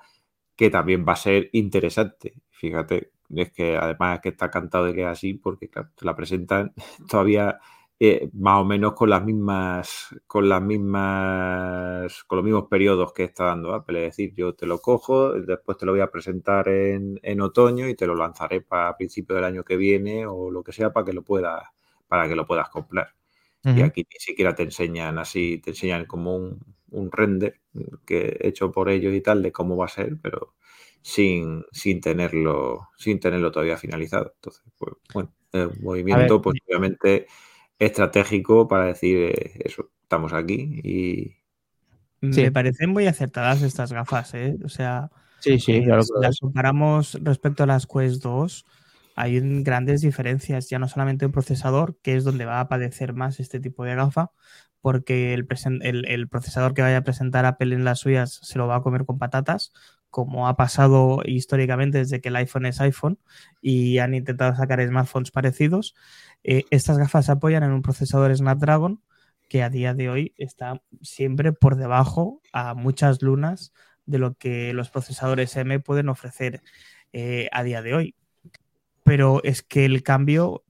que 0.59 0.69
también 0.69 1.05
va 1.07 1.13
a 1.13 1.15
ser 1.15 1.49
interesante. 1.53 2.33
Fíjate, 2.49 3.11
es 3.33 3.49
que 3.53 3.77
además 3.77 4.15
es 4.15 4.21
que 4.23 4.29
está 4.29 4.51
cantado 4.51 4.87
de 4.87 4.93
que 4.93 5.03
es 5.03 5.07
así, 5.07 5.33
porque 5.35 5.69
claro, 5.69 5.89
te 5.95 6.03
la 6.03 6.17
presentan 6.17 6.73
todavía 7.09 7.59
eh, 7.97 8.29
más 8.33 8.59
o 8.59 8.65
menos 8.65 8.91
con 8.93 9.09
las 9.09 9.23
mismas, 9.23 10.13
con 10.27 10.49
las 10.49 10.61
mismas, 10.61 12.25
con 12.25 12.35
los 12.39 12.43
mismos 12.43 12.67
periodos 12.69 13.13
que 13.13 13.23
está 13.23 13.45
dando 13.45 13.73
Apple. 13.73 13.99
Es 13.99 14.17
decir, 14.17 14.33
yo 14.35 14.53
te 14.53 14.65
lo 14.65 14.81
cojo, 14.81 15.31
después 15.31 15.77
te 15.77 15.85
lo 15.85 15.93
voy 15.93 16.01
a 16.01 16.11
presentar 16.11 16.67
en, 16.67 17.21
en 17.23 17.39
otoño 17.39 17.87
y 17.87 17.95
te 17.95 18.05
lo 18.05 18.13
lanzaré 18.15 18.59
para 18.59 18.97
principio 18.97 19.37
del 19.37 19.45
año 19.45 19.63
que 19.63 19.77
viene 19.77 20.25
o 20.27 20.51
lo 20.51 20.61
que 20.61 20.73
sea 20.73 20.91
para 20.91 21.05
que 21.05 21.13
lo 21.13 21.23
puedas, 21.23 21.63
para 22.05 22.27
que 22.27 22.35
lo 22.35 22.45
puedas 22.45 22.67
comprar. 22.69 23.15
Y 23.63 23.81
aquí 23.81 24.01
ni 24.01 24.19
siquiera 24.19 24.55
te 24.55 24.63
enseñan 24.63 25.19
así, 25.19 25.59
te 25.59 25.71
enseñan 25.71 26.05
como 26.05 26.35
un, 26.35 26.59
un 26.91 27.11
render 27.11 27.61
que 28.05 28.37
hecho 28.41 28.71
por 28.71 28.89
ellos 28.89 29.13
y 29.13 29.21
tal 29.21 29.41
de 29.43 29.51
cómo 29.51 29.77
va 29.77 29.85
a 29.85 29.87
ser, 29.89 30.17
pero 30.21 30.55
sin, 31.01 31.63
sin 31.71 32.01
tenerlo, 32.01 32.89
sin 32.97 33.19
tenerlo 33.19 33.51
todavía 33.51 33.77
finalizado. 33.77 34.33
Entonces, 34.35 34.63
pues 34.77 34.93
bueno, 35.13 35.33
un 35.53 35.81
movimiento, 35.83 36.41
pues 36.41 36.55
obviamente 36.67 37.27
estratégico 37.79 38.67
para 38.67 38.87
decir 38.87 39.17
eh, 39.35 39.53
eso, 39.65 39.91
estamos 40.03 40.33
aquí 40.33 40.79
y 40.83 41.37
Me 42.21 42.51
parecen 42.51 42.89
muy 42.89 43.07
acertadas 43.07 43.61
estas 43.61 43.93
gafas, 43.93 44.33
¿eh? 44.33 44.57
O 44.65 44.69
sea, 44.69 45.09
Sí, 45.39 45.59
sí, 45.59 45.83
claro 45.83 46.03
si 46.03 46.13
las 46.19 46.39
comparamos 46.39 47.17
respecto 47.23 47.63
a 47.63 47.67
las 47.67 47.87
Quest 47.87 48.21
2, 48.23 48.65
hay 49.15 49.37
un- 49.39 49.63
grandes 49.63 50.01
diferencias, 50.01 50.69
ya 50.69 50.79
no 50.79 50.87
solamente 50.89 51.25
el 51.25 51.31
procesador, 51.31 51.97
que 52.01 52.15
es 52.17 52.23
donde 52.25 52.45
va 52.45 52.59
a 52.61 52.69
padecer 52.69 53.13
más 53.13 53.39
este 53.39 53.59
tipo 53.61 53.83
de 53.85 53.95
gafa, 53.95 54.31
porque 54.81 55.33
el, 55.33 55.45
procesador 55.45 56.73
que 56.73 56.81
vaya 56.81 56.97
a 56.97 57.03
presentar 57.03 57.45
Apple 57.45 57.75
en 57.75 57.83
las 57.83 57.99
suyas 57.99 58.39
se 58.43 58.57
lo 58.57 58.67
va 58.67 58.77
a 58.77 58.81
comer 58.81 59.05
con 59.05 59.19
patatas, 59.19 59.73
como 60.09 60.47
ha 60.47 60.55
pasado 60.55 61.21
históricamente 61.25 61.99
desde 61.99 62.21
que 62.21 62.29
el 62.29 62.35
iPhone 62.37 62.65
es 62.65 62.81
iPhone 62.81 63.19
y 63.61 63.99
han 63.99 64.13
intentado 64.15 64.55
sacar 64.55 64.85
smartphones 64.85 65.31
parecidos. 65.31 65.95
Eh, 66.43 66.63
estas 66.71 66.97
gafas 66.97 67.25
se 67.25 67.33
apoyan 67.33 67.63
en 67.63 67.71
un 67.71 67.81
procesador 67.81 68.35
Snapdragon 68.35 69.01
que 69.49 69.63
a 69.63 69.69
día 69.69 69.93
de 69.93 70.09
hoy 70.09 70.33
está 70.37 70.81
siempre 71.01 71.51
por 71.51 71.75
debajo 71.75 72.41
a 72.53 72.73
muchas 72.75 73.21
lunas 73.21 73.73
de 74.05 74.19
lo 74.19 74.35
que 74.35 74.73
los 74.73 74.89
procesadores 74.89 75.55
M 75.55 75.79
pueden 75.79 76.09
ofrecer 76.09 76.61
eh, 77.13 77.49
a 77.51 77.63
día 77.63 77.81
de 77.81 77.93
hoy. 77.95 78.15
Pero 79.03 79.41
es 79.43 79.61
que 79.63 79.85
el 79.85 80.03
cambio 80.03 80.63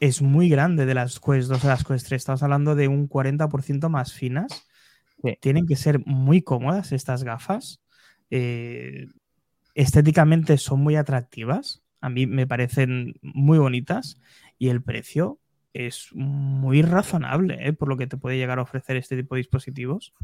es 0.00 0.22
muy 0.22 0.48
grande 0.48 0.86
de 0.86 0.94
las 0.94 1.20
Quest 1.20 1.48
2 1.48 1.64
a 1.64 1.68
las 1.68 1.84
Quest 1.84 2.06
3. 2.08 2.20
Estamos 2.20 2.42
hablando 2.42 2.74
de 2.74 2.88
un 2.88 3.08
40% 3.08 3.88
más 3.88 4.12
finas. 4.12 4.66
Sí. 5.22 5.38
Tienen 5.40 5.66
que 5.66 5.76
ser 5.76 6.04
muy 6.06 6.42
cómodas 6.42 6.92
estas 6.92 7.24
gafas. 7.24 7.80
Eh, 8.30 9.06
estéticamente 9.74 10.58
son 10.58 10.80
muy 10.80 10.96
atractivas. 10.96 11.82
A 12.00 12.08
mí 12.10 12.26
me 12.26 12.46
parecen 12.46 13.14
muy 13.22 13.58
bonitas. 13.58 14.20
Y 14.58 14.68
el 14.68 14.82
precio 14.82 15.38
es 15.74 16.08
muy 16.14 16.82
razonable 16.82 17.58
¿eh? 17.60 17.72
por 17.72 17.88
lo 17.88 17.96
que 17.96 18.06
te 18.06 18.16
puede 18.16 18.38
llegar 18.38 18.58
a 18.58 18.62
ofrecer 18.62 18.96
este 18.96 19.16
tipo 19.16 19.34
de 19.34 19.40
dispositivos. 19.40 20.14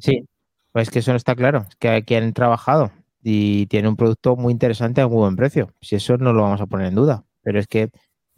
Sí, 0.00 0.26
pues 0.70 0.88
que 0.88 1.00
eso 1.00 1.10
no 1.10 1.16
está 1.16 1.34
claro, 1.34 1.66
es 1.68 1.76
que 1.76 1.90
aquí 1.90 2.14
han 2.14 2.32
trabajado 2.32 2.90
y 3.22 3.66
tiene 3.66 3.88
un 3.88 3.96
producto 3.96 4.36
muy 4.36 4.52
interesante 4.52 5.00
a 5.00 5.08
muy 5.08 5.18
buen 5.18 5.36
precio. 5.36 5.74
Si 5.80 5.96
eso 5.96 6.16
no 6.16 6.32
lo 6.32 6.42
vamos 6.42 6.60
a 6.60 6.66
poner 6.66 6.86
en 6.86 6.94
duda, 6.94 7.24
pero 7.42 7.58
es 7.58 7.66
que 7.66 7.90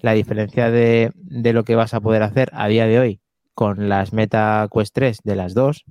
la 0.04 0.12
diferencia 0.12 0.70
de, 0.70 1.12
de 1.14 1.54
lo 1.54 1.64
que 1.64 1.76
vas 1.76 1.94
a 1.94 2.00
poder 2.00 2.22
hacer 2.22 2.50
a 2.52 2.68
día 2.68 2.86
de 2.86 2.98
hoy 2.98 3.20
con 3.54 3.88
las 3.88 4.12
Meta 4.12 4.68
Quest 4.70 4.94
3 4.94 5.18
de 5.24 5.34
las 5.34 5.54
dos 5.54 5.86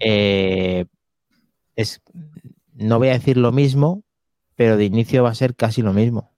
eh, 0.00 0.84
es, 1.74 2.02
no 2.74 2.98
voy 2.98 3.08
a 3.08 3.12
decir 3.12 3.38
lo 3.38 3.50
mismo, 3.50 4.04
pero 4.54 4.76
de 4.76 4.84
inicio 4.84 5.22
va 5.22 5.30
a 5.30 5.34
ser 5.34 5.56
casi 5.56 5.80
lo 5.80 5.94
mismo. 5.94 6.34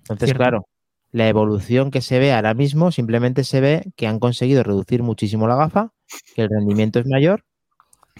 Entonces, 0.00 0.26
Cierto. 0.26 0.38
claro, 0.42 0.68
la 1.10 1.26
evolución 1.26 1.90
que 1.90 2.02
se 2.02 2.18
ve 2.18 2.34
ahora 2.34 2.52
mismo 2.52 2.92
simplemente 2.92 3.42
se 3.42 3.62
ve 3.62 3.84
que 3.96 4.06
han 4.06 4.18
conseguido 4.18 4.62
reducir 4.62 5.02
muchísimo 5.02 5.48
la 5.48 5.56
gafa, 5.56 5.94
que 6.34 6.42
el 6.42 6.50
rendimiento 6.50 6.98
es 6.98 7.06
mayor 7.06 7.44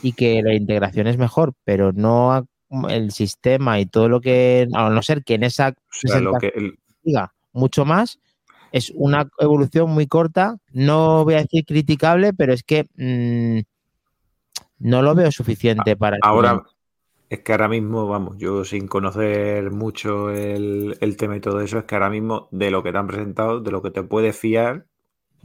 y 0.00 0.14
que 0.14 0.40
la 0.42 0.54
integración 0.54 1.06
es 1.06 1.18
mejor, 1.18 1.52
pero 1.64 1.92
no 1.92 2.48
el 2.88 3.10
sistema 3.10 3.78
y 3.78 3.84
todo 3.84 4.08
lo 4.08 4.22
que, 4.22 4.68
a 4.72 4.88
no 4.88 5.02
ser 5.02 5.22
que 5.22 5.34
en 5.34 5.44
esa 5.44 5.68
o 5.68 6.08
sea, 6.08 6.20
lo 6.20 6.32
que 6.38 6.50
el- 6.54 6.78
diga 7.02 7.34
mucho 7.56 7.84
más, 7.84 8.20
es 8.72 8.92
una 8.94 9.28
evolución 9.38 9.90
muy 9.90 10.06
corta, 10.06 10.56
no 10.72 11.24
voy 11.24 11.34
a 11.34 11.42
decir 11.42 11.64
criticable, 11.64 12.32
pero 12.32 12.52
es 12.52 12.62
que 12.62 12.84
mm, 12.96 13.60
no 14.78 15.02
lo 15.02 15.14
veo 15.14 15.32
suficiente 15.32 15.96
para... 15.96 16.18
ahora 16.22 16.62
es 17.28 17.40
que 17.40 17.52
ahora 17.52 17.68
mismo, 17.68 18.06
vamos, 18.06 18.36
yo 18.38 18.64
sin 18.64 18.86
conocer 18.86 19.72
mucho 19.72 20.30
el, 20.30 20.96
el 21.00 21.16
tema 21.16 21.36
y 21.36 21.40
todo 21.40 21.60
eso, 21.60 21.78
es 21.78 21.84
que 21.84 21.96
ahora 21.96 22.10
mismo 22.10 22.48
de 22.52 22.70
lo 22.70 22.82
que 22.82 22.92
te 22.92 22.98
han 22.98 23.08
presentado, 23.08 23.60
de 23.60 23.70
lo 23.72 23.82
que 23.82 23.90
te 23.90 24.04
puedes 24.04 24.38
fiar, 24.38 24.86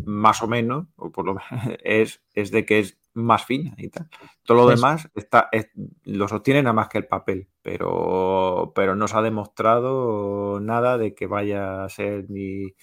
más 0.06 0.44
o 0.44 0.48
menos, 0.48 0.88
o 0.96 1.12
por 1.12 1.26
lo 1.26 1.34
menos, 1.52 1.78
es, 1.84 2.22
es 2.36 2.52
de 2.52 2.66
que 2.66 2.80
es 2.80 2.98
más 3.14 3.46
fina 3.46 3.74
y 3.78 3.90
tal. 3.90 4.08
Todo 4.44 4.58
lo 4.58 4.68
demás 4.68 5.10
está, 5.16 5.50
es- 5.52 5.70
lo 6.06 6.28
sostiene 6.28 6.64
nada 6.64 6.74
más 6.74 6.90
que 6.90 6.98
el 7.00 7.08
papel, 7.08 7.48
pero, 7.62 8.72
pero 8.76 8.96
no 8.96 9.08
se 9.08 9.18
ha 9.18 9.22
demostrado 9.22 10.60
nada 10.62 10.98
de 10.98 11.14
que 11.16 11.28
vaya 11.28 11.84
a 11.84 11.90
ser 11.90 12.30
ni, 12.30 12.74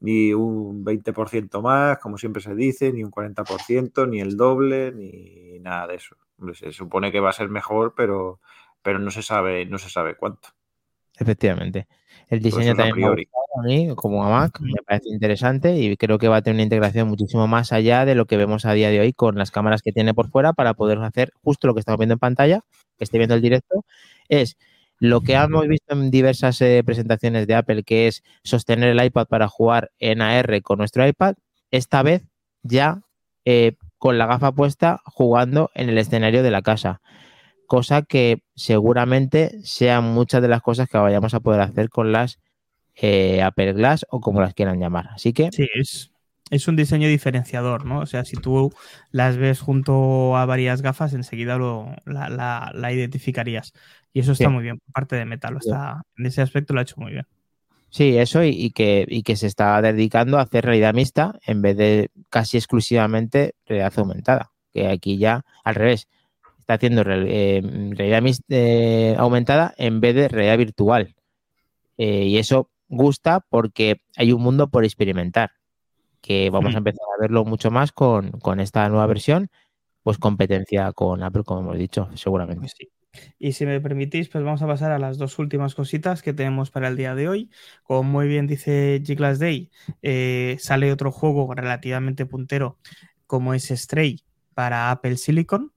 ni 0.00 0.32
un 0.34 0.84
20% 0.84 1.62
más, 1.62 1.98
como 1.98 2.18
siempre 2.18 2.42
se 2.42 2.54
dice, 2.54 2.92
ni 2.92 3.02
un 3.04 3.10
40%, 3.10 4.06
ni 4.06 4.20
el 4.20 4.36
doble, 4.36 4.92
ni 4.92 5.58
nada 5.60 5.86
de 5.88 5.96
eso. 5.96 6.16
Hombre, 6.38 6.54
se 6.54 6.72
supone 6.72 7.10
que 7.12 7.20
va 7.20 7.30
a 7.30 7.32
ser 7.32 7.48
mejor, 7.48 7.94
pero, 7.96 8.40
pero 8.82 8.98
no 8.98 9.10
se 9.10 9.22
sabe, 9.22 9.66
no 9.66 9.78
se 9.78 9.88
sabe 9.90 10.16
cuánto. 10.16 10.50
efectivamente. 11.18 11.86
El 12.28 12.40
diseño 12.40 12.74
también 12.74 13.14
me 13.14 13.26
a 13.56 13.62
mí, 13.62 13.94
como 13.94 14.24
a 14.24 14.28
Mac, 14.28 14.60
me 14.60 14.82
parece 14.86 15.08
interesante 15.08 15.78
y 15.78 15.96
creo 15.96 16.18
que 16.18 16.28
va 16.28 16.36
a 16.36 16.42
tener 16.42 16.56
una 16.56 16.64
integración 16.64 17.08
muchísimo 17.08 17.46
más 17.46 17.72
allá 17.72 18.04
de 18.04 18.14
lo 18.14 18.26
que 18.26 18.36
vemos 18.36 18.66
a 18.66 18.72
día 18.72 18.90
de 18.90 19.00
hoy 19.00 19.12
con 19.12 19.36
las 19.36 19.50
cámaras 19.50 19.80
que 19.80 19.92
tiene 19.92 20.12
por 20.12 20.28
fuera 20.28 20.52
para 20.52 20.74
poder 20.74 20.98
hacer 20.98 21.32
justo 21.42 21.66
lo 21.66 21.74
que 21.74 21.80
estamos 21.80 21.98
viendo 21.98 22.14
en 22.14 22.18
pantalla, 22.18 22.60
que 22.98 23.04
esté 23.04 23.18
viendo 23.18 23.34
el 23.34 23.42
directo, 23.42 23.84
es 24.28 24.56
lo 24.98 25.20
que 25.20 25.34
hemos 25.34 25.66
visto 25.68 25.94
en 25.94 26.10
diversas 26.10 26.60
eh, 26.62 26.82
presentaciones 26.84 27.46
de 27.46 27.54
Apple, 27.54 27.82
que 27.84 28.08
es 28.08 28.22
sostener 28.42 28.90
el 28.90 29.04
iPad 29.04 29.26
para 29.26 29.48
jugar 29.48 29.90
en 29.98 30.20
AR 30.20 30.62
con 30.62 30.78
nuestro 30.78 31.06
iPad, 31.06 31.36
esta 31.70 32.02
vez 32.02 32.22
ya 32.62 33.02
eh, 33.44 33.76
con 33.98 34.18
la 34.18 34.26
gafa 34.26 34.52
puesta 34.52 35.00
jugando 35.04 35.70
en 35.74 35.88
el 35.88 35.98
escenario 35.98 36.42
de 36.42 36.50
la 36.50 36.62
casa. 36.62 37.00
Cosa 37.66 38.02
que 38.02 38.42
seguramente 38.54 39.60
sean 39.64 40.04
muchas 40.04 40.42
de 40.42 40.48
las 40.48 40.62
cosas 40.62 40.88
que 40.88 40.98
vayamos 40.98 41.34
a 41.34 41.40
poder 41.40 41.60
hacer 41.60 41.88
con 41.90 42.12
las 42.12 42.38
eh, 42.94 43.42
Apple 43.42 43.72
Glass 43.74 44.06
o 44.10 44.20
como 44.20 44.40
las 44.40 44.54
quieran 44.54 44.80
llamar. 44.80 45.08
Así 45.14 45.32
que 45.32 45.50
Sí, 45.52 45.68
es, 45.74 46.12
es 46.50 46.68
un 46.68 46.76
diseño 46.76 47.08
diferenciador, 47.08 47.84
¿no? 47.84 48.00
O 48.00 48.06
sea, 48.06 48.24
si 48.24 48.36
tú 48.36 48.72
las 49.10 49.36
ves 49.36 49.60
junto 49.60 50.36
a 50.36 50.46
varias 50.46 50.82
gafas, 50.82 51.12
enseguida 51.12 51.56
lo, 51.58 51.94
la, 52.04 52.28
la- 52.28 52.70
la 52.74 52.92
identificarías. 52.92 53.72
Y 54.12 54.20
eso 54.20 54.32
está 54.32 54.46
Sí. 54.46 54.50
muy 54.50 54.62
bien 54.62 54.80
parte 54.92 55.16
de 55.16 55.24
Metal. 55.26 55.52
lo 55.52 55.58
está- 55.58 56.02
en 56.16 56.26
ese 56.26 56.42
aspecto 56.42 56.72
lo 56.72 56.80
ha 56.80 56.82
hecho 56.84 56.96
muy 56.98 57.12
bien. 57.12 57.26
Sí, 57.90 58.18
eso 58.18 58.42
y, 58.44 58.50
y 58.50 58.70
que, 58.72 59.06
y 59.08 59.22
que 59.22 59.36
se 59.36 59.46
está 59.46 59.80
dedicando 59.80 60.38
a 60.38 60.42
hacer 60.42 60.64
realidad 60.64 60.92
mixta 60.94 61.38
en 61.46 61.62
vez 61.62 61.76
de 61.76 62.10
casi 62.30 62.56
exclusivamente 62.58 63.54
realidad 63.66 63.92
aumentada. 63.96 64.52
Que 64.72 64.88
aquí 64.88 65.18
ya 65.18 65.44
al 65.64 65.74
revés, 65.74 66.06
está 66.66 66.74
haciendo 66.74 67.04
real- 67.04 67.26
eh, 67.28 67.62
realidad 67.92 68.24
eh, 68.48 69.14
aumentada 69.18 69.72
en 69.78 70.00
vez 70.00 70.16
de 70.16 70.26
realidad 70.26 70.58
virtual. 70.58 71.14
Eh, 71.96 72.24
y 72.24 72.38
eso 72.38 72.70
gusta 72.88 73.38
porque 73.48 74.00
hay 74.16 74.32
un 74.32 74.42
mundo 74.42 74.68
por 74.68 74.84
experimentar, 74.84 75.52
que 76.20 76.50
vamos 76.50 76.74
a 76.74 76.78
Mm. 76.78 76.78
empezar 76.78 77.06
a 77.16 77.22
verlo 77.22 77.44
mucho 77.44 77.70
más 77.70 77.92
con, 77.92 78.32
con 78.32 78.58
esta 78.58 78.88
nueva 78.88 79.06
versión, 79.06 79.48
pues 80.02 80.18
competencia 80.18 80.92
con 80.92 81.22
Apple, 81.22 81.44
como 81.44 81.60
hemos 81.60 81.78
dicho, 81.78 82.08
seguramente. 82.16 82.62
Pues 82.62 82.74
sí. 82.76 82.88
Y 83.38 83.52
si 83.52 83.64
me 83.64 83.80
permitís, 83.80 84.28
pues 84.28 84.42
vamos 84.42 84.60
a 84.60 84.66
pasar 84.66 84.90
a 84.90 84.98
las 84.98 85.18
dos 85.18 85.38
últimas 85.38 85.76
cositas 85.76 86.20
que 86.20 86.32
tenemos 86.34 86.72
para 86.72 86.88
el 86.88 86.96
día 86.96 87.14
de 87.14 87.28
hoy. 87.28 87.50
Como 87.84 88.02
muy 88.02 88.26
bien 88.26 88.48
dice 88.48 89.00
Giglas 89.06 89.38
Day, 89.38 89.70
eh, 90.02 90.56
sale 90.58 90.90
otro 90.90 91.12
juego 91.12 91.54
relativamente 91.54 92.26
puntero 92.26 92.76
como 93.26 93.54
es 93.54 93.68
Stray 93.68 94.20
para 94.52 94.90
Apple 94.90 95.16
Silicon. 95.16 95.70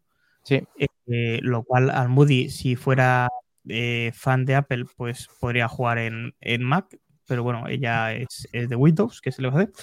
Sí. 0.43 0.63
Eh, 1.07 1.39
lo 1.41 1.63
cual 1.63 1.89
al 1.89 2.09
Moody, 2.09 2.49
si 2.49 2.75
fuera 2.75 3.29
eh, 3.67 4.11
fan 4.13 4.45
de 4.45 4.55
Apple, 4.55 4.85
pues 4.95 5.27
podría 5.39 5.67
jugar 5.67 5.97
en, 5.97 6.33
en 6.39 6.63
Mac, 6.63 6.97
pero 7.27 7.43
bueno, 7.43 7.67
ella 7.67 8.13
es, 8.13 8.47
es 8.51 8.69
de 8.69 8.75
Windows, 8.75 9.21
que 9.21 9.31
se 9.31 9.41
le 9.41 9.49
va 9.49 9.59
a 9.59 9.61
hacer, 9.63 9.73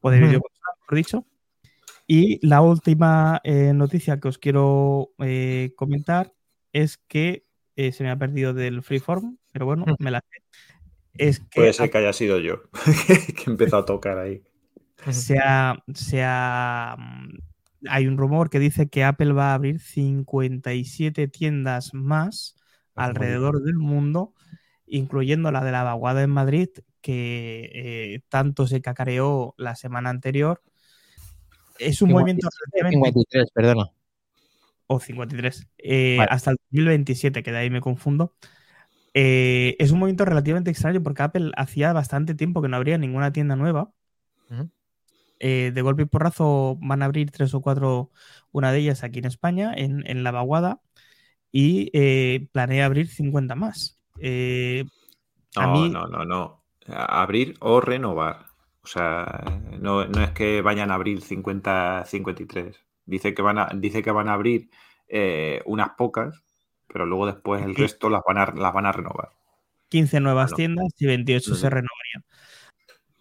o 0.00 0.10
de 0.10 0.18
Ujú. 0.18 0.26
videoconsola, 0.26 0.74
mejor 0.80 0.96
dicho. 0.96 1.26
Y 2.06 2.46
la 2.46 2.60
última 2.60 3.40
eh, 3.42 3.72
noticia 3.74 4.20
que 4.20 4.28
os 4.28 4.38
quiero 4.38 5.10
eh, 5.18 5.72
comentar 5.76 6.32
es 6.72 6.98
que 6.98 7.44
eh, 7.74 7.92
se 7.92 8.04
me 8.04 8.10
ha 8.10 8.18
perdido 8.18 8.54
del 8.54 8.82
freeform, 8.82 9.38
pero 9.52 9.66
bueno, 9.66 9.84
me 9.98 10.10
la 10.10 10.20
sé. 10.20 10.42
Es 11.18 11.40
que 11.40 11.60
Puede 11.60 11.72
ser 11.72 11.90
que 11.90 11.98
haya 11.98 12.12
sido 12.12 12.38
yo 12.38 12.62
que 13.06 13.42
he 13.46 13.50
empezado 13.50 13.82
a 13.82 13.86
tocar 13.86 14.18
ahí. 14.18 14.42
se 15.10 15.38
ha, 15.38 15.82
se 15.94 16.22
ha, 16.22 16.94
mm, 16.98 17.38
hay 17.88 18.06
un 18.06 18.16
rumor 18.16 18.50
que 18.50 18.58
dice 18.58 18.88
que 18.88 19.04
Apple 19.04 19.32
va 19.32 19.50
a 19.50 19.54
abrir 19.54 19.80
57 19.80 21.28
tiendas 21.28 21.94
más 21.94 22.56
alrededor 22.94 23.62
del 23.62 23.76
mundo, 23.76 24.32
incluyendo 24.86 25.50
la 25.52 25.64
de 25.64 25.72
la 25.72 25.82
vaguada 25.82 26.22
en 26.22 26.30
Madrid, 26.30 26.68
que 27.00 27.70
eh, 27.72 28.20
tanto 28.28 28.66
se 28.66 28.80
cacareó 28.80 29.54
la 29.58 29.76
semana 29.76 30.10
anterior. 30.10 30.62
Es 31.78 32.02
un 32.02 32.10
movimiento 32.10 32.48
relativamente 32.72 32.96
53, 32.96 33.50
perdona. 33.52 33.90
o 34.86 34.98
53, 34.98 35.68
eh, 35.78 36.16
Vale. 36.18 36.30
hasta 36.30 36.52
el 36.52 36.56
2027, 36.70 37.42
que 37.42 37.52
de 37.52 37.58
ahí 37.58 37.70
me 37.70 37.80
confundo. 37.80 38.34
Eh, 39.12 39.76
es 39.78 39.92
un 39.92 39.98
movimiento 39.98 40.24
relativamente 40.24 40.70
extraño 40.70 41.02
porque 41.02 41.22
Apple 41.22 41.50
hacía 41.56 41.92
bastante 41.92 42.34
tiempo 42.34 42.60
que 42.60 42.68
no 42.68 42.76
abría 42.76 42.98
ninguna 42.98 43.32
tienda 43.32 43.56
nueva. 43.56 43.90
Ujú. 44.50 44.70
Eh, 45.40 45.72
de 45.74 45.82
golpe 45.82 46.02
y 46.02 46.06
porrazo 46.06 46.78
van 46.80 47.02
a 47.02 47.06
abrir 47.06 47.30
tres 47.30 47.54
o 47.54 47.60
cuatro, 47.62 48.10
una 48.52 48.72
de 48.72 48.78
ellas 48.80 49.04
aquí 49.04 49.18
en 49.20 49.26
España, 49.26 49.72
en, 49.76 50.06
en 50.06 50.24
La 50.24 50.30
Vaguada, 50.32 50.80
y 51.52 51.90
eh, 51.94 52.48
planea 52.52 52.86
abrir 52.86 53.08
50 53.08 53.54
más. 53.56 54.00
Eh, 54.20 54.84
a 55.56 55.66
No, 55.66 55.68
mí, 55.68 55.88
no, 55.88 56.06
no, 56.06 56.24
no. 56.24 56.64
Abrir 56.88 57.56
o 57.60 57.80
renovar. 57.80 58.46
O 58.82 58.86
sea, 58.86 59.44
no, 59.80 60.06
no 60.06 60.22
es 60.22 60.30
que 60.32 60.62
vayan 60.62 60.90
a 60.90 60.94
abrir 60.94 61.20
50, 61.22 62.04
53. 62.06 62.76
Dice 63.04 63.34
que 63.34 63.42
van 63.42 63.58
a, 63.58 63.68
dice 63.74 64.02
que 64.02 64.10
van 64.12 64.28
a 64.28 64.34
abrir 64.34 64.70
eh, 65.08 65.62
unas 65.66 65.90
pocas, 65.90 66.42
pero 66.86 67.06
luego 67.06 67.26
después 67.26 67.62
el 67.64 67.74
resto 67.74 68.08
las 68.10 68.22
van 68.26 68.38
a, 68.38 68.46
las 68.54 68.72
van 68.72 68.86
a 68.86 68.92
renovar. 68.92 69.30
15 69.88 70.20
nuevas 70.20 70.54
Bueno. 70.54 70.54
tiendas 70.54 70.88
y 70.98 71.06
28 71.06 71.54
se 71.54 71.68
renovarían, 71.70 72.24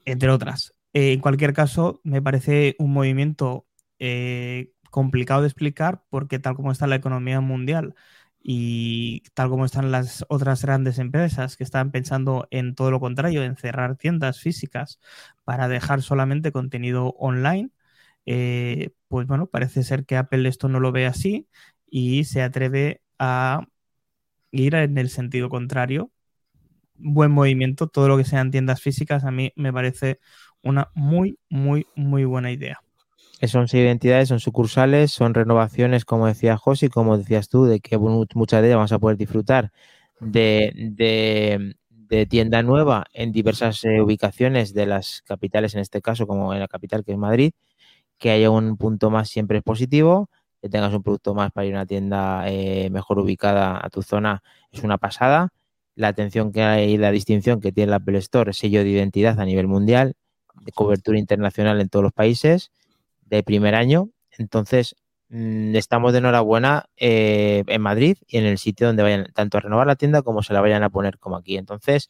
entre 0.05 0.29
otras. 0.31 0.74
Eh, 0.95 1.13
en 1.13 1.21
cualquier 1.21 1.53
caso, 1.53 2.01
me 2.05 2.23
parece 2.23 2.75
un 2.79 2.93
movimiento 2.93 3.67
eh, 3.99 4.71
complicado 4.91 5.43
de 5.43 5.49
explicar 5.49 6.03
porque 6.09 6.39
tal 6.39 6.55
como 6.57 6.73
está 6.73 6.87
la 6.87 6.97
economía 6.97 7.41
mundial 7.41 7.95
y 8.43 9.21
tal 9.35 9.49
como 9.49 9.65
están 9.65 9.91
las 9.91 10.25
otras 10.29 10.63
grandes 10.63 10.99
empresas 10.99 11.57
que 11.57 11.65
están 11.65 11.91
pensando 11.91 12.47
en 12.51 12.75
todo 12.75 12.91
lo 12.91 12.99
contrario, 13.01 13.43
en 13.43 13.57
cerrar 13.57 13.97
tiendas 13.97 14.39
físicas 14.41 14.99
para 15.45 15.69
dejar 15.69 16.01
solamente 16.03 16.51
contenido 16.53 17.09
online, 17.19 17.71
eh, 18.25 18.91
pues 19.09 19.27
bueno, 19.27 19.47
parece 19.47 19.83
ser 19.85 20.05
que 20.05 20.17
Apple 20.17 20.49
esto 20.49 20.69
no 20.69 20.81
lo 20.81 20.91
ve 20.93 21.07
así 21.07 21.47
y 21.87 22.25
se 22.25 22.43
atreve 22.43 23.01
a 23.19 23.67
ir 24.51 24.75
en 24.75 24.97
el 24.97 25.09
sentido 25.09 25.49
contrario 25.49 26.11
buen 26.95 27.31
movimiento. 27.31 27.87
Todo 27.87 28.07
lo 28.07 28.17
que 28.17 28.25
sean 28.25 28.51
tiendas 28.51 28.81
físicas 28.81 29.23
a 29.23 29.31
mí 29.31 29.51
me 29.55 29.73
parece 29.73 30.19
una 30.65 30.89
muy, 30.93 31.37
muy, 31.49 31.87
muy 31.95 32.25
buena 32.25 32.51
idea. 32.51 32.79
Que 33.39 33.47
son 33.47 33.67
identidades, 33.71 34.29
son 34.29 34.39
sucursales, 34.39 35.11
son 35.11 35.33
renovaciones, 35.33 36.05
como 36.05 36.27
decía 36.27 36.57
José, 36.57 36.89
como 36.89 37.17
decías 37.17 37.49
tú, 37.49 37.65
de 37.65 37.79
que 37.79 37.97
mu- 37.97 38.25
muchas 38.33 38.61
de 38.61 38.67
ellas 38.67 38.77
vamos 38.77 38.91
a 38.91 38.99
poder 38.99 39.17
disfrutar 39.17 39.71
de 42.07 42.25
tienda 42.29 42.61
nueva 42.63 43.05
en 43.13 43.31
diversas 43.31 43.83
eh, 43.85 44.01
ubicaciones 44.01 44.73
de 44.73 44.85
las 44.85 45.21
capitales, 45.25 45.73
en 45.75 45.81
este 45.81 46.01
caso, 46.01 46.27
como 46.27 46.53
en 46.53 46.59
la 46.59 46.67
capital 46.67 47.03
que 47.03 47.11
es 47.13 47.17
Madrid, 47.17 47.51
que 48.17 48.31
haya 48.31 48.49
un 48.51 48.77
punto 48.77 49.09
más 49.09 49.29
siempre 49.29 49.59
es 49.59 49.63
positivo, 49.63 50.29
que 50.61 50.69
tengas 50.69 50.93
un 50.93 51.03
producto 51.03 51.35
más 51.35 51.51
para 51.51 51.67
ir 51.67 51.73
a 51.75 51.79
una 51.79 51.85
tienda 51.85 52.45
eh, 52.49 52.89
mejor 52.91 53.19
ubicada 53.19 53.79
a 53.83 53.89
tu 53.89 54.01
zona 54.03 54.43
es 54.71 54.83
una 54.83 54.97
pasada. 54.97 55.49
La 55.95 56.09
atención 56.09 56.51
que 56.51 56.63
hay 56.63 56.93
y 56.93 56.97
la 56.97 57.11
distinción 57.11 57.61
que 57.61 57.71
tiene 57.71 57.91
la 57.91 57.97
Apple 57.97 58.17
Store, 58.19 58.53
sello 58.53 58.83
de 58.83 58.89
identidad 58.89 59.39
a 59.39 59.45
nivel 59.45 59.67
mundial, 59.67 60.15
de 60.61 60.71
cobertura 60.71 61.19
internacional 61.19 61.79
en 61.81 61.89
todos 61.89 62.03
los 62.03 62.13
países 62.13 62.71
de 63.25 63.43
primer 63.43 63.75
año. 63.75 64.09
Entonces, 64.37 64.95
mm, 65.29 65.75
estamos 65.75 66.11
de 66.13 66.19
enhorabuena 66.19 66.85
eh, 66.97 67.63
en 67.67 67.81
Madrid 67.81 68.17
y 68.27 68.37
en 68.37 68.45
el 68.45 68.57
sitio 68.57 68.87
donde 68.87 69.03
vayan 69.03 69.27
tanto 69.33 69.57
a 69.57 69.61
renovar 69.61 69.87
la 69.87 69.95
tienda 69.95 70.21
como 70.21 70.43
se 70.43 70.53
la 70.53 70.61
vayan 70.61 70.83
a 70.83 70.89
poner 70.89 71.19
como 71.19 71.37
aquí. 71.37 71.57
Entonces, 71.57 72.09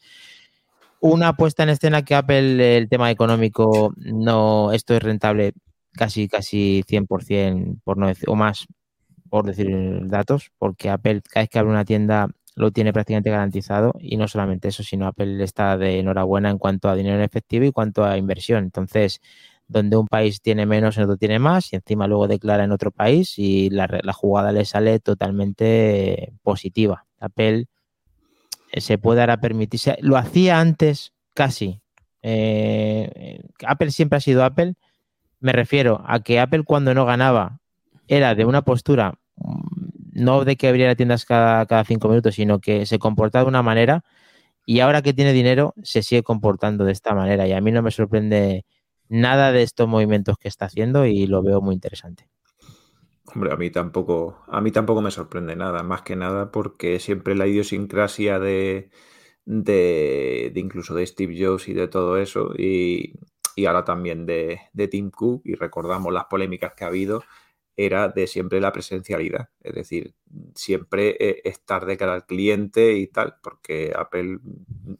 una 1.00 1.34
puesta 1.34 1.64
en 1.64 1.70
escena 1.70 2.04
que 2.04 2.16
Apple, 2.16 2.78
el 2.78 2.90
tema 2.90 3.12
económico, 3.12 3.94
no, 3.98 4.72
esto 4.72 4.96
es 4.96 5.04
rentable 5.04 5.54
casi, 5.92 6.28
casi 6.28 6.84
100%, 6.88 7.82
por 7.84 7.98
no 7.98 8.08
decir, 8.08 8.30
o 8.30 8.36
más, 8.36 8.66
por 9.30 9.46
decir 9.46 10.08
datos, 10.08 10.52
porque 10.58 10.90
Apple 10.90 11.22
cada 11.22 11.44
vez 11.44 11.50
que 11.50 11.60
abre 11.60 11.72
una 11.72 11.86
tienda 11.86 12.30
lo 12.56 12.72
tiene 12.72 12.94
prácticamente 12.94 13.30
garantizado 13.30 13.94
y 14.00 14.18
no 14.18 14.28
solamente 14.28 14.70
eso, 14.70 14.82
sino 14.82 15.08
Apple 15.08 15.44
está 15.44 15.78
de 15.78 16.00
enhorabuena 16.00 16.50
en 16.50 16.58
cuanto 16.58 16.90
a 16.90 16.96
dinero 16.96 17.18
en 17.18 17.24
efectivo 17.24 17.66
y 17.66 17.72
cuanto 17.72 18.06
a 18.06 18.18
inversión. 18.18 18.64
Entonces, 18.64 19.22
donde 19.68 19.98
un 19.98 20.08
país 20.08 20.42
tiene 20.42 20.66
menos, 20.66 20.98
en 20.98 21.04
otro 21.04 21.18
tiene 21.18 21.40
más, 21.40 21.74
y 21.74 21.76
encima 21.76 22.08
luego 22.08 22.28
declara 22.28 22.64
en 22.64 22.72
otro 22.72 22.92
país 22.92 23.38
y 23.38 23.70
la, 23.70 23.88
jugada 24.14 24.52
le 24.52 24.66
sale 24.66 25.00
totalmente 25.00 26.34
positiva. 26.44 27.06
Apple 27.20 27.68
eh, 28.72 28.82
se 28.82 28.98
puede 28.98 29.22
ahora 29.22 29.42
permitirse, 29.42 29.98
lo 30.02 30.18
hacía 30.18 30.60
antes 30.60 31.14
casi. 31.34 31.82
Eh, 32.22 33.42
Apple 33.66 33.92
siempre 33.92 34.18
ha 34.18 34.22
sido 34.22 34.44
Apple. 34.44 34.76
Me 35.40 35.52
refiero 35.52 36.04
a 36.08 36.22
que 36.22 36.40
Apple 36.40 36.64
cuando 36.64 36.94
no 36.94 37.06
ganaba 37.06 37.60
era 38.08 38.36
de 38.36 38.46
una 38.46 38.62
postura, 38.62 39.16
no 40.16 40.46
de 40.46 40.56
que 40.56 40.68
abriera 40.68 40.96
tiendas 40.96 41.26
cada, 41.26 41.66
cada 41.68 41.84
cinco 41.84 42.10
minutos, 42.10 42.36
sino 42.36 42.60
que 42.60 42.88
se 42.88 42.98
comportaba 42.98 43.44
de 43.44 43.50
una 43.50 43.62
manera 43.62 44.04
y 44.66 44.80
ahora 44.80 45.04
que 45.04 45.14
tiene 45.14 45.34
dinero 45.34 45.76
se 45.84 46.02
sigue 46.02 46.24
comportando 46.24 46.86
de 46.86 46.92
esta 46.94 47.14
manera 47.14 47.48
y 47.48 47.52
a 47.54 47.62
mí 47.62 47.72
no 47.72 47.84
me 47.84 47.92
sorprende 47.92 48.66
nada 49.10 49.52
de 49.52 49.62
estos 49.62 49.88
movimientos 49.88 50.38
que 50.40 50.48
está 50.48 50.66
haciendo 50.66 51.06
y 51.06 51.28
lo 51.28 51.44
veo 51.44 51.62
muy 51.62 51.76
interesante. 51.76 52.28
Hombre, 53.34 53.52
a 53.52 53.58
mí 53.58 53.70
tampoco, 53.70 54.44
a 54.48 54.62
mí 54.62 54.72
tampoco 54.72 55.02
me 55.02 55.12
sorprende 55.12 55.56
nada, 55.56 55.84
más 55.84 56.02
que 56.04 56.16
nada 56.16 56.52
porque 56.52 57.00
siempre 57.00 57.36
la 57.36 57.48
idiosincrasia 57.48 58.40
de, 58.40 58.90
de, 59.46 60.52
de 60.54 60.60
incluso 60.60 60.96
de 60.96 61.06
Steve 61.06 61.36
Jobs 61.38 61.68
y 61.68 61.74
de 61.74 61.88
todo 61.88 62.18
eso, 62.18 62.54
y, 62.58 63.14
y 63.56 63.66
ahora 63.66 63.84
también 63.84 64.26
de, 64.26 64.62
de 64.74 64.88
Tim 64.88 65.12
Cook, 65.12 65.42
y 65.44 65.56
recordamos 65.56 66.14
las 66.14 66.26
polémicas 66.26 66.74
que 66.76 66.84
ha 66.84 66.88
habido, 66.88 67.24
era 67.78 68.08
de 68.10 68.28
siempre 68.28 68.62
la 68.62 68.72
presencialidad, 68.72 69.50
es 69.62 69.76
decir, 69.76 70.14
siempre 70.56 71.18
eh, 71.20 71.42
estar 71.44 71.86
de 71.86 71.98
cara 71.98 72.14
al 72.14 72.26
cliente 72.26 72.94
y 72.94 73.08
tal, 73.08 73.36
porque 73.44 73.94
Apple, 73.96 74.40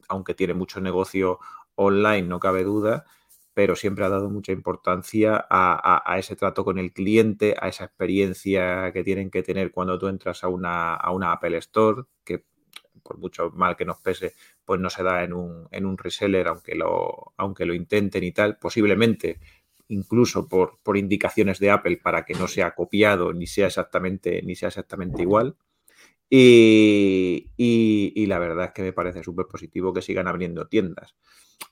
aunque 0.10 0.34
tiene 0.34 0.54
mucho 0.54 0.82
negocio 0.82 1.40
online, 1.76 2.24
no 2.24 2.40
cabe 2.40 2.64
duda, 2.64 3.06
pero 3.54 3.78
siempre 3.78 4.04
ha 4.04 4.10
dado 4.10 4.30
mucha 4.30 4.52
importancia 4.52 5.46
a, 5.50 6.18
ese 6.20 6.36
trato 6.36 6.66
con 6.66 6.78
el 6.78 6.92
cliente, 6.92 7.56
a 7.58 7.70
esa 7.70 7.86
experiencia 7.86 8.92
que 8.92 9.04
tienen 9.04 9.32
que 9.32 9.44
tener 9.44 9.72
cuando 9.72 9.98
tú 9.98 10.10
entras 10.10 10.44
a 10.44 10.50
una, 10.50 10.96
a 10.96 11.12
una 11.12 11.32
Apple 11.32 11.58
Store, 11.60 12.04
que 12.26 12.44
por 13.02 13.18
mucho 13.18 13.52
mal 13.52 13.78
que 13.78 13.86
nos 13.86 14.00
pese, 14.00 14.34
pues 14.66 14.82
no 14.82 14.90
se 14.90 15.04
da 15.04 15.24
en 15.24 15.32
un, 15.32 15.68
en 15.72 15.86
un 15.86 15.98
reseller, 15.98 16.48
aunque 16.50 16.76
lo, 16.76 17.34
aunque 17.38 17.66
lo 17.66 17.74
intenten 17.74 18.24
y 18.26 18.34
tal, 18.34 18.58
posiblemente 18.58 19.40
incluso 19.88 20.48
por, 20.48 20.80
por, 20.84 20.98
indicaciones 20.98 21.60
de 21.60 21.72
Apple 21.72 21.98
para 21.98 22.26
que 22.26 22.34
no 22.34 22.48
sea 22.48 22.74
copiado 22.76 23.34
ni 23.34 23.48
sea 23.48 23.68
exactamente, 23.68 24.42
ni 24.44 24.56
sea 24.56 24.70
exactamente 24.70 25.22
igual. 25.22 25.56
Y, 26.30 27.52
y, 27.56 28.26
la 28.26 28.40
verdad 28.40 28.66
es 28.66 28.72
que 28.72 28.82
me 28.82 28.94
parece 28.94 29.24
súper 29.24 29.46
positivo 29.48 29.94
que 29.94 30.02
sigan 30.02 30.28
abriendo 30.28 30.68
tiendas. 30.68 31.16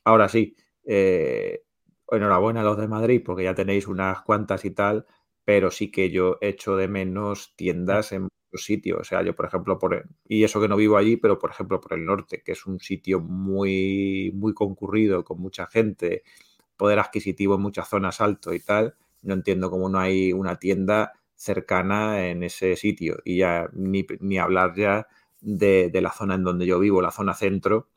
Ahora 0.03 0.29
sí, 0.29 0.55
eh, 0.85 1.63
enhorabuena 2.11 2.61
a 2.61 2.63
los 2.63 2.77
de 2.77 2.87
Madrid 2.87 3.21
porque 3.25 3.43
ya 3.43 3.55
tenéis 3.55 3.87
unas 3.87 4.21
cuantas 4.21 4.65
y 4.65 4.71
tal, 4.71 5.05
pero 5.45 5.71
sí 5.71 5.91
que 5.91 6.09
yo 6.11 6.37
echo 6.41 6.75
de 6.77 6.87
menos 6.87 7.55
tiendas 7.55 8.11
en 8.11 8.23
muchos 8.23 8.65
sitios. 8.65 8.99
O 9.01 9.03
sea, 9.03 9.23
yo, 9.23 9.35
por 9.35 9.45
ejemplo, 9.47 9.79
por, 9.79 10.07
y 10.27 10.43
eso 10.43 10.61
que 10.61 10.67
no 10.67 10.77
vivo 10.77 10.97
allí, 10.97 11.17
pero 11.17 11.39
por 11.39 11.51
ejemplo 11.51 11.81
por 11.81 11.93
el 11.93 12.05
norte, 12.05 12.43
que 12.43 12.53
es 12.53 12.65
un 12.65 12.79
sitio 12.79 13.19
muy, 13.19 14.31
muy 14.35 14.53
concurrido, 14.53 15.23
con 15.23 15.39
mucha 15.39 15.67
gente, 15.67 16.23
poder 16.77 16.99
adquisitivo 16.99 17.55
en 17.55 17.61
muchas 17.61 17.89
zonas 17.89 18.21
alto 18.21 18.53
y 18.53 18.59
tal, 18.59 18.95
no 19.21 19.33
entiendo 19.33 19.69
cómo 19.69 19.89
no 19.89 19.99
hay 19.99 20.33
una 20.33 20.57
tienda 20.57 21.13
cercana 21.35 22.27
en 22.27 22.43
ese 22.43 22.75
sitio. 22.75 23.17
Y 23.25 23.37
ya 23.37 23.69
ni, 23.73 24.05
ni 24.19 24.37
hablar 24.37 24.73
ya 24.75 25.07
de, 25.41 25.89
de, 25.91 26.01
la 26.01 26.11
zona 26.11 26.35
en 26.35 26.43
donde 26.43 26.65
yo 26.65 26.79
vivo, 26.79 27.01
la 27.01 27.11
zona 27.11 27.33
centro, 27.33 27.89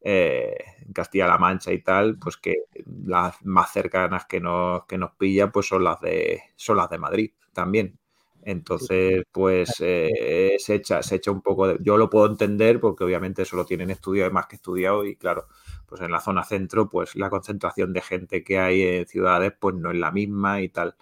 eh, 0.00 0.56
Castilla-La 0.94 1.38
Mancha 1.38 1.72
y 1.72 1.82
tal, 1.82 2.18
pues 2.18 2.36
que 2.36 2.56
las 3.04 3.44
más 3.44 3.72
cercanas 3.72 4.26
que 4.26 4.40
nos, 4.40 4.84
que 4.86 4.98
nos 4.98 5.12
pillan 5.12 5.52
pues 5.52 5.66
son 5.66 5.84
las 5.84 6.00
de 6.00 6.42
son 6.56 6.76
las 6.76 6.90
de 6.90 6.98
Madrid 6.98 7.32
también. 7.52 7.98
Entonces, 8.44 9.24
pues 9.30 9.74
eh, 9.80 10.56
se, 10.58 10.74
echa, 10.74 11.02
se 11.02 11.16
echa 11.16 11.30
un 11.30 11.42
poco 11.42 11.68
de... 11.68 11.78
Yo 11.80 11.96
lo 11.96 12.10
puedo 12.10 12.26
entender 12.26 12.80
porque 12.80 13.04
obviamente 13.04 13.42
eso 13.42 13.56
lo 13.56 13.64
tienen 13.64 13.90
estudiado 13.90 14.30
más 14.32 14.46
que 14.46 14.56
estudiado 14.56 15.04
y 15.04 15.16
claro, 15.16 15.46
pues 15.86 16.00
en 16.00 16.10
la 16.10 16.20
zona 16.20 16.42
centro, 16.44 16.88
pues 16.88 17.14
la 17.16 17.30
concentración 17.30 17.92
de 17.92 18.00
gente 18.00 18.42
que 18.42 18.58
hay 18.58 18.82
en 18.82 19.06
ciudades, 19.06 19.52
pues 19.58 19.76
no 19.76 19.90
es 19.90 19.96
la 19.96 20.10
misma 20.10 20.60
y 20.60 20.68
tal. 20.68 20.96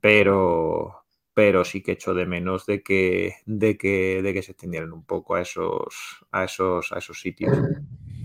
Pero, 0.00 1.04
pero 1.34 1.64
sí 1.64 1.82
que 1.82 1.92
echo 1.92 2.14
de 2.14 2.26
menos 2.26 2.66
de 2.66 2.82
que, 2.82 3.34
de 3.46 3.76
que, 3.76 4.22
de 4.22 4.32
que 4.32 4.42
se 4.42 4.52
extendieran 4.52 4.92
un 4.92 5.04
poco 5.04 5.34
a 5.34 5.40
esos, 5.40 6.24
a 6.30 6.44
esos, 6.44 6.92
a 6.92 6.98
esos 6.98 7.20
sitios. 7.20 7.56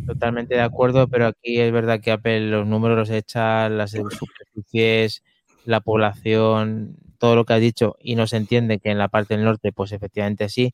Totalmente 0.06 0.56
de 0.56 0.62
acuerdo, 0.62 1.08
pero 1.08 1.28
aquí 1.28 1.60
es 1.60 1.72
verdad 1.72 2.02
que 2.02 2.12
Apple 2.12 2.50
los 2.50 2.68
números 2.68 2.98
los 2.98 3.10
echa, 3.10 3.70
las 3.70 3.92
superficies, 3.92 5.24
la 5.66 5.82
población, 5.82 6.98
todo 7.24 7.38
lo 7.38 7.45
que 7.45 7.54
has 7.54 7.62
dicho, 7.62 7.95
y 8.02 8.16
no 8.16 8.28
se 8.28 8.36
entiende 8.36 8.80
que 8.80 8.91
en 8.91 8.98
la 8.98 9.08
parte 9.08 9.34
del 9.34 9.45
norte, 9.45 9.72
pues 9.72 9.94
efectivamente 9.94 10.50
sí, 10.50 10.74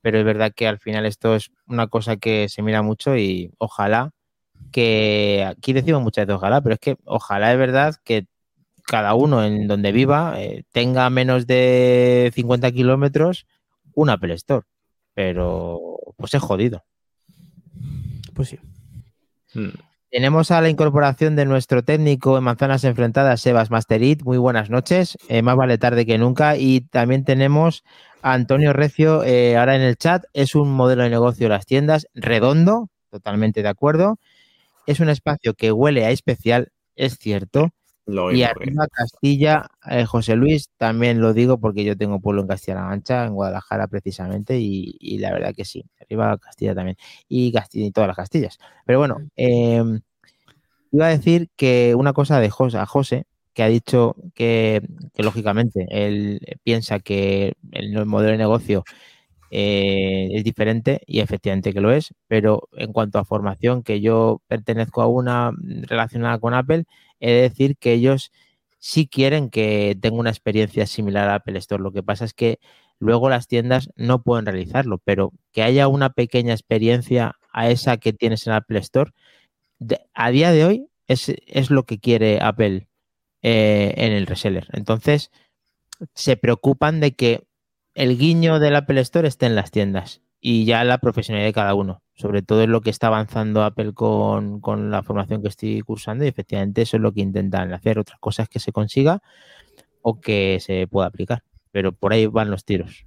pero 0.00 0.18
es 0.18 0.24
verdad 0.24 0.50
que 0.56 0.66
al 0.66 0.78
final 0.78 1.04
esto 1.04 1.34
es 1.34 1.50
una 1.66 1.86
cosa 1.86 2.16
que 2.16 2.48
se 2.48 2.62
mira 2.62 2.80
mucho 2.80 3.14
y 3.14 3.52
ojalá 3.58 4.12
que, 4.70 5.44
aquí 5.46 5.74
decimos 5.74 6.00
muchas 6.00 6.24
veces 6.24 6.38
ojalá, 6.38 6.62
pero 6.62 6.76
es 6.76 6.80
que 6.80 6.96
ojalá 7.04 7.52
es 7.52 7.58
verdad 7.58 7.94
que 8.04 8.24
cada 8.86 9.12
uno 9.12 9.44
en 9.44 9.68
donde 9.68 9.92
viva 9.92 10.40
eh, 10.40 10.64
tenga 10.72 11.10
menos 11.10 11.46
de 11.46 12.32
50 12.34 12.72
kilómetros 12.72 13.46
un 13.94 14.08
Apple 14.08 14.32
Store, 14.32 14.64
pero 15.12 15.98
pues 16.16 16.32
es 16.32 16.40
jodido. 16.40 16.86
Pues 18.32 18.48
sí. 18.48 18.58
Hmm. 19.52 19.76
Tenemos 20.12 20.50
a 20.50 20.60
la 20.60 20.68
incorporación 20.68 21.36
de 21.36 21.46
nuestro 21.46 21.82
técnico 21.82 22.36
en 22.36 22.44
Manzanas 22.44 22.84
Enfrentadas, 22.84 23.40
Sebas 23.40 23.70
Masterit. 23.70 24.22
Muy 24.24 24.36
buenas 24.36 24.68
noches. 24.68 25.16
Eh, 25.28 25.40
más 25.40 25.56
vale 25.56 25.78
tarde 25.78 26.04
que 26.04 26.18
nunca. 26.18 26.58
Y 26.58 26.82
también 26.82 27.24
tenemos 27.24 27.82
a 28.20 28.34
Antonio 28.34 28.74
Recio 28.74 29.24
eh, 29.24 29.56
ahora 29.56 29.74
en 29.74 29.80
el 29.80 29.96
chat. 29.96 30.24
Es 30.34 30.54
un 30.54 30.70
modelo 30.70 31.04
de 31.04 31.08
negocio 31.08 31.46
de 31.46 31.54
las 31.54 31.64
tiendas 31.64 32.08
redondo, 32.12 32.90
totalmente 33.10 33.62
de 33.62 33.70
acuerdo. 33.70 34.18
Es 34.86 35.00
un 35.00 35.08
espacio 35.08 35.54
que 35.54 35.72
huele 35.72 36.04
a 36.04 36.10
especial, 36.10 36.72
es 36.94 37.16
cierto, 37.16 37.70
y 38.06 38.42
arriba 38.42 38.86
Castilla, 38.90 39.68
eh, 39.88 40.04
José 40.04 40.36
Luis, 40.36 40.68
también 40.76 41.20
lo 41.20 41.32
digo 41.32 41.58
porque 41.58 41.84
yo 41.84 41.96
tengo 41.96 42.20
pueblo 42.20 42.42
en 42.42 42.48
Castilla-La 42.48 42.84
Mancha, 42.84 43.24
en 43.24 43.34
Guadalajara 43.34 43.86
precisamente, 43.86 44.58
y, 44.58 45.18
la 45.18 45.32
verdad 45.32 45.54
que 45.54 45.64
sí, 45.64 45.84
arriba 46.00 46.36
Castilla 46.38 46.74
también, 46.74 46.96
y 47.28 47.52
Castilla 47.52 47.86
y 47.86 47.90
todas 47.92 48.08
las 48.08 48.16
Castillas. 48.16 48.58
Pero 48.86 48.98
bueno, 48.98 49.18
em, 49.36 50.00
iba 50.92 51.06
a 51.06 51.10
decir 51.10 51.48
que 51.56 51.94
una 51.96 52.12
cosa 52.12 52.40
de 52.40 52.50
José, 52.50 52.78
a 52.78 52.86
José, 52.86 53.26
que 53.54 53.62
ha 53.62 53.68
dicho 53.68 54.16
que, 54.34 54.82
lógicamente 55.16 55.86
él 55.90 56.40
piensa 56.64 57.00
que 57.00 57.54
el 57.72 58.06
modelo 58.06 58.32
de 58.32 58.38
negocio 58.38 58.84
eh, 59.50 60.28
es 60.32 60.44
diferente 60.44 61.02
y 61.06 61.20
efectivamente 61.20 61.74
que 61.74 61.80
lo 61.82 61.92
es, 61.92 62.14
pero 62.26 62.68
en 62.72 62.92
cuanto 62.92 63.18
a 63.18 63.24
formación, 63.24 63.82
que 63.82 64.00
yo 64.00 64.40
pertenezco 64.48 65.02
a 65.02 65.06
una 65.08 65.52
relacionada 65.82 66.38
con 66.38 66.54
Apple, 66.54 66.86
he 67.22 67.32
de 67.32 67.42
decir 67.42 67.76
que 67.78 67.92
ellos 67.92 68.32
sí 68.78 69.06
quieren 69.06 69.48
que 69.48 69.96
tenga 70.00 70.18
una 70.18 70.30
experiencia 70.30 70.86
similar 70.86 71.28
a 71.28 71.36
Apple 71.36 71.58
Store. 71.58 71.82
Lo 71.82 71.92
que 71.92 72.02
pasa 72.02 72.24
es 72.24 72.34
que 72.34 72.58
luego 72.98 73.30
las 73.30 73.46
tiendas 73.46 73.90
no 73.96 74.22
pueden 74.22 74.44
realizarlo, 74.44 74.98
pero 74.98 75.32
que 75.52 75.62
haya 75.62 75.88
una 75.88 76.10
pequeña 76.10 76.52
experiencia 76.52 77.36
a 77.52 77.70
esa 77.70 77.96
que 77.96 78.12
tienes 78.12 78.46
en 78.46 78.54
Apple 78.54 78.80
Store, 78.80 79.12
a 80.14 80.30
día 80.30 80.50
de 80.52 80.64
hoy 80.64 80.88
es, 81.06 81.32
es, 81.46 81.70
lo 81.70 81.84
que 81.84 81.98
quiere 81.98 82.40
Apple 82.40 82.88
eh, 83.42 83.94
en 83.96 84.12
el 84.12 84.26
reseller. 84.26 84.68
Entonces, 84.72 85.30
se 86.14 86.36
preocupan 86.36 87.00
de 87.00 87.12
que 87.12 87.44
el 87.94 88.18
guiño 88.18 88.58
del 88.58 88.76
Apple 88.76 89.00
Store 89.00 89.28
esté 89.28 89.46
en 89.46 89.54
las 89.54 89.70
tiendas 89.70 90.22
y 90.44 90.64
ya 90.64 90.82
la 90.82 90.98
profesionalidad 90.98 91.48
de 91.48 91.54
cada 91.54 91.74
uno. 91.74 92.02
Sobre 92.14 92.42
todo 92.42 92.62
es 92.62 92.68
lo 92.68 92.80
que 92.80 92.90
está 92.90 93.06
avanzando 93.06 93.62
Apple 93.62 93.94
con, 93.94 94.60
la 94.90 95.02
formación 95.04 95.40
que 95.40 95.48
estoy 95.48 95.80
cursando 95.82 96.24
y 96.24 96.28
efectivamente 96.28 96.82
eso 96.82 96.96
es 96.96 97.02
lo 97.02 97.12
que 97.12 97.20
intentan 97.20 97.72
hacer. 97.72 98.00
Otras 98.00 98.18
cosas 98.18 98.48
que 98.48 98.58
se 98.58 98.72
consiga 98.72 99.22
o 100.02 100.20
que 100.20 100.58
se 100.60 100.88
pueda 100.88 101.06
aplicar. 101.06 101.44
Pero 101.70 101.92
por 101.92 102.12
ahí 102.12 102.26
van 102.26 102.50
los 102.50 102.64
tiros 102.64 103.06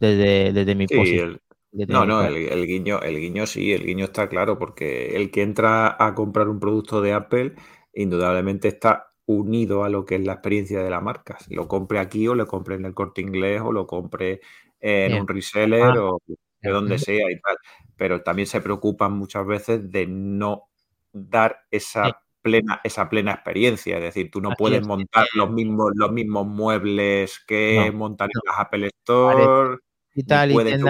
desde, 0.00 0.52
desde 0.52 0.74
mi 0.74 0.88
posición. 0.88 1.40
no, 1.72 2.04
no, 2.04 2.24
el, 2.24 2.66
guiño, 2.66 3.00
el 3.00 3.20
guiño 3.20 3.46
sí, 3.46 3.72
el 3.72 3.86
guiño 3.86 4.06
está 4.06 4.28
claro, 4.28 4.58
porque 4.58 5.16
el 5.16 5.30
que 5.30 5.42
entra 5.42 5.96
a 6.04 6.14
comprar 6.16 6.48
un 6.48 6.58
producto 6.58 7.00
de 7.00 7.12
Apple, 7.12 7.54
indudablemente 7.94 8.66
está 8.66 9.12
unido 9.26 9.84
a 9.84 9.88
lo 9.88 10.04
que 10.04 10.16
es 10.16 10.24
la 10.24 10.32
experiencia 10.32 10.82
de 10.82 10.90
la 10.90 11.00
marca. 11.00 11.38
Si 11.38 11.54
lo 11.54 11.68
compre 11.68 12.00
aquí 12.00 12.26
o 12.26 12.34
lo 12.34 12.48
compre 12.48 12.74
en 12.74 12.84
el 12.84 12.94
corte 12.94 13.20
inglés 13.20 13.62
o 13.64 13.70
lo 13.70 13.86
compre 13.86 14.40
en 14.80 15.14
un 15.14 15.28
reseller 15.28 15.82
ah, 15.82 16.04
o 16.04 16.20
de 16.64 16.70
donde 16.70 16.98
sea 16.98 17.30
y 17.30 17.40
tal. 17.40 17.56
Pero 17.96 18.22
también 18.22 18.46
se 18.46 18.60
preocupan 18.60 19.12
muchas 19.12 19.46
veces 19.46 19.90
de 19.90 20.06
no 20.06 20.64
dar 21.12 21.60
esa 21.70 22.20
plena, 22.42 22.80
esa 22.84 23.08
plena 23.08 23.32
experiencia. 23.32 23.96
Es 23.98 24.02
decir, 24.02 24.30
tú 24.30 24.40
no 24.40 24.50
puedes 24.56 24.86
montar 24.86 25.26
los 25.34 25.50
mismos, 25.50 25.92
los 25.94 26.12
mismos 26.12 26.46
muebles 26.46 27.40
que 27.46 27.90
montar 27.94 28.28
en 28.34 28.40
las 28.44 28.58
Apple 28.58 28.90
Store. 28.98 29.78
Y 30.14 30.22
tal, 30.24 30.48
ni 30.48 30.54
puedes 30.54 30.80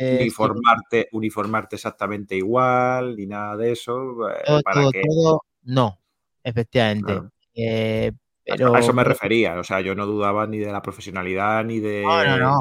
uniformarte, 0.00 1.08
uniformarte 1.12 1.76
exactamente 1.76 2.36
igual, 2.36 3.16
ni 3.16 3.26
nada 3.26 3.56
de 3.56 3.72
eso. 3.72 4.28
Eh, 4.30 4.42
todo, 4.46 4.60
para 4.62 4.90
que... 4.90 5.02
no, 5.64 5.98
efectivamente. 6.42 7.20
Eh, 7.54 8.12
pero... 8.50 8.74
A 8.74 8.80
eso 8.80 8.92
me 8.92 9.04
refería, 9.04 9.58
o 9.58 9.64
sea, 9.64 9.80
yo 9.80 9.94
no 9.94 10.06
dudaba 10.06 10.46
ni 10.46 10.58
de 10.58 10.72
la 10.72 10.82
profesionalidad 10.82 11.64
ni 11.64 11.80
de, 11.80 12.04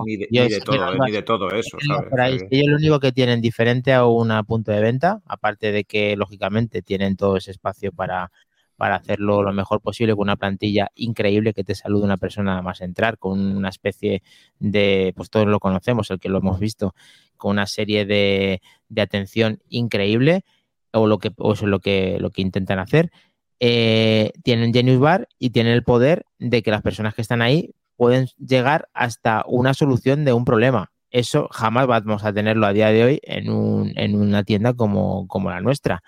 Ni 0.06 0.48
de, 0.48 0.60
todo, 0.62 0.96
ni 1.06 1.12
de 1.12 1.22
todo 1.24 1.50
eso. 1.52 1.78
¿sabes? 2.16 2.46
ellos 2.50 2.68
lo 2.68 2.78
único 2.78 3.00
que 3.00 3.12
tienen 3.12 3.42
diferente 3.42 3.94
a 3.94 4.06
un 4.06 4.30
punto 4.46 4.72
de 4.72 4.82
venta, 4.82 5.22
aparte 5.26 5.72
de 5.72 5.84
que 5.84 6.16
lógicamente 6.16 6.82
tienen 6.82 7.16
todo 7.16 7.38
ese 7.38 7.52
espacio 7.52 7.92
para, 7.92 8.32
para 8.78 8.96
hacerlo 8.96 9.44
lo 9.44 9.52
mejor 9.52 9.82
posible 9.82 10.16
con 10.16 10.24
una 10.24 10.38
plantilla 10.38 10.90
increíble 10.96 11.54
que 11.54 11.64
te 11.64 11.76
salude 11.76 12.06
una 12.06 12.18
persona 12.18 12.62
más 12.62 12.82
entrar, 12.82 13.18
con 13.18 13.40
una 13.40 13.70
especie 13.70 14.24
de, 14.60 15.14
pues 15.16 15.30
todos 15.30 15.48
lo 15.48 15.60
conocemos, 15.60 16.10
el 16.12 16.20
que 16.20 16.30
lo 16.30 16.38
hemos 16.38 16.60
visto, 16.60 16.96
con 17.36 17.52
una 17.52 17.68
serie 17.68 18.06
de, 18.06 18.62
de 18.88 19.02
atención 19.02 19.60
increíble 19.68 20.46
o 20.92 21.08
lo 21.08 21.20
que 21.20 21.32
o 21.38 21.54
eso 21.54 21.66
es 21.66 21.70
lo 21.70 21.80
que 21.80 22.18
lo 22.20 22.32
que 22.32 22.42
intentan 22.42 22.80
hacer 22.80 23.12
eh, 23.60 24.32
tienen 24.44 24.74
Genius 24.74 25.00
Bar 25.00 25.28
y 25.38 25.50
tienen 25.52 25.74
el 25.74 25.84
poder 25.84 26.26
de 26.40 26.62
que 26.64 26.72
las 26.72 26.82
personas 26.82 27.14
que 27.14 27.22
están 27.22 27.42
ahí 27.42 27.74
pueden 27.98 28.28
llegar 28.38 28.88
hasta 28.94 29.44
una 29.48 29.74
solución 29.74 30.24
de 30.26 30.34
un 30.34 30.46
problema. 30.46 30.92
Eso 31.12 31.48
jamás 31.52 31.88
vamos 31.88 32.24
a 32.24 32.32
tenerlo 32.32 32.66
a 32.68 32.74
día 32.74 32.90
de 32.90 33.04
hoy 33.04 33.20
en, 33.24 33.50
un, 33.50 33.92
en 33.96 34.16
una 34.16 34.44
tienda 34.44 34.74
como, 34.74 35.28
como 35.28 35.50
la 35.50 35.60
nuestra. 35.60 36.02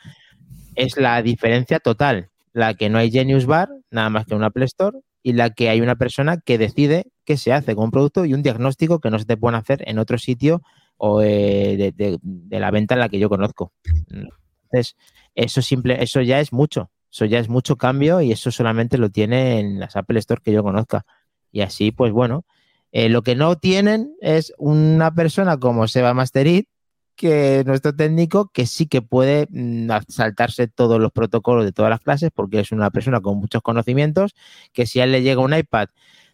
Es 0.75 0.95
la 0.97 1.21
diferencia 1.21 1.79
total, 1.79 2.29
la 2.53 2.75
que 2.75 2.89
no 2.89 2.97
hay 2.97 3.11
Genius 3.11 3.45
Bar, 3.45 3.69
nada 3.89 4.09
más 4.09 4.25
que 4.25 4.35
un 4.35 4.43
Apple 4.43 4.65
Store, 4.65 4.99
y 5.23 5.33
la 5.33 5.49
que 5.49 5.69
hay 5.69 5.81
una 5.81 5.95
persona 5.95 6.37
que 6.37 6.57
decide 6.57 7.07
qué 7.25 7.35
se 7.37 7.51
hace 7.51 7.75
con 7.75 7.85
un 7.85 7.91
producto 7.91 8.25
y 8.25 8.33
un 8.33 8.41
diagnóstico 8.43 8.99
que 8.99 9.09
no 9.09 9.19
se 9.19 9.25
te 9.25 9.37
puede 9.37 9.57
hacer 9.57 9.83
en 9.87 9.99
otro 9.99 10.17
sitio 10.17 10.61
o 10.97 11.21
eh, 11.21 11.91
de- 11.95 12.17
de 12.21 12.59
la 12.59 12.71
venta 12.71 12.93
en 12.95 12.99
la 13.01 13.09
que 13.09 13.19
yo 13.19 13.27
conozco. 13.29 13.73
Entonces, 14.09 14.95
eso 15.35 15.61
simple, 15.61 16.01
eso 16.01 16.21
ya 16.21 16.39
es 16.39 16.53
mucho. 16.53 16.89
Eso 17.11 17.25
ya 17.25 17.39
es 17.39 17.49
mucho 17.49 17.75
cambio 17.75 18.21
y 18.21 18.31
eso 18.31 18.51
solamente 18.51 18.97
lo 18.97 19.09
tiene 19.09 19.59
en 19.59 19.79
las 19.79 19.95
Apple 19.95 20.19
Store 20.19 20.41
que 20.41 20.53
yo 20.53 20.63
conozca. 20.63 21.05
Y 21.51 21.61
así, 21.61 21.91
pues 21.91 22.11
bueno, 22.13 22.45
eh, 22.91 23.09
lo 23.09 23.21
que 23.21 23.35
no 23.35 23.57
tienen 23.57 24.15
es 24.21 24.53
una 24.57 25.13
persona 25.13 25.57
como 25.57 25.87
Seba 25.87 26.13
Masterit, 26.13 26.67
que 27.15 27.59
es 27.59 27.65
nuestro 27.65 27.95
técnico, 27.95 28.49
que 28.53 28.65
sí 28.65 28.87
que 28.87 29.01
puede 29.01 29.47
mm, 29.49 29.89
saltarse 30.07 30.67
todos 30.67 30.99
los 30.99 31.11
protocolos 31.11 31.65
de 31.65 31.73
todas 31.73 31.89
las 31.89 31.99
clases, 31.99 32.31
porque 32.33 32.61
es 32.61 32.71
una 32.71 32.89
persona 32.91 33.21
con 33.21 33.37
muchos 33.37 33.61
conocimientos, 33.61 34.33
que 34.73 34.85
si 34.85 35.01
a 35.01 35.03
él 35.03 35.11
le 35.11 35.21
llega 35.21 35.41
un 35.41 35.53
iPad 35.53 35.89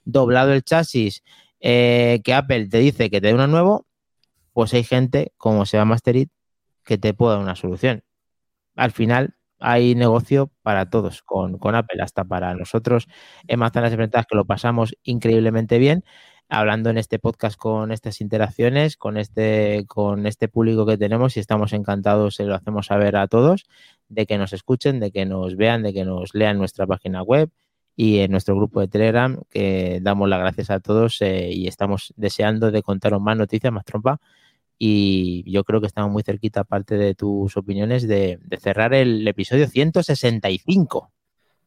doblado 0.05 0.53
el 0.53 0.63
chasis, 0.63 1.23
eh, 1.59 2.21
que 2.23 2.33
Apple 2.33 2.67
te 2.67 2.77
dice 2.79 3.09
que 3.09 3.19
te 3.19 3.27
dé 3.27 3.33
uno 3.33 3.47
nuevo, 3.47 3.87
pues 4.53 4.73
hay 4.73 4.83
gente 4.83 5.33
como 5.37 5.65
Seba 5.65 5.85
Masterit 5.85 6.31
que 6.83 6.97
te 6.97 7.13
puede 7.13 7.35
dar 7.35 7.43
una 7.43 7.55
solución. 7.55 8.03
Al 8.75 8.91
final 8.91 9.36
hay 9.59 9.95
negocio 9.95 10.51
para 10.61 10.89
todos 10.89 11.23
con, 11.23 11.57
con 11.57 11.75
Apple, 11.75 12.01
hasta 12.01 12.23
para 12.25 12.53
nosotros 12.55 13.07
en 13.47 13.59
Manzanas 13.59 13.91
Enfrentadas 13.91 14.27
que 14.27 14.35
lo 14.35 14.45
pasamos 14.45 14.95
increíblemente 15.03 15.77
bien, 15.79 16.03
hablando 16.49 16.89
en 16.89 16.97
este 16.97 17.19
podcast 17.19 17.57
con 17.57 17.91
estas 17.91 18.21
interacciones, 18.21 18.97
con 18.97 19.17
este, 19.17 19.85
con 19.87 20.25
este 20.25 20.47
público 20.47 20.85
que 20.85 20.97
tenemos 20.97 21.37
y 21.37 21.39
estamos 21.39 21.73
encantados, 21.73 22.35
se 22.35 22.45
lo 22.45 22.55
hacemos 22.55 22.87
saber 22.87 23.17
a 23.17 23.27
todos, 23.27 23.65
de 24.09 24.25
que 24.25 24.37
nos 24.37 24.53
escuchen, 24.53 24.99
de 24.99 25.11
que 25.11 25.25
nos 25.25 25.55
vean, 25.55 25.83
de 25.83 25.93
que 25.93 26.05
nos 26.05 26.33
lean 26.33 26.57
nuestra 26.57 26.87
página 26.87 27.21
web 27.21 27.49
y 27.95 28.19
en 28.19 28.31
nuestro 28.31 28.55
grupo 28.55 28.79
de 28.79 28.87
Telegram, 28.87 29.41
que 29.49 29.99
damos 30.01 30.29
las 30.29 30.39
gracias 30.39 30.69
a 30.69 30.79
todos 30.79 31.21
eh, 31.21 31.49
y 31.51 31.67
estamos 31.67 32.13
deseando 32.15 32.71
de 32.71 32.83
contaros 32.83 33.21
más 33.21 33.35
noticias, 33.35 33.73
más 33.73 33.85
trompa. 33.85 34.19
Y 34.77 35.49
yo 35.51 35.63
creo 35.63 35.81
que 35.81 35.87
estamos 35.87 36.11
muy 36.11 36.23
cerquita, 36.23 36.61
aparte 36.61 36.97
de 36.97 37.15
tus 37.15 37.57
opiniones, 37.57 38.07
de, 38.07 38.39
cerrar 38.61 38.93
el 38.93 39.27
episodio 39.27 39.67
165. 39.67 41.11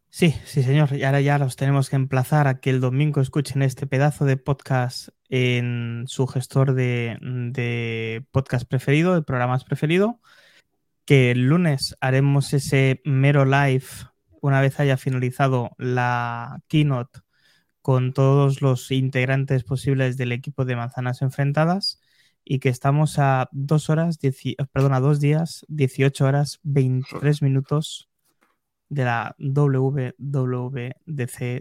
Sí, 0.09 0.35
sí, 0.45 0.63
señor. 0.63 0.93
Y 0.95 1.05
ahora 1.05 1.21
ya 1.21 1.39
los 1.39 1.57
tenemos 1.57 1.89
que 1.91 1.97
emplazar 1.97 2.47
a 2.47 2.61
que 2.61 2.71
el 2.71 2.81
domingo 2.81 3.21
escuchen 3.21 3.63
este 3.63 3.87
pedazo 3.87 4.25
de 4.25 4.37
podcast 4.37 5.09
en 5.29 6.05
su 6.07 6.27
gestor 6.27 6.75
de, 6.75 7.19
de 7.21 8.25
podcast 8.33 8.69
preferido, 8.69 9.15
de 9.15 9.23
programas 9.23 9.65
preferido. 9.65 10.21
Que 11.05 11.33
el 11.33 11.47
lunes 11.49 11.97
haremos 12.01 12.53
ese 12.53 13.01
mero 13.05 13.45
live 13.45 13.85
una 14.41 14.61
vez 14.61 14.81
haya 14.81 14.97
finalizado 14.97 15.71
la 15.79 16.61
keynote 16.69 17.21
con 17.83 18.13
todos 18.13 18.63
los 18.63 18.91
integrantes 18.91 19.65
posibles 19.65 20.17
del 20.17 20.33
equipo 20.33 20.65
de 20.65 20.77
manzanas 20.77 21.23
enfrentadas 21.23 22.01
y 22.45 22.59
que 22.59 22.69
estamos 22.69 23.19
a 23.19 23.49
dos 23.53 23.91
horas, 23.91 24.19
dieci- 24.21 24.57
perdón, 24.73 24.95
a 24.95 25.01
dos 25.01 25.21
días, 25.21 25.65
18 25.69 26.25
horas, 26.27 26.59
23 26.63 27.43
minutos 27.43 28.09
de 28.89 29.05
la 29.05 29.35
WWDC 29.39 30.15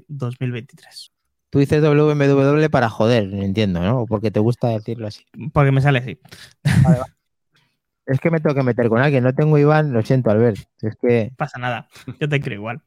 2023. 0.07 1.11
Tú 1.51 1.59
dices 1.59 1.81
WWW 1.81 2.69
para 2.69 2.89
joder, 2.89 3.33
entiendo, 3.33 3.81
¿no? 3.81 4.01
O 4.01 4.05
porque 4.05 4.29
te 4.31 4.39
gusta 4.39 4.69
decirlo 4.69 5.07
así. 5.07 5.25
Porque 5.51 5.71
me 5.71 5.81
sale 5.81 5.99
así. 5.99 6.19
Es 8.05 8.19
que 8.19 8.31
me 8.31 8.39
tengo 8.39 8.55
que 8.55 8.63
meter 8.63 8.89
con 8.89 8.99
alguien. 8.99 9.23
No 9.23 9.33
tengo 9.33 9.57
Iván, 9.57 9.93
lo 9.93 10.01
siento, 10.01 10.31
Albert. 10.31 10.57
Es 10.81 10.95
que. 11.01 11.31
Pasa 11.37 11.59
nada. 11.59 11.87
Yo 12.19 12.27
te 12.29 12.39
creo 12.41 12.57
igual. 12.57 12.81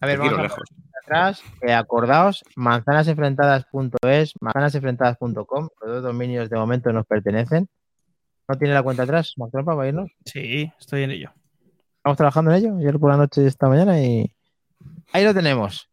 A 0.00 0.06
ver, 0.06 0.16
Te 0.16 0.18
vamos 0.18 0.38
a 0.38 0.42
lejos. 0.42 0.68
Atrás. 1.02 1.42
eh, 1.60 1.72
acordaos, 1.72 2.44
manzanasenfrentadas.es, 2.56 4.32
manzanasenfrentadas.com. 4.40 5.68
Los 5.80 5.90
dos 5.90 6.02
dominios 6.02 6.48
de 6.50 6.56
momento 6.56 6.92
nos 6.92 7.06
pertenecen. 7.06 7.68
¿No 8.48 8.56
tiene 8.56 8.74
la 8.74 8.82
cuenta 8.82 9.04
atrás, 9.04 9.34
Macropa, 9.36 9.74
para 9.76 9.88
irnos? 9.88 10.10
Sí, 10.24 10.70
estoy 10.78 11.04
en 11.04 11.12
ello. 11.12 11.30
Estamos 11.98 12.16
trabajando 12.16 12.50
en 12.50 12.56
ello, 12.58 12.76
ayer 12.78 12.98
por 12.98 13.10
la 13.10 13.16
noche 13.16 13.42
y 13.42 13.46
esta 13.46 13.68
mañana 13.68 14.00
y 14.00 14.30
ahí 15.12 15.24
lo 15.24 15.32
tenemos. 15.32 15.88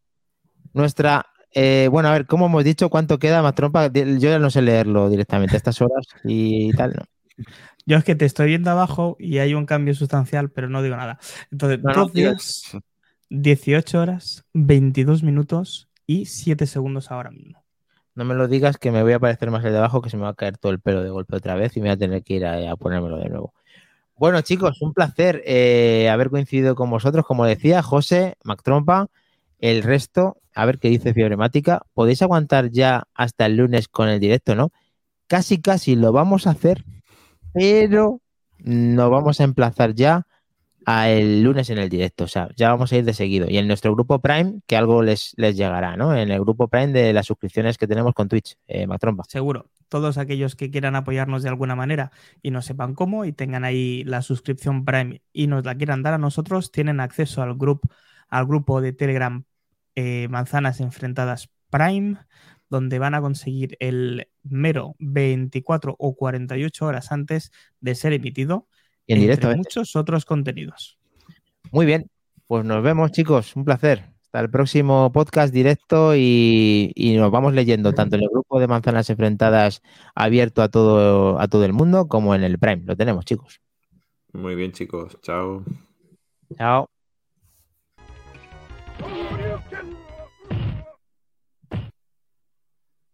Nuestra, 0.73 1.25
eh, 1.53 1.87
bueno, 1.91 2.09
a 2.09 2.13
ver, 2.13 2.25
¿cómo 2.25 2.47
hemos 2.47 2.63
dicho 2.63 2.89
cuánto 2.89 3.19
queda 3.19 3.41
más 3.43 3.53
trompa? 3.53 3.87
Yo 3.87 4.17
ya 4.17 4.39
no 4.39 4.49
sé 4.49 4.61
leerlo 4.61 5.09
directamente 5.09 5.55
a 5.55 5.57
estas 5.57 5.79
horas 5.81 6.05
y 6.23 6.71
tal. 6.73 6.95
¿no? 6.95 7.45
Yo 7.85 7.97
es 7.97 8.03
que 8.03 8.15
te 8.15 8.25
estoy 8.25 8.47
viendo 8.47 8.71
abajo 8.71 9.15
y 9.19 9.37
hay 9.37 9.53
un 9.53 9.65
cambio 9.65 9.93
sustancial, 9.93 10.49
pero 10.51 10.69
no 10.69 10.81
digo 10.81 10.95
nada. 10.95 11.19
Entonces, 11.51 11.79
No, 11.83 11.93
no, 11.93 12.05
días, 12.07 12.75
18 13.29 13.99
horas, 13.99 14.45
22 14.53 15.23
minutos 15.23 15.87
y 16.05 16.25
7 16.25 16.65
segundos 16.65 17.11
ahora 17.11 17.31
mismo. 17.31 17.63
No 18.15 18.25
me 18.25 18.33
lo 18.33 18.47
digas 18.47 18.77
que 18.77 18.91
me 18.91 19.03
voy 19.03 19.13
a 19.13 19.19
parecer 19.19 19.51
más 19.51 19.63
el 19.63 19.71
de 19.71 19.77
abajo, 19.77 20.01
que 20.01 20.09
se 20.09 20.17
me 20.17 20.23
va 20.23 20.29
a 20.29 20.33
caer 20.33 20.57
todo 20.57 20.71
el 20.71 20.79
pelo 20.79 21.03
de 21.03 21.09
golpe 21.09 21.35
otra 21.35 21.55
vez 21.55 21.77
y 21.77 21.79
me 21.79 21.87
voy 21.89 21.93
a 21.93 21.97
tener 21.97 22.23
que 22.23 22.33
ir 22.33 22.45
a, 22.45 22.75
ponérmelo 22.75 23.17
de 23.17 23.29
nuevo. 23.29 23.53
Bueno, 24.15 24.41
chicos, 24.41 24.81
un 24.81 24.93
placer 24.93 25.41
eh, 25.45 26.09
haber 26.09 26.29
coincidido 26.29 26.75
con 26.75 26.89
vosotros. 26.89 27.25
Como 27.25 27.45
decía, 27.45 27.81
José, 27.81 28.35
Mac 28.43 28.61
Trompa, 28.63 29.07
el 29.59 29.83
resto, 29.83 30.41
a 30.53 30.65
ver 30.65 30.79
qué 30.79 30.89
dice 30.89 31.13
Fibremática. 31.13 31.83
¿Podéis 31.93 32.21
aguantar 32.21 32.71
ya 32.71 33.03
hasta 33.13 33.45
el 33.45 33.55
lunes 33.55 33.87
con 33.87 34.09
el 34.09 34.19
directo, 34.19 34.55
no? 34.55 34.71
Casi, 35.27 35.61
casi 35.61 35.95
lo 35.95 36.11
vamos 36.11 36.47
a 36.47 36.51
hacer, 36.51 36.83
pero 37.53 38.21
nos 38.57 39.09
vamos 39.09 39.39
a 39.39 39.43
emplazar 39.43 39.93
ya 39.93 40.25
a 40.85 41.09
el 41.09 41.43
lunes 41.43 41.69
en 41.69 41.77
el 41.77 41.89
directo. 41.89 42.23
O 42.23 42.27
sea, 42.27 42.49
ya 42.55 42.69
vamos 42.69 42.91
a 42.91 42.97
ir 42.97 43.05
de 43.05 43.13
seguido. 43.13 43.47
Y 43.49 43.57
en 43.57 43.67
nuestro 43.67 43.93
grupo 43.93 44.19
Prime, 44.19 44.61
que 44.67 44.77
algo 44.77 45.03
les, 45.03 45.33
les 45.37 45.55
llegará, 45.57 45.97
¿no? 45.97 46.15
En 46.15 46.31
el 46.31 46.39
grupo 46.39 46.67
Prime 46.67 46.93
de 46.93 47.13
las 47.13 47.27
suscripciones 47.27 47.77
que 47.77 47.87
tenemos 47.87 48.13
con 48.13 48.27
Twitch, 48.27 48.57
eh, 48.67 48.87
Mac 48.87 48.99
Trompa. 48.99 49.23
Seguro. 49.27 49.69
Todos 49.89 50.17
aquellos 50.17 50.55
que 50.55 50.69
quieran 50.69 50.95
apoyarnos 50.95 51.41
de 51.41 51.49
alguna 51.49 51.75
manera 51.75 52.11
y 52.43 52.51
no 52.51 52.61
sepan 52.61 52.93
cómo 52.93 53.25
y 53.25 53.33
tengan 53.33 53.63
ahí 53.63 54.03
la 54.03 54.21
suscripción 54.21 54.85
Prime 54.85 55.21
y 55.33 55.47
nos 55.47 55.65
la 55.65 55.75
quieran 55.75 56.03
dar 56.03 56.13
a 56.13 56.19
nosotros, 56.19 56.71
tienen 56.71 56.99
acceso 56.99 57.41
al 57.41 57.55
grupo, 57.55 57.89
al 58.27 58.45
grupo 58.45 58.81
de 58.81 58.93
Telegram 58.93 59.43
eh, 59.95 60.27
Manzanas 60.29 60.79
Enfrentadas 60.79 61.49
Prime, 61.71 62.17
donde 62.69 62.99
van 62.99 63.15
a 63.15 63.21
conseguir 63.21 63.77
el 63.79 64.29
mero 64.43 64.95
24 64.99 65.95
o 65.97 66.15
48 66.15 66.85
horas 66.85 67.11
antes 67.11 67.51
de 67.79 67.95
ser 67.95 68.13
emitido, 68.13 68.67
en 69.13 69.21
directo, 69.21 69.47
entre 69.47 69.55
¿eh? 69.55 69.57
muchos 69.57 69.95
otros 69.95 70.25
contenidos. 70.25 70.97
Muy 71.71 71.85
bien, 71.85 72.09
pues 72.47 72.65
nos 72.65 72.83
vemos, 72.83 73.11
chicos. 73.11 73.55
Un 73.55 73.65
placer. 73.65 74.05
Hasta 74.23 74.41
el 74.41 74.49
próximo 74.51 75.11
podcast 75.11 75.51
directo 75.51 76.15
y, 76.15 76.91
y 76.93 77.17
nos 77.17 77.31
vamos 77.31 77.53
leyendo 77.53 77.93
tanto 77.93 78.15
en 78.15 78.23
el 78.23 78.29
grupo 78.29 78.59
de 78.59 78.67
Manzanas 78.67 79.09
Enfrentadas 79.09 79.81
abierto 80.13 80.61
a 80.61 80.69
todo, 80.69 81.39
a 81.39 81.47
todo 81.47 81.65
el 81.65 81.73
mundo 81.73 82.07
como 82.07 82.35
en 82.35 82.43
el 82.43 82.59
Prime. 82.59 82.83
Lo 82.85 82.95
tenemos, 82.95 83.25
chicos. 83.25 83.59
Muy 84.33 84.53
bien, 84.53 84.71
chicos. 84.71 85.17
Chao. 85.21 85.63
Chao. 86.57 86.87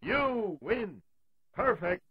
You 0.02 0.58
win. 0.62 1.02
Perfect. 1.56 2.04